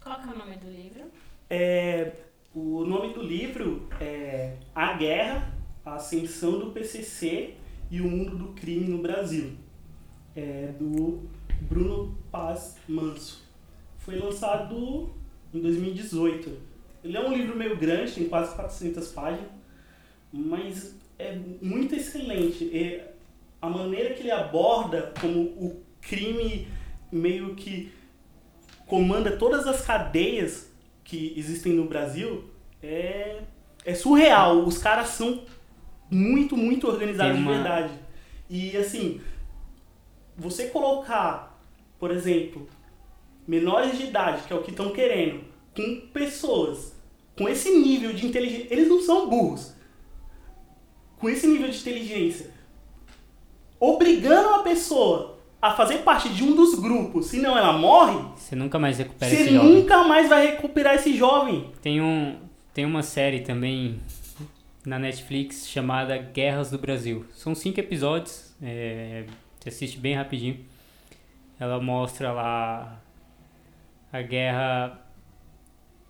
Qual 0.00 0.20
que 0.20 0.28
é 0.28 0.32
o 0.32 0.38
nome 0.38 0.56
do 0.56 0.70
livro? 0.70 1.02
É, 1.50 2.12
o 2.54 2.84
nome 2.84 3.12
do 3.12 3.22
livro 3.22 3.88
é 4.00 4.54
A 4.72 4.92
Guerra, 4.92 5.52
a 5.84 5.94
Ascensão 5.94 6.58
do 6.60 6.70
PCC 6.70 7.54
e 7.90 8.00
o 8.00 8.08
Mundo 8.08 8.36
do 8.36 8.48
Crime 8.52 8.86
no 8.86 8.98
Brasil. 8.98 9.52
É 10.36 10.72
do 10.78 11.28
Bruno 11.60 12.16
Paz 12.30 12.76
Manso. 12.88 13.42
Foi 13.98 14.16
lançado 14.16 15.10
em 15.52 15.60
2018. 15.60 16.50
Ele 17.02 17.16
é 17.16 17.20
um 17.20 17.32
livro 17.34 17.56
meio 17.56 17.76
grande, 17.76 18.12
tem 18.12 18.28
quase 18.28 18.54
400 18.54 19.08
páginas, 19.08 19.48
mas 20.32 20.94
é 21.18 21.36
muito 21.62 21.94
excelente. 21.94 22.64
E 22.64 23.00
a 23.60 23.68
maneira 23.68 24.14
que 24.14 24.20
ele 24.22 24.30
aborda 24.30 25.12
como 25.20 25.40
o 25.40 25.82
crime 26.00 26.66
meio 27.10 27.54
que 27.54 27.92
comanda 28.86 29.36
todas 29.36 29.66
as 29.66 29.80
cadeias 29.82 30.70
que 31.02 31.34
existem 31.36 31.72
no 31.72 31.84
Brasil 31.86 32.44
é, 32.82 33.40
é 33.84 33.94
surreal. 33.94 34.64
Os 34.66 34.78
caras 34.78 35.08
são 35.08 35.42
muito, 36.10 36.56
muito 36.56 36.86
organizados 36.86 37.38
uma- 37.38 37.52
de 37.52 37.58
verdade. 37.58 37.94
E 38.50 38.76
assim, 38.76 39.20
você 40.36 40.66
colocar, 40.66 41.60
por 41.98 42.10
exemplo, 42.10 42.68
menores 43.46 43.96
de 43.98 44.04
idade, 44.04 44.42
que 44.46 44.52
é 44.52 44.56
o 44.56 44.62
que 44.62 44.70
estão 44.70 44.90
querendo, 44.92 45.44
com 45.74 46.08
pessoas 46.12 46.94
com 47.36 47.48
esse 47.48 47.70
nível 47.70 48.12
de 48.12 48.26
inteligência, 48.26 48.68
eles 48.70 48.88
não 48.88 49.00
são 49.00 49.28
burros. 49.28 49.74
Com 51.18 51.28
esse 51.28 51.46
nível 51.46 51.68
de 51.68 51.78
inteligência, 51.78 52.50
obrigando 53.80 54.50
a 54.50 54.58
pessoa 54.62 55.38
a 55.60 55.72
fazer 55.74 55.98
parte 55.98 56.28
de 56.28 56.44
um 56.44 56.54
dos 56.54 56.74
grupos, 56.78 57.26
senão 57.26 57.56
ela 57.56 57.72
morre, 57.72 58.18
Você 58.36 58.54
nunca 58.54 58.78
mais 58.78 58.98
recupera 58.98 59.30
você 59.34 59.42
esse 59.42 59.54
jovem. 59.54 59.72
nunca 59.72 60.04
mais 60.04 60.28
vai 60.28 60.46
recuperar 60.48 60.94
esse 60.94 61.16
jovem. 61.16 61.72
Tem, 61.80 62.02
um, 62.02 62.36
tem 62.74 62.84
uma 62.84 63.02
série 63.02 63.40
também 63.40 63.98
na 64.84 64.98
Netflix 64.98 65.66
chamada 65.66 66.18
Guerras 66.18 66.70
do 66.70 66.78
Brasil. 66.78 67.24
São 67.32 67.54
cinco 67.54 67.80
episódios, 67.80 68.54
é, 68.62 69.24
você 69.64 69.70
assiste 69.70 69.98
bem 69.98 70.14
rapidinho. 70.14 70.58
ela 71.58 71.80
mostra 71.80 72.32
lá 72.32 73.02
a 74.12 74.20
guerra. 74.20 75.00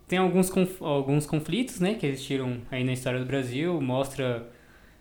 Tem 0.07 0.19
alguns, 0.19 0.49
conf, 0.49 0.81
alguns 0.81 1.25
conflitos, 1.25 1.79
né, 1.79 1.95
que 1.95 2.05
eles 2.05 2.23
tiram 2.23 2.61
aí 2.69 2.83
na 2.83 2.93
história 2.93 3.19
do 3.19 3.25
Brasil, 3.25 3.79
mostra 3.81 4.47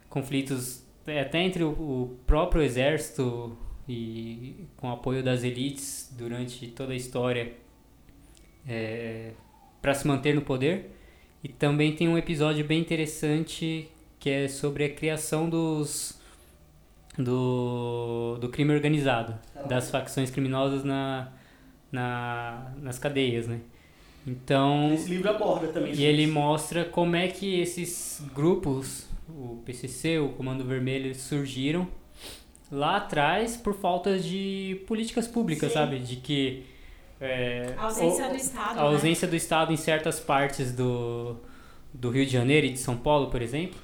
conflitos 0.09 0.87
é, 1.07 1.21
até 1.21 1.43
entre 1.43 1.65
o, 1.65 2.17
próprio 2.27 2.63
exército 2.63 3.59
e 3.89 4.67
com 4.77 4.91
apoio 4.91 5.23
das 5.23 5.43
elites 5.43 6.15
durante 6.17 6.69
toda 6.69 6.93
a 6.93 6.97
história 6.97 7.53
é, 8.67 9.33
para 9.83 9.93
se 9.95 10.07
manter 10.07 10.35
no 10.35 10.43
poder. 10.43 10.91
E 11.43 11.49
também 11.49 11.95
tem 11.95 12.09
um 12.09 12.17
episódio 12.17 12.65
bem 12.65 12.81
interessante 12.81 13.89
que 14.19 14.31
é 14.31 14.49
sobre 14.49 14.85
a 14.85 14.95
criação 14.95 15.51
dos 15.51 16.19
do, 17.19 18.37
do 18.41 18.49
crime 18.49 18.73
organizado, 18.75 19.35
das 19.69 19.91
facções 19.91 20.31
criminosas 20.31 20.85
na, 20.85 21.29
na, 21.91 22.73
nas 22.81 22.99
cadeias, 22.99 23.47
né? 23.47 23.61
Então, 24.27 24.93
Esse 24.95 25.11
livro 25.11 25.29
aborda 25.31 25.69
também. 25.69 25.93
e 25.95 26.03
ele 26.05 26.27
mostra 26.27 26.85
como 26.85 27.15
é 27.15 27.29
que 27.29 27.61
esses 27.61 28.23
grupos, 28.35 29.07
o 29.29 29.61
PCC, 29.67 30.19
o 30.19 30.31
Comando 30.31 30.65
Vermelho, 30.65 31.15
surgiram 31.15 31.87
lá 32.73 32.97
atrás 32.97 33.57
por 33.57 33.75
falta 33.75 34.19
de 34.19 34.83
políticas 34.87 35.29
públicas, 35.29 35.69
Sim. 35.69 35.75
sabe? 35.75 35.99
De 35.99 36.17
que 36.17 36.65
é, 37.21 37.75
A 37.77 37.85
ausência 37.85 38.27
o- 38.27 38.31
do 38.31 38.37
Estado. 38.37 38.79
a 38.79 38.83
ausência 38.83 39.29
do 39.29 39.37
Estado 39.37 39.73
em 39.73 39.77
certas 39.77 40.19
partes 40.19 40.73
do, 40.73 41.37
do 41.93 42.11
Rio 42.11 42.25
de 42.25 42.33
Janeiro 42.33 42.67
e 42.67 42.71
de 42.71 42.79
São 42.79 42.97
Paulo, 42.97 43.29
por 43.31 43.41
exemplo, 43.43 43.79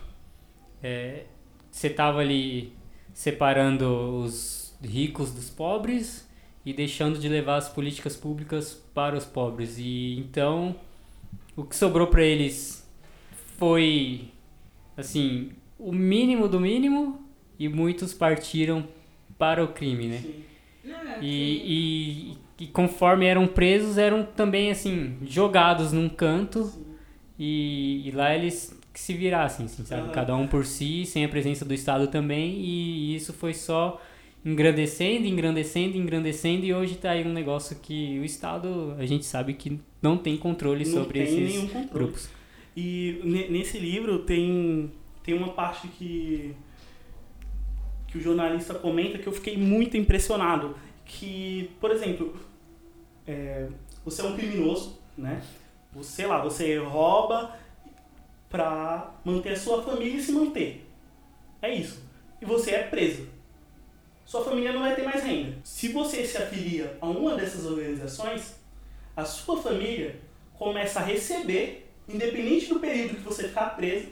é, 0.83 1.25
você 1.71 1.89
estava 1.89 2.21
ali 2.21 2.73
separando 3.21 4.23
os 4.25 4.75
ricos 4.83 5.31
dos 5.31 5.51
pobres 5.51 6.27
e 6.65 6.73
deixando 6.73 7.19
de 7.19 7.29
levar 7.29 7.57
as 7.57 7.69
políticas 7.69 8.17
públicas 8.17 8.83
para 8.95 9.15
os 9.15 9.27
pobres. 9.27 9.77
E 9.77 10.19
então 10.19 10.75
o 11.55 11.63
que 11.63 11.77
sobrou 11.77 12.07
para 12.07 12.23
eles 12.23 12.83
foi 13.59 14.31
assim 14.97 15.51
o 15.79 15.93
mínimo 15.93 16.49
do 16.49 16.59
mínimo 16.59 17.23
e 17.59 17.69
muitos 17.69 18.15
partiram 18.15 18.89
para 19.37 19.63
o 19.63 19.69
crime, 19.69 20.07
né? 20.07 20.19
Sim. 20.21 20.45
E, 21.21 22.39
e, 22.59 22.65
e 22.65 22.67
conforme 22.69 23.27
eram 23.27 23.47
presos, 23.47 23.99
eram 23.99 24.25
também, 24.25 24.71
assim, 24.71 25.19
jogados 25.27 25.93
num 25.93 26.09
canto 26.09 26.73
e, 27.39 28.09
e 28.09 28.11
lá 28.13 28.35
eles 28.35 28.80
que 28.93 29.01
se 29.01 29.15
virassem, 29.15 29.67
assim, 29.67 29.85
sabe? 29.85 30.03
Aham. 30.03 30.13
Cada 30.13 30.37
um 30.37 30.47
por 30.47 30.65
si, 30.67 31.05
sem 31.07 31.25
a 31.25 31.29
presença 31.29 31.65
do 31.65 31.73
Estado 31.75 32.09
também, 32.09 32.55
e 32.61 33.15
isso 33.15 33.33
foi 33.33 33.55
só 33.55 34.01
engrandecendo, 34.45 35.27
engrandecendo, 35.27 35.97
engrandecendo, 35.97 36.65
e 36.65 36.73
hoje 36.75 36.97
tá 36.97 37.11
aí 37.11 37.25
um 37.27 37.33
negócio 37.33 37.77
que 37.81 38.19
o 38.19 38.25
Estado, 38.25 38.95
a 38.99 39.07
gente 39.07 39.25
sabe 39.27 39.55
que 39.55 39.81
não 40.01 40.17
tem 40.17 40.37
controle 40.37 40.85
Não 40.85 40.93
sobre 40.93 41.25
tem 41.25 41.45
esses 41.45 41.61
controle. 41.61 41.89
grupos. 41.93 42.29
E 42.77 43.21
ne- 43.23 43.49
nesse 43.49 43.79
livro 43.79 44.21
tem, 44.21 44.91
tem 45.23 45.35
uma 45.35 45.49
parte 45.53 45.87
que, 45.89 46.55
que 48.09 48.19
o 48.19 48.21
jornalista 48.21 48.75
comenta 48.75 49.19
que 49.19 49.27
eu 49.27 49.33
fiquei 49.33 49.57
muito 49.57 49.97
impressionado. 49.97 50.75
Que, 51.05 51.71
por 51.81 51.91
exemplo, 51.91 52.35
é, 53.27 53.69
você 54.05 54.23
é 54.23 54.25
um 54.25 54.37
criminoso, 54.37 54.99
né? 55.19 55.43
Você 55.93 56.25
lá, 56.27 56.41
você 56.43 56.79
rouba 56.79 57.57
pra 58.51 59.15
manter 59.25 59.53
a 59.53 59.57
sua 59.57 59.83
família 59.83 60.19
e 60.19 60.23
se 60.23 60.33
manter. 60.33 60.87
É 61.63 61.73
isso. 61.73 62.03
E 62.43 62.45
você 62.45 62.73
é 62.73 62.83
preso. 62.83 63.29
Sua 64.27 64.45
família 64.45 64.73
não 64.73 64.81
vai 64.81 64.95
ter 64.95 65.03
mais 65.03 65.23
renda. 65.23 65.57
Se 65.65 65.89
você 65.89 66.25
se 66.27 66.37
afilia 66.37 66.99
a 67.01 67.07
uma 67.07 67.37
dessas 67.37 67.65
organizações, 67.65 68.57
a 69.17 69.25
sua 69.25 69.61
família 69.63 70.21
começa 70.59 71.01
a 71.01 71.05
receber, 71.05 71.91
independente 72.09 72.67
do 72.67 72.81
período 72.81 73.17
que 73.17 73.23
você 73.23 73.49
ficar 73.49 73.77
preso, 73.77 74.09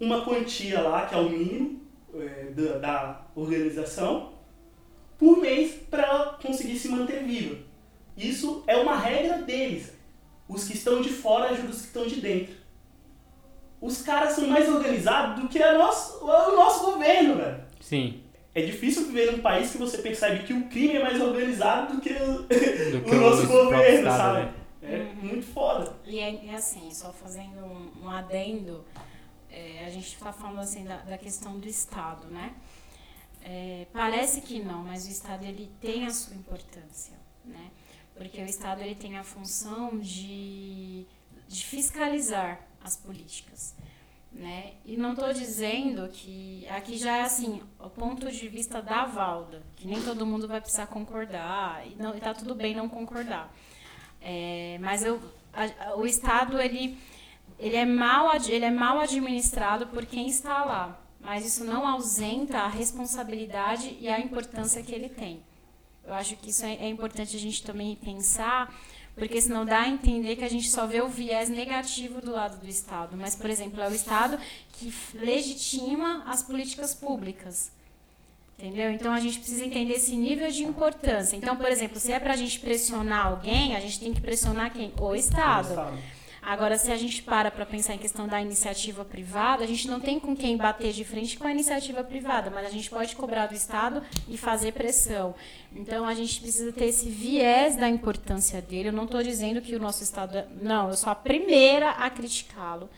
uma 0.00 0.24
quantia 0.24 0.80
lá, 0.80 1.06
que 1.06 1.14
é 1.14 1.18
o 1.18 1.28
mínimo 1.28 1.80
é, 2.14 2.44
da, 2.50 2.78
da 2.78 3.26
organização, 3.34 4.34
por 5.18 5.38
mês 5.38 5.74
para 5.90 6.02
ela 6.02 6.38
conseguir 6.40 6.78
se 6.78 6.88
manter 6.88 7.22
viva. 7.22 7.56
Isso 8.16 8.62
é 8.66 8.76
uma 8.76 8.96
regra 8.96 9.38
deles. 9.38 9.92
Os 10.48 10.64
que 10.64 10.74
estão 10.74 11.00
de 11.00 11.08
fora 11.08 11.50
ajudam 11.50 11.70
os 11.70 11.80
que 11.80 11.86
estão 11.86 12.06
de 12.06 12.20
dentro. 12.20 12.54
Os 13.84 14.00
caras 14.00 14.32
são 14.32 14.46
mais 14.46 14.66
organizados 14.66 15.42
do 15.42 15.46
que 15.46 15.62
a 15.62 15.76
nosso, 15.76 16.24
o 16.24 16.56
nosso 16.56 16.86
governo, 16.86 17.36
velho. 17.36 17.62
Sim, 17.78 18.22
É 18.54 18.62
difícil 18.62 19.04
viver 19.08 19.30
num 19.32 19.42
país 19.42 19.72
que 19.72 19.76
você 19.76 19.98
percebe 19.98 20.46
que 20.46 20.54
o 20.54 20.68
crime 20.70 20.96
é 20.96 21.02
mais 21.02 21.20
organizado 21.20 21.94
do 21.94 22.00
que 22.00 22.10
o, 22.14 22.44
do 22.44 23.04
o 23.12 23.14
nosso 23.16 23.46
governo, 23.46 24.08
Estado, 24.08 24.16
sabe? 24.16 24.40
né? 24.40 24.54
É 24.80 25.14
muito 25.22 25.46
foda. 25.48 25.94
E 26.06 26.18
é, 26.18 26.46
é 26.46 26.54
assim, 26.54 26.90
só 26.94 27.12
fazendo 27.12 27.58
um, 27.62 28.04
um 28.04 28.08
adendo, 28.08 28.82
é, 29.50 29.84
a 29.84 29.90
gente 29.90 30.06
está 30.14 30.32
falando 30.32 30.60
assim 30.60 30.84
da, 30.84 30.96
da 31.02 31.18
questão 31.18 31.58
do 31.58 31.68
Estado, 31.68 32.26
né? 32.28 32.54
É, 33.42 33.86
parece 33.92 34.40
que 34.40 34.60
não, 34.60 34.82
mas 34.82 35.06
o 35.06 35.10
Estado 35.10 35.44
ele 35.44 35.70
tem 35.82 36.06
a 36.06 36.10
sua 36.10 36.34
importância, 36.34 37.18
né? 37.44 37.70
Porque 38.16 38.40
o 38.40 38.46
Estado 38.46 38.80
ele 38.80 38.94
tem 38.94 39.18
a 39.18 39.24
função 39.24 39.98
de, 39.98 41.04
de 41.46 41.66
fiscalizar 41.66 42.60
as 42.84 42.96
políticas, 42.96 43.74
né? 44.30 44.74
E 44.84 44.96
não 44.96 45.12
estou 45.14 45.32
dizendo 45.32 46.08
que 46.08 46.66
aqui 46.68 46.96
já 46.98 47.16
é 47.16 47.22
assim 47.22 47.60
o 47.80 47.88
ponto 47.90 48.30
de 48.30 48.48
vista 48.48 48.82
da 48.82 49.04
Valda, 49.06 49.62
que 49.76 49.86
nem 49.88 50.00
todo 50.02 50.26
mundo 50.26 50.46
vai 50.46 50.60
precisar 50.60 50.86
concordar 50.86 51.82
e 51.86 51.96
está 52.16 52.34
tudo 52.34 52.54
bem 52.54 52.74
não 52.76 52.88
concordar. 52.88 53.52
É, 54.20 54.78
mas 54.80 55.02
eu, 55.04 55.20
a- 55.52 55.94
o 55.96 56.06
Estado 56.06 56.60
ele, 56.60 56.98
ele, 57.58 57.76
é 57.76 57.84
mal, 57.84 58.30
ele 58.36 58.64
é 58.64 58.70
mal 58.70 58.98
administrado 59.00 59.86
por 59.88 60.04
quem 60.06 60.26
está 60.28 60.64
lá, 60.64 61.00
mas 61.20 61.44
isso 61.46 61.64
não 61.64 61.86
ausenta 61.86 62.58
a 62.58 62.68
responsabilidade 62.68 63.96
e 64.00 64.08
a 64.08 64.18
importância 64.20 64.82
que 64.82 64.94
ele 64.94 65.08
tem. 65.08 65.42
Eu 66.06 66.12
acho 66.12 66.36
que 66.36 66.50
isso 66.50 66.64
é, 66.66 66.74
é 66.74 66.88
importante 66.88 67.34
a 67.36 67.40
gente 67.40 67.62
também 67.62 67.96
pensar, 67.96 68.74
porque 69.16 69.40
senão 69.40 69.64
dá 69.64 69.82
a 69.82 69.88
entender 69.88 70.36
que 70.36 70.44
a 70.44 70.48
gente 70.48 70.68
só 70.68 70.86
vê 70.86 71.00
o 71.00 71.08
viés 71.08 71.48
negativo 71.48 72.20
do 72.20 72.32
lado 72.32 72.58
do 72.58 72.68
Estado. 72.68 73.16
Mas, 73.16 73.36
por 73.36 73.48
exemplo, 73.48 73.80
é 73.80 73.88
o 73.88 73.94
Estado 73.94 74.38
que 74.72 74.92
legitima 75.14 76.24
as 76.26 76.42
políticas 76.42 76.94
públicas. 76.94 77.70
Entendeu? 78.58 78.92
Então 78.92 79.12
a 79.12 79.18
gente 79.20 79.38
precisa 79.38 79.64
entender 79.64 79.94
esse 79.94 80.16
nível 80.16 80.50
de 80.50 80.62
importância. 80.62 81.36
Então, 81.36 81.56
por 81.56 81.68
exemplo, 81.68 81.98
se 81.98 82.12
é 82.12 82.20
para 82.20 82.34
a 82.34 82.36
gente 82.36 82.60
pressionar 82.60 83.26
alguém, 83.26 83.74
a 83.74 83.80
gente 83.80 83.98
tem 83.98 84.14
que 84.14 84.20
pressionar 84.20 84.72
quem? 84.72 84.92
O 84.98 85.14
Estado. 85.14 85.74
Agora, 86.46 86.76
se 86.76 86.92
a 86.92 86.96
gente 86.96 87.22
para 87.22 87.50
para 87.50 87.64
pensar 87.64 87.94
em 87.94 87.98
questão 87.98 88.28
da 88.28 88.40
iniciativa 88.40 89.02
privada, 89.02 89.64
a 89.64 89.66
gente 89.66 89.88
não 89.88 89.98
tem 89.98 90.20
com 90.20 90.36
quem 90.36 90.58
bater 90.58 90.92
de 90.92 91.02
frente 91.02 91.38
com 91.38 91.46
a 91.46 91.50
iniciativa 91.50 92.04
privada, 92.04 92.50
mas 92.50 92.66
a 92.66 92.70
gente 92.70 92.90
pode 92.90 93.16
cobrar 93.16 93.46
do 93.46 93.54
Estado 93.54 94.02
e 94.28 94.36
fazer 94.36 94.72
pressão. 94.72 95.34
Então, 95.74 96.04
a 96.04 96.12
gente 96.12 96.38
precisa 96.40 96.70
ter 96.70 96.84
esse 96.84 97.08
viés 97.08 97.76
da 97.76 97.88
importância 97.88 98.60
dele. 98.60 98.88
Eu 98.88 98.92
não 98.92 99.04
estou 99.04 99.22
dizendo 99.22 99.62
que 99.62 99.74
o 99.74 99.80
nosso 99.80 100.02
Estado. 100.02 100.36
É... 100.36 100.46
Não, 100.60 100.90
eu 100.90 100.96
sou 100.96 101.10
a 101.10 101.14
primeira 101.14 101.90
a 101.92 102.10
criticá-lo. 102.10 102.90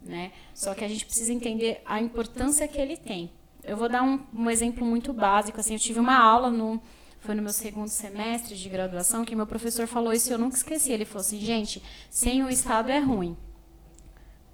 Né? 0.00 0.30
Só 0.54 0.72
que 0.72 0.84
a 0.84 0.88
gente 0.88 1.04
precisa 1.04 1.32
entender 1.32 1.82
a 1.84 2.00
importância 2.00 2.68
que 2.68 2.78
ele 2.78 2.96
tem. 2.96 3.32
Eu 3.64 3.76
vou 3.76 3.88
dar 3.88 4.02
um, 4.02 4.20
um 4.32 4.48
exemplo 4.48 4.86
muito 4.86 5.12
básico. 5.12 5.58
Assim, 5.58 5.74
eu 5.74 5.80
tive 5.80 5.98
uma 5.98 6.16
aula 6.16 6.50
no 6.50 6.80
foi 7.22 7.36
no 7.36 7.42
meu 7.42 7.52
segundo 7.52 7.88
semestre 7.88 8.56
de 8.56 8.68
graduação 8.68 9.24
que 9.24 9.36
meu 9.36 9.46
professor 9.46 9.86
falou 9.86 10.12
isso 10.12 10.28
e 10.28 10.32
eu 10.32 10.38
nunca 10.38 10.56
esqueci. 10.56 10.90
Ele 10.90 11.04
falou 11.04 11.20
assim, 11.20 11.38
gente, 11.38 11.80
sem 12.10 12.42
o 12.42 12.50
Estado 12.50 12.90
é 12.90 12.98
ruim. 12.98 13.36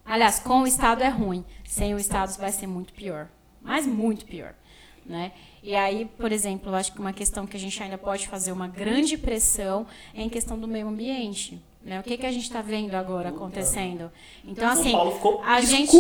Aliás, 0.05 0.39
com 0.39 0.61
o 0.61 0.67
Estado 0.67 1.03
é 1.03 1.09
ruim. 1.09 1.45
Sem 1.67 1.95
o 1.95 1.99
Estado 1.99 2.37
vai 2.37 2.53
ser 2.53 2.67
muito 2.67 2.93
pior. 2.93 3.29
Mas 3.63 3.87
muito 3.87 4.27
pior. 4.27 4.55
Né? 5.05 5.33
E 5.63 5.75
aí, 5.75 6.05
por 6.19 6.31
exemplo, 6.31 6.71
eu 6.71 6.75
acho 6.75 6.93
que 6.93 7.01
uma 7.01 7.13
questão 7.13 7.47
que 7.47 7.57
a 7.57 7.61
gente 7.61 7.83
ainda 7.83 7.97
pode 7.97 8.29
fazer 8.29 8.53
uma 8.53 8.69
grande 8.69 9.17
pressão 9.17 9.87
é 10.13 10.21
em 10.21 10.29
questão 10.29 10.59
do 10.59 10.69
meio 10.69 10.89
ambiente. 10.89 11.63
Né? 11.89 11.99
O 12.01 12.03
que, 12.03 12.19
que 12.19 12.27
a 12.27 12.31
gente 12.31 12.43
está 12.45 12.61
vendo 12.61 12.95
agora 12.95 13.31
acontecendo? 13.31 14.13
Então, 14.45 14.71
São 14.75 14.83
assim, 14.83 14.93
a 15.43 15.61
gente, 15.63 15.91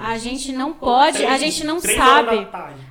a 0.00 0.18
gente 0.18 0.52
não 0.52 0.72
pode, 0.72 1.24
a 1.24 1.38
gente 1.38 1.64
não 1.64 1.78
sabe. 1.80 2.36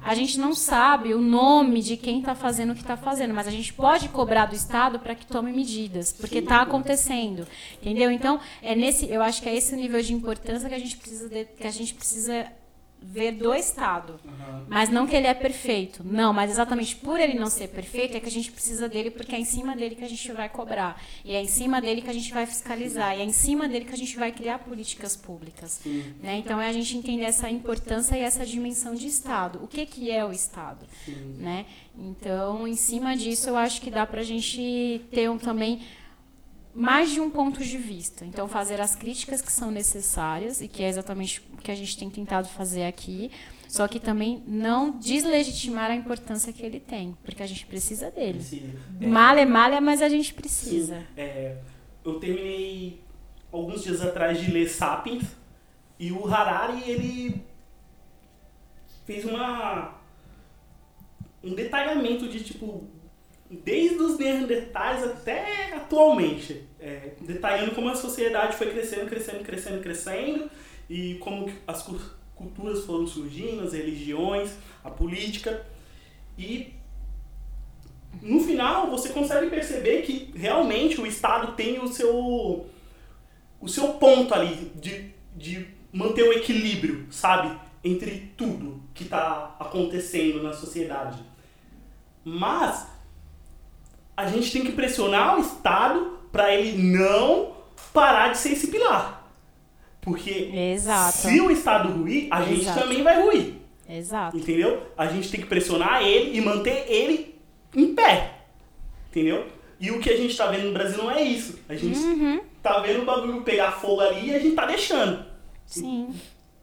A 0.01 0.15
gente 0.15 0.39
não 0.39 0.55
sabe 0.55 1.13
o 1.13 1.19
nome 1.19 1.81
de 1.81 1.97
quem 1.97 2.19
está 2.19 2.33
fazendo 2.33 2.71
o 2.71 2.75
que 2.75 2.81
está 2.81 2.95
fazendo, 2.95 3.33
mas 3.33 3.47
a 3.47 3.51
gente 3.51 3.73
pode 3.73 4.07
cobrar 4.07 4.45
do 4.45 4.55
Estado 4.55 4.99
para 4.99 5.13
que 5.13 5.25
tome 5.25 5.51
medidas, 5.51 6.13
porque 6.13 6.37
está 6.39 6.61
acontecendo, 6.61 7.45
entendeu? 7.81 8.09
Então 8.09 8.39
é 8.61 8.73
nesse, 8.73 9.05
eu 9.11 9.21
acho 9.21 9.41
que 9.41 9.49
é 9.49 9.55
esse 9.55 9.73
o 9.73 9.77
nível 9.77 10.01
de 10.01 10.13
importância 10.13 10.69
que 10.69 10.75
a 10.75 10.79
gente 10.79 10.95
precisa, 10.95 11.27
de- 11.27 11.45
que 11.45 11.67
a 11.67 11.71
gente 11.71 11.93
precisa 11.93 12.47
ver 13.07 13.31
do 13.33 13.53
Estado. 13.53 14.19
Mas 14.67 14.89
não 14.89 15.05
que 15.05 15.15
ele 15.15 15.27
é 15.27 15.33
perfeito. 15.33 16.03
Não, 16.03 16.33
mas 16.33 16.51
exatamente 16.51 16.95
por 16.95 17.19
ele 17.19 17.37
não 17.37 17.49
ser 17.49 17.67
perfeito 17.67 18.17
é 18.17 18.19
que 18.19 18.27
a 18.27 18.31
gente 18.31 18.51
precisa 18.51 18.89
dele, 18.89 19.11
porque 19.11 19.35
é 19.35 19.39
em 19.39 19.45
cima 19.45 19.75
dele 19.75 19.95
que 19.95 20.03
a 20.03 20.09
gente 20.09 20.31
vai 20.31 20.49
cobrar. 20.49 21.01
E 21.23 21.33
é 21.33 21.41
em 21.41 21.47
cima 21.47 21.79
dele 21.79 22.01
que 22.01 22.09
a 22.09 22.13
gente 22.13 22.33
vai 22.33 22.45
fiscalizar. 22.45 23.15
E 23.17 23.21
é 23.21 23.23
em 23.23 23.31
cima 23.31 23.67
dele 23.67 23.85
que 23.85 23.93
a 23.93 23.97
gente 23.97 24.17
vai 24.17 24.31
criar 24.31 24.59
políticas 24.59 25.15
públicas. 25.15 25.81
Né? 26.21 26.37
Então 26.37 26.59
é 26.59 26.67
a 26.67 26.73
gente 26.73 26.97
entender 26.97 27.25
essa 27.25 27.49
importância 27.49 28.17
e 28.17 28.21
essa 28.21 28.45
dimensão 28.45 28.95
de 28.95 29.07
Estado. 29.07 29.63
O 29.63 29.67
que, 29.67 29.85
que 29.85 30.11
é 30.11 30.25
o 30.25 30.31
Estado? 30.31 30.85
Né? 31.37 31.65
Então, 31.97 32.67
em 32.67 32.75
cima 32.75 33.15
disso, 33.15 33.49
eu 33.49 33.55
acho 33.55 33.81
que 33.81 33.89
dá 33.89 34.05
para 34.05 34.21
a 34.21 34.23
gente 34.23 35.01
ter 35.11 35.29
um, 35.29 35.37
também 35.37 35.81
mais 36.75 37.09
de 37.11 37.21
um 37.21 37.29
ponto 37.29 37.63
de 37.63 37.77
vista. 37.77 38.25
Então, 38.25 38.47
fazer 38.47 38.81
as 38.81 38.95
críticas 38.95 39.41
que 39.41 39.51
são 39.51 39.71
necessárias, 39.71 40.59
e 40.61 40.67
que 40.67 40.83
é 40.83 40.89
exatamente 40.89 41.41
o 41.53 41.57
que 41.57 41.71
a 41.71 41.75
gente 41.75 41.97
tem 41.97 42.09
tentado 42.09 42.47
fazer 42.49 42.83
aqui, 42.85 43.31
só 43.67 43.87
que 43.87 43.99
também 43.99 44.43
não 44.45 44.91
deslegitimar 44.99 45.89
a 45.89 45.95
importância 45.95 46.51
que 46.53 46.63
ele 46.63 46.79
tem, 46.79 47.17
porque 47.23 47.41
a 47.41 47.47
gente 47.47 47.65
precisa 47.65 48.11
dele. 48.11 48.39
Precisa. 48.39 48.73
É, 49.01 49.07
Malha, 49.07 49.45
malha, 49.45 49.81
mas 49.81 50.01
a 50.01 50.09
gente 50.09 50.33
precisa. 50.33 51.03
é, 51.17 51.57
eu 52.03 52.19
terminei 52.19 53.01
alguns 53.51 53.81
dias 53.83 54.01
atrás 54.01 54.39
de 54.39 54.51
ler 54.51 54.67
Sapiens 54.69 55.23
e 55.97 56.11
o 56.11 56.27
Harari 56.27 56.83
ele 56.85 57.41
fez 59.05 59.23
uma 59.25 59.95
um 61.43 61.53
detalhamento 61.55 62.27
de 62.27 62.43
tipo 62.43 62.83
desde 63.49 63.97
os 63.97 64.17
Neandertais 64.17 65.03
até 65.03 65.73
atualmente, 65.73 66.63
é, 66.79 67.13
detalhando 67.21 67.75
como 67.75 67.89
a 67.89 67.95
sociedade 67.95 68.55
foi 68.55 68.71
crescendo, 68.71 69.07
crescendo, 69.07 69.43
crescendo, 69.43 69.81
crescendo 69.81 70.49
e 70.89 71.15
como 71.15 71.49
as 71.67 71.83
cu- 71.83 71.99
culturas 72.35 72.83
foram 72.85 73.05
surgindo, 73.07 73.63
as 73.63 73.73
religiões, 73.73 74.51
a 74.83 74.89
política 74.89 75.65
e 76.37 76.73
no 78.21 78.39
final 78.41 78.89
você 78.89 79.09
consegue 79.09 79.49
perceber 79.49 80.01
que 80.03 80.31
realmente 80.35 80.99
o 80.99 81.05
Estado 81.05 81.53
tem 81.53 81.79
o 81.79 81.87
seu 81.87 82.67
o 83.59 83.67
seu 83.67 83.93
ponto 83.93 84.33
ali 84.33 84.71
de, 84.75 85.11
de 85.35 85.67
manter 85.91 86.23
o 86.23 86.33
equilíbrio, 86.33 87.07
sabe, 87.09 87.57
entre 87.83 88.31
tudo 88.37 88.83
que 88.93 89.03
está 89.03 89.55
acontecendo 89.59 90.43
na 90.43 90.53
sociedade. 90.53 91.23
Mas 92.23 92.87
a 94.15 94.27
gente 94.27 94.51
tem 94.51 94.63
que 94.63 94.71
pressionar 94.71 95.37
o 95.37 95.41
Estado 95.41 96.17
para 96.31 96.53
ele 96.53 96.81
não 96.81 97.53
parar 97.93 98.29
de 98.29 98.37
ser 98.37 98.49
esse 98.53 98.67
pilar. 98.67 99.29
Porque 100.01 100.51
Exato. 100.53 101.17
se 101.17 101.41
o 101.41 101.49
Estado 101.49 101.89
ruir, 101.91 102.27
a 102.29 102.43
gente 102.43 102.61
Exato. 102.61 102.79
também 102.79 103.01
vai 103.03 103.21
ruir. 103.21 103.53
Exato. 103.89 104.37
Entendeu? 104.37 104.83
A 104.97 105.07
gente 105.07 105.29
tem 105.31 105.39
que 105.41 105.47
pressionar 105.47 106.01
ele 106.03 106.37
e 106.37 106.41
manter 106.41 106.85
ele 106.87 107.35
em 107.75 107.93
pé. 107.95 108.39
Entendeu? 109.09 109.47
E 109.79 109.91
o 109.91 109.99
que 109.99 110.09
a 110.09 110.15
gente 110.17 110.35
tá 110.35 110.47
vendo 110.47 110.67
no 110.67 110.73
Brasil 110.73 110.97
não 110.97 111.11
é 111.11 111.21
isso. 111.21 111.59
A 111.67 111.75
gente 111.75 111.97
Uhum. 111.99 112.41
tá 112.61 112.79
vendo 112.79 113.01
o 113.01 113.05
bagulho 113.05 113.41
pegar 113.41 113.71
fogo 113.71 114.01
ali 114.01 114.29
e 114.29 114.35
a 114.35 114.39
gente 114.39 114.55
tá 114.55 114.65
deixando. 114.65 115.25
Sim. 115.65 116.13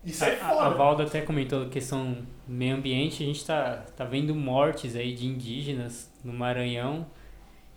Isso 0.05 0.25
é 0.25 0.39
A, 0.41 0.47
a 0.47 0.49
foda. 0.55 0.71
Valda 0.71 1.03
até 1.05 1.21
comentou 1.21 1.63
a 1.63 1.69
questão 1.69 2.13
do 2.47 2.53
meio 2.53 2.75
ambiente, 2.77 3.23
a 3.23 3.27
gente 3.27 3.45
tá, 3.45 3.85
tá 3.97 4.05
vendo 4.05 4.35
mortes 4.35 4.97
aí 4.97 5.15
de 5.15 5.27
indígenas 5.27 6.11
no 6.25 6.33
Maranhão. 6.33 7.07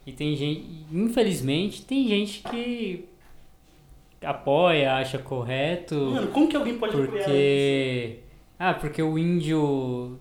E 0.05 0.11
tem 0.11 0.35
gente, 0.35 0.85
infelizmente, 0.91 1.83
tem 1.83 2.07
gente 2.07 2.43
que 2.43 3.05
apoia, 4.21 4.95
acha 4.95 5.17
correto. 5.17 5.95
Mano, 5.95 6.27
como 6.27 6.47
que 6.47 6.55
alguém 6.55 6.77
pode? 6.77 6.95
Porque. 6.95 8.19
Ah, 8.59 8.73
porque 8.73 9.01
o 9.01 9.17
índio. 9.17 10.19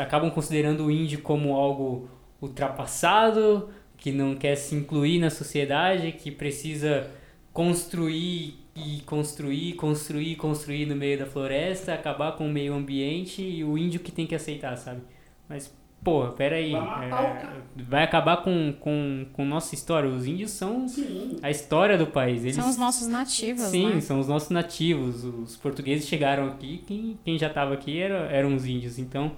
Acabam 0.00 0.30
considerando 0.30 0.86
o 0.86 0.90
índio 0.90 1.20
como 1.20 1.54
algo 1.54 2.08
ultrapassado, 2.40 3.68
que 3.96 4.10
não 4.10 4.34
quer 4.34 4.56
se 4.56 4.74
incluir 4.74 5.18
na 5.18 5.28
sociedade, 5.28 6.12
que 6.12 6.30
precisa 6.30 7.10
construir 7.52 8.54
e 8.74 9.02
construir, 9.04 9.74
construir, 9.74 10.36
construir 10.36 10.86
no 10.86 10.94
meio 10.94 11.18
da 11.18 11.26
floresta, 11.26 11.92
acabar 11.92 12.32
com 12.36 12.46
o 12.46 12.52
meio 12.52 12.72
ambiente 12.72 13.42
e 13.42 13.64
o 13.64 13.76
índio 13.76 14.00
que 14.00 14.12
tem 14.12 14.26
que 14.26 14.34
aceitar, 14.34 14.76
sabe? 14.76 15.02
Mas, 15.48 15.74
pô, 16.02 16.28
peraí. 16.28 16.72
Vai 16.72 17.10
o 17.10 17.14
é, 17.14 17.52
vai 17.76 18.04
acabar 18.04 18.38
com, 18.38 18.72
com, 18.78 19.26
com 19.32 19.44
nossa 19.44 19.74
história. 19.74 20.08
Os 20.08 20.26
índios 20.26 20.50
são 20.52 20.88
Sim. 20.88 21.36
a 21.42 21.50
história 21.50 21.96
do 21.96 22.06
país. 22.06 22.42
Eles 22.42 22.56
São 22.56 22.68
os 22.68 22.76
nossos 22.76 23.08
nativos, 23.08 23.62
Sim, 23.64 23.94
né? 23.94 24.00
são 24.00 24.18
os 24.18 24.28
nossos 24.28 24.50
nativos. 24.50 25.24
Os 25.24 25.56
portugueses 25.56 26.08
chegaram 26.08 26.46
aqui, 26.48 26.82
quem, 26.86 27.18
quem 27.24 27.38
já 27.38 27.48
estava 27.48 27.74
aqui 27.74 28.00
era, 28.00 28.30
eram 28.30 28.54
os 28.54 28.66
índios. 28.66 28.98
Então, 28.98 29.32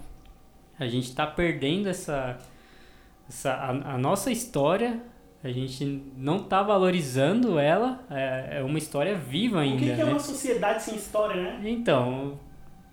a 0.78 0.86
gente 0.86 1.08
está 1.08 1.26
perdendo 1.26 1.88
essa, 1.88 2.38
essa 3.28 3.52
a, 3.52 3.94
a 3.94 3.98
nossa 3.98 4.30
história. 4.30 5.00
A 5.42 5.50
gente 5.50 6.02
não 6.16 6.36
está 6.36 6.62
valorizando 6.62 7.58
ela. 7.58 8.04
É, 8.10 8.58
é 8.58 8.62
uma 8.62 8.78
história 8.78 9.16
viva 9.16 9.56
O 9.56 9.60
ainda, 9.60 9.78
que, 9.78 9.94
que 9.94 10.00
é 10.00 10.04
né? 10.04 10.10
uma 10.10 10.20
sociedade 10.20 10.82
sem 10.82 10.96
história, 10.96 11.42
né? 11.42 11.60
Então, 11.64 12.38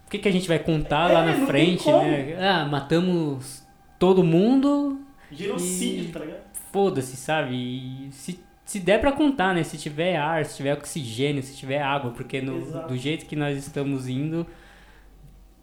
o 0.07 0.09
que, 0.09 0.17
que 0.19 0.27
a 0.27 0.31
gente 0.31 0.47
vai 0.47 0.57
contar 0.59 1.09
É, 1.11 1.13
lá 1.13 1.25
na 1.25 1.45
frente, 1.45 1.85
né? 1.91 2.37
Ah, 2.39 2.65
matamos 2.65 3.63
todo 3.99 4.23
mundo, 4.23 5.01
Genocídio, 5.31 6.05
E- 6.05 6.07
tá 6.11 6.19
ligado? 6.21 6.41
foda-se, 6.71 7.17
sabe? 7.17 7.53
E 7.55 8.07
se, 8.11 8.39
se 8.65 8.79
der 8.79 8.99
pra 9.01 9.11
contar, 9.11 9.53
né? 9.53 9.63
Se 9.63 9.77
tiver 9.77 10.15
ar, 10.15 10.45
se 10.45 10.57
tiver 10.57 10.73
oxigênio, 10.73 11.43
se 11.43 11.55
tiver 11.55 11.81
água, 11.81 12.11
porque 12.11 12.41
no, 12.41 12.57
Exato. 12.57 12.87
do 12.87 12.97
jeito 12.97 13.25
que 13.25 13.35
nós 13.35 13.57
estamos 13.57 14.07
indo, 14.07 14.45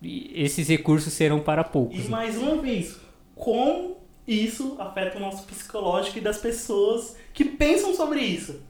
esses 0.03 0.69
recursos 0.69 1.13
serão 1.13 1.41
para 1.41 1.65
poucos. 1.65 1.99
E 1.99 2.03
né? 2.03 2.09
mais 2.09 2.37
uma 2.37 2.57
vez, 2.61 3.01
como 3.35 3.97
isso 4.29 4.77
afeta 4.79 5.17
o 5.17 5.21
nosso 5.21 5.47
psicológico 5.47 6.19
e 6.19 6.21
das 6.21 6.39
pessoas 6.39 7.17
que 7.33 7.45
pensam 7.45 7.95
sobre 7.95 8.21
isso 8.21 8.61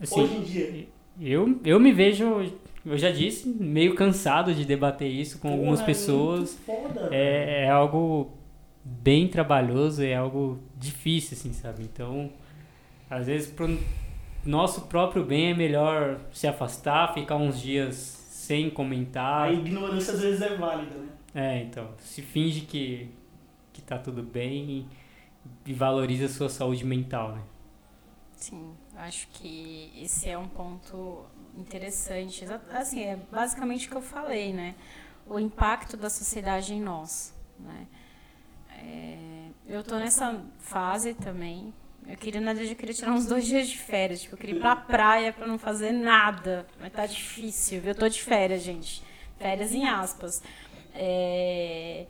Assim, 0.00 0.20
hoje 0.20 0.34
em 0.36 0.42
dia. 0.42 0.88
eu, 1.20 1.60
eu 1.64 1.78
me 1.80 1.92
vejo, 1.92 2.52
eu 2.86 2.96
já 2.96 3.10
disse, 3.10 3.48
meio 3.48 3.94
cansado 3.94 4.54
de 4.54 4.64
debater 4.64 5.10
isso 5.10 5.38
com 5.40 5.48
algumas 5.48 5.80
Porra, 5.80 5.82
é 5.82 5.94
pessoas. 5.94 6.58
muito 6.66 6.82
foda. 6.88 7.08
É, 7.10 7.64
é 7.64 7.70
algo 7.70 8.30
bem 8.84 9.26
trabalhoso, 9.26 10.02
é 10.02 10.14
algo 10.14 10.60
difícil, 10.76 11.36
assim, 11.36 11.52
sabe? 11.52 11.82
Então, 11.82 12.30
às 13.10 13.26
vezes, 13.26 13.50
pro 13.50 13.76
nosso 14.44 14.82
próprio 14.82 15.24
bem 15.24 15.50
é 15.50 15.54
melhor 15.54 16.20
se 16.32 16.46
afastar, 16.46 17.12
ficar 17.12 17.34
uns 17.36 17.60
dias 17.60 17.94
sem 18.30 18.70
comentar. 18.70 19.48
A 19.48 19.52
ignorância 19.52 20.14
às 20.14 20.20
vezes 20.20 20.40
é 20.40 20.54
válida, 20.56 20.94
né? 20.94 21.08
É, 21.34 21.62
então, 21.62 21.88
se 21.98 22.22
finge 22.22 22.60
que, 22.60 23.10
que 23.72 23.82
tá 23.82 23.98
tudo 23.98 24.22
bem 24.22 24.86
e, 25.66 25.70
e 25.70 25.72
valoriza 25.74 26.26
a 26.26 26.28
sua 26.28 26.48
saúde 26.48 26.84
mental, 26.84 27.32
né? 27.32 27.42
Sim, 28.36 28.74
acho 28.96 29.26
que 29.32 29.90
esse 30.00 30.28
é 30.28 30.38
um 30.38 30.46
ponto 30.46 31.24
interessante. 31.56 32.44
Assim, 32.70 33.02
é 33.02 33.16
basicamente 33.30 33.86
o 33.86 33.90
que 33.90 33.96
eu 33.96 34.02
falei, 34.02 34.52
né? 34.52 34.74
O 35.26 35.38
impacto 35.38 35.96
da 35.96 36.08
sociedade 36.08 36.74
em 36.74 36.80
nós, 36.80 37.34
né? 37.58 37.86
É, 38.78 39.48
eu 39.66 39.82
tô 39.82 39.96
nessa 39.96 40.40
fase 40.58 41.14
também. 41.14 41.72
Eu 42.06 42.16
queria, 42.16 42.40
na 42.40 42.52
verdade, 42.52 42.72
eu 42.72 42.76
queria 42.76 42.94
tirar 42.94 43.12
uns 43.12 43.26
dois 43.26 43.44
dias 43.44 43.68
de 43.68 43.78
férias. 43.78 44.22
Tipo, 44.22 44.34
eu 44.34 44.38
queria 44.38 44.54
ir 44.54 44.60
pra 44.60 44.76
praia 44.76 45.32
pra 45.32 45.46
não 45.46 45.58
fazer 45.58 45.90
nada. 45.90 46.66
Mas 46.78 46.92
tá 46.92 47.04
difícil. 47.04 47.82
Eu 47.84 47.94
tô 47.94 48.08
de 48.08 48.22
férias, 48.22 48.62
gente. 48.62 49.02
Férias 49.38 49.74
em 49.74 49.86
aspas. 49.86 50.40
É, 50.94 52.06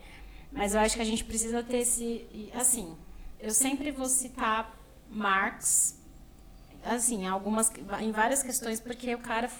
mas 0.52 0.74
eu 0.74 0.81
acho 0.81 0.97
que 0.97 1.02
a 1.02 1.05
gente 1.05 1.24
precisa 1.24 1.62
ter 1.62 1.78
esse. 1.78 2.51
Assim, 2.55 2.94
eu 3.40 3.51
sempre 3.51 3.90
vou 3.90 4.06
citar 4.06 4.77
Marx, 5.10 5.98
assim, 6.86 7.26
algumas, 7.26 7.70
em 8.00 8.12
várias 8.12 8.42
questões, 8.42 8.80
porque 8.80 9.14
o 9.14 9.18
cara. 9.18 9.50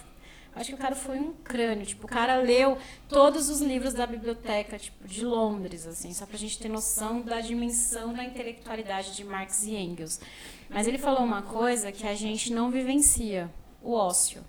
Acho 0.55 0.69
que 0.69 0.75
o 0.75 0.77
cara 0.77 0.95
foi 0.95 1.19
um 1.19 1.33
crânio, 1.33 1.85
tipo, 1.85 2.07
o 2.07 2.09
cara 2.09 2.37
leu 2.37 2.79
todos 3.07 3.47
os 3.47 3.61
livros 3.61 3.93
da 3.93 4.07
biblioteca, 4.07 4.79
tipo, 4.79 5.07
de 5.07 5.23
Londres, 5.23 5.85
assim, 5.85 6.11
só 6.11 6.25
pra 6.25 6.35
gente 6.35 6.57
ter 6.57 6.67
noção 6.67 7.21
da 7.21 7.39
dimensão 7.39 8.11
da 8.11 8.23
intelectualidade 8.23 9.15
de 9.15 9.23
Marx 9.23 9.61
e 9.63 9.75
Engels. 9.75 10.19
Mas 10.67 10.87
ele 10.87 10.97
falou 10.97 11.23
uma 11.23 11.43
coisa 11.43 11.91
que 11.91 12.07
a 12.07 12.15
gente 12.15 12.51
não 12.51 12.71
vivencia, 12.71 13.53
o 13.83 13.93
ócio. 13.93 14.43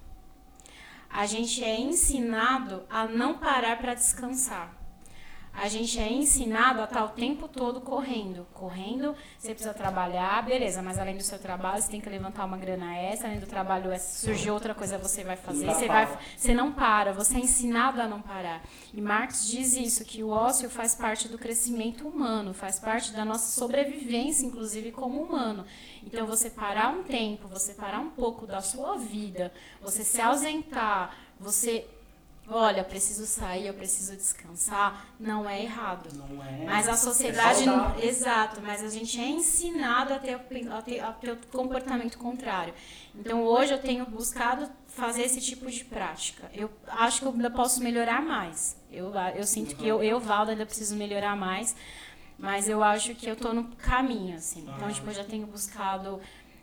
A 1.10 1.26
gente 1.26 1.62
é 1.62 1.78
ensinado 1.78 2.84
a 2.88 3.06
não 3.06 3.36
parar 3.36 3.76
para 3.76 3.92
descansar. 3.92 4.77
A 5.60 5.66
gente 5.68 5.98
é 5.98 6.10
ensinado 6.10 6.80
a 6.80 6.84
estar 6.84 7.04
o 7.04 7.08
tempo 7.08 7.48
todo 7.48 7.80
correndo. 7.80 8.46
Correndo, 8.54 9.14
você 9.36 9.48
precisa 9.48 9.74
trabalhar, 9.74 10.40
beleza, 10.44 10.80
mas 10.80 10.98
além 10.98 11.16
do 11.16 11.22
seu 11.22 11.38
trabalho, 11.38 11.82
você 11.82 11.90
tem 11.90 12.00
que 12.00 12.08
levantar 12.08 12.44
uma 12.44 12.56
grana 12.56 12.96
extra, 12.96 13.26
além 13.26 13.40
do 13.40 13.46
trabalho, 13.46 13.90
é, 13.90 13.98
surgiu 13.98 14.54
outra 14.54 14.72
coisa, 14.72 14.96
você 14.98 15.24
vai 15.24 15.36
fazer, 15.36 15.66
você, 15.66 15.88
vai, 15.88 16.18
você 16.36 16.54
não 16.54 16.72
para, 16.72 17.12
você 17.12 17.36
é 17.36 17.40
ensinado 17.40 18.00
a 18.00 18.06
não 18.06 18.22
parar. 18.22 18.62
E 18.94 19.00
Marx 19.00 19.48
diz 19.48 19.76
isso, 19.76 20.04
que 20.04 20.22
o 20.22 20.28
ócio 20.28 20.70
faz 20.70 20.94
parte 20.94 21.26
do 21.26 21.36
crescimento 21.36 22.06
humano, 22.06 22.54
faz 22.54 22.78
parte 22.78 23.12
da 23.12 23.24
nossa 23.24 23.58
sobrevivência, 23.58 24.46
inclusive 24.46 24.92
como 24.92 25.20
humano. 25.20 25.64
Então, 26.04 26.24
você 26.24 26.50
parar 26.50 26.90
um 26.90 27.02
tempo, 27.02 27.48
você 27.48 27.74
parar 27.74 27.98
um 27.98 28.10
pouco 28.10 28.46
da 28.46 28.60
sua 28.60 28.96
vida, 28.96 29.52
você 29.82 30.04
se 30.04 30.20
ausentar, 30.20 31.16
você 31.40 31.84
olha, 32.50 32.80
eu 32.80 32.84
preciso 32.84 33.26
sair, 33.26 33.66
eu 33.66 33.74
preciso 33.74 34.16
descansar, 34.16 35.06
não 35.18 35.48
é 35.48 35.62
errado. 35.62 36.08
Não 36.14 36.42
é. 36.42 36.64
Mas 36.64 36.88
a 36.88 36.96
sociedade. 36.96 37.64
não- 37.66 37.74
saudável. 37.78 38.08
exato, 38.08 38.60
mas 38.62 38.82
a 38.82 38.88
gente 38.88 39.20
é 39.20 39.26
ensinado 39.28 40.14
a 40.14 40.18
ter, 40.18 40.36
o- 40.36 40.72
a 40.74 40.82
ter, 40.82 41.00
a 41.00 41.12
ter 41.12 41.32
o 41.32 41.36
comportamento 41.52 42.18
contrário. 42.18 42.74
Então 43.14 43.44
hoje 43.44 43.72
eu 43.72 43.78
tenho 43.78 44.04
buscado 44.06 44.68
fazer 44.86 45.22
esse 45.22 45.40
tipo 45.40 45.70
de 45.70 45.84
prática. 45.84 46.50
Eu 46.54 46.70
acho 46.88 47.20
que 47.20 47.26
eu 47.26 47.32
ainda 47.32 47.50
posso 47.50 47.82
melhorar 47.82 48.20
mais. 48.22 48.76
Eu, 48.90 49.12
eu 49.36 49.44
sinto 49.44 49.76
que 49.76 49.86
eu, 49.86 50.02
eu, 50.02 50.18
Valda, 50.18 50.52
ainda 50.52 50.66
preciso 50.66 50.96
melhorar 50.96 51.36
mais. 51.36 51.74
Mas 52.38 52.68
eu 52.68 52.84
acho 52.84 53.14
que 53.16 53.26
eu 53.28 53.34
tô 53.34 53.52
no 53.52 53.64
caminho, 53.76 54.36
assim. 54.36 54.62
Então, 54.76 54.88
tipo, 54.92 55.10
eu 55.10 55.14
já 55.14 55.24
tenho 55.24 55.44
buscado 55.46 56.20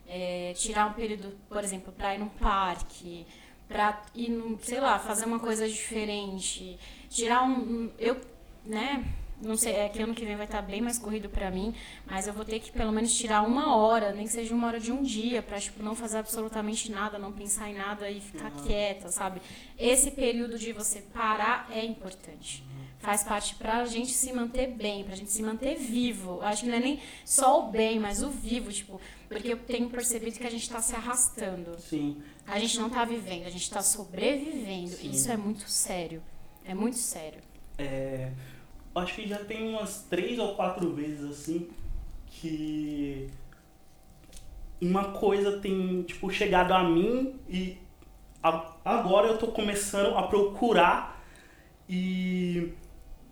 é, 0.07 0.53
tirar 0.55 0.85
um 0.87 0.93
período, 0.93 1.37
por 1.49 1.61
exemplo, 1.63 1.91
para 1.91 2.15
ir 2.15 2.19
num 2.19 2.29
parque, 2.29 3.27
para 3.67 4.01
ir, 4.13 4.31
sei 4.61 4.79
lá, 4.79 4.99
fazer 4.99 5.25
uma 5.25 5.39
coisa 5.39 5.67
diferente, 5.67 6.77
tirar 7.09 7.43
um, 7.43 7.89
eu, 7.97 8.19
né? 8.63 9.03
Não 9.41 9.57
sei, 9.57 9.73
é 9.73 9.89
que 9.89 10.01
ano 10.01 10.15
que 10.15 10.23
vem 10.23 10.37
vai 10.37 10.45
estar 10.45 10.61
bem 10.61 10.81
mais 10.81 10.97
corrido 10.97 11.27
para 11.27 11.51
mim, 11.51 11.75
mas 12.05 12.25
eu 12.25 12.33
vou 12.33 12.45
ter 12.45 12.59
que 12.59 12.71
pelo 12.71 12.91
menos 12.91 13.13
tirar 13.13 13.41
uma 13.41 13.75
hora, 13.75 14.13
nem 14.13 14.25
que 14.25 14.31
seja 14.31 14.55
uma 14.55 14.67
hora 14.67 14.79
de 14.79 14.93
um 14.93 15.03
dia, 15.03 15.41
para 15.41 15.59
tipo 15.59 15.83
não 15.83 15.93
fazer 15.93 16.19
absolutamente 16.19 16.89
nada, 16.89 17.19
não 17.19 17.33
pensar 17.33 17.69
em 17.69 17.75
nada 17.75 18.09
e 18.09 18.21
ficar 18.21 18.49
quieta, 18.51 19.09
sabe? 19.09 19.41
Esse 19.77 20.11
período 20.11 20.57
de 20.57 20.71
você 20.71 21.01
parar 21.01 21.67
é 21.69 21.83
importante. 21.83 22.63
Faz 22.99 23.23
parte 23.23 23.55
pra 23.55 23.85
gente 23.85 24.13
se 24.13 24.33
manter 24.33 24.67
bem, 24.71 25.03
pra 25.03 25.15
gente 25.15 25.31
se 25.31 25.43
manter 25.43 25.75
vivo. 25.75 26.41
Acho 26.41 26.63
que 26.63 26.69
não 26.69 26.77
é 26.77 26.79
nem 26.79 26.99
só 27.23 27.59
o 27.59 27.69
bem, 27.69 27.99
mas 27.99 28.23
o 28.23 28.29
vivo, 28.29 28.71
tipo, 28.71 28.99
porque 29.27 29.49
eu 29.53 29.57
tenho 29.57 29.89
percebido 29.89 30.39
que 30.39 30.47
a 30.47 30.49
gente 30.49 30.67
tá 30.67 30.81
se 30.81 30.95
arrastando. 30.95 31.77
Sim. 31.79 32.23
A 32.47 32.59
gente 32.59 32.79
não 32.79 32.89
tá 32.89 33.03
vivendo, 33.03 33.45
a 33.45 33.49
gente 33.49 33.69
tá 33.69 33.81
sobrevivendo. 33.81 34.89
Sim. 34.89 35.09
Isso 35.09 35.31
é 35.31 35.37
muito 35.37 35.67
sério. 35.69 36.21
É 36.63 36.73
muito 36.73 36.97
sério. 36.97 37.39
É, 37.77 38.31
acho 38.95 39.15
que 39.15 39.27
já 39.27 39.37
tem 39.37 39.69
umas 39.69 40.05
três 40.09 40.39
ou 40.39 40.55
quatro 40.55 40.93
vezes 40.93 41.23
assim 41.29 41.69
que 42.27 43.29
uma 44.81 45.11
coisa 45.11 45.59
tem 45.59 46.03
tipo 46.03 46.29
chegado 46.29 46.73
a 46.73 46.83
mim 46.83 47.35
e 47.49 47.77
agora 48.83 49.27
eu 49.27 49.37
tô 49.37 49.47
começando 49.47 50.15
a 50.17 50.23
procurar 50.23 51.23
e, 51.89 52.73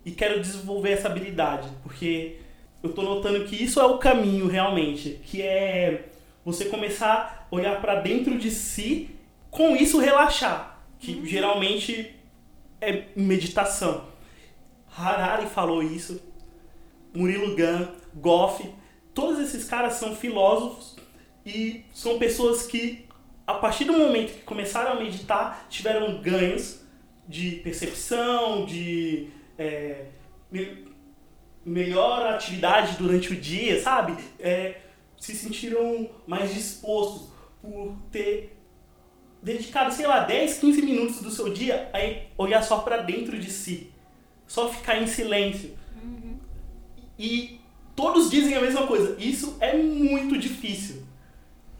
e 0.04 0.10
quero 0.10 0.40
desenvolver 0.40 0.92
essa 0.92 1.08
habilidade 1.08 1.68
porque 1.82 2.38
eu 2.82 2.92
tô 2.92 3.02
notando 3.02 3.44
que 3.44 3.62
isso 3.62 3.80
é 3.80 3.84
o 3.84 3.98
caminho 3.98 4.46
realmente 4.46 5.20
que 5.24 5.40
é 5.42 6.08
você 6.44 6.66
começar 6.66 7.46
a 7.50 7.54
olhar 7.54 7.80
para 7.80 7.96
dentro 8.00 8.38
de 8.38 8.50
si 8.50 9.10
com 9.50 9.74
isso 9.76 9.98
relaxar 9.98 10.78
que 10.98 11.24
geralmente 11.26 12.14
é 12.80 13.04
meditação 13.16 14.12
Harari 14.96 15.46
falou 15.46 15.82
isso, 15.82 16.22
Murilo 17.12 17.56
Gun, 17.56 17.88
Goff, 18.14 18.72
todos 19.12 19.40
esses 19.40 19.64
caras 19.64 19.94
são 19.94 20.14
filósofos 20.14 20.96
e 21.44 21.84
são 21.92 22.18
pessoas 22.18 22.64
que, 22.66 23.06
a 23.46 23.54
partir 23.54 23.84
do 23.86 23.92
momento 23.92 24.32
que 24.34 24.42
começaram 24.42 24.92
a 24.92 24.94
meditar, 25.02 25.66
tiveram 25.68 26.20
ganhos 26.22 26.80
de 27.28 27.56
percepção, 27.56 28.64
de 28.66 29.28
é, 29.58 30.06
me- 30.50 30.84
melhor 31.64 32.26
atividade 32.26 32.96
durante 32.96 33.32
o 33.32 33.36
dia, 33.36 33.82
sabe? 33.82 34.16
É, 34.38 34.76
se 35.24 35.34
sentiram 35.34 36.10
mais 36.26 36.52
dispostos 36.52 37.30
por 37.62 37.96
ter 38.12 38.58
dedicado, 39.42 39.90
sei 39.90 40.06
lá, 40.06 40.20
10, 40.20 40.58
15 40.58 40.82
minutos 40.82 41.22
do 41.22 41.30
seu 41.30 41.50
dia 41.50 41.90
a 41.94 42.42
olhar 42.42 42.62
só 42.62 42.80
pra 42.80 42.98
dentro 42.98 43.38
de 43.38 43.50
si 43.50 43.90
só 44.46 44.70
ficar 44.70 45.00
em 45.00 45.06
silêncio. 45.06 45.74
E 47.18 47.58
todos 47.96 48.30
dizem 48.30 48.54
a 48.54 48.60
mesma 48.60 48.86
coisa. 48.86 49.16
Isso 49.18 49.56
é 49.60 49.74
muito 49.74 50.36
difícil. 50.36 51.04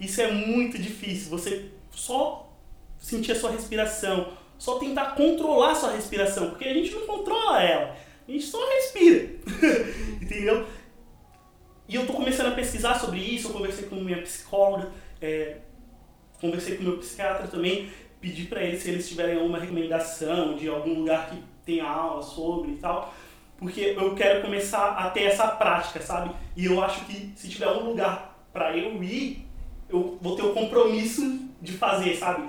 Isso 0.00 0.22
é 0.22 0.32
muito 0.32 0.78
difícil. 0.78 1.28
Você 1.28 1.70
só 1.90 2.50
sentir 2.98 3.32
a 3.32 3.38
sua 3.38 3.50
respiração, 3.50 4.32
só 4.56 4.78
tentar 4.78 5.16
controlar 5.16 5.72
a 5.72 5.74
sua 5.74 5.92
respiração, 5.92 6.48
porque 6.48 6.64
a 6.64 6.72
gente 6.72 6.92
não 6.92 7.06
controla 7.06 7.62
ela. 7.62 7.94
A 8.26 8.32
gente 8.32 8.46
só 8.46 8.58
respira. 8.66 9.36
Entendeu? 10.22 10.66
E 11.86 11.96
eu 11.96 12.06
tô 12.06 12.14
começando 12.14 12.46
a 12.46 12.52
pesquisar 12.52 12.98
sobre 12.98 13.18
isso, 13.18 13.48
eu 13.48 13.52
conversei 13.52 13.86
com 13.88 13.96
minha 13.96 14.22
psicóloga, 14.22 14.90
é, 15.20 15.58
conversei 16.40 16.76
com 16.76 16.84
meu 16.84 16.96
psiquiatra 16.96 17.46
também, 17.46 17.90
pedi 18.20 18.44
pra 18.44 18.62
eles 18.62 18.82
se 18.82 18.90
eles 18.90 19.06
tiverem 19.06 19.36
alguma 19.36 19.58
recomendação 19.58 20.56
de 20.56 20.66
algum 20.66 21.00
lugar 21.00 21.28
que 21.28 21.42
tenha 21.64 21.84
aula 21.84 22.22
sobre 22.22 22.72
e 22.72 22.76
tal, 22.76 23.12
porque 23.58 23.94
eu 23.96 24.14
quero 24.14 24.40
começar 24.40 24.92
a 24.92 25.10
ter 25.10 25.24
essa 25.24 25.46
prática, 25.48 26.00
sabe? 26.00 26.34
E 26.56 26.64
eu 26.64 26.82
acho 26.82 27.04
que 27.04 27.32
se 27.36 27.48
tiver 27.48 27.68
um 27.68 27.90
lugar 27.90 28.46
pra 28.50 28.76
eu 28.76 29.02
ir, 29.02 29.46
eu 29.88 30.18
vou 30.22 30.36
ter 30.36 30.42
o 30.42 30.54
compromisso 30.54 31.48
de 31.60 31.72
fazer, 31.72 32.16
sabe? 32.16 32.48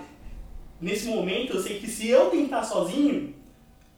Nesse 0.79 1.07
momento 1.07 1.53
eu 1.53 1.61
sei 1.61 1.79
que 1.79 1.87
se 1.87 2.07
eu 2.07 2.29
tentar 2.29 2.63
sozinho, 2.63 3.35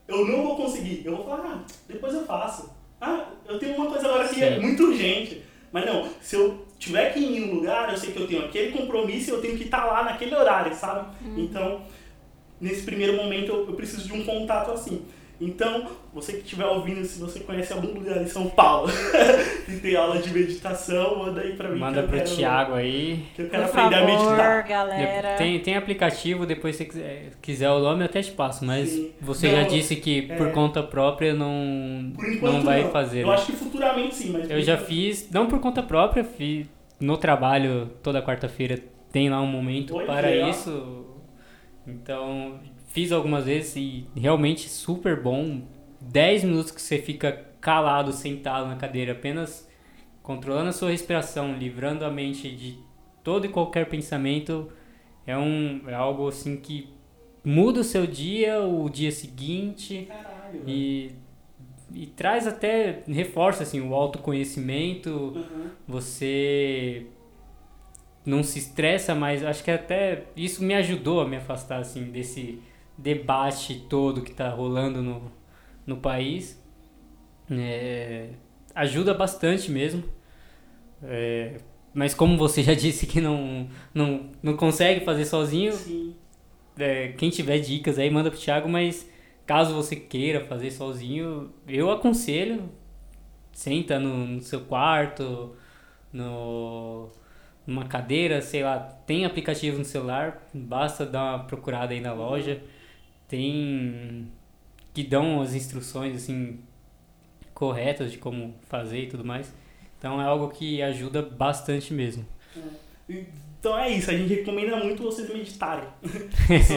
eu 0.07 0.25
não 0.25 0.43
vou 0.43 0.55
conseguir. 0.55 1.05
Eu 1.05 1.17
vou 1.17 1.25
falar, 1.25 1.45
ah, 1.45 1.63
depois 1.87 2.13
eu 2.13 2.25
faço. 2.25 2.76
Ah, 2.99 3.25
eu 3.47 3.59
tenho 3.59 3.75
uma 3.75 3.87
coisa 3.87 4.07
agora 4.07 4.27
que 4.27 4.43
é 4.43 4.59
muito 4.59 4.83
urgente. 4.83 5.43
Mas 5.71 5.85
não, 5.85 6.09
se 6.21 6.35
eu 6.35 6.65
tiver 6.79 7.13
que 7.13 7.19
ir 7.19 7.37
em 7.37 7.49
um 7.51 7.55
lugar, 7.55 7.91
eu 7.91 7.97
sei 7.97 8.11
que 8.11 8.19
eu 8.19 8.27
tenho 8.27 8.45
aquele 8.45 8.71
compromisso 8.71 9.29
e 9.29 9.33
eu 9.33 9.41
tenho 9.41 9.57
que 9.57 9.65
estar 9.65 9.85
lá 9.85 10.03
naquele 10.03 10.33
horário, 10.35 10.73
sabe? 10.75 11.15
Então, 11.41 11.81
nesse 12.59 12.83
primeiro 12.83 13.15
momento, 13.15 13.51
eu, 13.51 13.67
eu 13.67 13.73
preciso 13.73 14.07
de 14.07 14.13
um 14.13 14.23
contato 14.23 14.71
assim. 14.71 15.05
Então, 15.39 15.85
você 16.11 16.33
que 16.33 16.39
estiver 16.39 16.65
ouvindo, 16.65 17.05
se 17.05 17.19
você 17.19 17.41
conhece 17.41 17.71
algum 17.71 17.93
lugar 17.93 18.21
em 18.21 18.27
São 18.27 18.49
Paulo 18.49 18.89
e 19.69 19.73
tem 19.77 19.95
aula 19.95 20.19
de 20.19 20.31
meditação, 20.33 21.19
manda 21.19 21.41
aí 21.41 21.55
pra 21.55 21.69
mim. 21.69 21.79
Manda 21.79 22.01
que 22.01 22.07
pro 22.07 22.17
quero, 22.17 22.29
Thiago 22.35 22.73
aí. 22.73 23.23
Que 23.35 23.43
eu 23.43 23.49
quero 23.49 23.63
Por 23.67 23.79
aprender 23.79 23.95
a 23.95 24.07
favor, 24.07 24.25
meditar. 24.25 24.63
galera. 24.67 25.35
Tem, 25.35 25.59
tem 25.59 25.75
aplicativo, 25.75 26.45
depois 26.45 26.75
se 26.75 26.83
você 26.85 26.89
quiser, 26.89 27.31
quiser 27.41 27.69
o 27.69 27.79
nome 27.79 28.01
eu 28.01 28.05
até 28.05 28.21
te 28.21 28.31
passo, 28.31 28.65
mas 28.65 28.89
Sim. 28.89 29.11
você 29.21 29.47
Não, 29.47 29.55
já 29.57 29.63
disse 29.67 29.95
que 29.95 30.23
por 30.23 30.47
é. 30.47 30.51
conta 30.51 30.81
própria 30.81 31.33
não, 31.35 32.11
Por 32.15 32.33
enquanto, 32.33 32.53
não 32.53 32.61
vai 32.63 32.83
não. 32.83 32.91
fazer. 32.91 33.21
Eu 33.21 33.27
né? 33.27 33.33
acho 33.35 33.45
que 33.47 33.51
futuramente 33.53 34.15
sim, 34.15 34.31
mas. 34.31 34.49
Eu 34.49 34.61
já 34.61 34.77
fiz, 34.77 35.29
não 35.29 35.45
por 35.47 35.59
conta 35.59 35.83
própria, 35.83 36.23
fiz 36.23 36.65
no 36.99 37.15
trabalho 37.15 37.91
toda 38.01 38.23
quarta-feira 38.23 38.81
tem 39.11 39.29
lá 39.29 39.41
um 39.41 39.47
momento 39.47 39.95
Olha, 39.95 40.05
para 40.05 40.29
legal. 40.29 40.49
isso. 40.49 41.05
Então, 41.85 42.59
fiz 42.97 43.11
algumas 43.11 43.45
vezes 43.45 43.75
e 43.75 44.07
realmente 44.15 44.67
super 44.67 45.21
bom. 45.21 45.61
10 46.01 46.45
minutos 46.45 46.71
que 46.71 46.81
você 46.81 46.97
fica 46.97 47.45
calado, 47.61 48.11
sentado 48.11 48.67
na 48.67 48.75
cadeira, 48.75 49.11
apenas 49.11 49.69
controlando 50.23 50.69
a 50.69 50.71
sua 50.71 50.89
respiração, 50.89 51.55
livrando 51.55 52.03
a 52.03 52.09
mente 52.09 52.49
de 52.49 52.79
todo 53.23 53.45
e 53.45 53.49
qualquer 53.49 53.87
pensamento, 53.87 54.71
é 55.27 55.37
um 55.37 55.83
é 55.87 55.93
algo 55.93 56.27
assim 56.27 56.57
que 56.57 56.89
muda 57.45 57.81
o 57.81 57.83
seu 57.83 58.07
dia, 58.07 58.61
o 58.61 58.89
dia 58.89 59.11
seguinte. 59.11 60.07
Caralho. 60.07 60.63
E, 60.65 61.11
e 61.93 62.07
traz 62.07 62.47
até, 62.47 63.03
reforça 63.07 63.61
assim, 63.61 63.79
o 63.79 63.93
autoconhecimento, 63.93 65.09
Uhum. 65.35 65.69
você 65.87 67.05
não 68.25 68.41
se 68.41 68.57
estressa 68.57 69.13
mais. 69.13 69.45
Acho 69.45 69.63
que 69.63 69.69
até 69.69 70.23
isso 70.35 70.63
me 70.63 70.73
ajudou 70.73 71.21
a 71.21 71.27
me 71.27 71.35
afastar 71.35 71.79
assim 71.79 72.05
desse 72.05 72.59
debate 72.97 73.85
todo 73.89 74.21
que 74.21 74.31
está 74.31 74.49
rolando 74.49 75.01
no, 75.01 75.31
no 75.85 75.97
país. 75.97 76.61
É, 77.49 78.29
ajuda 78.73 79.13
bastante 79.13 79.71
mesmo. 79.71 80.03
É, 81.03 81.57
mas 81.93 82.13
como 82.13 82.37
você 82.37 82.63
já 82.63 82.73
disse 82.75 83.05
que 83.05 83.21
não, 83.21 83.67
não, 83.93 84.31
não 84.41 84.57
consegue 84.57 85.05
fazer 85.05 85.25
sozinho, 85.25 85.73
é, 86.77 87.09
quem 87.09 87.29
tiver 87.29 87.59
dicas 87.59 87.97
aí, 87.99 88.09
manda 88.09 88.29
pro 88.29 88.39
Thiago, 88.39 88.69
mas 88.69 89.09
caso 89.45 89.73
você 89.73 89.95
queira 89.95 90.43
fazer 90.45 90.71
sozinho, 90.71 91.51
eu 91.67 91.89
aconselho, 91.89 92.69
senta 93.51 93.99
no, 93.99 94.27
no 94.27 94.41
seu 94.41 94.61
quarto, 94.61 95.55
no, 96.11 97.09
numa 97.65 97.85
cadeira, 97.85 98.41
sei 98.41 98.63
lá, 98.63 98.77
tem 98.79 99.25
aplicativo 99.25 99.77
no 99.77 99.85
celular, 99.85 100.47
basta 100.53 101.05
dar 101.05 101.35
uma 101.35 101.43
procurada 101.45 101.93
aí 101.93 102.01
na 102.01 102.13
loja, 102.13 102.61
tem 103.27 104.27
que 104.93 105.03
dão 105.03 105.41
as 105.41 105.53
instruções 105.53 106.15
assim 106.15 106.59
corretas 107.53 108.11
de 108.11 108.17
como 108.17 108.53
fazer 108.67 109.03
e 109.03 109.07
tudo 109.07 109.23
mais. 109.25 109.53
Então 109.99 110.21
é 110.21 110.25
algo 110.25 110.49
que 110.49 110.81
ajuda 110.81 111.21
bastante 111.21 111.93
mesmo. 111.93 112.25
Então 113.09 113.77
é 113.77 113.89
isso, 113.89 114.11
a 114.11 114.13
gente 114.17 114.33
recomenda 114.33 114.77
muito 114.77 115.01
vocês 115.03 115.27
meditarem. 115.33 115.87
Isso 116.49 116.73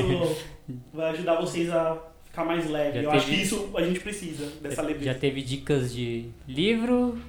vai 0.92 1.10
ajudar 1.10 1.40
vocês 1.40 1.68
a 1.70 2.00
ficar 2.24 2.44
mais 2.44 2.68
leve. 2.68 2.96
Já 2.98 3.02
Eu 3.02 3.10
acho 3.10 3.26
teve- 3.26 3.36
que 3.36 3.42
isso 3.42 3.70
a 3.76 3.82
gente 3.82 4.00
precisa, 4.00 4.46
dessa 4.62 4.76
Já 4.76 4.82
leveza. 4.82 5.14
teve 5.18 5.42
dicas 5.42 5.92
de 5.92 6.30
livro, 6.48 7.20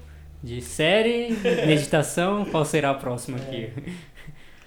de 0.43 0.61
série, 0.61 1.31
meditação. 1.67 2.45
Qual 2.45 2.63
será 2.63 2.91
a 2.91 2.93
próxima 2.95 3.37
aqui? 3.37 3.69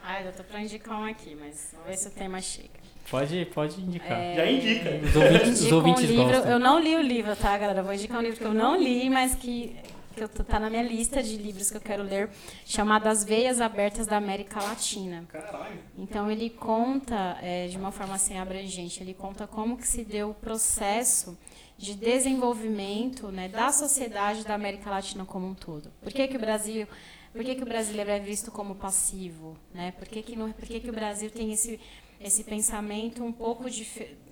Ah, 0.02 0.20
eu 0.22 0.32
tô 0.32 0.44
pra 0.44 0.60
indicar 0.60 1.00
um 1.00 1.04
aqui, 1.04 1.34
mas 1.34 1.70
vamos 1.72 1.88
ver 1.88 1.96
se 1.96 2.08
o 2.08 2.10
tema 2.10 2.40
chega. 2.40 2.83
Pode, 3.10 3.44
pode 3.46 3.80
indicar. 3.80 4.18
É, 4.18 4.34
Já 4.34 4.50
indica. 4.50 4.90
Os 5.06 5.16
ouvintes, 5.16 5.60
os 5.60 5.72
ouvintes 5.72 6.04
um 6.04 6.06
livro, 6.06 6.32
gostam. 6.32 6.52
eu 6.52 6.58
não 6.58 6.78
li 6.78 6.96
o 6.96 7.02
livro, 7.02 7.36
tá, 7.36 7.56
galera? 7.56 7.80
Eu 7.80 7.84
vou 7.84 7.94
indicar 7.94 8.18
um 8.18 8.22
livro 8.22 8.38
que 8.38 8.44
eu 8.44 8.54
não 8.54 8.76
li, 8.76 9.10
mas 9.10 9.34
que, 9.34 9.76
que 10.16 10.22
eu, 10.24 10.28
tá 10.28 10.58
na 10.58 10.70
minha 10.70 10.82
lista 10.82 11.22
de 11.22 11.36
livros 11.36 11.70
que 11.70 11.76
eu 11.76 11.80
quero 11.80 12.02
ler, 12.02 12.30
chamado 12.64 13.06
As 13.06 13.24
Veias 13.24 13.60
Abertas 13.60 14.06
da 14.06 14.16
América 14.16 14.60
Latina. 14.62 15.24
Caralho. 15.28 15.78
Então 15.98 16.30
ele 16.30 16.48
conta, 16.50 17.38
é, 17.42 17.66
de 17.66 17.76
uma 17.76 17.92
forma 17.92 18.14
assim 18.14 18.38
abrangente, 18.38 19.02
ele 19.02 19.14
conta 19.14 19.46
como 19.46 19.76
que 19.76 19.86
se 19.86 20.02
deu 20.04 20.30
o 20.30 20.34
processo 20.34 21.36
de 21.76 21.94
desenvolvimento 21.94 23.28
né, 23.28 23.48
da 23.48 23.70
sociedade 23.72 24.44
da 24.44 24.54
América 24.54 24.90
Latina 24.90 25.24
como 25.24 25.46
um 25.46 25.54
todo. 25.54 25.90
Por 26.00 26.12
que, 26.12 26.28
que 26.28 26.36
o 26.36 26.40
Brasil, 26.40 26.86
por 27.32 27.44
que, 27.44 27.54
que 27.54 27.62
o 27.62 27.66
brasileiro 27.66 28.10
é 28.10 28.18
visto 28.20 28.50
como 28.50 28.76
passivo? 28.76 29.56
Né? 29.72 29.92
Por, 29.98 30.06
que, 30.06 30.22
que, 30.22 30.36
não, 30.36 30.52
por 30.52 30.64
que, 30.64 30.80
que 30.80 30.88
o 30.88 30.92
Brasil 30.92 31.30
tem 31.30 31.52
esse, 31.52 31.80
esse 32.24 32.42
pensamento 32.42 33.22
um 33.22 33.30
pouco 33.30 33.64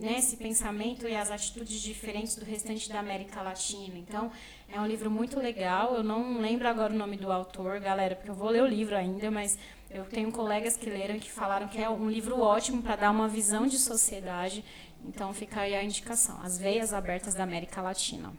né, 0.01 0.17
esse 0.17 0.39
pensamento 0.39 1.07
e 1.07 1.15
as 1.15 1.31
atitudes 1.31 1.79
diferentes 1.79 2.35
do 2.35 2.43
restante 2.43 2.89
da 2.89 2.99
América 2.99 3.43
Latina? 3.43 3.99
Então 3.99 4.33
é 4.67 4.81
um 4.81 4.87
livro 4.87 5.11
muito 5.11 5.39
legal. 5.39 5.95
Eu 5.95 6.03
não 6.03 6.41
lembro 6.41 6.67
agora 6.67 6.91
o 6.91 6.97
nome 6.97 7.19
do 7.19 7.31
autor, 7.31 7.79
galera, 7.81 8.17
porque 8.17 8.31
eu 8.31 8.35
vou 8.35 8.49
ler 8.49 8.63
o 8.63 8.67
livro 8.67 8.97
ainda, 8.97 9.31
mas 9.31 9.59
eu 9.91 10.07
tenho 10.07 10.33
colegas 10.33 10.75
que 10.75 10.89
leram 10.89 11.19
que 11.19 11.31
falaram 11.31 11.69
que 11.69 11.79
é 11.79 11.91
um 11.91 12.11
livro 12.11 12.41
ótimo 12.41 12.83
para 12.83 12.97
dar 12.97 13.11
uma 13.11 13.29
visão 13.29 13.67
de 13.67 13.77
sociedade. 13.77 14.65
Então 15.05 15.35
fica 15.35 15.61
aí 15.61 15.75
a 15.75 15.85
indicação: 15.85 16.41
As 16.43 16.57
Veias 16.59 16.95
Abertas 16.95 17.35
da 17.35 17.43
América 17.43 17.83
Latina. 17.83 18.33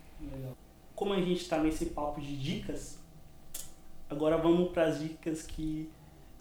Como 0.96 1.14
a 1.14 1.22
gente 1.22 1.48
tá 1.48 1.60
nesse 1.60 1.88
papo 1.88 2.20
de 2.20 2.36
dicas, 2.36 2.98
agora 4.10 4.36
vamos 4.36 4.72
para 4.72 4.88
as 4.88 5.00
dicas 5.00 5.44
que 5.44 5.92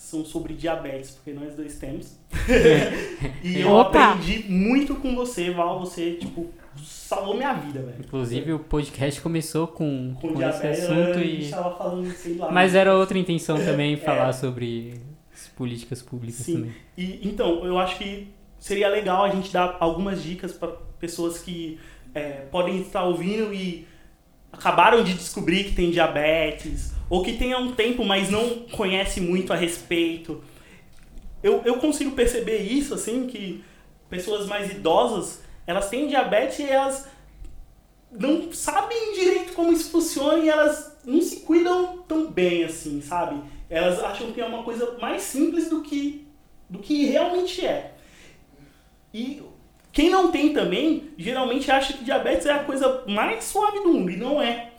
são 0.03 0.24
sobre 0.24 0.53
diabetes, 0.55 1.12
porque 1.12 1.33
nós 1.33 1.55
dois 1.55 1.79
temos. 1.79 2.19
e 3.43 3.61
eu 3.61 3.70
Opa! 3.70 4.12
aprendi 4.12 4.45
muito 4.51 4.97
com 4.97 5.15
você, 5.15 5.51
Val. 5.51 5.79
Você, 5.81 6.15
tipo, 6.15 6.51
salvou 6.83 7.37
minha 7.37 7.53
vida, 7.55 7.81
velho. 7.81 7.97
Inclusive, 8.01 8.53
o 8.53 8.59
podcast 8.59 9.20
começou 9.20 9.69
com, 9.69 10.15
Com, 10.20 10.35
com 10.35 10.43
esse 10.43 10.66
assunto 10.66 11.19
a 11.19 11.23
gente 11.23 11.47
e... 11.47 11.51
tava 11.51 11.77
falando, 11.77 12.11
sei 12.12 12.35
lá. 12.35 12.51
Mas 12.51 12.74
era 12.74 12.97
outra 12.97 13.16
intenção 13.16 13.57
também, 13.59 13.95
É. 13.95 13.97
falar 13.97 14.33
sobre 14.33 15.01
as 15.33 15.47
políticas 15.49 16.03
públicas 16.03 16.45
Sim. 16.45 16.55
também. 16.55 16.73
E, 16.99 17.20
então, 17.27 17.65
eu 17.65 17.79
acho 17.79 17.97
que 17.97 18.29
seria 18.59 18.89
legal 18.89 19.24
a 19.24 19.31
gente 19.31 19.53
dar 19.53 19.77
algumas 19.81 20.23
dicas 20.23 20.53
para 20.53 20.69
pessoas 20.99 21.39
que 21.39 21.79
é, 22.15 22.43
podem 22.51 22.81
estar 22.83 23.05
ouvindo 23.05 23.55
e 23.55 23.87
acabaram 24.53 25.03
de 25.03 25.15
descobrir 25.15 25.65
que 25.65 25.74
tem 25.74 25.91
diabetes, 25.91 26.93
ou 27.12 27.22
que 27.22 27.34
tem 27.34 27.52
há 27.52 27.59
um 27.59 27.72
tempo, 27.72 28.06
mas 28.06 28.30
não 28.30 28.60
conhece 28.70 29.20
muito 29.20 29.52
a 29.52 29.56
respeito. 29.56 30.43
Eu, 31.43 31.60
eu 31.62 31.76
consigo 31.76 32.12
perceber 32.12 32.62
isso, 32.62 32.94
assim, 32.94 33.26
que 33.26 33.62
pessoas 34.09 34.47
mais 34.47 34.70
idosas, 34.70 35.43
elas 35.66 35.90
têm 35.90 36.09
diabetes 36.09 36.60
e 36.60 36.62
elas 36.62 37.06
não 38.10 38.51
sabem 38.51 39.12
direito 39.12 39.52
como 39.52 39.74
isso 39.74 39.90
funciona 39.90 40.39
e 40.43 40.48
elas 40.48 40.97
não 41.05 41.20
se 41.20 41.40
cuidam 41.40 41.98
tão 42.09 42.30
bem, 42.30 42.64
assim, 42.64 43.02
sabe? 43.02 43.43
Elas 43.68 44.02
acham 44.02 44.32
que 44.32 44.40
é 44.40 44.47
uma 44.47 44.62
coisa 44.62 44.97
mais 44.98 45.20
simples 45.20 45.68
do 45.68 45.82
que, 45.82 46.26
do 46.66 46.78
que 46.78 47.05
realmente 47.05 47.62
é. 47.62 47.93
E 49.12 49.43
quem 49.93 50.09
não 50.09 50.32
tem 50.32 50.55
também, 50.55 51.10
geralmente 51.18 51.70
acha 51.70 51.93
que 51.93 52.05
diabetes 52.05 52.47
é 52.47 52.52
a 52.52 52.64
coisa 52.64 53.05
mais 53.06 53.44
suave 53.44 53.80
do 53.80 53.93
mundo, 53.93 54.10
e 54.10 54.16
não 54.16 54.40
é. 54.40 54.70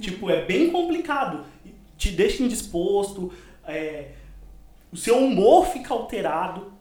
Tipo, 0.00 0.28
é 0.28 0.44
bem 0.44 0.70
complicado. 0.70 1.44
Te 2.00 2.10
deixa 2.10 2.42
indisposto, 2.42 3.30
é, 3.66 4.12
o 4.90 4.96
seu 4.96 5.18
humor 5.18 5.66
fica 5.66 5.92
alterado. 5.92 6.72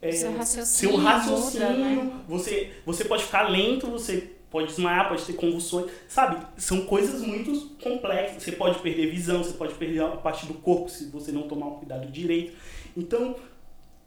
é, 0.00 0.12
Seu 0.12 0.36
raciocínio 0.36 0.94
seu 0.94 1.04
raciocínio, 1.04 2.04
né? 2.04 2.20
você, 2.28 2.72
você 2.86 3.04
pode 3.04 3.24
ficar 3.24 3.48
lento, 3.48 3.88
você 3.88 4.30
pode 4.48 4.68
desmaiar, 4.68 5.08
pode 5.08 5.24
ter 5.24 5.32
convulsões, 5.32 5.90
sabe? 6.06 6.46
São 6.56 6.86
coisas 6.86 7.22
muito 7.22 7.70
complexas. 7.82 8.40
Você 8.40 8.52
pode 8.52 8.78
perder 8.78 9.10
visão, 9.10 9.42
você 9.42 9.54
pode 9.54 9.74
perder 9.74 10.02
a 10.04 10.16
parte 10.16 10.46
do 10.46 10.54
corpo 10.54 10.88
se 10.88 11.10
você 11.10 11.32
não 11.32 11.48
tomar 11.48 11.66
um 11.66 11.74
cuidado 11.78 12.06
direito. 12.06 12.56
Então, 12.96 13.34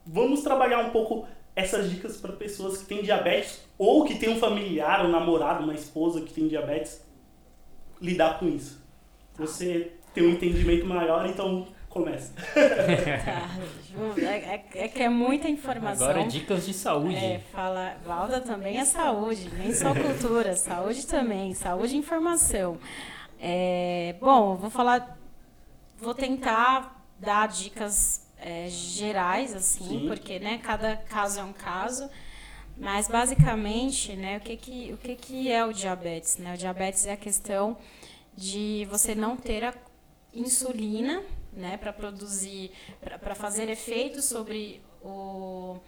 vamos 0.06 0.42
trabalhar 0.42 0.80
um 0.86 0.92
pouco 0.92 1.28
essas 1.54 1.90
dicas 1.90 2.16
para 2.16 2.32
pessoas 2.32 2.78
que 2.78 2.86
têm 2.86 3.04
diabetes 3.04 3.60
ou 3.78 4.06
que 4.06 4.16
têm 4.16 4.30
um 4.30 4.40
familiar, 4.40 5.06
um 5.06 5.12
namorado, 5.12 5.66
uma 5.66 5.74
esposa 5.74 6.22
que 6.22 6.34
tem 6.34 6.48
diabetes, 6.48 7.02
lidar 8.02 8.40
com 8.40 8.48
isso. 8.48 8.82
Você 9.38 9.97
tem 10.18 10.26
um 10.26 10.32
entendimento 10.32 10.86
maior, 10.88 11.28
então 11.28 11.68
começa. 11.90 12.34
Tá, 13.98 14.22
é, 14.22 14.56
é- 14.76 14.86
é 14.86 14.88
que 14.88 15.02
é 15.02 15.10
muita 15.10 15.50
informação. 15.50 16.08
Agora, 16.08 16.28
dicas 16.28 16.68
de 16.68 16.74
saúde. 16.74 17.16
É, 17.16 17.40
fala, 17.52 17.98
Valda 18.06 18.40
também 18.40 18.78
é 18.78 18.86
saúde, 18.86 19.50
nem 19.58 19.74
só 19.74 19.92
cultura, 19.92 20.56
saúde 20.56 21.08
também, 21.08 21.56
saúde 21.56 21.96
e 21.96 21.98
informação. 21.98 22.78
É, 23.40 24.16
bom, 24.22 24.56
vou 24.56 24.70
falar, 24.70 25.18
vou 26.00 26.14
tentar 26.14 27.04
dar 27.20 27.48
dicas 27.48 28.28
é, 28.40 28.68
gerais, 28.70 29.56
assim, 29.56 30.02
Sim. 30.02 30.08
porque 30.08 30.38
né, 30.38 30.60
cada 30.64 30.96
caso 30.96 31.40
é 31.40 31.44
um 31.44 31.54
caso. 31.54 32.08
Mas 32.78 33.08
basicamente, 33.08 34.14
né, 34.16 34.38
o 34.38 34.42
que 34.42 34.58
que, 34.58 34.94
o 34.94 34.98
que 34.98 35.16
que 35.16 35.52
é 35.52 35.66
o 35.66 35.74
diabetes? 35.74 36.38
Né? 36.38 36.54
O 36.54 36.58
diabetes 36.58 37.08
é 37.08 37.14
a 37.14 37.18
questão 37.18 37.76
de 38.36 38.88
você 38.92 39.16
não 39.16 39.36
ter 39.36 39.64
a 39.64 39.74
insulina, 40.34 41.24
né, 41.54 41.78
para 41.78 41.92
produzir, 41.92 42.72
para 43.00 43.36
fazer 43.36 43.70
efeito 43.70 44.22
sobre 44.22 44.82
o 45.02 45.80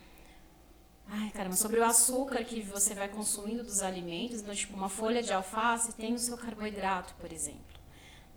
Ai, 1.11 1.31
caramba, 1.31 1.55
sobre 1.55 1.79
o 1.79 1.83
açúcar 1.83 2.43
que 2.43 2.61
você 2.61 2.93
vai 2.93 3.07
consumindo 3.09 3.63
dos 3.63 3.81
alimentos, 3.81 4.41
então, 4.41 4.53
tipo, 4.53 4.75
uma 4.75 4.89
folha 4.89 5.23
de 5.23 5.33
alface 5.33 5.95
tem 5.95 6.13
o 6.13 6.19
seu 6.19 6.37
carboidrato, 6.37 7.15
por 7.15 7.33
exemplo, 7.33 7.79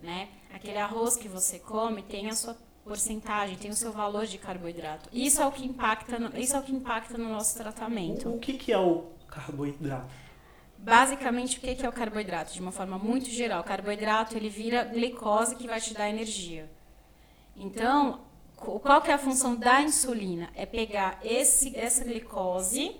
né? 0.02 0.30
Aquele 0.54 0.78
arroz 0.78 1.14
que 1.14 1.28
você 1.28 1.58
come 1.58 2.02
tem 2.02 2.30
a 2.30 2.34
sua 2.34 2.56
porcentagem, 2.82 3.56
tem 3.58 3.70
o 3.70 3.74
seu 3.76 3.92
valor 3.92 4.26
de 4.26 4.38
carboidrato. 4.38 5.08
Isso 5.12 5.42
é 5.42 5.46
o 5.46 5.52
que 5.52 5.66
impacta, 5.66 6.18
no, 6.18 6.36
isso 6.38 6.56
é 6.56 6.58
o 6.58 6.62
que 6.62 6.72
impacta 6.72 7.18
no 7.18 7.28
nosso 7.28 7.54
tratamento. 7.56 8.30
O 8.30 8.38
que, 8.38 8.54
que 8.54 8.72
é 8.72 8.78
o 8.78 9.04
carboidrato? 9.28 10.21
Basicamente, 10.82 11.58
o 11.58 11.60
que 11.60 11.86
é 11.86 11.88
o 11.88 11.92
carboidrato? 11.92 12.52
De 12.52 12.60
uma 12.60 12.72
forma 12.72 12.98
muito 12.98 13.30
geral, 13.30 13.60
o 13.60 13.64
carboidrato 13.64 14.36
ele 14.36 14.48
vira 14.48 14.82
glicose 14.82 15.54
que 15.54 15.68
vai 15.68 15.80
te 15.80 15.94
dar 15.94 16.10
energia. 16.10 16.68
Então, 17.56 18.20
qual 18.56 19.00
que 19.00 19.08
é 19.08 19.14
a 19.14 19.18
função 19.18 19.54
da 19.54 19.80
insulina? 19.80 20.50
É 20.56 20.66
pegar 20.66 21.20
esse, 21.22 21.76
essa 21.76 22.02
glicose 22.02 22.96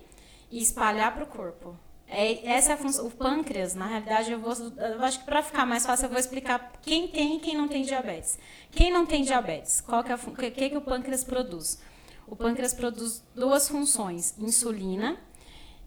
e 0.49 0.61
espalhar 0.61 1.13
para 1.13 1.25
o 1.25 1.27
corpo. 1.27 1.77
É, 2.07 2.47
essa 2.47 2.71
é 2.71 2.73
a 2.75 2.77
função. 2.77 3.05
O 3.05 3.11
pâncreas, 3.11 3.75
na 3.75 3.85
realidade, 3.85 4.31
eu 4.31 4.39
vou. 4.39 4.53
Eu 4.77 5.03
acho 5.03 5.19
que 5.19 5.25
para 5.25 5.43
ficar 5.43 5.65
mais 5.65 5.85
fácil, 5.85 6.05
eu 6.05 6.09
vou 6.09 6.19
explicar 6.19 6.71
quem 6.81 7.09
tem 7.09 7.35
e 7.35 7.39
quem 7.41 7.57
não 7.57 7.67
tem 7.67 7.83
diabetes. 7.83 8.39
Quem 8.71 8.93
não 8.93 9.05
tem 9.05 9.23
diabetes, 9.23 9.81
qual 9.81 10.01
que 10.05 10.11
é 10.11 10.15
a, 10.15 10.17
que, 10.17 10.51
que 10.51 10.69
que 10.69 10.77
o 10.77 10.81
pâncreas 10.81 11.25
produz? 11.25 11.81
O 12.25 12.33
pâncreas 12.33 12.73
produz 12.73 13.21
duas 13.35 13.67
funções: 13.67 14.37
insulina 14.39 15.17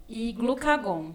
e 0.06 0.30
glucagon. 0.32 1.14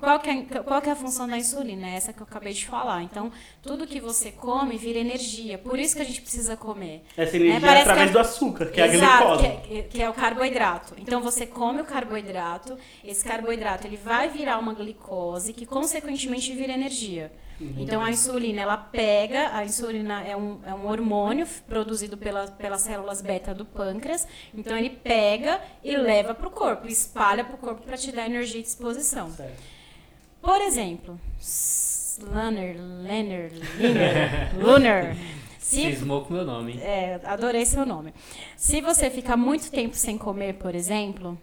Qual 0.00 0.18
que, 0.18 0.28
é, 0.28 0.42
qual 0.42 0.82
que 0.82 0.88
é 0.88 0.92
a 0.92 0.96
função 0.96 1.26
da 1.26 1.38
insulina? 1.38 1.88
É 1.88 1.94
essa 1.94 2.12
que 2.12 2.20
eu 2.20 2.26
acabei 2.28 2.52
de 2.52 2.66
falar. 2.66 3.02
Então, 3.02 3.32
tudo 3.62 3.86
que 3.86 4.00
você 4.00 4.30
come 4.30 4.76
vira 4.76 4.98
energia. 4.98 5.56
Por 5.56 5.78
isso 5.78 5.96
que 5.96 6.02
a 6.02 6.04
gente 6.04 6.20
precisa 6.20 6.56
comer. 6.56 7.02
Essa 7.16 7.36
energia 7.36 7.56
é, 7.56 7.60
parece 7.60 7.80
através 7.82 8.10
é- 8.10 8.12
do 8.12 8.18
açúcar, 8.18 8.66
que 8.66 8.80
é 8.80 8.84
a 8.84 8.86
Exato, 8.88 9.38
glicose. 9.38 9.42
que 9.66 9.78
é, 9.78 9.82
que 9.82 10.02
é 10.02 10.10
o 10.10 10.12
carboidrato. 10.12 10.94
Então 10.98 11.22
você 11.22 11.46
come 11.46 11.80
o 11.80 11.84
carboidrato, 11.84 12.76
esse 13.02 13.24
carboidrato 13.24 13.86
ele 13.86 13.96
vai 13.96 14.28
virar 14.28 14.58
uma 14.58 14.74
glicose 14.74 15.52
que 15.52 15.64
consequentemente 15.64 16.52
vira 16.52 16.72
energia. 16.72 17.32
Então 17.78 18.02
a 18.02 18.10
insulina 18.10 18.60
ela 18.62 18.76
pega, 18.76 19.56
a 19.56 19.64
insulina 19.64 20.22
é 20.22 20.36
um, 20.36 20.58
é 20.66 20.74
um 20.74 20.88
hormônio 20.88 21.46
produzido 21.68 22.16
pela, 22.18 22.48
pelas 22.48 22.80
células 22.82 23.22
beta 23.22 23.54
do 23.54 23.64
pâncreas, 23.64 24.26
então 24.52 24.76
ele 24.76 24.90
pega 24.90 25.60
e 25.82 25.96
leva 25.96 26.34
para 26.34 26.48
o 26.48 26.50
corpo, 26.50 26.88
espalha 26.88 27.44
para 27.44 27.54
o 27.54 27.58
corpo 27.58 27.82
para 27.82 27.96
te 27.96 28.10
dar 28.10 28.26
energia 28.26 28.58
e 28.58 28.62
disposição. 28.64 29.30
Certo. 29.30 29.73
Por 30.44 30.60
exemplo, 30.60 31.18
Lanner, 32.30 32.76
Lenner, 32.78 33.50
Liner, 33.78 34.54
Lunar. 34.60 35.16
Se 35.58 35.90
Cismou 35.90 36.22
com 36.22 36.34
meu 36.34 36.44
nome. 36.44 36.78
é, 36.82 37.18
adorei 37.24 37.64
seu 37.64 37.86
nome. 37.86 38.12
Se 38.54 38.82
você 38.82 39.08
ficar 39.08 39.38
muito 39.38 39.70
tempo 39.70 39.96
sem 39.96 40.18
comer, 40.18 40.54
por 40.54 40.74
exemplo, 40.74 41.38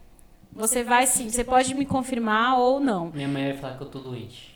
você 0.54 0.84
vai 0.84 1.08
sim, 1.08 1.30
você 1.30 1.44
pode 1.44 1.74
me 1.74 1.86
confirmar 1.86 2.60
ou 2.60 2.80
não. 2.80 3.10
Minha 3.14 3.28
mãe 3.28 3.46
vai 3.46 3.58
falar 3.58 3.78
que 3.78 3.84
eu 3.84 3.88
tô 3.88 4.00
doente. 4.00 4.56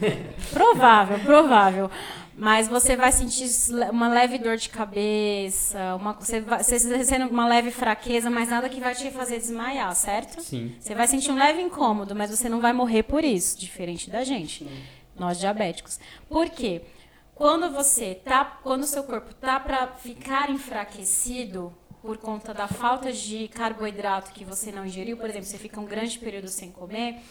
Provável, 0.50 1.18
provável. 1.20 1.90
Mas 2.36 2.66
você 2.66 2.96
vai 2.96 3.12
sentir 3.12 3.46
uma 3.90 4.08
leve 4.08 4.38
dor 4.38 4.56
de 4.56 4.68
cabeça, 4.68 5.94
uma, 5.94 6.14
você 6.14 6.40
vai 6.40 6.64
você 6.64 6.78
vai 6.88 7.04
sendo 7.04 7.28
uma 7.28 7.46
leve 7.46 7.70
fraqueza, 7.70 8.28
mas 8.28 8.48
nada 8.48 8.68
que 8.68 8.80
vai 8.80 8.94
te 8.94 9.10
fazer 9.10 9.38
desmaiar, 9.38 9.94
certo? 9.94 10.42
Sim. 10.42 10.74
Você 10.80 10.94
vai 10.96 11.06
sentir 11.06 11.30
um 11.30 11.36
leve 11.36 11.60
incômodo, 11.60 12.14
mas 12.14 12.30
você 12.30 12.48
não 12.48 12.60
vai 12.60 12.72
morrer 12.72 13.04
por 13.04 13.22
isso, 13.22 13.56
diferente 13.58 14.10
da 14.10 14.24
gente, 14.24 14.66
nós 15.16 15.38
diabéticos. 15.38 16.00
Por 16.28 16.50
quê? 16.50 16.82
Quando 17.36 17.70
você 17.70 18.14
tá, 18.14 18.44
quando 18.44 18.82
o 18.82 18.86
seu 18.86 19.04
corpo 19.04 19.32
tá 19.34 19.60
para 19.60 19.88
ficar 19.88 20.50
enfraquecido, 20.50 21.72
por 22.04 22.18
conta 22.18 22.52
da 22.52 22.68
falta 22.68 23.10
de 23.10 23.48
carboidrato 23.48 24.30
que 24.32 24.44
você 24.44 24.70
não 24.70 24.84
ingeriu, 24.84 25.16
por 25.16 25.24
exemplo, 25.24 25.46
você 25.46 25.56
fica 25.56 25.80
um 25.80 25.86
grande 25.86 26.18
período 26.18 26.48
sem 26.48 26.70
comer, 26.70 27.22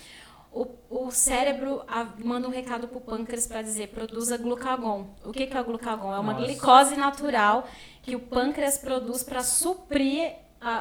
o, 0.52 0.68
o 0.90 1.12
cérebro 1.12 1.84
a, 1.88 2.04
manda 2.18 2.48
um 2.48 2.52
recado 2.52 2.88
para 2.88 2.98
o 2.98 3.02
pâncreas 3.02 3.46
para 3.46 3.62
dizer 3.62 3.90
produza 3.90 4.36
glucagon. 4.36 5.06
O 5.24 5.32
que, 5.32 5.46
que 5.46 5.56
é 5.56 5.62
o 5.62 5.64
glucagon? 5.64 6.12
É 6.12 6.18
uma 6.18 6.34
Nossa. 6.34 6.46
glicose 6.46 6.96
natural 6.96 7.68
que 8.02 8.16
o 8.16 8.20
pâncreas 8.20 8.80
produz 8.80 9.24
para 9.24 9.44
suprir 9.44 10.34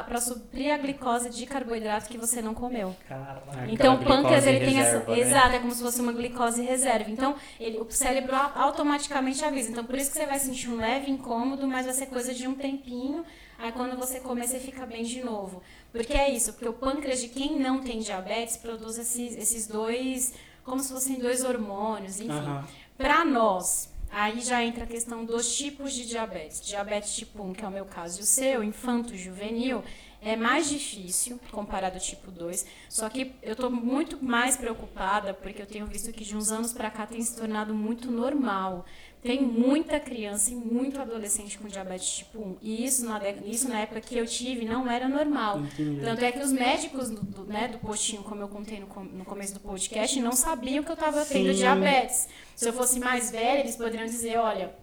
para 0.07 0.21
suprir 0.21 0.73
a 0.73 0.77
glicose 0.77 1.29
de 1.29 1.45
carboidrato 1.45 2.07
que 2.07 2.17
você 2.17 2.41
não 2.41 2.53
comeu. 2.53 2.95
Caraca. 3.05 3.67
Então 3.67 3.95
o 3.95 4.05
pâncreas 4.05 4.47
ele 4.47 4.65
tem 4.65 4.79
essa, 4.79 4.99
reserva, 4.99 5.11
né? 5.11 5.19
exato, 5.19 5.55
é 5.55 5.59
como 5.59 5.73
se 5.73 5.83
fosse 5.83 5.99
uma 5.99 6.13
glicose 6.13 6.63
reserva. 6.63 7.11
Então 7.11 7.35
ele, 7.59 7.79
o 7.79 7.91
cérebro 7.91 8.33
automaticamente 8.55 9.43
avisa. 9.43 9.71
Então 9.71 9.83
por 9.83 9.95
isso 9.97 10.09
que 10.09 10.17
você 10.17 10.25
vai 10.25 10.39
sentir 10.39 10.69
um 10.69 10.77
leve 10.77 11.11
incômodo, 11.11 11.67
mas 11.67 11.85
vai 11.85 11.93
ser 11.93 12.05
coisa 12.05 12.33
de 12.33 12.47
um 12.47 12.55
tempinho. 12.55 13.25
Aí 13.63 13.71
quando 13.71 13.95
você 13.95 14.19
comer 14.19 14.45
você 14.45 14.59
fica 14.59 14.85
bem 14.85 15.05
de 15.05 15.23
novo. 15.23 15.63
Porque 15.89 16.11
é 16.11 16.29
isso, 16.29 16.51
porque 16.51 16.67
o 16.67 16.73
pâncreas 16.73 17.21
de 17.21 17.29
quem 17.29 17.57
não 17.57 17.79
tem 17.79 17.99
diabetes 17.99 18.57
produz 18.57 18.97
esses, 18.97 19.37
esses 19.37 19.67
dois, 19.67 20.33
como 20.65 20.83
se 20.83 20.91
fossem 20.91 21.17
dois 21.17 21.45
hormônios, 21.45 22.19
enfim. 22.19 22.29
Aham. 22.29 22.67
Para 22.97 23.23
nós, 23.23 23.89
aí 24.11 24.41
já 24.41 24.61
entra 24.61 24.83
a 24.83 24.87
questão 24.87 25.23
dos 25.23 25.55
tipos 25.55 25.93
de 25.93 26.05
diabetes. 26.05 26.59
Diabetes 26.59 27.15
tipo 27.15 27.41
1, 27.41 27.53
que 27.53 27.63
é 27.63 27.67
o 27.69 27.71
meu 27.71 27.85
caso, 27.85 28.19
e 28.19 28.23
o 28.23 28.25
seu, 28.25 28.61
infanto 28.61 29.15
juvenil, 29.15 29.81
é 30.21 30.35
mais 30.35 30.69
difícil 30.69 31.39
comparado 31.49 31.95
ao 31.95 32.01
tipo 32.01 32.31
2. 32.31 32.65
Só 32.89 33.09
que 33.09 33.33
eu 33.41 33.53
estou 33.53 33.71
muito 33.71 34.21
mais 34.21 34.57
preocupada 34.57 35.33
porque 35.33 35.61
eu 35.61 35.65
tenho 35.65 35.85
visto 35.85 36.11
que 36.11 36.25
de 36.25 36.35
uns 36.35 36.51
anos 36.51 36.73
para 36.73 36.91
cá 36.91 37.07
tem 37.07 37.21
se 37.21 37.33
tornado 37.33 37.73
muito 37.73 38.11
normal. 38.11 38.85
Tem 39.23 39.41
muita 39.41 40.01
criança 40.01 40.51
e 40.51 40.55
muito 40.55 41.01
adolescente 41.01 41.57
com 41.57 41.65
diabetes 41.65 42.09
tipo 42.09 42.39
1. 42.39 42.57
E 42.61 42.85
isso 42.85 43.05
na, 43.05 43.21
isso 43.45 43.69
na 43.69 43.79
época 43.79 44.01
que 44.01 44.17
eu 44.17 44.27
tive 44.27 44.65
não 44.65 44.91
era 44.91 45.07
normal. 45.07 45.61
Entendi. 45.61 46.01
Tanto 46.01 46.25
é 46.25 46.31
que 46.31 46.39
os 46.39 46.51
médicos 46.51 47.09
do, 47.09 47.21
do, 47.21 47.45
né, 47.45 47.69
do 47.69 47.77
postinho, 47.77 48.21
como 48.21 48.41
eu 48.41 48.49
contei 48.49 48.81
no, 48.81 48.87
no 49.05 49.23
começo 49.23 49.53
do 49.53 49.61
podcast, 49.61 50.19
não 50.19 50.33
sabiam 50.33 50.83
que 50.83 50.91
eu 50.91 50.95
estava 50.95 51.25
tendo 51.25 51.53
diabetes. 51.53 52.27
Se 52.53 52.67
eu 52.67 52.73
fosse 52.73 52.99
mais 52.99 53.31
velha, 53.31 53.61
eles 53.61 53.77
poderiam 53.77 54.05
dizer, 54.05 54.37
olha, 54.37 54.75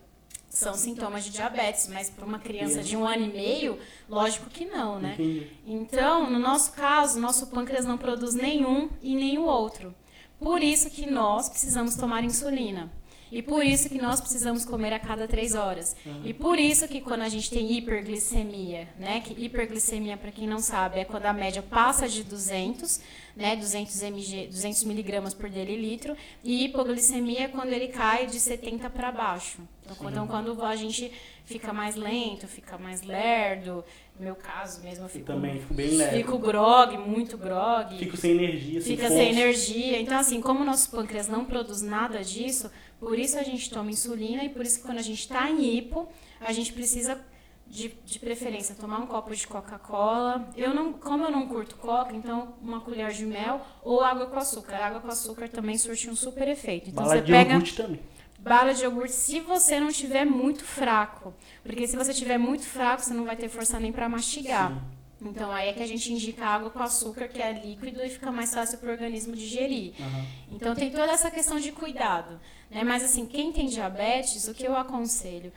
são 0.48 0.74
sintomas 0.74 1.24
de 1.24 1.30
diabetes, 1.30 1.86
mas 1.86 2.08
para 2.08 2.24
uma 2.24 2.38
criança 2.38 2.82
de 2.82 2.96
um 2.96 3.06
ano 3.06 3.26
e 3.26 3.28
meio, 3.28 3.78
lógico 4.08 4.48
que 4.48 4.64
não, 4.64 4.98
né? 4.98 5.12
Entendi. 5.14 5.46
Então, 5.66 6.30
no 6.30 6.38
nosso 6.38 6.72
caso, 6.72 7.20
nosso 7.20 7.46
pâncreas 7.48 7.84
não 7.84 7.98
produz 7.98 8.34
nenhum 8.34 8.88
e 9.02 9.14
nem 9.14 9.38
o 9.38 9.44
outro. 9.44 9.94
Por 10.40 10.62
isso 10.62 10.88
que 10.88 11.08
nós 11.08 11.48
precisamos 11.48 11.94
tomar 11.94 12.24
insulina. 12.24 12.90
E 13.32 13.42
por 13.42 13.64
isso 13.64 13.88
que 13.88 14.00
nós 14.00 14.20
precisamos 14.20 14.64
comer 14.64 14.92
a 14.92 14.98
cada 14.98 15.28
três 15.28 15.54
horas. 15.54 15.94
E 16.24 16.34
por 16.34 16.58
isso 16.58 16.88
que 16.88 17.00
quando 17.00 17.22
a 17.22 17.28
gente 17.28 17.48
tem 17.50 17.70
hiperglicemia, 17.72 18.88
né? 18.98 19.20
Que 19.20 19.32
hiperglicemia, 19.44 20.16
para 20.16 20.32
quem 20.32 20.46
não 20.48 20.58
sabe, 20.58 21.00
é 21.00 21.04
quando 21.04 21.26
a 21.26 21.32
média 21.32 21.62
passa 21.62 22.08
de 22.08 22.24
200, 22.24 23.00
né? 23.36 23.54
200 23.56 24.02
mg, 24.02 24.46
200 24.48 24.84
miligramas 24.84 25.32
por 25.34 25.48
delilitro. 25.48 26.16
E 26.42 26.64
hipoglicemia 26.64 27.44
é 27.44 27.48
quando 27.48 27.72
ele 27.72 27.88
cai 27.88 28.26
de 28.26 28.38
70 28.40 28.90
para 28.90 29.12
baixo. 29.12 29.58
Então, 29.84 29.96
quando- 29.96 30.12
então, 30.12 30.26
quando 30.26 30.62
a 30.64 30.76
gente 30.76 31.10
fica 31.44 31.72
mais 31.72 31.96
lento, 31.96 32.46
fica 32.46 32.78
mais 32.78 33.02
lerdo, 33.02 33.84
no 34.18 34.24
meu 34.24 34.36
caso 34.36 34.82
mesmo, 34.82 35.00
eu 35.00 35.04
Eu 35.06 35.08
fico 35.08 35.26
também 35.26 35.58
fico 35.60 35.74
bem 35.74 35.90
leve. 35.96 36.16
Fico 36.18 36.38
grog, 36.38 36.96
muito 36.98 37.36
grog. 37.36 37.96
Fico 37.98 38.16
sem 38.16 38.32
energia, 38.32 38.80
sem 38.80 38.96
Fica 38.96 39.08
sem 39.08 39.30
energia. 39.30 40.00
Então, 40.00 40.16
assim, 40.18 40.40
como 40.40 40.60
o 40.60 40.64
nosso 40.64 40.90
pâncreas 40.90 41.26
não 41.28 41.44
produz 41.44 41.82
nada 41.82 42.22
disso, 42.22 42.70
por 43.00 43.18
isso 43.18 43.38
a 43.38 43.42
gente 43.42 43.68
toma 43.70 43.90
insulina 43.90 44.44
e 44.44 44.50
por 44.50 44.62
isso 44.64 44.78
que 44.80 44.84
quando 44.86 44.98
a 44.98 45.02
gente 45.02 45.20
está 45.20 45.50
em 45.50 45.64
hipo, 45.76 46.06
a 46.40 46.52
gente 46.52 46.72
precisa, 46.72 47.18
de, 47.66 47.88
de 48.04 48.18
preferência, 48.18 48.74
tomar 48.74 48.98
um 48.98 49.06
copo 49.06 49.34
de 49.34 49.46
Coca-Cola. 49.46 50.48
Eu 50.56 50.74
não, 50.74 50.92
como 50.92 51.24
eu 51.24 51.30
não 51.30 51.46
curto 51.48 51.76
Coca, 51.76 52.14
então 52.14 52.54
uma 52.60 52.80
colher 52.80 53.10
de 53.12 53.24
mel 53.24 53.60
ou 53.82 54.02
água 54.02 54.26
com 54.26 54.38
açúcar. 54.38 54.76
A 54.76 54.86
água 54.86 55.00
com 55.00 55.08
açúcar 55.08 55.48
também 55.48 55.76
surte 55.78 56.10
um 56.10 56.14
super 56.16 56.46
efeito. 56.48 56.90
Então 56.90 57.02
Bala 57.04 57.16
você 57.16 57.22
de 57.22 57.32
pega 57.32 57.52
iogurte 57.52 57.74
também. 57.76 58.00
bala 58.38 58.74
de 58.74 58.82
iogurte 58.82 59.12
se 59.12 59.40
você 59.40 59.78
não 59.80 59.88
tiver 59.88 60.24
muito 60.24 60.64
fraco. 60.64 61.32
Porque 61.62 61.86
se 61.86 61.96
você 61.96 62.12
tiver 62.12 62.38
muito 62.38 62.64
fraco, 62.66 63.02
você 63.02 63.14
não 63.14 63.24
vai 63.24 63.36
ter 63.36 63.48
força 63.48 63.78
nem 63.80 63.92
para 63.92 64.08
mastigar. 64.08 64.72
Sim. 64.72 64.99
Então 65.22 65.50
aí 65.52 65.68
é 65.68 65.72
que 65.72 65.82
a 65.82 65.86
gente 65.86 66.12
indica 66.12 66.46
água 66.46 66.70
com 66.70 66.82
açúcar, 66.82 67.28
que 67.28 67.42
é 67.42 67.52
líquido, 67.52 68.02
e 68.02 68.08
fica 68.08 68.32
mais 68.32 68.54
fácil 68.54 68.78
para 68.78 68.88
o 68.88 68.92
organismo 68.92 69.36
digerir. 69.36 69.92
Aham. 70.00 70.26
Então 70.52 70.74
tem 70.74 70.90
toda 70.90 71.12
essa 71.12 71.30
questão 71.30 71.58
de 71.60 71.72
cuidado. 71.72 72.40
Né? 72.70 72.82
Mas 72.82 73.04
assim, 73.04 73.26
quem 73.26 73.52
tem 73.52 73.66
diabetes, 73.66 74.48
o 74.48 74.54
que 74.54 74.64
eu 74.64 74.76
aconselho? 74.76 75.52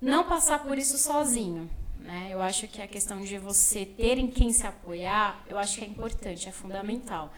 Não 0.00 0.24
passar 0.24 0.62
por 0.62 0.76
isso 0.76 0.98
sozinho. 0.98 1.70
Né? 1.98 2.28
Eu 2.30 2.42
acho 2.42 2.66
que 2.68 2.80
a 2.80 2.86
questão 2.86 3.20
de 3.22 3.38
você 3.38 3.84
ter 3.84 4.18
em 4.18 4.26
quem 4.26 4.52
se 4.52 4.66
apoiar, 4.66 5.44
eu 5.48 5.58
acho 5.58 5.78
que 5.78 5.84
é 5.84 5.88
importante, 5.88 6.48
é 6.48 6.52
fundamental. 6.52 7.32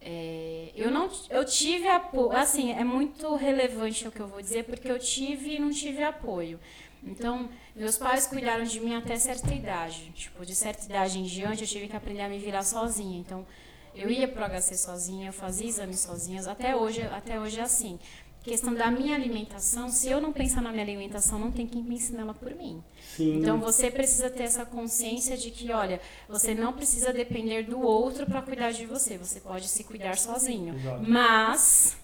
É, 0.00 0.70
eu 0.76 0.92
não 0.92 1.10
eu 1.28 1.44
tive 1.44 1.88
apoio 1.88 2.30
assim 2.30 2.70
é 2.70 2.84
muito 2.84 3.34
relevante 3.34 4.06
o 4.06 4.12
que 4.12 4.20
eu 4.20 4.28
vou 4.28 4.40
dizer 4.40 4.62
porque 4.62 4.88
eu 4.88 4.96
tive 4.96 5.56
e 5.56 5.58
não 5.58 5.70
tive 5.70 6.04
apoio 6.04 6.60
então 7.02 7.48
meus 7.78 7.96
pais 7.96 8.26
cuidaram 8.26 8.64
de 8.64 8.80
mim 8.80 8.94
até 8.94 9.16
certa 9.16 9.54
idade 9.54 10.12
tipo 10.14 10.44
de 10.44 10.54
certa 10.54 10.84
idade 10.84 11.18
em 11.18 11.24
diante 11.24 11.62
eu 11.62 11.68
tive 11.68 11.88
que 11.88 11.96
aprender 11.96 12.22
a 12.22 12.28
me 12.28 12.38
virar 12.38 12.62
sozinha 12.62 13.18
então 13.18 13.46
eu 13.94 14.10
ia 14.10 14.28
pro 14.28 14.44
HC 14.44 14.76
sozinha 14.76 15.28
eu 15.28 15.32
fazia 15.32 15.68
exames 15.68 16.00
sozinhas 16.00 16.46
até 16.46 16.76
hoje 16.76 17.02
até 17.02 17.38
hoje 17.40 17.58
é 17.58 17.62
assim 17.62 17.98
questão 18.42 18.74
da 18.74 18.90
minha 18.90 19.14
alimentação 19.14 19.88
se 19.88 20.10
eu 20.10 20.20
não 20.20 20.32
pensar 20.32 20.60
na 20.60 20.70
minha 20.70 20.84
alimentação 20.84 21.38
não 21.38 21.50
tem 21.50 21.66
quem 21.66 21.82
me 21.82 21.96
ensine 21.96 22.18
ela 22.18 22.34
por 22.34 22.54
mim 22.54 22.82
Sim. 23.18 23.38
então 23.38 23.58
você 23.58 23.90
precisa 23.90 24.30
ter 24.30 24.44
essa 24.44 24.64
consciência 24.64 25.36
de 25.36 25.50
que, 25.50 25.72
olha, 25.72 26.00
você 26.28 26.54
não 26.54 26.72
precisa 26.72 27.12
depender 27.12 27.64
do 27.64 27.80
outro 27.80 28.24
para 28.26 28.40
cuidar 28.40 28.70
de 28.70 28.86
você. 28.86 29.18
Você 29.18 29.40
pode 29.40 29.66
se 29.66 29.82
cuidar 29.82 30.16
sozinho. 30.16 30.74
Exato. 30.76 31.04
Mas 31.10 31.96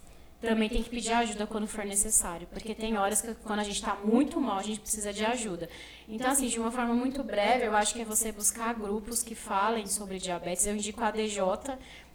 também 0.44 0.68
tem 0.68 0.82
que 0.82 0.90
pedir 0.90 1.12
ajuda 1.12 1.46
quando 1.46 1.66
for 1.66 1.84
necessário, 1.84 2.46
porque 2.48 2.74
tem 2.74 2.96
horas 2.96 3.20
que 3.20 3.34
quando 3.34 3.60
a 3.60 3.64
gente 3.64 3.76
está 3.76 3.96
muito 4.04 4.40
mal, 4.40 4.58
a 4.58 4.62
gente 4.62 4.80
precisa 4.80 5.12
de 5.12 5.24
ajuda. 5.24 5.68
Então, 6.08 6.30
assim, 6.30 6.48
de 6.48 6.58
uma 6.58 6.70
forma 6.70 6.94
muito 6.94 7.22
breve, 7.22 7.66
eu 7.66 7.74
acho 7.74 7.94
que 7.94 8.02
é 8.02 8.04
você 8.04 8.30
buscar 8.30 8.74
grupos 8.74 9.22
que 9.22 9.34
falem 9.34 9.86
sobre 9.86 10.18
diabetes. 10.18 10.66
Eu 10.66 10.74
indico 10.74 11.02
a 11.02 11.08
ADJ, 11.08 11.40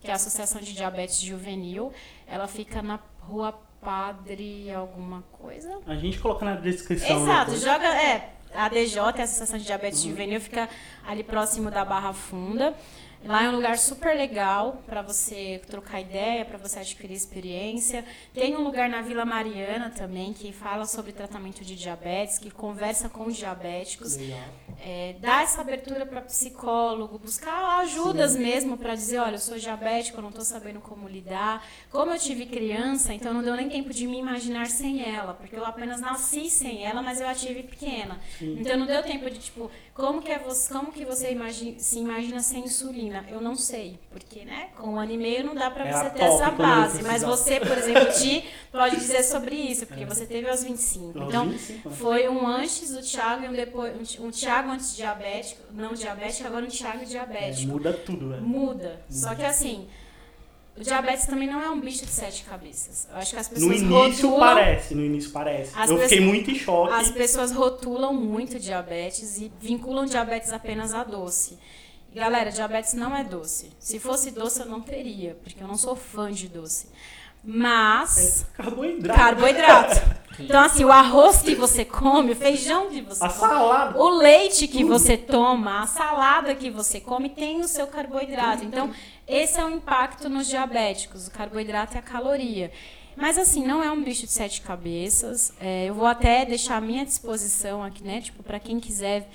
que 0.01 0.07
é 0.07 0.11
a 0.11 0.15
Associação 0.15 0.61
de 0.61 0.73
Diabetes 0.73 1.19
Juvenil. 1.19 1.91
Ela 2.27 2.47
fica 2.47 2.81
na 2.81 2.99
rua 3.19 3.53
Padre 3.81 4.71
alguma 4.71 5.21
coisa. 5.31 5.79
A 5.87 5.95
gente 5.95 6.19
coloca 6.19 6.43
na 6.43 6.55
descrição. 6.55 7.21
Exato, 7.21 7.51
depois. 7.51 7.63
joga. 7.63 7.87
É, 7.87 8.33
a 8.53 8.65
ADJ, 8.65 8.99
a 8.99 9.23
Associação 9.23 9.57
de 9.57 9.65
Diabetes 9.65 10.01
Juvenil, 10.03 10.41
fica 10.41 10.67
ali 11.07 11.23
próximo 11.23 11.71
da 11.71 11.85
Barra 11.85 12.13
Funda. 12.13 12.75
Lá 13.25 13.43
é 13.43 13.49
um 13.49 13.55
lugar 13.55 13.77
super 13.77 14.15
legal 14.15 14.81
para 14.85 15.01
você 15.01 15.61
trocar 15.67 15.99
ideia, 15.99 16.45
para 16.45 16.57
você 16.57 16.79
adquirir 16.79 17.13
experiência. 17.13 18.05
Tem 18.33 18.55
um 18.55 18.61
lugar 18.63 18.87
na 18.89 19.01
Vila 19.01 19.25
Mariana 19.25 19.89
também 19.89 20.31
que 20.31 20.53
fala 20.53 20.85
sobre 20.85 21.11
tratamento 21.11 21.63
de 21.65 21.75
diabetes, 21.75 22.37
que 22.39 22.49
conversa 22.49 23.09
com 23.09 23.25
os 23.25 23.35
diabéticos. 23.35 24.15
É, 24.81 25.15
dá 25.19 25.41
essa 25.41 25.59
abertura 25.59 26.05
para 26.05 26.21
psicólogo, 26.21 27.19
buscar 27.19 27.81
ajudas 27.81 28.37
mesmo 28.37 28.77
para 28.77 28.95
dizer, 28.95 29.19
olha, 29.19 29.35
eu 29.35 29.39
sou 29.39 29.57
diabético, 29.59 30.17
eu 30.19 30.21
não 30.21 30.29
estou 30.29 30.45
sabendo 30.45 30.79
como 30.79 31.05
lidar. 31.05 31.61
Como 31.91 32.13
eu 32.13 32.17
tive 32.17 32.45
criança, 32.45 33.13
então 33.13 33.33
não 33.33 33.43
deu 33.43 33.55
nem 33.55 33.67
tempo 33.67 33.93
de 33.93 34.07
me 34.07 34.17
imaginar 34.17 34.67
sem 34.67 35.03
ela, 35.03 35.33
porque 35.33 35.57
eu 35.57 35.65
apenas 35.65 35.99
nasci 35.99 36.49
sem 36.49 36.85
ela, 36.85 37.01
mas 37.01 37.19
eu 37.19 37.27
a 37.27 37.35
tive 37.35 37.63
pequena. 37.63 38.17
Então 38.41 38.77
não 38.77 38.85
deu 38.85 39.03
tempo 39.03 39.29
de 39.29 39.39
tipo, 39.39 39.69
como 39.93 40.21
que 40.21 40.31
é 40.31 40.39
você, 40.39 40.71
como 40.73 40.93
que 40.93 41.03
você 41.03 41.31
imagi- 41.33 41.75
se 41.79 41.99
imagina 41.99 42.39
sem 42.39 42.63
insulina? 42.63 43.08
Eu 43.29 43.41
não 43.41 43.55
sei, 43.55 43.99
porque 44.11 44.45
né, 44.45 44.69
com 44.77 44.89
um 44.93 44.99
ano 44.99 45.11
e 45.11 45.17
meio 45.17 45.43
não 45.45 45.55
dá 45.55 45.69
para 45.71 45.87
É 45.87 45.91
você 45.93 46.09
ter 46.11 46.23
essa 46.23 46.51
base. 46.51 47.01
Mas 47.03 47.21
você, 47.23 47.59
por 47.59 47.77
exemplo, 47.77 48.11
Ti, 48.13 48.43
pode 48.71 48.95
dizer 48.97 49.23
sobre 49.23 49.55
isso, 49.55 49.85
porque 49.85 50.05
você 50.05 50.25
teve 50.25 50.49
aos 50.49 50.63
25. 50.63 51.19
Aos 51.19 51.27
Então 51.29 51.49
25 51.49 51.87
anos. 51.89 51.99
foi 51.99 52.29
um 52.29 52.45
antes 52.47 52.91
do 52.91 53.01
Thiago 53.01 53.43
e 53.45 53.47
um 53.49 53.53
depois. 53.53 54.17
Um, 54.19 54.29
Thiago 54.31 54.69
antes 54.71 54.95
diabético, 54.95 55.61
não 55.73 55.93
diabético, 55.93 56.47
agora 56.47 56.65
um 56.65 56.69
Thiago 56.69 57.01
É, 57.01 57.05
diabético. 57.05 57.71
muda 57.71 57.93
tudo, 57.93 58.29
velho. 58.29 58.41
Muda. 58.41 59.01
Só 59.09 59.33
que 59.35 59.43
assim, 59.43 59.87
o 60.77 60.81
diabetes 60.83 61.25
também 61.25 61.47
não 61.47 61.61
é 61.61 61.69
um 61.69 61.79
bicho 61.81 62.05
de 62.05 62.11
sete 62.11 62.43
cabeças. 62.43 63.05
Eu 63.11 63.17
acho 63.17 63.33
que 63.33 63.39
as 63.39 63.49
No 63.49 63.53
pessoas 63.55 63.81
início 63.81 64.27
rotulam. 64.29 64.39
parece, 64.55 64.95
no 64.95 65.03
início 65.03 65.31
parece. 65.31 65.71
Eu 65.89 65.97
fiquei 65.99 66.21
muito 66.21 66.49
em 66.51 66.55
choque. 66.55 66.93
As 66.93 67.11
pessoas 67.11 67.51
rotulam 67.51 68.13
muito 68.13 68.57
diabetes 68.57 69.37
e 69.39 69.51
vinculam 69.59 70.05
diabetes 70.05 70.53
apenas 70.53 70.93
a 70.93 71.03
doce. 71.03 71.57
Galera, 72.13 72.51
diabetes 72.51 72.93
não 72.93 73.15
é 73.15 73.23
doce. 73.23 73.71
Se 73.79 73.99
fosse 73.99 74.31
doce, 74.31 74.61
eu 74.61 74.65
não 74.65 74.81
teria, 74.81 75.37
porque 75.43 75.63
eu 75.63 75.67
não 75.67 75.77
sou 75.77 75.95
fã 75.95 76.31
de 76.31 76.47
doce. 76.47 76.87
Mas. 77.43 78.45
Carboidrato. 78.53 79.19
Carboidrato. 79.19 80.19
Então, 80.41 80.61
assim, 80.61 80.85
o 80.85 80.91
arroz 80.91 81.41
que 81.41 81.53
você 81.53 81.83
come, 81.83 82.31
o 82.31 82.35
feijão 82.35 82.89
que 82.89 83.01
você 83.01 83.21
A 83.25 83.27
come, 83.27 83.51
salada. 83.51 83.99
o 84.01 84.09
leite 84.09 84.69
que 84.69 84.85
você 84.85 85.17
toma, 85.17 85.81
a 85.81 85.85
salada 85.85 86.55
que 86.55 86.71
você 86.71 87.01
come 87.01 87.27
tem 87.27 87.59
o 87.59 87.67
seu 87.67 87.85
carboidrato. 87.87 88.63
Então, 88.63 88.89
esse 89.27 89.59
é 89.59 89.65
o 89.65 89.69
impacto 89.69 90.29
nos 90.29 90.47
diabéticos. 90.47 91.27
O 91.27 91.31
carboidrato 91.31 91.97
é 91.97 91.99
a 91.99 92.01
caloria. 92.01 92.71
Mas 93.17 93.37
assim, 93.37 93.67
não 93.67 93.83
é 93.83 93.91
um 93.91 94.01
bicho 94.01 94.25
de 94.25 94.31
sete 94.31 94.61
cabeças. 94.61 95.51
É, 95.59 95.87
eu 95.89 95.93
vou 95.93 96.07
até 96.07 96.45
deixar 96.45 96.77
à 96.77 96.81
minha 96.81 97.03
disposição 97.05 97.83
aqui, 97.83 98.01
né? 98.01 98.21
Tipo, 98.21 98.41
para 98.41 98.61
quem 98.61 98.79
quiser 98.79 99.29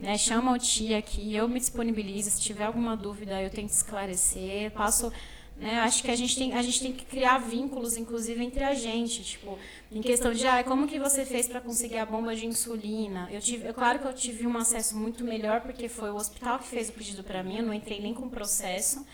né, 0.00 0.18
chama 0.18 0.52
o 0.52 0.58
tia 0.58 0.98
aqui, 0.98 1.34
eu 1.34 1.48
me 1.48 1.60
disponibilizo, 1.60 2.30
se 2.30 2.40
tiver 2.40 2.64
alguma 2.64 2.96
dúvida 2.96 3.40
eu 3.40 3.50
tento 3.50 3.70
esclarecer, 3.70 4.70
passo 4.72 5.12
né? 5.60 5.78
Acho 5.80 6.02
que 6.02 6.10
a 6.10 6.16
gente, 6.16 6.34
tem, 6.36 6.54
a 6.54 6.62
gente 6.62 6.80
tem 6.80 6.90
que 6.90 7.04
criar 7.04 7.36
vínculos, 7.36 7.94
inclusive, 7.98 8.42
entre 8.42 8.64
a 8.64 8.72
gente. 8.72 9.22
Tipo, 9.22 9.58
em 9.92 10.00
questão 10.00 10.32
de, 10.32 10.46
ah, 10.46 10.64
como 10.64 10.88
que 10.88 10.98
você 10.98 11.26
fez 11.26 11.46
para 11.46 11.60
conseguir 11.60 11.98
a 11.98 12.06
bomba 12.06 12.34
de 12.34 12.46
insulina? 12.46 13.28
Eu 13.30 13.40
tive, 13.42 13.68
é 13.68 13.72
claro 13.72 13.98
que 13.98 14.06
eu 14.06 14.14
tive 14.14 14.46
um 14.46 14.56
acesso 14.56 14.96
muito 14.96 15.22
melhor, 15.22 15.60
porque 15.60 15.86
foi 15.86 16.10
o 16.10 16.16
hospital 16.16 16.58
que 16.58 16.66
fez 16.66 16.88
o 16.88 16.92
pedido 16.92 17.22
para 17.22 17.42
mim, 17.42 17.58
eu 17.58 17.66
não 17.66 17.74
entrei 17.74 18.00
nem 18.00 18.14
com 18.14 18.26
processo. 18.30 19.04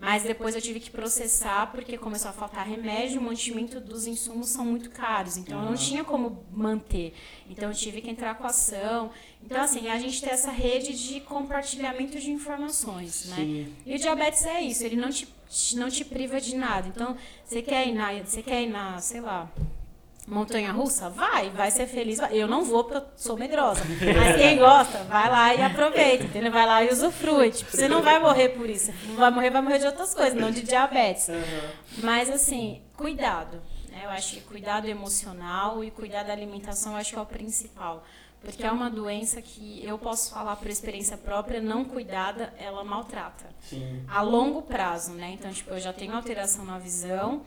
Mas 0.00 0.22
depois 0.22 0.54
eu 0.54 0.62
tive 0.62 0.80
que 0.80 0.90
processar 0.90 1.70
porque 1.70 1.98
começou 1.98 2.30
a 2.30 2.32
faltar 2.32 2.66
remédio, 2.66 3.20
o 3.20 3.24
mantimento 3.24 3.78
dos 3.78 4.06
insumos 4.06 4.48
são 4.48 4.64
muito 4.64 4.88
caros, 4.90 5.36
então 5.36 5.62
eu 5.62 5.66
não 5.70 5.76
tinha 5.76 6.02
como 6.02 6.42
manter. 6.50 7.12
Então 7.50 7.68
eu 7.68 7.74
tive 7.74 8.00
que 8.00 8.08
entrar 8.08 8.34
com 8.36 8.46
ação. 8.46 9.10
Então 9.44 9.60
assim, 9.60 9.88
a 9.88 9.98
gente 9.98 10.20
tem 10.22 10.30
essa 10.30 10.50
rede 10.50 10.94
de 10.94 11.20
compartilhamento 11.20 12.18
de 12.18 12.30
informações, 12.30 13.26
né? 13.26 13.36
Sim. 13.36 13.74
E 13.84 13.94
o 13.94 13.98
diabetes 13.98 14.44
é 14.46 14.62
isso, 14.62 14.82
ele 14.84 14.96
não 14.96 15.10
te, 15.10 15.28
não 15.74 15.90
te 15.90 16.02
priva 16.02 16.40
de 16.40 16.56
nada. 16.56 16.88
Então, 16.88 17.14
você 17.44 17.60
quer 17.60 17.86
ir 17.86 17.92
na, 17.92 18.12
você 18.22 18.42
quer 18.42 18.62
ir 18.62 18.70
na, 18.70 18.98
sei 19.00 19.20
lá, 19.20 19.50
montanha 20.30 20.72
russa? 20.72 21.10
Vai, 21.10 21.50
vai 21.50 21.70
ser 21.70 21.86
feliz. 21.86 22.18
Vai. 22.18 22.34
Eu 22.34 22.46
não 22.46 22.64
vou 22.64 22.84
porque 22.84 22.98
eu 22.98 23.06
sou 23.16 23.36
medrosa. 23.36 23.82
Mas 24.16 24.36
quem 24.36 24.58
gosta, 24.58 25.04
vai 25.04 25.28
lá 25.28 25.54
e 25.54 25.62
aproveita, 25.62 26.24
entendeu? 26.24 26.52
Vai 26.52 26.66
lá 26.66 26.84
e 26.84 26.90
usufrui. 26.90 27.50
Tipo, 27.50 27.70
você 27.70 27.88
não 27.88 28.02
vai 28.02 28.18
morrer 28.18 28.50
por 28.50 28.68
isso. 28.68 28.92
Não 29.08 29.16
vai 29.16 29.30
morrer, 29.30 29.50
vai 29.50 29.62
morrer 29.62 29.78
de 29.78 29.86
outras 29.86 30.14
coisas, 30.14 30.34
não 30.34 30.50
de 30.50 30.62
diabetes. 30.62 31.28
Mas 32.02 32.30
assim, 32.30 32.82
cuidado. 32.96 33.60
Né? 33.90 34.02
Eu 34.04 34.10
acho 34.10 34.34
que 34.36 34.40
cuidado 34.42 34.86
emocional 34.86 35.82
e 35.84 35.90
cuidar 35.90 36.22
da 36.22 36.32
alimentação 36.32 36.96
acho 36.96 37.12
que 37.12 37.18
é 37.18 37.22
o 37.22 37.26
principal. 37.26 38.04
Porque 38.42 38.64
é 38.64 38.72
uma 38.72 38.88
doença 38.88 39.42
que 39.42 39.84
eu 39.84 39.98
posso 39.98 40.30
falar 40.32 40.56
por 40.56 40.68
experiência 40.68 41.16
própria, 41.16 41.60
não 41.60 41.84
cuidada, 41.84 42.54
ela 42.58 42.82
maltrata. 42.82 43.44
Sim. 43.60 44.02
A 44.08 44.22
longo 44.22 44.62
prazo, 44.62 45.12
né? 45.12 45.32
Então, 45.38 45.52
tipo, 45.52 45.70
eu 45.70 45.78
já 45.78 45.92
tenho 45.92 46.14
alteração 46.14 46.64
na 46.64 46.78
visão, 46.78 47.42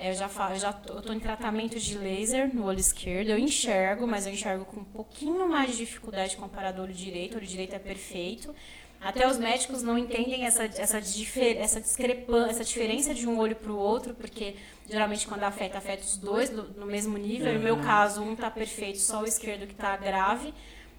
eu 0.00 0.14
já 0.14 0.28
falo, 0.28 0.54
eu 0.54 0.58
já 0.58 0.72
tô, 0.72 0.94
eu 0.94 1.02
tô 1.02 1.12
em 1.12 1.20
tratamento 1.20 1.78
de 1.78 1.98
laser 1.98 2.54
no 2.54 2.64
olho 2.64 2.80
esquerdo. 2.80 3.28
Eu 3.28 3.38
enxergo, 3.38 4.06
mas 4.06 4.26
eu 4.26 4.32
enxergo 4.32 4.64
com 4.64 4.80
um 4.80 4.84
pouquinho 4.84 5.46
mais 5.48 5.72
de 5.72 5.76
dificuldade 5.78 6.36
comparado 6.36 6.78
ao 6.78 6.84
olho 6.84 6.94
direito. 6.94 7.34
O 7.34 7.36
olho 7.36 7.46
direito 7.46 7.74
é 7.74 7.78
perfeito. 7.78 8.54
Até 9.00 9.26
os 9.26 9.38
médicos 9.38 9.82
não 9.82 9.96
entendem 9.98 10.44
essa, 10.44 10.64
essa, 10.64 11.00
difer, 11.00 11.56
essa 11.56 11.80
discrepância, 11.80 12.50
essa 12.50 12.64
diferença 12.64 13.14
de 13.14 13.26
um 13.26 13.38
olho 13.38 13.56
para 13.56 13.72
o 13.72 13.76
outro, 13.76 14.14
porque 14.14 14.56
geralmente 14.88 15.26
quando 15.26 15.42
afeta, 15.42 15.78
afeta 15.78 16.02
os 16.02 16.18
dois 16.18 16.50
no, 16.50 16.64
no 16.64 16.86
mesmo 16.86 17.16
nível. 17.16 17.52
No 17.54 17.60
meu 17.60 17.76
uhum. 17.76 17.82
caso, 17.82 18.22
um 18.22 18.34
está 18.34 18.50
perfeito, 18.50 18.98
só 18.98 19.22
o 19.22 19.26
esquerdo 19.26 19.66
que 19.66 19.72
está 19.72 19.96
grave. 19.96 20.52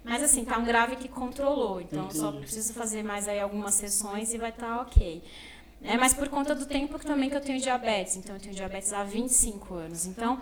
Mas 0.04 0.22
assim, 0.22 0.44
tá 0.44 0.58
um 0.58 0.64
grave 0.64 0.96
que 0.96 1.08
controlou. 1.08 1.80
Então, 1.80 2.04
Entendi. 2.04 2.18
só 2.18 2.32
preciso 2.32 2.72
fazer 2.72 3.04
mais 3.04 3.28
aí 3.28 3.38
algumas 3.38 3.74
sessões 3.74 4.34
e 4.34 4.38
vai 4.38 4.50
estar 4.50 4.78
tá 4.78 4.82
ok. 4.82 5.22
É, 5.84 5.96
mas 5.96 6.14
por 6.14 6.28
conta 6.28 6.54
do 6.54 6.66
tempo 6.66 6.98
que 6.98 7.06
também 7.06 7.28
que 7.28 7.36
eu 7.36 7.40
tenho 7.40 7.60
diabetes. 7.60 8.16
Então, 8.16 8.36
eu 8.36 8.40
tenho 8.40 8.54
diabetes 8.54 8.92
há 8.92 9.02
25 9.02 9.74
anos. 9.74 10.06
Então, 10.06 10.40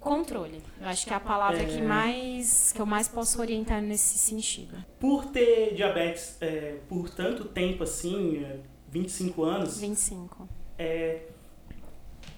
controle. 0.00 0.62
Eu 0.80 0.88
acho 0.88 1.06
que 1.06 1.12
é 1.12 1.16
a 1.16 1.20
palavra 1.20 1.62
é... 1.62 1.64
que, 1.64 1.80
mais, 1.80 2.72
que 2.72 2.80
eu 2.80 2.86
mais 2.86 3.08
posso 3.08 3.40
orientar 3.40 3.80
nesse 3.80 4.18
sentido. 4.18 4.76
Por 5.00 5.26
ter 5.26 5.74
diabetes 5.74 6.36
é, 6.40 6.76
por 6.88 7.08
tanto 7.08 7.46
tempo 7.46 7.82
assim, 7.82 8.44
25 8.90 9.46
é, 9.46 9.48
anos. 9.48 9.80
25. 9.80 10.48
É, 10.78 11.22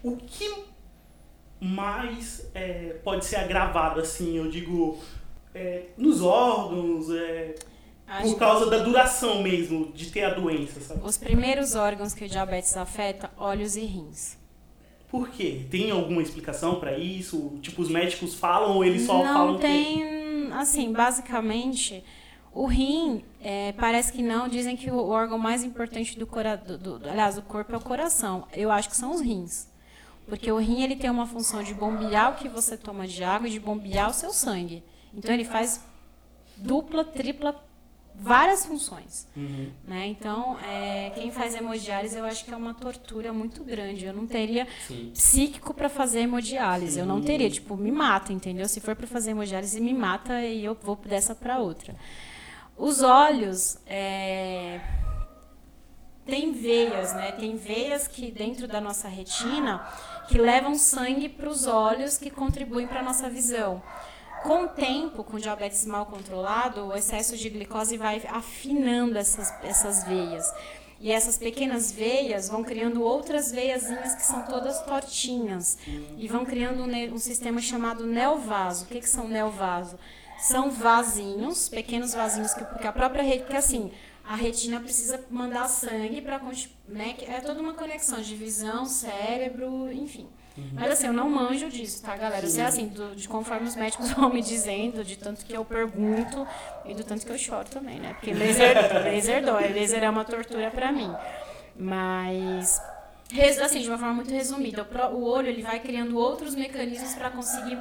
o 0.03 0.17
que 0.17 0.65
mais 1.61 2.49
é, 2.55 2.99
pode 3.03 3.25
ser 3.25 3.37
agravado, 3.37 4.01
assim, 4.01 4.37
eu 4.37 4.51
digo, 4.51 4.99
é, 5.55 5.87
nos 5.97 6.23
órgãos, 6.23 7.11
é, 7.11 7.55
Acho 8.09 8.31
por 8.31 8.39
causa 8.39 8.71
da 8.71 8.79
duração 8.79 9.43
mesmo 9.43 9.93
de 9.93 10.11
ter 10.11 10.25
a 10.25 10.35
doença, 10.35 10.81
sabe? 10.81 11.01
Os 11.03 11.19
primeiros 11.19 11.75
órgãos 11.75 12.15
que 12.15 12.25
o 12.25 12.29
diabetes 12.29 12.77
afeta, 12.77 13.31
olhos 13.37 13.77
e 13.77 13.85
rins. 13.85 14.37
Por 15.09 15.29
quê? 15.31 15.67
Tem 15.71 15.91
alguma 15.91 16.23
explicação 16.23 16.79
para 16.79 16.97
isso? 16.99 17.59
Tipo, 17.61 17.83
os 17.83 17.89
médicos 17.89 18.35
falam 18.35 18.77
ou 18.77 18.85
eles 18.85 19.07
só 19.07 19.19
não 19.19 19.25
falam 19.25 19.53
Não 19.53 19.59
tem, 19.59 19.99
que... 19.99 20.53
assim, 20.53 20.93
basicamente, 20.93 22.05
o 22.53 22.67
rim, 22.67 23.25
é, 23.41 23.73
parece 23.73 24.13
que 24.13 24.23
não, 24.23 24.49
dizem 24.49 24.77
que 24.77 24.91
o 24.91 25.09
órgão 25.09 25.39
mais 25.39 25.63
importante 25.65 26.19
do 26.19 26.27
coração, 26.27 26.77
aliás, 27.09 27.35
do 27.35 27.43
corpo 27.43 27.73
é 27.73 27.77
o 27.77 27.81
coração. 27.81 28.47
Eu 28.53 28.71
acho 28.71 28.89
que 28.89 28.97
são 28.97 29.13
os 29.13 29.21
rins. 29.21 29.69
Porque 30.27 30.51
o 30.51 30.59
rim, 30.59 30.83
ele 30.83 30.97
tem 30.97 31.09
uma 31.09 31.27
função 31.27 31.63
de 31.63 31.73
bombear 31.73 32.33
o 32.33 32.37
que 32.37 32.49
você 32.49 32.77
toma 32.77 33.07
de 33.07 33.23
água 33.23 33.47
e 33.47 33.51
de 33.53 33.61
bombear 33.61 34.11
o 34.11 34.15
seu 34.15 34.33
sangue. 34.33 34.83
Então, 35.15 35.33
ele 35.33 35.45
faz 35.45 35.85
dupla, 36.57 37.05
tripla 37.05 37.66
várias 38.19 38.67
funções. 38.67 39.27
Uhum. 39.37 39.71
Né? 39.87 40.07
Então, 40.07 40.59
é, 40.61 41.11
quem 41.15 41.31
faz 41.31 41.55
hemodiálise, 41.55 42.17
eu 42.17 42.25
acho 42.25 42.45
que 42.45 42.53
é 42.53 42.57
uma 42.57 42.75
tortura 42.75 43.33
muito 43.33 43.63
grande. 43.63 44.07
Eu 44.07 44.13
não 44.13 44.27
teria 44.27 44.67
Sim. 44.87 45.11
psíquico 45.13 45.75
para 45.75 45.89
fazer 45.89 46.21
hemodiálise. 46.21 46.95
Sim. 46.95 47.01
Eu 47.01 47.07
não 47.07 47.21
teria, 47.21 47.51
tipo, 47.51 47.77
me 47.77 47.93
mata, 47.93 48.33
entendeu? 48.33 48.69
Se 48.69 48.81
for 48.81 48.97
para 48.97 49.07
fazer 49.07 49.33
hemodiálise, 49.33 49.81
me 49.81 49.95
mata 49.95 50.41
e 50.43 50.65
eu 50.65 50.77
vou 50.81 50.97
dessa 50.97 51.35
para 51.35 51.59
outra. 51.59 51.95
Os 52.77 53.03
olhos, 53.03 53.79
é, 53.87 54.81
tem 56.27 56.53
veias, 56.53 57.15
né? 57.15 57.33
Tem 57.33 57.57
veias 57.57 58.09
que 58.09 58.31
dentro 58.31 58.67
da 58.67 58.81
nossa 58.81 59.09
retina 59.09 59.87
que 60.29 60.37
levam 60.39 60.75
sangue 60.75 61.29
para 61.29 61.49
os 61.49 61.67
olhos, 61.67 62.19
que 62.19 62.31
contribuem 62.31 62.87
para 62.87 63.01
a 63.01 63.03
nossa 63.03 63.31
visão. 63.31 63.81
Com 64.47 64.63
o 64.63 64.69
tempo, 64.69 65.25
com 65.25 65.39
diabetes 65.39 65.85
mal 65.85 66.07
controlado, 66.07 66.87
o 66.87 66.97
excesso 66.97 67.37
de 67.37 67.51
glicose 67.51 67.97
vai 67.97 68.23
afinando 68.29 69.19
essas, 69.19 69.53
essas 69.65 70.05
veias. 70.05 70.49
E 71.01 71.11
essas 71.11 71.37
pequenas 71.37 71.91
veias 71.91 72.49
vão 72.49 72.63
criando 72.63 73.03
outras 73.03 73.51
veiazinhas 73.51 74.15
que 74.15 74.23
são 74.23 74.45
todas 74.45 74.81
tortinhas. 74.83 75.77
E 76.17 76.29
vão 76.29 76.45
criando 76.45 76.85
um, 76.85 77.15
um 77.15 77.19
sistema 77.19 77.61
chamado 77.61 78.07
neovaso. 78.07 78.85
O 78.85 78.87
que, 78.87 79.01
que 79.01 79.09
são 79.09 79.27
neovaso? 79.27 79.99
São 80.39 80.71
vasinhos, 80.71 81.69
pequenos 81.69 82.15
vasinhos 82.15 82.55
que, 82.55 82.65
que 82.65 82.87
a 82.87 82.93
própria 82.93 83.25
rede. 83.25 83.41
Porque 83.41 83.57
assim, 83.57 83.91
a 84.25 84.37
retina 84.37 84.79
precisa 84.79 85.25
mandar 85.29 85.69
sangue 85.69 86.23
para. 86.23 86.41
Né, 86.87 87.17
é 87.23 87.41
toda 87.41 87.61
uma 87.61 87.75
conexão 87.75 88.21
de 88.21 88.37
visão, 88.37 88.87
cérebro, 88.87 89.91
enfim. 89.93 90.29
Uhum. 90.57 90.71
Mas 90.73 90.93
assim, 90.93 91.07
eu 91.07 91.13
não 91.13 91.29
manjo 91.29 91.69
disso, 91.69 92.03
tá, 92.03 92.17
galera? 92.17 92.47
Isso 92.47 92.61
é 92.61 92.65
assim, 92.65 92.89
do, 92.89 93.15
de 93.15 93.29
conforme 93.29 93.67
os 93.69 93.77
médicos 93.77 94.11
vão 94.17 94.33
me 94.33 94.43
dizendo, 94.43 95.05
de 95.05 95.17
tanto 95.17 95.45
que 95.45 95.53
eu 95.53 95.65
pergunto 95.65 96.47
e 96.85 96.95
do 96.95 97.05
tanto 97.05 97.27
que 97.27 97.33
eu 97.33 97.39
choro 97.39 97.69
também, 97.69 98.01
né? 98.01 98.15
Porque 98.15 98.33
laser, 98.33 98.77
laser 99.05 99.45
dói, 99.45 99.69
laser 99.69 100.03
é 100.03 100.11
uma 100.11 100.25
tortura 100.25 100.71
pra 100.71 100.91
mim. 100.93 101.15
Mas 101.79 102.81
assim, 103.63 103.81
de 103.81 103.89
uma 103.89 103.99
forma 103.99 104.15
muito 104.15 104.31
resumida, 104.31 104.87
o 105.13 105.25
olho 105.25 105.49
ele 105.49 105.63
vai 105.63 105.81
criando 105.81 106.17
outros 106.17 106.55
mecanismos 106.55 107.15
para 107.15 107.31
conseguir, 107.31 107.77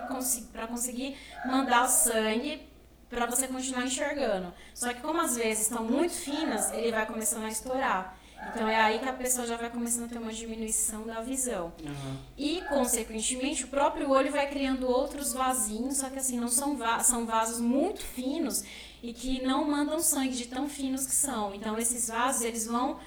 para 0.52 0.68
conseguir 0.68 1.15
mandar 1.45 1.85
o 1.85 1.88
sangue 1.88 2.61
para 3.10 3.26
você 3.26 3.47
continuar 3.47 3.85
enxergando. 3.85 4.53
Só 4.73 4.91
que 4.93 5.02
como 5.02 5.22
as 5.22 5.38
vezes 5.38 5.69
estão 5.69 5.84
muito 5.84 6.14
finas, 6.14 6.72
ele 6.73 6.91
vai 6.91 7.06
começando 7.06 7.45
a 7.45 7.49
estourar. 7.49 8.18
Então 8.49 8.67
é 8.67 8.75
aí 8.75 8.99
que 8.99 9.09
a 9.09 9.13
pessoa 9.13 9.45
já 9.45 9.57
vai 9.57 9.69
começando 9.69 10.05
a 10.05 10.07
ter 10.07 10.17
uma 10.17 10.31
diminuição 10.31 11.03
da 11.05 11.21
visão. 11.21 11.73
Uhum. 11.83 12.17
E, 12.37 12.61
consequentemente, 12.69 13.65
o 13.65 13.67
próprio 13.67 14.09
olho 14.09 14.31
vai 14.31 14.47
criando 14.49 14.87
outros 14.87 15.33
vasinhos, 15.33 15.97
só 15.97 16.09
que 16.09 16.19
assim, 16.19 16.39
não 16.39 16.47
são, 16.47 16.77
va 16.77 16.99
são 16.99 17.25
vasos 17.25 17.59
muito 17.59 18.01
finos 18.01 18.63
e 19.01 19.13
que 19.13 19.43
não 19.43 19.65
mandam 19.69 19.99
sangue 19.99 20.35
de 20.35 20.47
tão 20.47 20.69
finos 20.69 21.05
que 21.05 21.15
são. 21.15 21.53
Então 21.53 21.77
esses 21.77 22.07
vasos, 22.07 22.41
eles 22.43 22.65
vão 22.65 22.99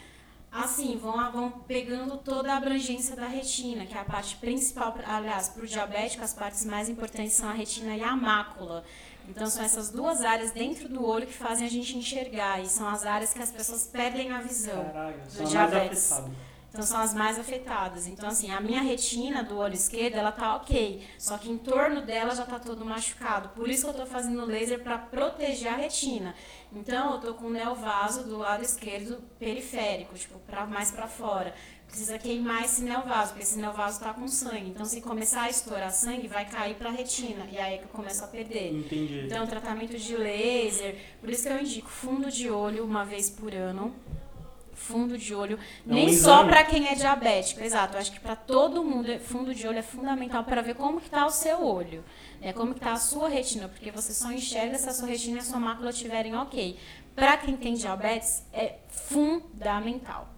assim, 0.51 0.97
vão, 0.97 1.31
vão 1.31 1.51
pegando 1.51 2.17
toda 2.17 2.53
a 2.53 2.57
abrangência 2.57 3.15
da 3.15 3.27
retina, 3.27 3.85
que 3.85 3.95
é 3.95 4.01
a 4.01 4.05
parte 4.05 4.37
principal, 4.37 4.97
aliás, 5.07 5.49
para 5.49 5.63
o 5.63 5.67
diabético, 5.67 6.25
as 6.25 6.33
partes 6.33 6.65
mais 6.65 6.89
importantes 6.89 7.35
são 7.35 7.49
a 7.49 7.53
retina 7.53 7.95
e 7.97 8.03
a 8.03 8.17
mácula. 8.17 8.85
Então 9.29 9.47
são 9.47 9.63
essas 9.63 9.91
duas 9.91 10.23
áreas 10.23 10.53
dentro 10.53 10.89
do 10.89 11.05
olho 11.05 11.27
que 11.27 11.35
fazem 11.35 11.67
a 11.67 11.71
gente 11.71 11.97
enxergar 11.97 12.61
e 12.61 12.67
são 12.67 12.89
as 12.89 13.05
áreas 13.05 13.33
que 13.33 13.43
as 13.43 13.51
pessoas 13.51 13.87
perdem 13.87 14.33
a 14.33 14.41
visão 14.41 14.85
Caraca, 14.85 15.19
do 15.37 15.45
diabetes. 15.45 16.23
Então 16.71 16.83
são 16.83 17.01
as 17.01 17.15
mais 17.15 17.39
afetadas. 17.39 18.07
Então 18.07 18.29
assim, 18.29 18.51
a 18.51 18.61
minha 18.61 18.81
retina 18.81 19.43
do 19.43 19.57
olho 19.57 19.75
esquerdo, 19.75 20.17
ela 20.17 20.33
tá 20.33 20.57
OK, 20.57 21.07
só 21.19 21.39
que 21.39 21.51
em 21.51 21.59
torno 21.59 22.03
dela 22.03 22.35
já 22.35 22.45
tá 22.45 22.59
todo 22.59 22.85
machucado. 22.85 23.51
Por 23.51 23.69
isso 23.69 23.85
que 23.85 23.91
eu 23.91 23.95
tô 23.95 24.07
fazendo 24.07 24.45
laser 24.45 24.83
para 24.83 24.99
proteger 24.99 25.73
a 25.73 25.77
retina. 25.77 26.35
Então 26.73 27.15
eu 27.15 27.21
tô 27.21 27.35
com 27.35 27.47
o 27.47 27.51
neovaso 27.51 28.25
do 28.25 28.39
lado 28.39 28.63
esquerdo 28.63 29.23
periférico, 29.39 30.15
tipo, 30.15 30.39
para 30.41 30.67
mais 30.67 30.91
para 30.91 31.07
fora 31.07 31.55
precisa 31.89 32.19
queimar 32.19 32.65
esse 32.65 32.83
neovaso, 32.83 33.31
porque 33.33 33.43
esse 33.43 33.59
neovaso 33.59 33.99
está 33.99 34.13
com 34.15 34.29
sangue. 34.29 34.69
Então, 34.71 34.85
se 34.85 35.01
começar 35.01 35.43
a 35.43 35.51
estourar 35.51 35.91
sangue, 35.91 36.29
vai 36.29 36.45
cair 36.45 36.75
para 36.77 36.91
a 36.91 36.93
retina. 36.93 37.47
E 37.51 37.59
aí 37.59 37.75
é 37.75 37.79
que 37.79 37.85
eu 37.85 37.89
começo 37.89 38.23
a 38.23 38.29
perder. 38.29 38.73
Entendi. 38.73 39.23
Então, 39.27 39.47
tratamento 39.47 39.97
de 39.99 40.17
laser. 40.17 40.97
Por 41.21 41.31
isso 41.31 41.43
que 41.45 41.49
eu 41.49 41.59
indico 41.61 41.89
fundo 41.89 42.31
de 42.31 42.49
olho 42.51 42.85
uma 42.85 43.05
vez 43.05 43.29
por 43.31 43.53
ano. 43.55 43.95
Fundo 44.75 45.19
de 45.19 45.35
olho, 45.35 45.59
É 45.59 45.91
um 45.91 45.95
nem 45.95 46.13
só 46.17 46.45
para 46.45 46.63
quem 46.63 46.87
é 46.87 46.95
diabético, 46.95 47.61
exato. 47.61 47.95
Eu 47.97 48.01
acho 48.01 48.13
que 48.13 48.21
para 48.21 48.37
todo 48.37 48.85
mundo, 48.85 49.11
é- 49.11 49.19
fundo 49.19 49.53
de 49.53 49.67
olho 49.67 49.79
é 49.79 49.83
fundamental 49.83 50.45
para 50.45 50.63
ver 50.63 50.75
como 50.77 51.01
que 51.01 51.11
tá 51.11 51.27
o 51.27 51.31
seu 51.31 51.65
olho, 51.67 52.05
né? 52.41 52.53
Como 52.53 52.73
que 52.73 52.79
tá 52.81 52.93
a 52.93 52.97
sua 52.97 53.29
retina, 53.29 53.67
porque 53.67 53.91
você 53.91 54.15
só 54.15 54.31
enxerga 54.31 54.79
se 54.79 54.89
a 54.89 54.93
sua 54.95 55.09
retina 55.09 55.39
e 55.39 55.41
a 55.41 55.43
sua 55.43 55.59
mácula 55.59 55.91
estiverem 55.91 56.37
ok. 56.37 56.79
Para 57.13 57.37
quem 57.39 57.57
tem 57.57 57.75
diabetes, 57.75 58.45
é 58.53 58.77
fundamental. 58.89 60.29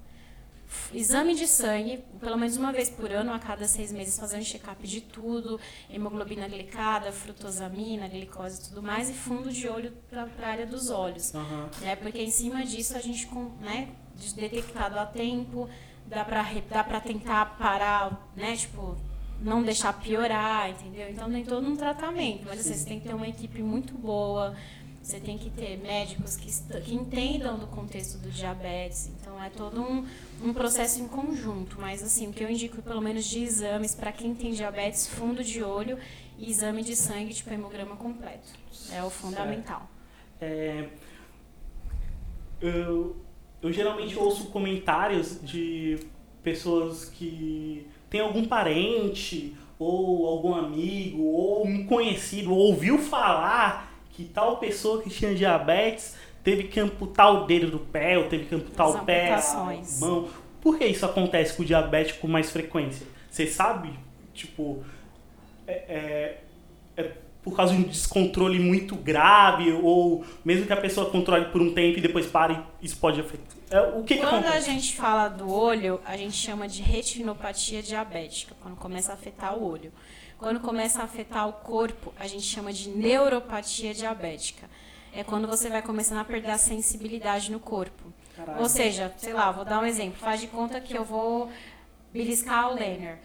Exame 0.93 1.35
de 1.35 1.47
sangue, 1.47 2.03
pelo 2.21 2.37
menos 2.37 2.57
uma 2.57 2.73
vez 2.73 2.89
por 2.91 3.11
ano, 3.11 3.33
a 3.33 3.39
cada 3.39 3.67
seis 3.67 3.93
meses, 3.93 4.19
fazer 4.19 4.39
um 4.39 4.43
check-up 4.43 4.87
de 4.87 5.01
tudo, 5.01 5.59
hemoglobina 5.89 6.49
glicada, 6.49 7.11
frutosamina, 7.13 8.09
glicose 8.09 8.61
e 8.61 8.69
tudo 8.69 8.83
mais, 8.83 9.09
e 9.11 9.13
fundo 9.15 9.51
de 9.53 9.69
olho 9.69 9.93
para 10.09 10.29
a 10.43 10.49
área 10.49 10.67
dos 10.67 10.91
olhos. 10.91 11.35
Aham. 11.35 11.69
né? 11.81 11.97
Porque 11.97 12.21
em 12.23 12.31
cima 12.31 12.65
disso 12.65 12.97
a 12.97 13.01
gente, 13.01 13.29
né, 13.61 13.89
de- 14.17 14.35
detectado 14.35 14.99
a 14.99 15.07
tempo, 15.07 15.69
dá 16.07 16.25
para 16.25 16.45
dá 16.69 16.83
pra 16.85 17.01
tentar 17.01 17.57
parar, 17.57 18.31
né, 18.37 18.57
tipo, 18.57 18.97
não 19.41 19.63
deixar 19.63 19.93
piorar, 19.95 20.71
entendeu? 20.71 21.09
Então 21.11 21.31
tem 21.31 21.45
todo 21.45 21.67
um 21.67 21.77
tratamento, 21.77 22.45
mas 22.47 22.61
assim, 22.61 22.75
você 22.75 22.85
tem 22.85 23.01
que 23.01 23.09
ter 23.09 23.15
uma 23.15 23.29
equipe 23.29 23.63
muito 23.63 23.95
boa, 23.97 24.55
você 25.03 25.19
tem 25.19 25.39
que 25.39 25.49
ter 25.51 25.79
médicos 25.79 26.37
que, 26.37 26.53
que 26.83 26.95
entendam 26.95 27.59
do 27.59 27.67
contexto 27.69 28.19
do 28.19 28.29
diabetes, 28.31 29.09
então 29.19 29.43
é 29.43 29.49
todo 29.49 29.81
um, 29.81 30.07
um 30.43 30.53
processo 30.53 31.01
em 31.01 31.09
conjunto, 31.09 31.77
mas 31.81 32.03
assim, 32.03 32.29
o 32.29 32.33
que 32.33 32.43
eu 32.43 32.51
indico 32.51 32.81
pelo 32.83 33.01
menos 33.01 33.25
de 33.25 33.43
exames 33.43 33.95
para 33.95 34.13
quem 34.13 34.35
tem 34.35 34.53
diabetes, 34.53 35.07
fundo 35.07 35.45
de 35.45 35.63
olho 35.63 35.99
e 36.39 36.51
exame 36.51 36.83
de 36.83 36.97
sangue, 36.97 37.35
tipo 37.35 37.53
hemograma 37.53 37.97
completo, 37.97 38.49
é 38.93 39.03
o 39.03 39.11
fundamental. 39.11 39.89
É, 40.41 40.89
eu, 42.61 43.17
eu 43.63 43.73
geralmente 43.73 44.19
ouço 44.19 44.47
comentários 44.47 45.39
de 45.43 45.99
pessoas 46.43 47.05
que 47.05 47.87
têm 48.09 48.21
algum 48.21 48.47
parente 48.47 49.55
ou 49.79 50.27
algum 50.27 50.55
amigo 50.55 51.23
ou 51.23 51.67
um 51.67 51.87
conhecido 51.87 52.53
ouviu 52.53 52.99
falar 52.99 53.91
que 54.11 54.25
tal 54.25 54.59
pessoa 54.59 55.03
que 55.03 55.09
tinha 55.09 55.35
diabetes 55.35 56.17
teve 56.43 56.65
que 56.65 56.81
amputar 56.81 57.33
o 57.35 57.47
dedo 57.47 57.71
do 57.71 57.79
pé 57.79 58.19
ou 58.19 58.25
teve 58.29 58.47
que 58.47 58.55
amputar 58.55 58.87
As 58.89 58.95
o 58.95 59.05
pé, 59.05 59.35
a 59.35 60.01
mão. 60.01 60.29
Por 60.61 60.79
que 60.79 60.85
isso 60.85 61.07
acontece 61.07 61.55
com 61.55 61.63
o 61.63 61.67
diabético 61.67 62.21
com 62.21 62.29
mais 62.29 62.51
frequência? 62.51 63.07
Você 63.31 63.47
sabe? 63.47 63.99
Tipo, 64.35 64.83
é, 65.67 65.73
é- 66.97 67.03
é 67.03 67.13
por 67.43 67.57
causa 67.57 67.75
de 67.75 67.81
um 67.81 67.85
descontrole 67.85 68.59
muito 68.61 68.95
grave 68.95 69.73
ou 69.73 70.25
mesmo 70.45 70.67
que 70.67 70.73
a 70.73 70.77
pessoa 70.77 71.09
controle 71.11 71.47
por 71.47 71.63
um 71.63 71.73
tempo 71.73 71.99
e 71.99 72.01
depois 72.03 72.27
pare, 72.27 72.59
isso 72.83 72.99
pode 72.99 73.19
afetar. 73.21 73.57
É, 73.71 73.81
o 73.97 74.03
que, 74.03 74.17
que 74.17 74.21
Quando 74.21 74.35
a 74.35 74.39
acontece? 74.41 74.67
gente 74.67 74.97
fala 74.97 75.29
do 75.29 75.51
olho, 75.51 76.01
a 76.05 76.17
gente 76.17 76.37
chama 76.37 76.69
de 76.69 76.83
retinopatia 76.83 77.83
diabética, 77.83 78.55
quando 78.61 78.77
começa 78.77 79.13
a 79.13 79.15
afetar 79.15 79.57
o 79.57 79.65
olho. 79.65 79.91
Quando 80.37 80.61
começa 80.61 81.01
a 81.01 81.05
afetar 81.05 81.49
o 81.49 81.53
corpo, 81.53 82.13
a 82.19 82.27
gente 82.27 82.43
chama 82.45 82.73
de 82.73 82.89
neuropatia 82.91 83.95
diabética. 83.95 84.69
É 85.15 85.25
quando 85.25 85.49
você 85.49 85.69
vai 85.69 85.83
começando 85.83 86.19
a 86.19 86.25
perder 86.25 86.51
a 86.51 86.59
sensibilidade 86.59 87.51
no 87.51 87.59
corpo. 87.61 88.13
Caralho. 88.37 88.61
Ou 88.61 88.69
seja, 88.69 89.13
sei 89.17 89.33
lá, 89.33 89.51
vou 89.51 89.65
dar 89.65 89.81
um 89.81 89.87
exemplo. 89.87 90.19
Faz 90.19 90.41
de 90.41 90.47
conta 90.47 90.81
que 90.81 90.97
eu 90.97 91.05
vou 91.05 91.51
beliscar 92.13 92.71
o 92.71 92.75
Lenner. 92.75 93.19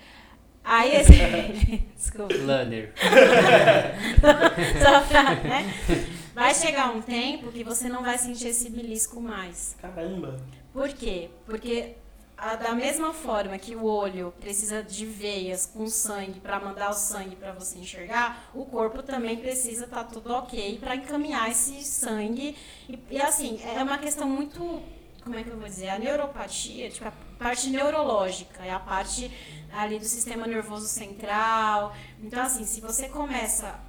Aí 0.63 0.95
esse. 0.95 1.13
Desculpa. 1.95 2.33
Lanner. 2.33 2.91
Só 4.81 5.01
pra, 5.01 5.35
né? 5.35 5.73
Vai 6.33 6.53
chegar 6.53 6.93
um 6.93 7.01
tempo 7.01 7.49
que 7.49 7.63
você 7.63 7.87
não 7.87 8.03
vai 8.03 8.17
sentir 8.17 8.49
esse 8.49 8.69
belisco 8.69 9.21
mais. 9.21 9.77
Caramba. 9.81 10.35
Por 10.73 10.89
quê? 10.89 11.29
Porque 11.45 11.95
a- 12.37 12.55
da 12.55 12.73
mesma 12.73 13.13
forma 13.13 13.57
que 13.57 13.75
o 13.75 13.83
olho 13.85 14.33
precisa 14.39 14.83
de 14.83 15.05
veias 15.05 15.65
com 15.65 15.87
sangue 15.87 16.39
para 16.39 16.59
mandar 16.59 16.89
o 16.89 16.93
sangue 16.93 17.35
para 17.35 17.53
você 17.53 17.77
enxergar, 17.79 18.49
o 18.53 18.65
corpo 18.65 19.01
também 19.01 19.37
precisa 19.37 19.85
estar 19.85 20.03
tudo 20.05 20.33
ok 20.33 20.77
para 20.79 20.95
encaminhar 20.95 21.49
esse 21.49 21.83
sangue. 21.83 22.57
E, 22.89 22.99
e, 23.11 23.21
assim, 23.21 23.59
é 23.63 23.81
uma 23.81 23.97
questão 23.97 24.27
muito. 24.27 24.81
Como 25.23 25.35
é 25.37 25.43
que 25.43 25.49
eu 25.49 25.57
vou 25.57 25.67
dizer? 25.67 25.89
A 25.89 25.97
neuropatia, 25.97 26.89
tipo, 26.89 27.07
a 27.07 27.13
parte 27.39 27.69
neurológica, 27.69 28.63
é 28.63 28.71
a 28.71 28.79
parte 28.79 29.31
ali 29.73 29.97
do 29.97 30.05
sistema 30.05 30.45
nervoso 30.45 30.87
central. 30.87 31.95
Então, 32.21 32.41
assim, 32.43 32.63
se 32.65 32.79
você 32.79 33.09
começa 33.09 33.79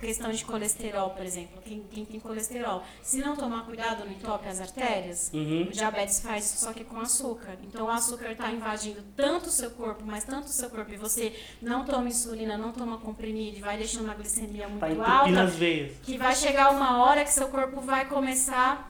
questão 0.00 0.30
de 0.32 0.44
colesterol, 0.44 1.10
por 1.10 1.24
exemplo, 1.24 1.60
quem, 1.62 1.82
quem 1.90 2.04
tem 2.04 2.18
colesterol, 2.18 2.82
se 3.02 3.18
não 3.18 3.36
tomar 3.36 3.64
cuidado 3.66 4.04
não 4.04 4.12
entope 4.12 4.48
as 4.48 4.60
artérias, 4.60 5.30
Uhum. 5.32 5.62
o 5.68 5.70
diabetes 5.70 6.20
faz 6.20 6.46
isso 6.46 6.64
só 6.64 6.72
que 6.72 6.82
com 6.84 6.98
açúcar. 6.98 7.56
Então 7.62 7.86
o 7.86 7.90
açúcar 7.90 8.32
está 8.32 8.50
invadindo 8.50 9.02
tanto 9.14 9.46
o 9.46 9.50
seu 9.50 9.70
corpo, 9.72 10.02
mas 10.04 10.24
tanto 10.24 10.46
o 10.46 10.50
seu 10.50 10.70
corpo, 10.70 10.92
e 10.92 10.96
você 10.96 11.32
não 11.60 11.84
toma 11.84 12.08
insulina, 12.08 12.56
não 12.56 12.72
toma 12.72 12.98
comprimido, 12.98 13.58
e 13.58 13.60
vai 13.60 13.76
deixando 13.76 14.10
a 14.10 14.14
glicemia 14.14 14.66
muito 14.68 14.80
Tá 14.80 15.18
alta, 15.20 15.42
as 15.42 15.54
veias. 15.54 15.92
que 16.02 16.16
vai 16.16 16.34
chegar 16.34 16.70
uma 16.70 17.02
hora 17.04 17.24
que 17.24 17.32
seu 17.32 17.48
corpo 17.48 17.80
vai 17.80 18.06
começar 18.06 18.88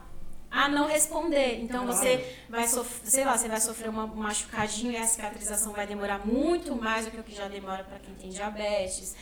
a 0.49 0.67
não 0.67 0.85
responder. 0.87 1.61
Então 1.61 1.85
você 1.87 2.35
vai 2.49 2.67
sofrer, 2.67 3.09
sei 3.09 3.23
lá, 3.23 3.37
você 3.37 3.47
vai 3.47 3.61
sofrer 3.61 3.89
uma- 3.89 4.03
um 4.03 4.15
machucadinho 4.15 4.91
e 4.91 4.97
a 4.97 5.07
cicatrização 5.07 5.71
vai 5.71 5.87
demorar 5.87 6.25
muito 6.25 6.75
mais 6.75 7.05
do 7.05 7.11
que 7.11 7.17
o 7.19 7.23
que 7.23 7.33
já 7.33 7.47
demora 7.47 7.85
para 7.85 7.99
quem 7.99 8.13
tem 8.15 8.29
diabetes. 8.29 9.15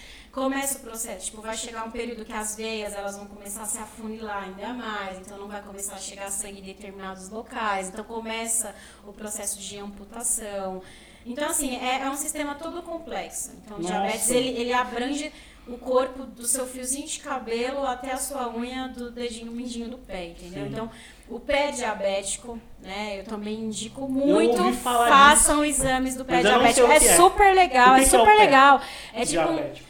Começa 0.44 0.78
o 0.78 0.82
processo, 0.82 1.26
tipo, 1.26 1.42
vai 1.42 1.56
chegar 1.56 1.86
um 1.86 1.92
período 1.92 2.26
que 2.26 2.34
as 2.34 2.56
veias 2.56 2.94
elas 2.94 3.18
vão 3.18 3.26
começar 3.28 3.64
a 3.64 3.66
se 3.66 3.78
afunilar 3.78 4.44
ainda 4.44 4.74
mais, 4.74 5.18
então 5.20 5.38
não 5.38 5.48
vai 5.48 5.62
começar 5.62 5.96
a 5.96 6.00
chegar 6.00 6.30
sangue 6.32 6.60
em 6.60 6.64
determinados 6.64 7.30
locais, 7.30 7.90
então 7.90 8.04
começa 8.04 8.74
o 9.06 9.14
processo 9.14 9.60
de 9.60 9.78
amputação. 9.78 10.82
Então, 11.26 11.48
assim, 11.50 11.76
é, 11.76 12.02
é 12.02 12.10
um 12.10 12.16
sistema 12.16 12.56
todo 12.56 12.82
complexo. 12.82 13.52
Então, 13.64 13.78
o 13.78 13.82
diabetes, 13.82 14.30
ele, 14.30 14.50
ele 14.50 14.74
abrange 14.74 15.32
o 15.68 15.78
corpo 15.78 16.26
do 16.26 16.46
seu 16.48 16.66
fiozinho 16.66 17.08
de 17.08 17.20
cabelo 17.20 17.86
até 17.86 18.12
a 18.12 18.18
sua 18.18 18.50
unha 18.56 18.88
do 18.88 19.12
dedinho 19.12 19.52
mindinho 19.52 19.90
do 19.90 19.98
pé, 19.98 20.30
entendeu? 20.30 20.64
Sim. 20.64 20.72
Então, 20.72 20.90
o 21.30 21.40
pé 21.40 21.72
diabético, 21.72 22.60
né? 22.82 23.20
Eu 23.20 23.24
também 23.26 23.60
indico 23.66 24.08
muito, 24.08 24.74
façam 24.74 25.64
exames 25.64 26.16
do 26.16 26.26
pé 26.26 26.42
Mas 26.42 26.46
diabético. 26.46 26.88
É 26.88 26.96
é. 26.96 27.16
super 27.16 27.54
legal, 27.54 27.96
é 27.96 28.02
é 28.02 28.06
super 28.06 28.38
legal. 28.38 28.82
É 29.14 29.26
tipo, 29.26 29.42
um- 29.44 29.56
Diabético. 29.56 29.89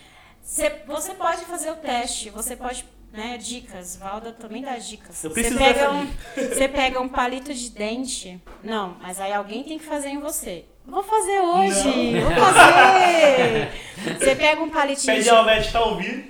Cê- 0.49 0.81
você 0.87 1.13
pode 1.13 1.45
fazer 1.45 1.69
o 1.69 1.75
teste, 1.75 2.31
você 2.31 2.55
pode, 2.55 2.83
né, 3.13 3.37
dicas, 3.37 3.95
Valda 3.95 4.31
também 4.31 4.63
dá 4.63 4.77
dicas. 4.77 5.23
Eu 5.23 5.29
Você 5.29 5.33
preciso 5.41 5.59
pega, 5.59 5.73
dessa 5.79 5.91
um, 5.91 6.07
você 6.49 6.67
pega 6.81 6.99
um 6.99 7.07
palito 7.07 7.53
de 7.53 7.69
dente, 7.69 8.41
não, 8.63 8.97
mas 8.99 9.21
aí 9.21 9.31
alguém 9.31 9.63
tem 9.63 9.77
que 9.77 9.85
fazer 9.85 10.09
em 10.09 10.19
você. 10.19 10.65
Vou 10.87 11.03
fazer 11.03 11.39
hoje, 11.39 12.11
Não. 12.13 12.21
vou 12.23 12.31
fazer. 12.51 13.71
Você 14.17 14.35
pega 14.35 14.59
um 14.63 14.69
palitinho 14.71 15.13
Pé 15.13 15.19
de 15.19 15.23
diabético 15.25 15.73
tá 15.73 15.85
ouvindo? 15.85 16.23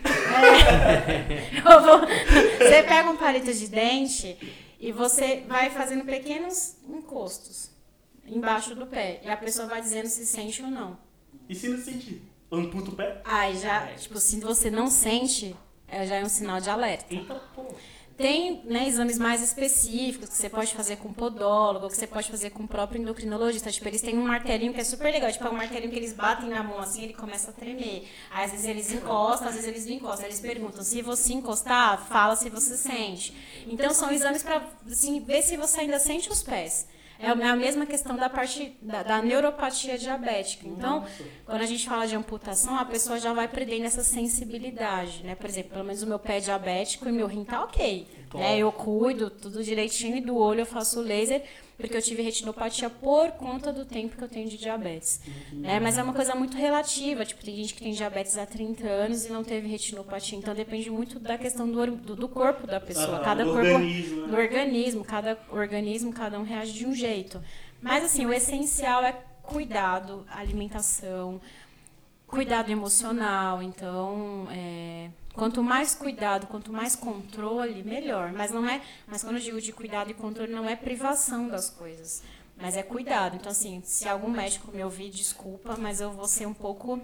vou- 1.64 2.02
Você 2.58 2.84
pega 2.84 3.10
um 3.10 3.16
palito 3.16 3.54
de 3.54 3.68
dente 3.68 4.38
e 4.78 4.92
você 4.92 5.46
vai 5.48 5.70
fazendo 5.70 6.04
pequenos 6.04 6.76
encostos 6.90 7.70
embaixo 8.28 8.76
do 8.76 8.86
pé. 8.86 9.22
E 9.24 9.30
a 9.30 9.38
pessoa 9.38 9.66
vai 9.68 9.82
dizendo 9.82 10.08
se 10.08 10.26
sente 10.26 10.62
ou 10.62 10.68
não. 10.70 10.98
E 11.48 11.56
se 11.56 11.70
não 11.70 11.78
sentir? 11.78 12.22
Amputa 12.52 12.90
o 12.90 12.96
pé? 12.96 13.22
Aí 13.24 13.58
já, 13.58 13.88
tipo, 13.96 14.20
se 14.20 14.40
você 14.40 14.72
não 14.72 14.88
sente, 14.90 15.56
é, 15.88 16.06
já 16.06 16.16
é 16.16 16.24
um 16.24 16.30
sinal 16.30 16.60
de 16.60 16.70
alerta. 16.70 17.14
Eita 17.14 17.36
pô. 17.56 17.66
Tem 18.20 18.62
né, 18.66 18.86
exames 18.86 19.18
mais 19.18 19.42
específicos 19.42 20.28
que 20.28 20.36
você 20.36 20.50
pode 20.50 20.74
fazer 20.74 20.98
com 20.98 21.14
podólogo, 21.14 21.88
que 21.88 21.96
você 21.96 22.06
pode 22.06 22.30
fazer 22.30 22.50
com 22.50 22.64
o 22.64 22.68
próprio 22.68 23.02
endocrinologista. 23.02 23.72
Tipo, 23.72 23.88
eles 23.88 24.02
têm 24.02 24.18
um 24.18 24.28
martelinho 24.28 24.74
que 24.74 24.82
é 24.82 24.84
super 24.84 25.10
legal. 25.10 25.32
Tipo, 25.32 25.48
é 25.48 25.50
um 25.50 25.56
martelinho 25.56 25.90
que 25.90 25.98
eles 25.98 26.12
batem 26.12 26.50
na 26.50 26.62
mão 26.62 26.80
assim, 26.80 27.04
ele 27.04 27.14
começa 27.14 27.52
a 27.52 27.54
tremer. 27.54 28.10
Aí, 28.30 28.44
às 28.44 28.52
vezes 28.52 28.66
eles 28.66 28.92
encostam, 28.92 29.48
às 29.48 29.54
vezes 29.54 29.70
eles 29.70 29.86
não 29.86 29.94
encostam. 29.94 30.26
Eles 30.26 30.42
perguntam, 30.42 30.84
se 30.84 31.02
você 31.02 31.32
encostar, 31.32 32.06
fala 32.08 32.36
se 32.36 32.50
você 32.50 32.76
sente. 32.76 33.34
Então, 33.66 33.94
são 33.94 34.12
exames 34.12 34.44
para 34.44 34.68
assim, 34.86 35.22
ver 35.22 35.42
se 35.42 35.56
você 35.56 35.80
ainda 35.80 35.98
sente 35.98 36.30
os 36.30 36.44
pés. 36.44 36.90
É 37.22 37.28
a 37.30 37.56
mesma 37.56 37.86
questão 37.86 38.16
da 38.16 38.30
parte 38.30 38.78
da, 38.82 39.04
da 39.04 39.22
neuropatia 39.22 39.98
diabética. 39.98 40.66
Então, 40.66 41.06
quando 41.46 41.62
a 41.62 41.66
gente 41.66 41.88
fala 41.88 42.08
de 42.08 42.16
amputação, 42.16 42.78
a 42.78 42.86
pessoa 42.86 43.20
já 43.20 43.34
vai 43.34 43.48
perdendo 43.48 43.86
essa 43.86 44.04
sensibilidade, 44.04 45.24
né? 45.24 45.36
Por 45.36 45.48
exemplo, 45.50 45.72
pelo 45.72 45.84
menos 45.84 46.02
o 46.02 46.08
meu 46.08 46.18
pé 46.18 46.38
é 46.38 46.40
diabético 46.40 47.10
e 47.10 47.12
meu 47.12 47.28
rim 47.28 47.44
tá 47.44 47.64
ok. 47.64 48.08
Né? 48.34 48.58
Eu 48.60 48.72
cuido 48.72 49.30
tudo 49.30 49.64
direitinho 49.64 50.16
e 50.16 50.22
do 50.22 50.38
olho 50.38 50.62
eu 50.62 50.66
faço 50.66 51.02
laser, 51.02 51.44
porque 51.80 51.96
eu 51.96 52.02
tive 52.02 52.22
retinopatia 52.22 52.90
por 52.90 53.32
conta 53.32 53.72
do 53.72 53.86
tempo 53.86 54.18
que 54.18 54.24
eu 54.24 54.28
tenho 54.28 54.50
de 54.50 54.58
diabetes. 54.58 55.22
Né? 55.54 55.80
Mas 55.80 55.98
é 55.98 56.04
uma 56.04 56.14
coisa 56.14 56.36
muito 56.36 56.58
relativa. 56.58 57.26
Tipo, 57.26 57.44
tem 57.44 57.56
gente 57.56 57.74
que 57.74 57.82
tem 57.82 57.94
diabetes 57.94 58.38
há 58.38 58.46
30 58.46 58.86
anos 58.86 59.26
e 59.26 59.30
não 59.30 59.46
teve 59.46 59.68
retinopatia. 59.68 60.38
Então 60.38 60.54
depende 60.54 60.90
muito 60.90 61.20
da 61.20 61.38
questão 61.38 61.72
do, 61.72 61.96
do, 61.96 62.16
do 62.18 62.28
corpo 62.28 62.68
da 62.68 62.82
pessoa. 62.82 63.16
Aham, 63.16 63.24
Cada 63.24 63.46
do 63.46 63.54
corpo 63.54 63.66
organismo, 63.66 64.22
né? 64.22 64.28
do 64.28 64.38
organismo, 64.38 65.06
cada 65.06 65.38
organismo, 65.50 66.14
cada 66.14 66.38
um 66.38 66.44
reage 66.44 66.74
de 66.74 66.86
um 66.86 66.94
jeito. 66.94 67.42
Mas 67.82 68.04
assim, 68.04 68.26
o 68.26 68.34
essencial 68.34 69.02
é 69.04 69.14
cuidado, 69.42 70.26
alimentação, 70.30 71.40
cuidado 72.30 72.72
emocional. 72.72 73.62
Então, 73.62 74.48
é, 74.52 75.10
quanto 75.34 75.64
mais 75.64 75.96
cuidado, 75.96 76.48
quanto 76.48 76.72
mais 76.72 76.96
controle, 76.96 77.84
melhor. 77.84 78.32
Mas 78.32 78.52
não 78.52 78.68
é, 78.68 78.82
mas 79.08 79.24
quando 79.24 79.36
eu 79.36 79.42
digo 79.42 79.60
de 79.60 79.74
cuidado 79.74 80.12
e 80.12 80.14
controle, 80.14 80.52
não 80.54 80.70
é 80.70 80.76
privação 80.76 81.48
das 81.50 81.70
coisas. 81.70 82.24
Mas 82.56 82.78
é 82.78 82.84
cuidado. 82.84 83.36
Então, 83.36 83.52
assim, 83.52 83.82
se 83.84 84.08
algum 84.08 84.30
médico 84.30 84.72
me 84.72 84.84
ouvir, 84.84 85.10
desculpa, 85.10 85.76
mas 85.78 86.02
eu 86.02 86.12
vou 86.12 86.28
ser 86.28 86.46
um 86.46 86.54
pouco 86.54 87.02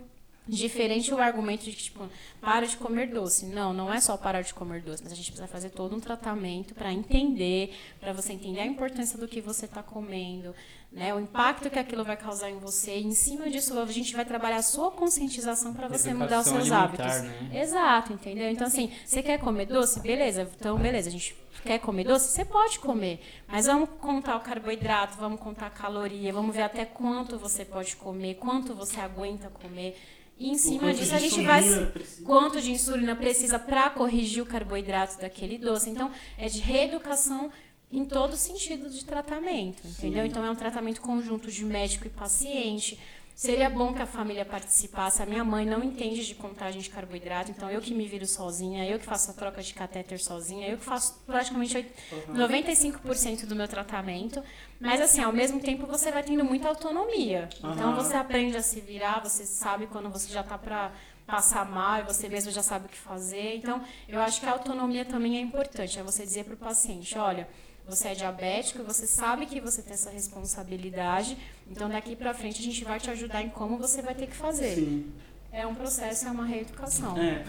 diferente 0.47 1.13
o 1.13 1.17
argumento 1.17 1.63
de 1.63 1.71
que, 1.71 1.83
tipo, 1.83 2.07
para 2.39 2.67
de 2.67 2.77
comer 2.77 3.09
doce. 3.09 3.45
Não, 3.45 3.73
não 3.73 3.91
é 3.91 3.99
só 3.99 4.15
parar 4.15 4.41
de 4.41 4.53
comer 4.53 4.81
doce, 4.81 5.01
mas 5.03 5.11
a 5.11 5.15
gente 5.15 5.31
precisa 5.31 5.47
fazer 5.47 5.69
todo 5.69 5.95
um 5.95 5.99
tratamento 5.99 6.75
para 6.75 6.93
entender, 6.93 7.73
para 7.99 8.13
você 8.13 8.33
entender 8.33 8.59
a 8.59 8.65
importância 8.65 9.17
do 9.17 9.27
que 9.27 9.41
você 9.41 9.65
está 9.65 9.81
comendo, 9.81 10.53
né? 10.95 11.13
O 11.13 11.19
impacto 11.19 11.69
que 11.69 11.77
aquilo 11.77 12.05
vai 12.05 12.15
causar 12.15 12.49
em 12.49 12.57
você. 12.57 12.97
E 12.97 13.05
em 13.05 13.11
cima 13.11 13.49
disso, 13.49 13.77
a 13.77 13.85
gente 13.87 14.15
vai 14.15 14.23
trabalhar 14.23 14.57
a 14.57 14.61
sua 14.61 14.89
conscientização 14.91 15.73
para 15.73 15.89
você 15.89 16.13
mudar 16.13 16.39
os 16.39 16.47
seus 16.47 16.71
hábitos. 16.71 17.21
Né? 17.21 17.61
Exato, 17.61 18.13
entendeu? 18.13 18.49
Então, 18.49 18.65
assim, 18.65 18.89
você 19.05 19.21
quer 19.21 19.37
comer 19.37 19.65
doce? 19.65 19.99
Beleza. 19.99 20.49
Então, 20.57 20.77
beleza, 20.77 21.09
a 21.09 21.11
gente 21.11 21.35
quer 21.65 21.79
comer 21.79 22.05
doce? 22.05 22.31
Você 22.31 22.45
pode 22.45 22.79
comer. 22.79 23.19
Mas 23.45 23.65
vamos 23.65 23.89
contar 23.99 24.37
o 24.37 24.39
carboidrato, 24.39 25.17
vamos 25.17 25.41
contar 25.41 25.67
a 25.67 25.69
caloria, 25.69 26.31
vamos 26.31 26.55
ver 26.55 26.61
até 26.61 26.85
quanto 26.85 27.37
você 27.37 27.65
pode 27.65 27.97
comer, 27.97 28.35
quanto 28.35 28.73
você 28.73 29.01
aguenta 29.01 29.49
comer. 29.49 29.97
E 30.37 30.49
em 30.49 30.57
cima 30.57 30.93
disso 30.93 31.15
a 31.15 31.19
gente 31.19 31.41
vai. 31.43 31.61
Precisa. 31.61 32.25
Quanto 32.25 32.61
de 32.61 32.71
insulina 32.71 33.15
precisa 33.15 33.57
para 33.57 33.89
corrigir 33.89 34.43
o 34.43 34.45
carboidrato 34.45 35.19
daquele 35.19 35.57
doce. 35.57 35.89
Então, 35.89 36.11
é 36.37 36.47
de 36.47 36.59
reeducação 36.59 37.51
em 37.91 38.03
todo 38.05 38.35
sentido 38.35 38.89
de 38.89 39.05
tratamento, 39.05 39.85
entendeu? 39.87 40.25
Então, 40.25 40.43
é 40.45 40.49
um 40.49 40.55
tratamento 40.55 41.01
conjunto 41.01 41.51
de 41.51 41.63
médico 41.63 42.07
e 42.07 42.09
paciente. 42.09 42.99
Seria 43.35 43.69
bom 43.69 43.93
que 43.93 44.01
a 44.01 44.05
família 44.05 44.45
participasse. 44.45 45.21
A 45.21 45.25
minha 45.25 45.43
mãe 45.43 45.65
não 45.65 45.83
entende 45.83 46.25
de 46.25 46.33
contagem 46.35 46.79
de 46.79 46.89
carboidrato, 46.89 47.51
então 47.51 47.69
eu 47.69 47.81
que 47.81 47.93
me 47.93 48.07
viro 48.07 48.25
sozinha, 48.25 48.87
eu 48.87 48.97
que 48.97 49.05
faço 49.05 49.29
a 49.31 49.33
troca 49.33 49.61
de 49.61 49.73
catéter 49.73 50.21
sozinha, 50.21 50.69
eu 50.69 50.77
que 50.77 50.85
faço 50.85 51.19
praticamente 51.25 51.85
95% 52.29 53.45
do 53.45 53.53
meu 53.53 53.67
tratamento. 53.67 54.41
Mas 54.79 55.01
assim, 55.01 55.21
ao 55.21 55.33
mesmo 55.33 55.59
tempo 55.59 55.85
você 55.85 56.11
vai 56.11 56.23
tendo 56.23 56.45
muita 56.45 56.69
autonomia. 56.69 57.49
Então 57.59 57.93
você 57.93 58.15
aprende 58.15 58.55
a 58.55 58.61
se 58.61 58.79
virar, 58.79 59.19
você 59.21 59.45
sabe 59.45 59.87
quando 59.87 60.09
você 60.09 60.31
já 60.31 60.39
está 60.39 60.57
para 60.57 60.93
passar 61.27 61.65
mal 61.69 61.99
e 61.99 62.03
você 62.03 62.29
mesmo 62.29 62.51
já 62.51 62.63
sabe 62.63 62.85
o 62.85 62.89
que 62.89 62.97
fazer. 62.97 63.57
Então, 63.57 63.83
eu 64.07 64.21
acho 64.21 64.39
que 64.39 64.45
a 64.45 64.51
autonomia 64.51 65.03
também 65.03 65.37
é 65.37 65.41
importante. 65.41 65.99
É 65.99 66.03
você 66.03 66.23
dizer 66.23 66.45
para 66.45 66.53
o 66.53 66.57
paciente, 66.57 67.17
olha, 67.17 67.47
você 67.87 68.09
é 68.09 68.13
diabético, 68.15 68.83
você 68.83 69.05
sabe 69.05 69.45
que 69.45 69.61
você 69.61 69.81
tem 69.81 69.93
essa 69.93 70.09
responsabilidade, 70.09 71.37
então 71.69 71.87
daqui 71.87 72.15
para 72.15 72.33
frente 72.33 72.59
a 72.59 72.63
gente 72.63 72.83
vai 72.83 72.99
te 72.99 73.09
ajudar 73.11 73.43
em 73.43 73.49
como 73.49 73.77
você 73.77 74.01
vai 74.01 74.15
ter 74.15 74.27
que 74.27 74.35
fazer. 74.35 74.75
Sim. 74.75 75.11
É 75.51 75.65
um 75.65 75.75
processo, 75.75 76.27
é 76.27 76.31
uma 76.31 76.45
reeducação. 76.45 77.17
É. 77.17 77.45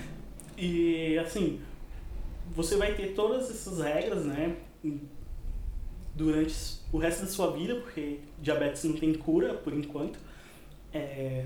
E 0.56 1.18
assim, 1.18 1.60
você 2.54 2.76
vai 2.76 2.94
ter 2.94 3.14
todas 3.14 3.50
essas 3.50 3.80
regras, 3.80 4.24
né, 4.24 4.56
durante 6.14 6.54
o 6.92 6.98
resto 6.98 7.22
da 7.24 7.28
sua 7.28 7.50
vida, 7.52 7.76
porque 7.76 8.20
diabetes 8.40 8.84
não 8.84 8.94
tem 8.94 9.12
cura 9.14 9.54
por 9.54 9.72
enquanto. 9.72 10.18
É... 10.92 11.44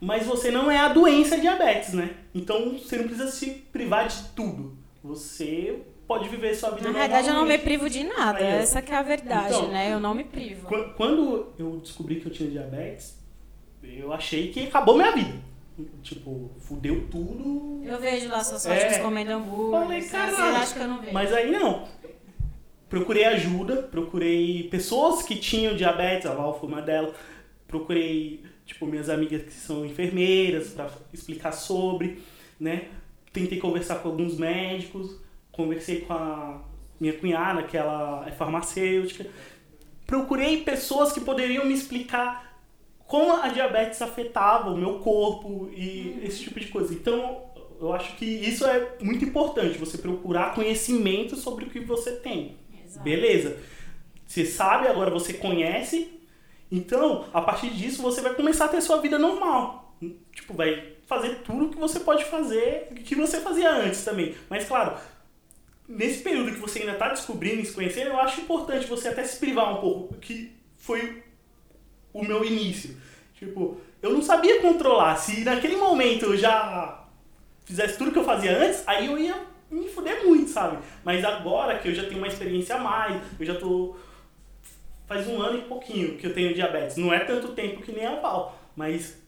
Mas 0.00 0.26
você 0.26 0.50
não 0.50 0.70
é 0.70 0.78
a 0.78 0.88
doença 0.88 1.38
diabetes, 1.38 1.92
né? 1.92 2.16
Então 2.34 2.78
você 2.78 2.96
não 2.96 3.04
precisa 3.04 3.30
se 3.30 3.50
privar 3.50 4.08
de 4.08 4.28
tudo. 4.30 4.78
Você 5.02 5.82
pode 6.10 6.28
viver 6.28 6.56
sua 6.56 6.70
vida 6.70 6.90
Na 6.90 6.98
verdade, 6.98 7.28
eu 7.28 7.34
não 7.34 7.46
me 7.46 7.56
privo 7.56 7.88
de 7.88 8.02
nada. 8.02 8.40
Essa 8.40 8.82
que 8.82 8.90
é 8.90 8.96
a 8.96 9.02
verdade, 9.02 9.54
então, 9.54 9.70
né? 9.70 9.92
Eu 9.92 10.00
não 10.00 10.12
me 10.12 10.24
privo. 10.24 10.66
Quando 10.96 11.52
eu 11.56 11.76
descobri 11.76 12.16
que 12.16 12.26
eu 12.26 12.32
tinha 12.32 12.50
diabetes, 12.50 13.16
eu 13.80 14.12
achei 14.12 14.50
que 14.50 14.66
acabou 14.66 14.96
minha 14.96 15.12
vida. 15.12 15.38
Tipo, 16.02 16.50
fudeu 16.58 17.06
tudo. 17.08 17.80
Eu 17.84 17.96
vejo 18.00 18.28
lá 18.28 18.42
suas 18.42 18.66
fotos 18.66 18.82
é, 18.82 18.98
comendo 18.98 19.30
hambúrguer. 19.30 19.80
Falei, 19.82 20.02
caralho. 20.02 20.72
Que 20.72 20.78
eu 20.80 20.88
não 20.88 21.00
vejo. 21.00 21.14
Mas 21.14 21.32
aí 21.32 21.48
não. 21.52 21.86
Procurei 22.88 23.24
ajuda, 23.26 23.76
procurei 23.76 24.64
pessoas 24.64 25.22
que 25.22 25.36
tinham 25.36 25.76
diabetes, 25.76 26.26
a 26.26 26.34
Val 26.34 26.58
foi 26.58 26.68
uma 26.68 26.82
delas. 26.82 27.14
Procurei, 27.68 28.42
tipo, 28.66 28.84
minhas 28.84 29.08
amigas 29.08 29.42
que 29.44 29.52
são 29.52 29.86
enfermeiras 29.86 30.70
para 30.70 30.90
explicar 31.14 31.52
sobre, 31.52 32.20
né? 32.58 32.88
Tentei 33.32 33.60
conversar 33.60 34.02
com 34.02 34.08
alguns 34.08 34.36
médicos 34.36 35.29
conversei 35.52 36.02
com 36.02 36.12
a 36.12 36.60
minha 37.00 37.12
cunhada, 37.14 37.62
que 37.62 37.76
ela 37.76 38.24
é 38.26 38.30
farmacêutica. 38.32 39.26
Procurei 40.06 40.62
pessoas 40.62 41.12
que 41.12 41.20
poderiam 41.20 41.64
me 41.64 41.74
explicar 41.74 42.50
como 43.06 43.32
a 43.32 43.48
diabetes 43.48 44.00
afetava 44.00 44.70
o 44.70 44.76
meu 44.76 45.00
corpo 45.00 45.68
e 45.74 46.14
uhum. 46.16 46.26
esse 46.26 46.44
tipo 46.44 46.60
de 46.60 46.68
coisa. 46.68 46.94
Então, 46.94 47.42
eu 47.80 47.92
acho 47.92 48.14
que 48.16 48.24
isso 48.24 48.64
é 48.64 48.96
muito 49.00 49.24
importante, 49.24 49.78
você 49.78 49.98
procurar 49.98 50.54
conhecimento 50.54 51.34
sobre 51.34 51.64
o 51.64 51.70
que 51.70 51.80
você 51.80 52.12
tem. 52.12 52.56
Exato. 52.84 53.02
Beleza. 53.02 53.56
Você 54.26 54.46
sabe, 54.46 54.86
agora 54.86 55.10
você 55.10 55.32
conhece. 55.32 56.20
Então, 56.70 57.24
a 57.32 57.40
partir 57.40 57.70
disso, 57.70 58.00
você 58.00 58.20
vai 58.20 58.32
começar 58.34 58.66
a 58.66 58.68
ter 58.68 58.80
sua 58.80 59.00
vida 59.00 59.18
normal. 59.18 59.96
Tipo, 60.32 60.54
vai 60.54 60.92
fazer 61.06 61.40
tudo 61.42 61.64
o 61.64 61.68
que 61.70 61.76
você 61.76 61.98
pode 61.98 62.24
fazer, 62.26 62.90
que 63.04 63.16
você 63.16 63.40
fazia 63.40 63.72
antes 63.72 64.04
também. 64.04 64.36
Mas, 64.48 64.68
claro, 64.68 64.96
nesse 65.90 66.22
período 66.22 66.52
que 66.52 66.60
você 66.60 66.78
ainda 66.78 66.92
está 66.92 67.08
descobrindo 67.08 67.60
e 67.60 67.66
se 67.66 67.72
conhecendo, 67.72 68.10
eu 68.10 68.20
acho 68.20 68.40
importante 68.40 68.86
você 68.86 69.08
até 69.08 69.24
se 69.24 69.38
privar 69.38 69.76
um 69.76 69.80
pouco, 69.80 70.14
que 70.14 70.52
foi 70.76 71.22
o 72.12 72.22
meu 72.24 72.44
início. 72.44 72.96
Tipo, 73.34 73.80
eu 74.00 74.12
não 74.12 74.22
sabia 74.22 74.60
controlar. 74.60 75.16
Se 75.16 75.44
naquele 75.44 75.76
momento 75.76 76.26
eu 76.26 76.36
já 76.36 77.04
fizesse 77.64 77.98
tudo 77.98 78.12
que 78.12 78.18
eu 78.18 78.24
fazia 78.24 78.56
antes, 78.56 78.86
aí 78.86 79.06
eu 79.06 79.18
ia 79.18 79.34
me 79.70 79.88
fuder 79.88 80.24
muito, 80.24 80.50
sabe? 80.50 80.78
Mas 81.04 81.24
agora 81.24 81.78
que 81.78 81.88
eu 81.88 81.94
já 81.94 82.04
tenho 82.04 82.18
uma 82.18 82.28
experiência 82.28 82.76
a 82.76 82.78
mais, 82.78 83.20
eu 83.38 83.46
já 83.46 83.54
tô. 83.56 83.96
Faz 85.06 85.26
um 85.26 85.42
ano 85.42 85.58
e 85.58 85.62
pouquinho 85.62 86.16
que 86.16 86.26
eu 86.26 86.32
tenho 86.32 86.54
diabetes. 86.54 86.96
Não 86.96 87.12
é 87.12 87.18
tanto 87.18 87.48
tempo 87.48 87.82
que 87.82 87.90
nem 87.90 88.06
a 88.06 88.20
Val, 88.20 88.56
mas 88.76 89.18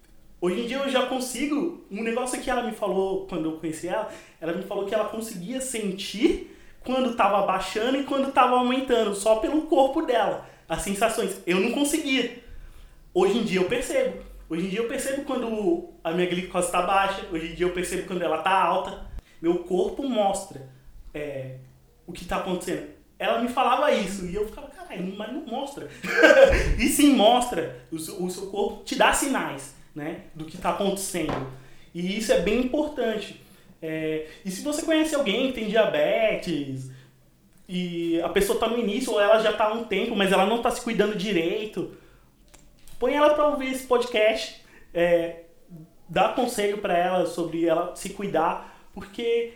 Hoje 0.40 0.62
em 0.62 0.66
dia 0.66 0.78
eu 0.78 0.88
já 0.88 1.06
consigo. 1.06 1.84
Um 1.88 2.02
negócio 2.02 2.40
que 2.40 2.50
ela 2.50 2.64
me 2.64 2.72
falou 2.72 3.28
quando 3.28 3.44
eu 3.44 3.58
conheci 3.58 3.86
ela, 3.86 4.12
ela 4.40 4.52
me 4.52 4.64
falou 4.64 4.86
que 4.86 4.92
ela 4.92 5.04
conseguia 5.04 5.60
sentir 5.60 6.51
quando 6.84 7.10
estava 7.10 7.46
baixando 7.46 7.98
e 7.98 8.04
quando 8.04 8.28
estava 8.28 8.56
aumentando, 8.56 9.14
só 9.14 9.36
pelo 9.36 9.62
corpo 9.62 10.02
dela, 10.02 10.46
as 10.68 10.82
sensações. 10.82 11.40
Eu 11.46 11.60
não 11.60 11.72
conseguia. 11.72 12.42
Hoje 13.14 13.38
em 13.38 13.44
dia 13.44 13.60
eu 13.60 13.68
percebo. 13.68 14.22
Hoje 14.48 14.66
em 14.66 14.68
dia 14.68 14.80
eu 14.80 14.88
percebo 14.88 15.24
quando 15.24 15.90
a 16.02 16.12
minha 16.12 16.26
glicose 16.26 16.66
está 16.66 16.82
baixa, 16.82 17.26
hoje 17.32 17.52
em 17.52 17.54
dia 17.54 17.66
eu 17.66 17.72
percebo 17.72 18.06
quando 18.06 18.22
ela 18.22 18.38
está 18.38 18.50
alta. 18.50 19.06
Meu 19.40 19.60
corpo 19.60 20.02
mostra 20.02 20.68
é, 21.12 21.56
o 22.06 22.12
que 22.12 22.22
está 22.22 22.36
acontecendo. 22.36 22.90
Ela 23.18 23.40
me 23.40 23.48
falava 23.48 23.90
isso 23.92 24.26
e 24.26 24.34
eu 24.34 24.46
ficava, 24.46 24.68
caralho, 24.68 25.14
mas 25.16 25.32
não 25.32 25.46
mostra. 25.46 25.88
e 26.78 26.88
sim 26.88 27.14
mostra, 27.14 27.84
o, 27.90 27.96
o 27.96 28.30
seu 28.30 28.46
corpo 28.50 28.84
te 28.84 28.96
dá 28.96 29.12
sinais 29.12 29.74
né, 29.94 30.22
do 30.34 30.44
que 30.44 30.56
está 30.56 30.70
acontecendo. 30.70 31.46
E 31.94 32.18
isso 32.18 32.32
é 32.32 32.40
bem 32.40 32.60
importante. 32.60 33.41
É, 33.82 34.28
e 34.44 34.50
se 34.50 34.62
você 34.62 34.82
conhece 34.82 35.12
alguém 35.14 35.48
que 35.48 35.54
tem 35.54 35.68
diabetes 35.68 36.88
e 37.68 38.20
a 38.22 38.28
pessoa 38.28 38.54
está 38.54 38.68
no 38.68 38.78
início 38.78 39.12
ou 39.12 39.20
ela 39.20 39.42
já 39.42 39.50
está 39.50 39.64
há 39.64 39.72
um 39.72 39.84
tempo, 39.84 40.14
mas 40.14 40.30
ela 40.30 40.46
não 40.46 40.58
está 40.58 40.70
se 40.70 40.80
cuidando 40.80 41.16
direito, 41.16 41.96
põe 42.98 43.14
ela 43.14 43.34
para 43.34 43.48
ouvir 43.48 43.72
esse 43.72 43.84
podcast, 43.84 44.62
é, 44.94 45.40
dá 46.08 46.28
conselho 46.28 46.78
para 46.78 46.96
ela 46.96 47.26
sobre 47.26 47.66
ela 47.66 47.96
se 47.96 48.10
cuidar, 48.10 48.86
porque 48.94 49.54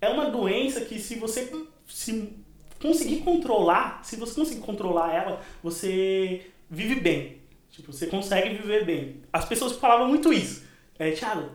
é 0.00 0.08
uma 0.08 0.30
doença 0.30 0.80
que 0.80 0.98
se 0.98 1.16
você 1.16 1.52
se 1.86 2.32
conseguir 2.80 3.18
controlar, 3.18 4.00
se 4.02 4.16
você 4.16 4.34
conseguir 4.34 4.60
controlar 4.60 5.12
ela, 5.12 5.42
você 5.62 6.46
vive 6.70 7.00
bem. 7.00 7.38
Tipo, 7.70 7.92
você 7.92 8.06
consegue 8.06 8.54
viver 8.54 8.84
bem. 8.84 9.22
As 9.32 9.44
pessoas 9.44 9.72
falavam 9.72 10.08
muito 10.08 10.32
isso. 10.32 10.64
É, 10.98 11.10
Thiago, 11.10 11.50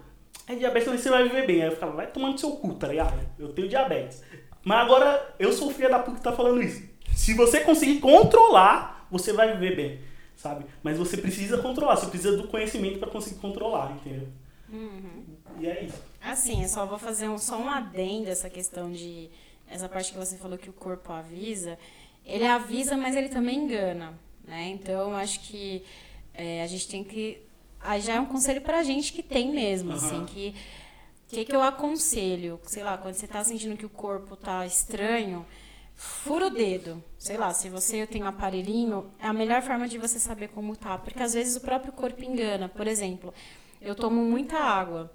é 0.47 0.55
diabetes, 0.55 0.89
você 0.89 1.09
vai 1.09 1.23
viver 1.23 1.47
bem. 1.47 1.61
Aí 1.61 1.67
eu 1.67 1.73
ficava, 1.73 1.93
vai 1.93 2.07
tomando 2.07 2.37
seu 2.39 2.51
cu, 2.51 2.73
tá 2.73 2.87
ligado? 2.87 3.19
Eu 3.39 3.53
tenho 3.53 3.69
diabetes. 3.69 4.21
Mas 4.63 4.79
agora, 4.79 5.35
eu 5.39 5.51
sou 5.53 5.71
filha 5.71 5.89
da 5.89 5.99
puta 5.99 6.17
que 6.17 6.23
tá 6.23 6.33
falando 6.33 6.61
isso. 6.61 6.83
Se 7.15 7.33
você 7.33 7.61
conseguir 7.61 7.99
controlar, 7.99 9.07
você 9.09 9.31
vai 9.31 9.53
viver 9.53 9.75
bem, 9.75 9.99
sabe? 10.35 10.65
Mas 10.81 10.97
você 10.97 11.17
precisa 11.17 11.57
controlar, 11.59 11.95
você 11.95 12.07
precisa 12.07 12.35
do 12.35 12.47
conhecimento 12.47 12.99
para 12.99 13.09
conseguir 13.09 13.39
controlar, 13.39 13.91
entendeu? 13.91 14.27
Uhum. 14.71 15.23
E 15.59 15.67
é 15.67 15.83
isso. 15.83 16.01
Assim, 16.21 16.63
eu 16.63 16.69
só 16.69 16.85
vou 16.85 16.97
fazer 16.97 17.29
um, 17.29 17.37
só 17.37 17.57
um 17.57 17.69
adendo 17.69 18.29
essa 18.29 18.49
questão 18.49 18.91
de. 18.91 19.29
Essa 19.67 19.87
parte 19.87 20.11
que 20.11 20.17
você 20.17 20.37
falou 20.37 20.57
que 20.57 20.69
o 20.69 20.73
corpo 20.73 21.11
avisa. 21.11 21.77
Ele 22.25 22.45
avisa, 22.45 22.97
mas 22.97 23.15
ele 23.15 23.29
também 23.29 23.65
engana. 23.65 24.13
Né? 24.45 24.69
Então, 24.69 25.15
acho 25.15 25.39
que 25.41 25.83
é, 26.33 26.63
a 26.63 26.67
gente 26.67 26.87
tem 26.87 27.03
que 27.03 27.41
aí 27.83 28.01
já 28.01 28.13
é 28.13 28.19
um 28.19 28.25
conselho 28.25 28.61
pra 28.61 28.83
gente 28.83 29.13
que 29.13 29.23
tem 29.23 29.51
mesmo, 29.51 29.91
uhum. 29.91 29.95
assim, 29.95 30.25
que 30.25 30.55
o 31.27 31.35
que, 31.35 31.45
que 31.45 31.55
eu 31.55 31.63
aconselho? 31.63 32.59
Sei 32.63 32.83
lá, 32.83 32.95
quando 32.97 33.15
você 33.15 33.27
tá 33.27 33.43
sentindo 33.43 33.75
que 33.75 33.85
o 33.85 33.89
corpo 33.89 34.35
tá 34.35 34.65
estranho, 34.67 35.43
fura 35.95 36.47
o 36.47 36.49
dedo. 36.49 37.03
Sei 37.17 37.37
lá, 37.37 37.51
se 37.53 37.69
você 37.69 38.05
tem 38.05 38.21
um 38.21 38.27
aparelhinho, 38.27 39.11
é 39.19 39.27
a 39.27 39.33
melhor 39.33 39.61
forma 39.63 39.87
de 39.87 39.97
você 39.97 40.19
saber 40.19 40.49
como 40.49 40.75
tá, 40.75 40.97
porque 40.97 41.23
às 41.23 41.33
vezes 41.33 41.55
o 41.55 41.61
próprio 41.61 41.91
corpo 41.91 42.23
engana. 42.23 42.69
Por 42.69 42.85
exemplo, 42.85 43.33
eu 43.81 43.95
tomo 43.95 44.21
muita 44.23 44.57
água 44.59 45.11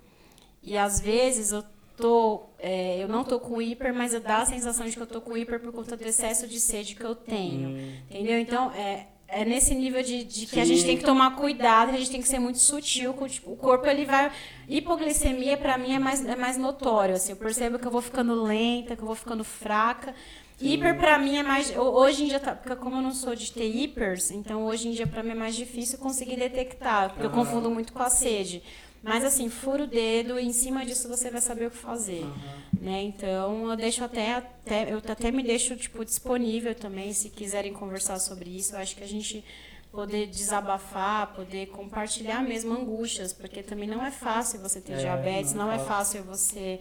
e 0.63 0.77
às 0.77 1.01
vezes 1.01 1.53
eu 1.53 1.63
tô, 1.97 2.47
é, 2.59 3.03
eu 3.03 3.09
não 3.09 3.25
tô 3.25 3.39
com 3.39 3.61
hiper, 3.61 3.93
mas 3.93 4.13
dá 4.21 4.39
a 4.39 4.47
sensação 4.47 4.87
de 4.87 4.97
que 4.97 5.03
eu 5.03 5.07
tô 5.07 5.21
com 5.21 5.37
hiper 5.37 5.61
por 5.61 5.73
conta 5.73 5.97
do 5.97 6.05
excesso 6.05 6.47
de 6.47 6.59
sede 6.59 6.95
que 6.95 7.05
eu 7.05 7.15
tenho. 7.15 7.71
Hum. 7.71 7.97
Entendeu? 8.09 8.39
Então, 8.39 8.73
é, 8.73 9.09
é 9.29 9.45
nesse 9.45 9.75
nível 9.75 10.03
de, 10.03 10.25
de 10.25 10.47
que 10.47 10.59
a 10.59 10.65
gente 10.65 10.85
tem 10.85 10.97
que 10.97 11.05
tomar 11.05 11.37
cuidado, 11.37 11.91
a 11.91 11.97
gente 11.99 12.11
tem 12.11 12.21
que 12.23 12.29
ser 12.29 12.39
muito 12.39 12.59
sutil 12.59 13.13
com 13.15 13.29
tipo, 13.29 13.53
o 13.53 13.57
corpo, 13.57 13.87
ele 13.87 14.05
vai... 14.07 14.33
Hipoglicemia, 14.69 15.57
pra 15.57 15.77
mim, 15.77 15.93
é 15.95 15.99
mais, 15.99 16.25
é 16.25 16.37
mais 16.37 16.57
notório, 16.57 17.15
assim. 17.15 17.33
Eu 17.33 17.37
percebo 17.37 17.79
que 17.79 17.87
eu 17.87 17.91
vou 17.91 18.01
ficando 18.03 18.43
lenta, 18.43 18.95
que 18.97 19.03
eu 19.03 19.07
vou 19.07 19.15
ficando 19.17 19.43
fraca. 19.45 20.15
Hiper 20.61 20.99
pra 20.99 21.19
mim 21.19 21.37
é 21.37 21.43
mais. 21.43 21.71
ho- 21.77 21.81
Hoje 21.81 22.25
em 22.25 22.29
dia, 22.29 22.41
tá, 22.41 22.55
porque 22.55 22.75
como 22.77 22.97
eu 22.97 23.03
não 23.03 23.13
sou 23.13 23.35
de 23.35 23.53
ter 23.53 23.69
hipers, 23.71 24.31
então 24.31 24.65
hoje 24.67 24.89
em 24.89 24.93
dia 24.93 25.07
pra 25.07 25.23
mim 25.23 25.31
é 25.31 25.35
mais 25.35 25.55
difícil 25.55 25.99
conseguir 25.99 26.37
detectar, 26.37 27.11
porque 27.11 27.25
eu 27.27 27.31
confundo 27.31 27.71
muito 27.71 27.93
com 27.93 28.03
a 28.03 28.11
sede. 28.11 28.63
Mas 29.03 29.25
assim, 29.25 29.49
fura 29.49 29.85
o 29.85 29.87
dedo 29.87 30.39
e 30.39 30.47
em 30.47 30.53
cima 30.53 30.85
disso 30.85 31.09
você 31.09 31.31
vai 31.31 31.41
saber 31.41 31.67
o 31.67 31.71
que 31.71 31.77
fazer. 31.77 32.27
Né? 32.81 33.03
Então 33.03 33.71
eu 33.71 33.77
deixo 33.77 34.05
até, 34.05 34.35
até. 34.35 34.93
Eu 34.93 34.99
até 34.99 35.31
me 35.31 35.43
deixo 35.43 35.77
tipo, 35.77 36.05
disponível 36.05 36.75
também, 36.75 37.13
se 37.13 37.31
quiserem 37.31 37.73
conversar 37.73 38.19
sobre 38.19 38.51
isso. 38.51 38.75
Eu 38.75 38.81
acho 38.81 38.97
que 38.97 39.05
a 39.05 39.09
gente 39.09 39.45
poder 39.91 40.27
desabafar, 40.27 41.35
poder 41.35 41.67
compartilhar 41.69 42.43
mesmo 42.43 42.73
angústias, 42.75 43.33
porque 43.33 43.63
também 43.63 43.89
não 43.89 44.05
é 44.05 44.11
fácil 44.11 44.61
você 44.61 44.81
ter 44.81 44.93
É, 44.93 44.97
diabetes, 44.99 45.55
não 45.55 45.67
não 45.67 45.73
é 45.73 45.77
é 45.77 45.79
fácil 45.79 46.23
você 46.25 46.81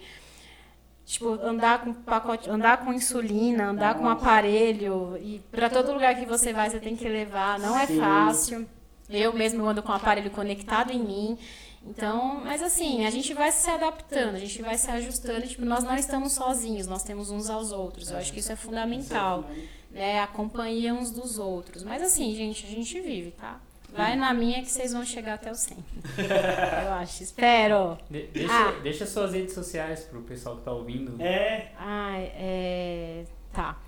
tipo 1.06 1.30
andar 1.42 1.82
com 1.82 1.94
pacote, 1.94 2.50
andar 2.50 2.84
com 2.84 2.92
insulina, 2.92 3.70
andar 3.70 3.94
com 3.94 4.06
aparelho 4.08 5.16
e 5.22 5.40
para 5.50 5.70
todo 5.70 5.90
lugar 5.92 6.14
que 6.16 6.26
você 6.26 6.52
vai 6.52 6.68
você 6.68 6.78
tem 6.78 6.94
que 6.96 7.08
levar, 7.08 7.58
não 7.58 7.78
é 7.78 7.86
fácil. 7.86 8.68
Eu 9.08 9.32
mesmo 9.32 9.66
ando 9.66 9.82
com 9.82 9.90
o 9.90 9.94
aparelho 9.94 10.30
conectado 10.30 10.92
em 10.92 11.02
mim. 11.02 11.38
Então, 11.86 12.40
mas 12.44 12.62
assim, 12.62 13.04
a 13.06 13.10
gente 13.10 13.32
vai 13.32 13.50
se 13.52 13.70
adaptando, 13.70 14.34
a 14.34 14.38
gente 14.38 14.60
vai 14.60 14.76
se 14.76 14.90
ajustando, 14.90 15.46
tipo, 15.46 15.64
nós 15.64 15.84
não 15.84 15.94
estamos 15.96 16.32
sozinhos, 16.32 16.86
nós 16.86 17.02
temos 17.02 17.30
uns 17.30 17.48
aos 17.48 17.72
outros. 17.72 18.10
Eu 18.10 18.18
acho 18.18 18.32
que 18.32 18.40
isso 18.40 18.52
é 18.52 18.56
fundamental, 18.56 19.44
né? 19.90 20.20
A 20.20 20.26
companhia 20.26 20.92
uns 20.92 21.10
dos 21.10 21.38
outros. 21.38 21.82
Mas 21.84 22.02
assim, 22.02 22.34
gente, 22.34 22.66
a 22.66 22.68
gente 22.68 23.00
vive, 23.00 23.30
tá? 23.30 23.60
Vai 23.90 24.16
na 24.16 24.34
minha 24.34 24.60
que 24.62 24.70
vocês 24.70 24.92
vão 24.92 25.02
chegar 25.04 25.34
até 25.34 25.50
o 25.50 25.54
100. 25.54 25.78
Eu 26.84 26.92
acho, 26.92 27.22
espero. 27.22 27.96
De- 28.10 28.26
deixa, 28.26 28.52
Ah. 28.52 28.72
deixa 28.82 29.06
suas 29.06 29.32
redes 29.32 29.54
sociais 29.54 30.00
pro 30.04 30.20
pessoal 30.22 30.56
que 30.56 30.62
tá 30.64 30.72
ouvindo. 30.72 31.16
É, 31.22 31.72
Ai, 31.78 32.30
é. 32.34 33.24
Tá. 33.50 33.78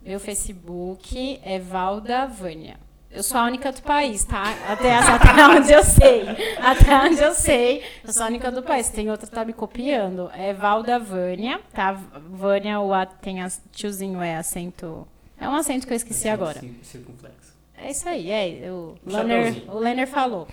Meu 0.00 0.18
Facebook 0.18 1.38
é 1.42 1.58
Valda 1.58 2.26
Vânia. 2.26 2.78
Eu 3.16 3.22
sou 3.22 3.38
a 3.40 3.44
única 3.44 3.72
do 3.72 3.80
país, 3.80 4.24
tá? 4.24 4.44
Até, 4.68 4.92
até 4.98 5.46
onde 5.48 5.72
eu 5.72 5.82
sei. 5.82 6.24
Até 6.60 6.94
onde 7.02 7.20
eu 7.22 7.32
sei. 7.32 7.82
Eu 8.04 8.12
sou 8.12 8.24
a 8.24 8.26
única 8.26 8.50
do 8.52 8.62
país. 8.62 8.90
Tem 8.90 9.10
outra 9.10 9.26
que 9.26 9.34
tá 9.34 9.42
me 9.44 9.54
copiando. 9.54 10.30
É 10.34 10.52
Valda 10.52 10.98
Vânia, 10.98 11.58
tá? 11.72 11.92
Vânia, 11.92 12.78
o 12.80 12.92
A 12.92 13.06
tem 13.06 13.42
a, 13.42 13.48
tiozinho 13.72 14.20
é 14.20 14.36
acento. 14.36 15.08
É 15.40 15.48
um 15.48 15.54
acento 15.54 15.86
que 15.86 15.92
eu 15.92 15.96
esqueci 15.96 16.28
agora. 16.28 16.60
Cir- 16.60 16.74
Circunflexo. 16.82 17.54
É 17.82 17.90
isso 17.90 18.06
aí, 18.08 18.30
é. 18.30 18.70
O 18.70 18.94
Lanner, 19.06 19.46
chapeuzinho. 19.46 19.72
o 19.74 19.78
Lenner 19.78 20.06
falou. 20.06 20.46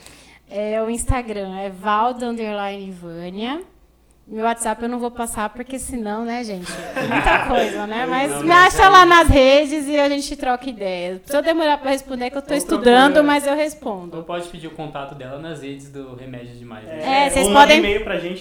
É, 0.50 0.82
o 0.82 0.90
Instagram 0.90 1.58
é 1.58 1.70
Valda 1.70 2.28
Underline 2.28 2.92
Vânia. 2.92 3.62
Meu 4.26 4.46
WhatsApp 4.46 4.82
eu 4.82 4.88
não 4.88 5.00
vou 5.00 5.12
passar, 5.12 5.50
porque 5.50 5.78
senão, 5.78 6.24
né, 6.24 6.44
gente? 6.46 6.72
é 6.96 7.08
Muita 7.08 7.46
coisa, 7.48 7.86
né? 7.86 8.06
Mas 8.06 8.42
me 8.42 8.52
acha 8.52 8.88
lá 8.88 9.06
nas 9.06 9.28
redes 9.28 9.86
e 9.86 10.00
a 10.00 10.08
gente 10.08 10.36
troca 10.38 10.70
ideias. 10.70 11.22
Se 11.26 11.36
eu 11.36 11.42
demorar 11.42 11.78
pra 11.78 11.92
responder, 11.92 12.26
é 12.26 12.30
que 12.30 12.38
eu 12.38 12.42
tô 12.42 12.54
Ou 12.54 12.58
estudando, 12.58 13.16
procura. 13.16 13.24
mas 13.24 13.46
eu 13.46 13.52
Ou 13.52 13.58
respondo. 13.60 14.24
pode 14.24 14.48
pedir 14.48 14.68
o 14.68 14.72
contato 14.72 15.14
dela 15.14 15.40
nas 15.40 15.62
redes 15.62 15.90
do 15.92 16.16
Remédio 16.16 16.56
Demais. 16.56 16.86
né? 16.86 17.26
É, 17.26 17.30
vocês 17.30 17.48
podem-. 17.50 17.82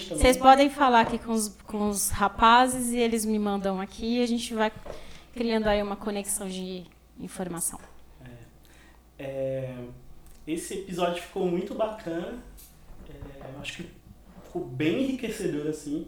Vocês 0.09 0.37
podem 0.37 0.69
falar 0.69 1.01
aqui 1.01 1.17
com 1.19 1.33
os, 1.33 1.49
com 1.65 1.89
os 1.89 2.09
rapazes 2.11 2.93
e 2.93 2.97
eles 2.97 3.25
me 3.25 3.37
mandam 3.37 3.81
aqui 3.81 4.19
e 4.19 4.23
a 4.23 4.27
gente 4.27 4.53
vai 4.53 4.71
criando 5.33 5.67
aí 5.67 5.83
uma 5.83 5.97
conexão 5.97 6.47
de 6.47 6.85
informação. 7.19 7.79
É, 9.19 9.73
esse 10.47 10.75
episódio 10.75 11.21
ficou 11.21 11.45
muito 11.45 11.75
bacana. 11.75 12.35
É, 13.09 13.59
acho 13.61 13.77
que 13.77 14.02
ficou 14.53 14.63
bem 14.65 15.03
enriquecedor, 15.03 15.67
assim. 15.67 16.07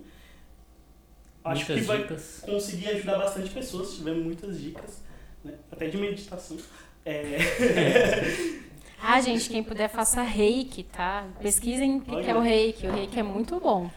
Acho 1.44 1.66
Muitas 1.66 1.80
que 1.80 1.82
vai 1.88 1.98
dicas. 2.00 2.42
conseguir 2.46 2.90
ajudar 2.90 3.18
bastante 3.18 3.50
pessoas, 3.52 3.96
tivemos 3.96 4.24
muitas 4.24 4.60
dicas, 4.60 5.02
né? 5.44 5.54
até 5.72 5.88
de 5.88 5.98
meditação. 5.98 6.58
É, 7.04 7.38
Ah, 9.08 9.22
gente, 9.22 9.50
quem 9.50 9.64
puder 9.64 9.88
faça 9.90 10.24
reiki, 10.24 10.84
tá? 10.84 11.28
Pesquisem 11.40 11.98
o 11.98 12.02
que, 12.02 12.24
que 12.24 12.30
é 12.32 12.36
o 12.36 12.40
reiki. 12.40 12.88
O 12.88 12.92
reiki 12.92 13.20
é 13.20 13.24
muito 13.24 13.60
bom. 13.60 13.90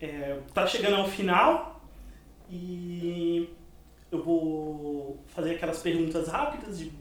é, 0.00 0.38
tá 0.52 0.66
chegando 0.66 0.96
ao 0.96 1.08
final 1.08 1.80
e 2.50 3.48
eu 4.10 4.22
vou 4.22 5.18
fazer 5.28 5.52
aquelas 5.54 5.78
perguntas 5.80 6.28
rápidas 6.28 6.78
de 6.78 6.92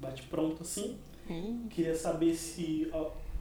bate-pronto, 0.00 0.62
assim. 0.62 0.96
Hum. 1.28 1.66
Queria 1.70 1.94
saber 1.96 2.34
se 2.34 2.88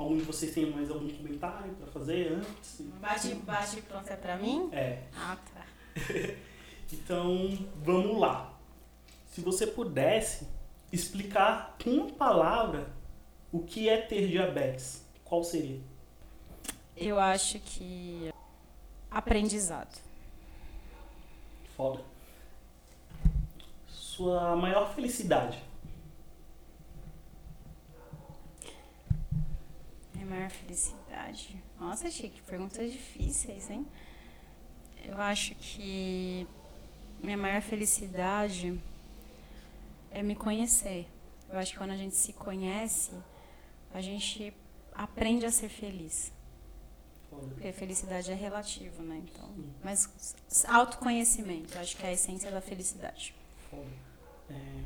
algum 0.02 0.18
de 0.18 0.24
vocês 0.24 0.54
tem 0.54 0.70
mais 0.70 0.90
algum 0.90 1.10
comentário 1.10 1.74
para 1.76 1.88
fazer 1.88 2.34
antes. 2.34 2.82
Bate, 3.00 3.36
bate 3.36 3.82
pronto 3.84 4.10
é 4.10 4.16
pra 4.16 4.38
mim? 4.38 4.70
É. 4.72 5.04
Ah, 5.16 5.38
tá. 5.54 5.66
Então, 6.94 7.58
vamos 7.78 8.20
lá. 8.20 8.54
Se 9.30 9.40
você 9.40 9.66
pudesse 9.66 10.46
explicar 10.92 11.78
com 11.82 11.90
uma 11.90 12.12
palavra 12.12 12.92
o 13.50 13.60
que 13.64 13.88
é 13.88 13.96
ter 13.96 14.28
diabetes, 14.28 15.02
qual 15.24 15.42
seria? 15.42 15.80
Eu 16.98 17.18
acho 17.18 17.60
que 17.60 18.30
aprendizado. 19.10 19.98
Foda. 21.78 22.02
Sua 23.88 24.56
maior 24.58 24.94
felicidade? 24.94 25.64
Maior 30.32 30.50
felicidade. 30.50 31.62
Nossa, 31.80 32.10
Chique, 32.10 32.42
perguntas 32.44 32.92
difíceis, 32.92 33.70
hein? 33.70 33.86
Eu 35.04 35.20
acho 35.20 35.54
que 35.56 36.48
minha 37.22 37.38
maior 37.38 37.62
felicidade 37.62 38.80
é 40.10 40.24
me 40.24 40.36
conhecer. 40.36 41.08
Eu 41.50 41.60
acho 41.60 41.74
que 41.74 41.78
quando 41.78 41.92
a 41.92 41.98
gente 41.98 42.16
se 42.16 42.32
conhece, 42.34 43.12
a 43.94 44.00
gente 44.00 44.54
aprende 44.94 45.46
a 45.46 45.52
ser 45.52 45.70
feliz. 45.70 46.32
Porque 47.30 47.72
felicidade 47.72 48.32
é 48.32 48.36
relativo, 48.36 49.04
né? 49.04 49.22
Então, 49.24 49.50
mas 49.84 50.36
autoconhecimento, 50.68 51.78
acho 51.78 51.96
que 51.98 52.06
é 52.06 52.10
a 52.10 52.14
essência 52.14 52.52
da 52.52 52.62
felicidade. 52.62 53.34
É, 54.50 54.84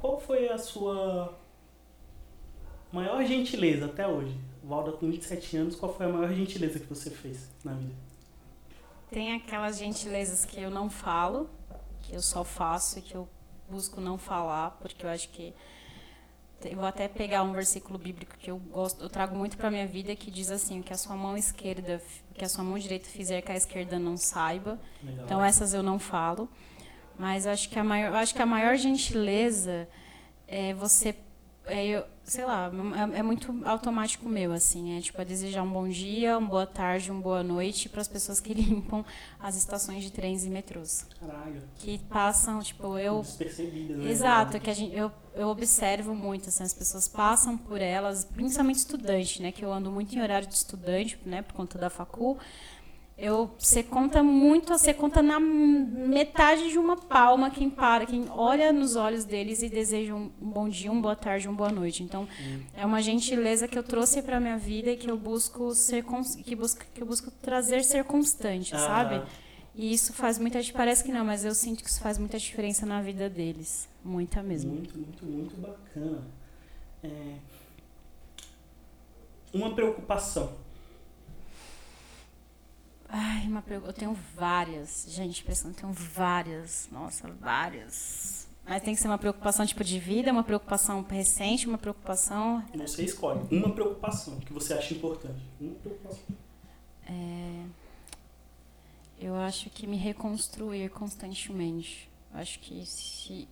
qual 0.00 0.20
foi 0.20 0.48
a 0.48 0.58
sua 0.58 1.38
maior 2.96 3.24
gentileza 3.24 3.86
até 3.86 4.06
hoje? 4.08 4.34
Valda 4.64 4.92
com 4.92 5.06
27 5.10 5.56
anos, 5.58 5.76
qual 5.76 5.94
foi 5.94 6.06
a 6.06 6.08
maior 6.08 6.32
gentileza 6.32 6.80
que 6.80 6.86
você 6.86 7.10
fez 7.10 7.48
na 7.62 7.74
vida? 7.74 7.94
Tem 9.10 9.34
aquelas 9.34 9.78
gentilezas 9.78 10.44
que 10.44 10.60
eu 10.60 10.70
não 10.70 10.90
falo, 10.90 11.48
que 12.02 12.14
eu 12.14 12.22
só 12.22 12.42
faço 12.42 12.98
e 12.98 13.02
que 13.02 13.14
eu 13.14 13.28
busco 13.70 14.00
não 14.00 14.16
falar, 14.16 14.70
porque 14.80 15.04
eu 15.04 15.10
acho 15.10 15.28
que 15.28 15.54
eu 16.64 16.76
vou 16.76 16.86
até 16.86 17.06
pegar 17.06 17.42
um 17.42 17.52
versículo 17.52 17.98
bíblico 17.98 18.36
que 18.38 18.50
eu 18.50 18.58
gosto, 18.58 19.04
eu 19.04 19.10
trago 19.10 19.36
muito 19.36 19.56
para 19.56 19.70
minha 19.70 19.86
vida 19.86 20.16
que 20.16 20.30
diz 20.30 20.50
assim, 20.50 20.80
que 20.80 20.92
a 20.92 20.96
sua 20.96 21.14
mão 21.14 21.36
esquerda, 21.36 22.02
que 22.34 22.44
a 22.44 22.48
sua 22.48 22.64
mão 22.64 22.78
direita 22.78 23.06
fizer 23.06 23.42
que 23.42 23.52
a 23.52 23.56
esquerda 23.56 23.98
não 23.98 24.16
saiba. 24.16 24.80
Legal. 25.02 25.24
Então 25.24 25.44
essas 25.44 25.74
eu 25.74 25.82
não 25.82 25.98
falo, 25.98 26.48
mas 27.18 27.46
acho 27.46 27.68
que 27.68 27.78
a 27.78 27.84
maior, 27.84 28.14
acho 28.14 28.34
que 28.34 28.42
a 28.42 28.46
maior 28.46 28.76
gentileza 28.76 29.86
é 30.48 30.72
você 30.74 31.14
é, 31.66 31.86
eu, 31.86 32.04
sei 32.24 32.44
lá, 32.44 32.70
é, 33.14 33.18
é 33.18 33.22
muito 33.22 33.54
automático 33.64 34.28
meu 34.28 34.52
assim, 34.52 34.96
é 34.96 35.00
tipo 35.00 35.20
é 35.20 35.24
desejar 35.24 35.62
um 35.62 35.70
bom 35.70 35.88
dia, 35.88 36.38
uma 36.38 36.48
boa 36.48 36.66
tarde, 36.66 37.10
uma 37.10 37.20
boa 37.20 37.42
noite 37.42 37.88
para 37.88 38.00
as 38.00 38.08
pessoas 38.08 38.40
que 38.40 38.52
limpam 38.54 39.04
as 39.40 39.56
estações 39.56 40.02
de 40.02 40.12
trens 40.12 40.44
e 40.44 40.50
metrôs, 40.50 41.06
Caralho. 41.18 41.62
que 41.76 41.98
passam, 41.98 42.60
tipo, 42.60 42.98
eu 42.98 43.20
Despercebidas, 43.20 43.96
né? 43.96 44.10
Exato, 44.10 44.60
que 44.60 44.70
a 44.70 44.74
gente, 44.74 44.96
eu, 44.96 45.10
eu 45.34 45.48
observo 45.48 46.14
muito, 46.14 46.48
assim, 46.48 46.62
as 46.62 46.74
pessoas 46.74 47.08
passam 47.08 47.58
por 47.58 47.80
elas, 47.80 48.24
principalmente 48.24 48.76
estudante, 48.76 49.42
né? 49.42 49.52
Que 49.52 49.64
eu 49.64 49.72
ando 49.72 49.90
muito 49.90 50.14
em 50.14 50.22
horário 50.22 50.46
de 50.46 50.54
estudante, 50.54 51.18
né? 51.26 51.42
Por 51.42 51.54
conta 51.54 51.78
da 51.78 51.90
facul. 51.90 52.38
Eu, 53.18 53.50
você 53.58 53.82
conta 53.82 54.22
muito, 54.22 54.76
você 54.76 54.92
conta 54.92 55.22
na 55.22 55.40
metade 55.40 56.68
de 56.68 56.78
uma 56.78 56.98
palma 56.98 57.50
quem 57.50 57.70
para, 57.70 58.04
quem 58.04 58.26
olha 58.28 58.70
nos 58.74 58.94
olhos 58.94 59.24
deles 59.24 59.62
e 59.62 59.70
deseja 59.70 60.14
um 60.14 60.30
bom 60.38 60.68
dia, 60.68 60.92
uma 60.92 61.00
boa 61.00 61.16
tarde, 61.16 61.48
uma 61.48 61.56
boa 61.56 61.72
noite. 61.72 62.02
Então, 62.02 62.28
é 62.74 62.84
uma 62.84 63.00
gentileza 63.00 63.66
que 63.66 63.78
eu 63.78 63.82
trouxe 63.82 64.20
para 64.20 64.38
minha 64.38 64.58
vida 64.58 64.90
e 64.90 64.98
que 64.98 65.10
eu 65.10 65.16
busco 65.16 65.74
ser, 65.74 66.04
que 66.44 66.54
busco, 66.54 66.84
que 66.94 67.00
eu 67.02 67.06
busco 67.06 67.30
trazer 67.30 67.82
ser 67.84 68.04
constante, 68.04 68.74
Ah, 68.74 68.78
sabe? 68.78 69.22
E 69.74 69.92
isso 69.94 70.12
faz 70.12 70.38
muita 70.38 70.58
diferença. 70.60 70.76
Parece 70.78 71.04
que 71.04 71.10
não, 71.12 71.24
mas 71.24 71.42
eu 71.42 71.54
sinto 71.54 71.82
que 71.82 71.88
isso 71.88 72.00
faz 72.00 72.18
muita 72.18 72.38
diferença 72.38 72.84
na 72.84 73.00
vida 73.00 73.30
deles. 73.30 73.88
Muita 74.04 74.42
mesmo. 74.42 74.72
Muito, 74.74 74.96
muito, 74.98 75.24
muito 75.24 75.56
bacana. 75.56 76.22
É, 77.02 77.34
Uma 79.54 79.74
preocupação. 79.74 80.65
Ai, 83.46 83.52
uma 83.52 83.62
pergunta. 83.62 83.90
Eu 83.90 83.94
tenho 83.94 84.18
várias. 84.34 85.06
Gente, 85.08 85.44
pensando, 85.44 85.72
tenho 85.74 85.92
várias. 85.92 86.88
Nossa, 86.90 87.28
várias. 87.28 88.48
Mas 88.64 88.82
tem 88.82 88.92
que 88.92 89.00
ser 89.00 89.06
uma 89.06 89.18
preocupação 89.18 89.64
tipo 89.64 89.84
de 89.84 90.00
vida, 90.00 90.32
uma 90.32 90.42
preocupação 90.42 91.06
recente, 91.08 91.68
uma 91.68 91.78
preocupação. 91.78 92.64
Você 92.74 93.04
escolhe 93.04 93.40
uma 93.52 93.72
preocupação 93.72 94.40
que 94.40 94.52
você 94.52 94.74
acha 94.74 94.92
importante. 94.92 95.40
Uma 95.60 95.76
preocupação. 95.76 96.24
É, 97.08 97.64
eu 99.20 99.36
acho 99.36 99.70
que 99.70 99.86
me 99.86 99.96
reconstruir 99.96 100.90
constantemente. 100.90 102.10
Eu 102.34 102.40
acho 102.40 102.58
que 102.58 102.84
se, 102.84 103.46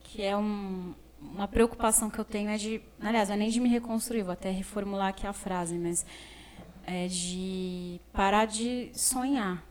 que 0.00 0.22
é 0.22 0.34
um, 0.34 0.94
uma 1.20 1.46
preocupação 1.46 2.08
que 2.08 2.18
eu 2.18 2.24
tenho 2.24 2.48
é 2.48 2.56
de, 2.56 2.80
aliás, 2.98 3.28
não 3.28 3.36
é 3.36 3.38
nem 3.38 3.50
de 3.50 3.60
me 3.60 3.68
reconstruir, 3.68 4.22
vou 4.22 4.32
até 4.32 4.50
reformular 4.50 5.08
aqui 5.08 5.26
a 5.26 5.34
frase, 5.34 5.76
mas 5.76 6.06
é 6.88 7.06
de 7.06 8.00
parar 8.12 8.46
de 8.46 8.90
sonhar. 8.94 9.62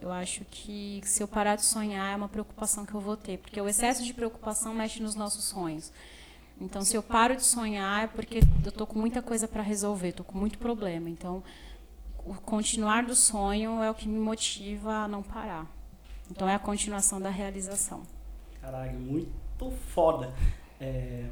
Eu 0.00 0.10
acho 0.12 0.44
que 0.44 1.02
se 1.04 1.22
eu 1.22 1.28
parar 1.28 1.56
de 1.56 1.64
sonhar 1.64 2.12
é 2.12 2.16
uma 2.16 2.28
preocupação 2.28 2.86
que 2.86 2.94
eu 2.94 3.00
vou 3.00 3.16
ter, 3.16 3.38
porque 3.38 3.60
o 3.60 3.68
excesso 3.68 4.04
de 4.04 4.14
preocupação 4.14 4.72
mexe 4.72 5.02
nos 5.02 5.14
nossos 5.14 5.44
sonhos. 5.44 5.92
Então, 6.60 6.82
se 6.82 6.96
eu 6.96 7.02
paro 7.02 7.34
de 7.36 7.44
sonhar 7.44 8.04
é 8.04 8.06
porque 8.06 8.40
eu 8.64 8.68
estou 8.68 8.86
com 8.86 8.98
muita 8.98 9.20
coisa 9.20 9.48
para 9.48 9.62
resolver, 9.62 10.08
estou 10.08 10.24
com 10.24 10.38
muito 10.38 10.58
problema. 10.58 11.10
Então, 11.10 11.42
o 12.24 12.34
continuar 12.34 13.04
do 13.04 13.16
sonho 13.16 13.82
é 13.82 13.90
o 13.90 13.94
que 13.94 14.08
me 14.08 14.18
motiva 14.18 14.92
a 14.92 15.08
não 15.08 15.22
parar. 15.22 15.66
Então, 16.30 16.48
é 16.48 16.54
a 16.54 16.58
continuação 16.58 17.20
da 17.20 17.30
realização. 17.30 18.02
Caralho, 18.60 18.98
muito 18.98 19.70
foda. 19.88 20.32
É... 20.80 21.26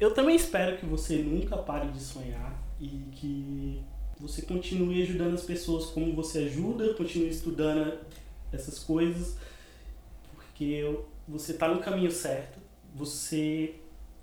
Eu 0.00 0.12
também 0.12 0.34
espero 0.34 0.78
que 0.78 0.84
você 0.84 1.22
nunca 1.22 1.56
pare 1.58 1.88
de 1.88 2.00
sonhar 2.00 2.63
e 2.80 2.88
que 3.12 3.82
você 4.18 4.42
continue 4.42 5.02
ajudando 5.02 5.34
as 5.34 5.42
pessoas 5.42 5.86
como 5.86 6.14
você 6.14 6.40
ajuda, 6.44 6.94
continue 6.94 7.28
estudando 7.28 7.98
essas 8.52 8.78
coisas, 8.78 9.36
porque 10.34 10.98
você 11.26 11.52
está 11.52 11.68
no 11.68 11.80
caminho 11.80 12.10
certo. 12.10 12.58
Você 12.94 13.74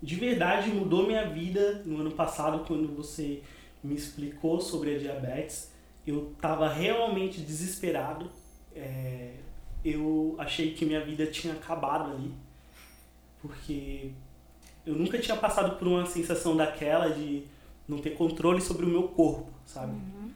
de 0.01 0.15
verdade 0.15 0.69
mudou 0.69 1.05
minha 1.05 1.29
vida 1.29 1.83
no 1.85 2.01
ano 2.01 2.11
passado 2.11 2.65
quando 2.65 2.95
você 2.95 3.41
me 3.83 3.95
explicou 3.95 4.59
sobre 4.59 4.95
a 4.95 4.99
diabetes. 4.99 5.71
Eu 6.05 6.31
estava 6.33 6.67
realmente 6.69 7.41
desesperado. 7.41 8.29
É, 8.75 9.33
eu 9.83 10.35
achei 10.37 10.73
que 10.73 10.85
minha 10.85 11.03
vida 11.03 11.25
tinha 11.27 11.53
acabado 11.53 12.11
ali, 12.11 12.31
porque 13.41 14.11
eu 14.85 14.95
nunca 14.95 15.19
tinha 15.19 15.35
passado 15.35 15.77
por 15.77 15.87
uma 15.87 16.05
sensação 16.05 16.55
daquela 16.55 17.09
de 17.09 17.43
não 17.87 17.99
ter 17.99 18.11
controle 18.11 18.61
sobre 18.61 18.85
o 18.85 18.89
meu 18.89 19.09
corpo, 19.09 19.51
sabe? 19.65 19.93
Uhum. 19.93 20.31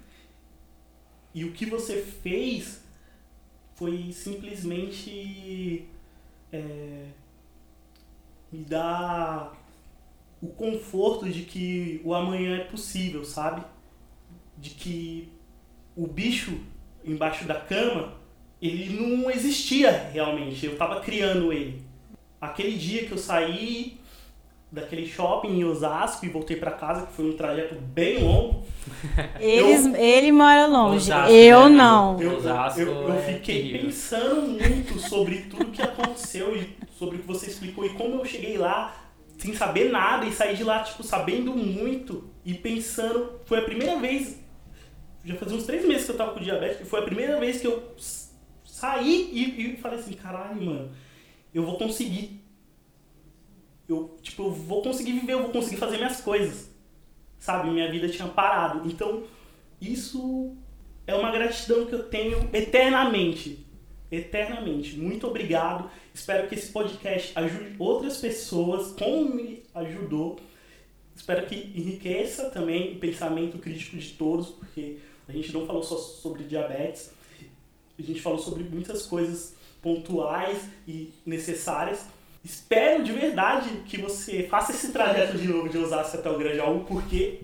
E 1.33 1.43
o 1.43 1.51
que 1.51 1.65
você 1.65 2.01
fez 2.01 2.83
foi 3.75 4.11
simplesmente 4.11 5.87
é, 6.51 7.07
me 8.51 8.63
dar 8.63 9.53
o 10.41 10.47
conforto 10.47 11.29
de 11.29 11.43
que 11.43 12.01
o 12.03 12.13
amanhã 12.13 12.57
é 12.57 12.63
possível, 12.63 13.25
sabe? 13.25 13.63
De 14.57 14.69
que 14.69 15.29
o 15.95 16.07
bicho 16.07 16.59
embaixo 17.03 17.45
da 17.45 17.55
cama, 17.55 18.13
ele 18.61 18.99
não 18.99 19.29
existia 19.29 20.09
realmente, 20.11 20.65
eu 20.65 20.73
estava 20.73 21.01
criando 21.01 21.51
ele. 21.51 21.83
Aquele 22.39 22.77
dia 22.77 23.05
que 23.05 23.11
eu 23.11 23.17
saí 23.17 23.99
daquele 24.71 25.07
shopping 25.07 25.59
em 25.59 25.63
Osasco 25.63 26.25
e 26.25 26.29
voltei 26.29 26.57
para 26.57 26.71
casa, 26.71 27.05
que 27.05 27.13
foi 27.13 27.29
um 27.29 27.37
trajeto 27.37 27.75
bem 27.75 28.23
longo. 28.23 28.65
Eles, 29.39 29.85
eu, 29.85 29.95
ele 29.95 30.31
mora 30.31 30.67
longe, 30.67 30.97
Osasco, 30.97 31.31
eu 31.31 31.69
né? 31.69 31.75
não. 31.75 32.21
Eu, 32.21 32.39
eu, 32.39 32.85
eu 32.85 33.13
é 33.13 33.21
fiquei 33.21 33.61
terrível. 33.61 33.81
pensando 33.85 34.47
muito 34.47 34.99
sobre 34.99 35.43
tudo 35.43 35.71
que 35.71 35.81
aconteceu 35.81 36.55
e 36.55 36.75
sobre 36.97 37.17
o 37.17 37.19
que 37.19 37.27
você 37.27 37.47
explicou 37.47 37.85
e 37.85 37.89
como 37.89 38.15
eu 38.15 38.25
cheguei 38.25 38.57
lá 38.57 39.05
sem 39.37 39.53
saber 39.53 39.91
nada 39.91 40.25
e 40.25 40.31
saí 40.31 40.55
de 40.55 40.63
lá, 40.63 40.83
tipo, 40.83 41.03
sabendo 41.03 41.53
muito 41.53 42.29
e 42.43 42.53
pensando. 42.53 43.39
Foi 43.45 43.59
a 43.59 43.63
primeira 43.63 43.97
vez, 43.99 44.39
já 45.23 45.35
fazia 45.35 45.57
uns 45.57 45.65
três 45.65 45.85
meses 45.85 46.05
que 46.05 46.11
eu 46.11 46.17
tava 46.17 46.33
com 46.33 46.39
diabetes, 46.39 46.81
e 46.81 46.85
foi 46.85 46.99
a 46.99 47.03
primeira 47.03 47.39
vez 47.39 47.59
que 47.59 47.67
eu 47.67 47.93
saí 48.65 49.29
e, 49.31 49.73
e 49.73 49.77
falei 49.77 49.99
assim: 49.99 50.13
caralho, 50.13 50.61
mano, 50.61 50.91
eu 51.53 51.63
vou 51.65 51.77
conseguir 51.77 52.44
eu, 53.87 54.17
tipo, 54.21 54.43
eu 54.43 54.51
vou 54.51 54.81
conseguir 54.81 55.13
viver, 55.13 55.33
eu 55.33 55.43
vou 55.43 55.51
conseguir 55.51 55.77
fazer 55.77 55.97
minhas 55.97 56.21
coisas. 56.21 56.69
Sabe? 57.37 57.69
Minha 57.69 57.91
vida 57.91 58.09
tinha 58.09 58.27
parado. 58.27 58.87
Então, 58.89 59.23
isso 59.79 60.55
é 61.05 61.13
uma 61.13 61.31
gratidão 61.31 61.85
que 61.85 61.93
eu 61.93 62.03
tenho 62.03 62.49
eternamente. 62.51 63.65
Eternamente. 64.11 64.97
Muito 64.97 65.27
obrigado. 65.27 65.89
Espero 66.13 66.47
que 66.47 66.55
esse 66.55 66.71
podcast 66.71 67.31
ajude 67.35 67.75
outras 67.77 68.17
pessoas, 68.17 68.91
como 68.93 69.35
me 69.35 69.63
ajudou. 69.73 70.37
Espero 71.15 71.45
que 71.45 71.55
enriqueça 71.75 72.49
também 72.49 72.93
o 72.93 72.99
pensamento 72.99 73.57
crítico 73.57 73.97
de 73.97 74.09
todos, 74.13 74.49
porque 74.49 74.97
a 75.27 75.31
gente 75.31 75.53
não 75.53 75.65
falou 75.65 75.83
só 75.83 75.97
sobre 75.97 76.43
diabetes, 76.43 77.11
a 77.97 78.01
gente 78.01 78.21
falou 78.21 78.37
sobre 78.37 78.63
muitas 78.63 79.05
coisas 79.05 79.55
pontuais 79.81 80.67
e 80.87 81.13
necessárias 81.25 82.07
Espero 82.45 83.03
de 83.03 83.11
verdade 83.11 83.67
que 83.87 83.97
você 83.97 84.43
faça 84.43 84.71
esse 84.71 84.91
trajeto 84.91 85.35
de 85.35 85.47
novo 85.47 85.67
de 85.67 85.79
Osasco 85.79 86.17
até 86.17 86.29
o 86.29 86.37
Granjaú, 86.37 86.85
porque 86.85 87.41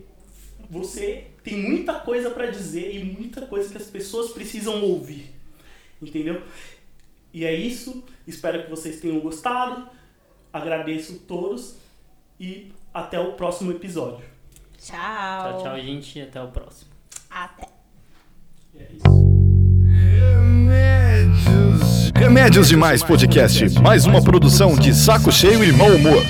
você 0.69 1.25
tem 1.43 1.57
muita 1.57 1.95
coisa 1.95 2.29
para 2.29 2.45
dizer 2.51 2.95
e 2.95 3.03
muita 3.03 3.47
coisa 3.47 3.71
que 3.71 3.77
as 3.77 3.87
pessoas 3.87 4.29
precisam 4.29 4.83
ouvir. 4.83 5.33
Entendeu? 5.99 6.43
E 7.33 7.43
é 7.45 7.51
isso. 7.51 8.03
Espero 8.27 8.63
que 8.63 8.69
vocês 8.69 8.99
tenham 8.99 9.19
gostado. 9.19 9.89
Agradeço 10.53 11.13
a 11.13 11.27
todos 11.27 11.77
e 12.39 12.71
até 12.93 13.19
o 13.19 13.33
próximo 13.33 13.71
episódio. 13.71 14.23
Tchau. 14.77 14.97
Tchau, 14.97 15.63
tchau, 15.63 15.79
gente. 15.79 16.21
Até 16.21 16.43
o 16.43 16.49
próximo. 16.49 16.91
Até. 17.27 17.67
E 18.75 18.77
é 18.77 18.87
isso. 18.93 19.21
Remédios 22.21 22.67
Demais 22.67 23.01
Podcast, 23.01 23.67
mais 23.81 24.05
uma 24.05 24.21
produção 24.21 24.75
de 24.75 24.93
Saco 24.93 25.31
Cheio 25.31 25.63
e 25.63 25.71
Mau 25.71 25.89
Humor. 25.89 26.23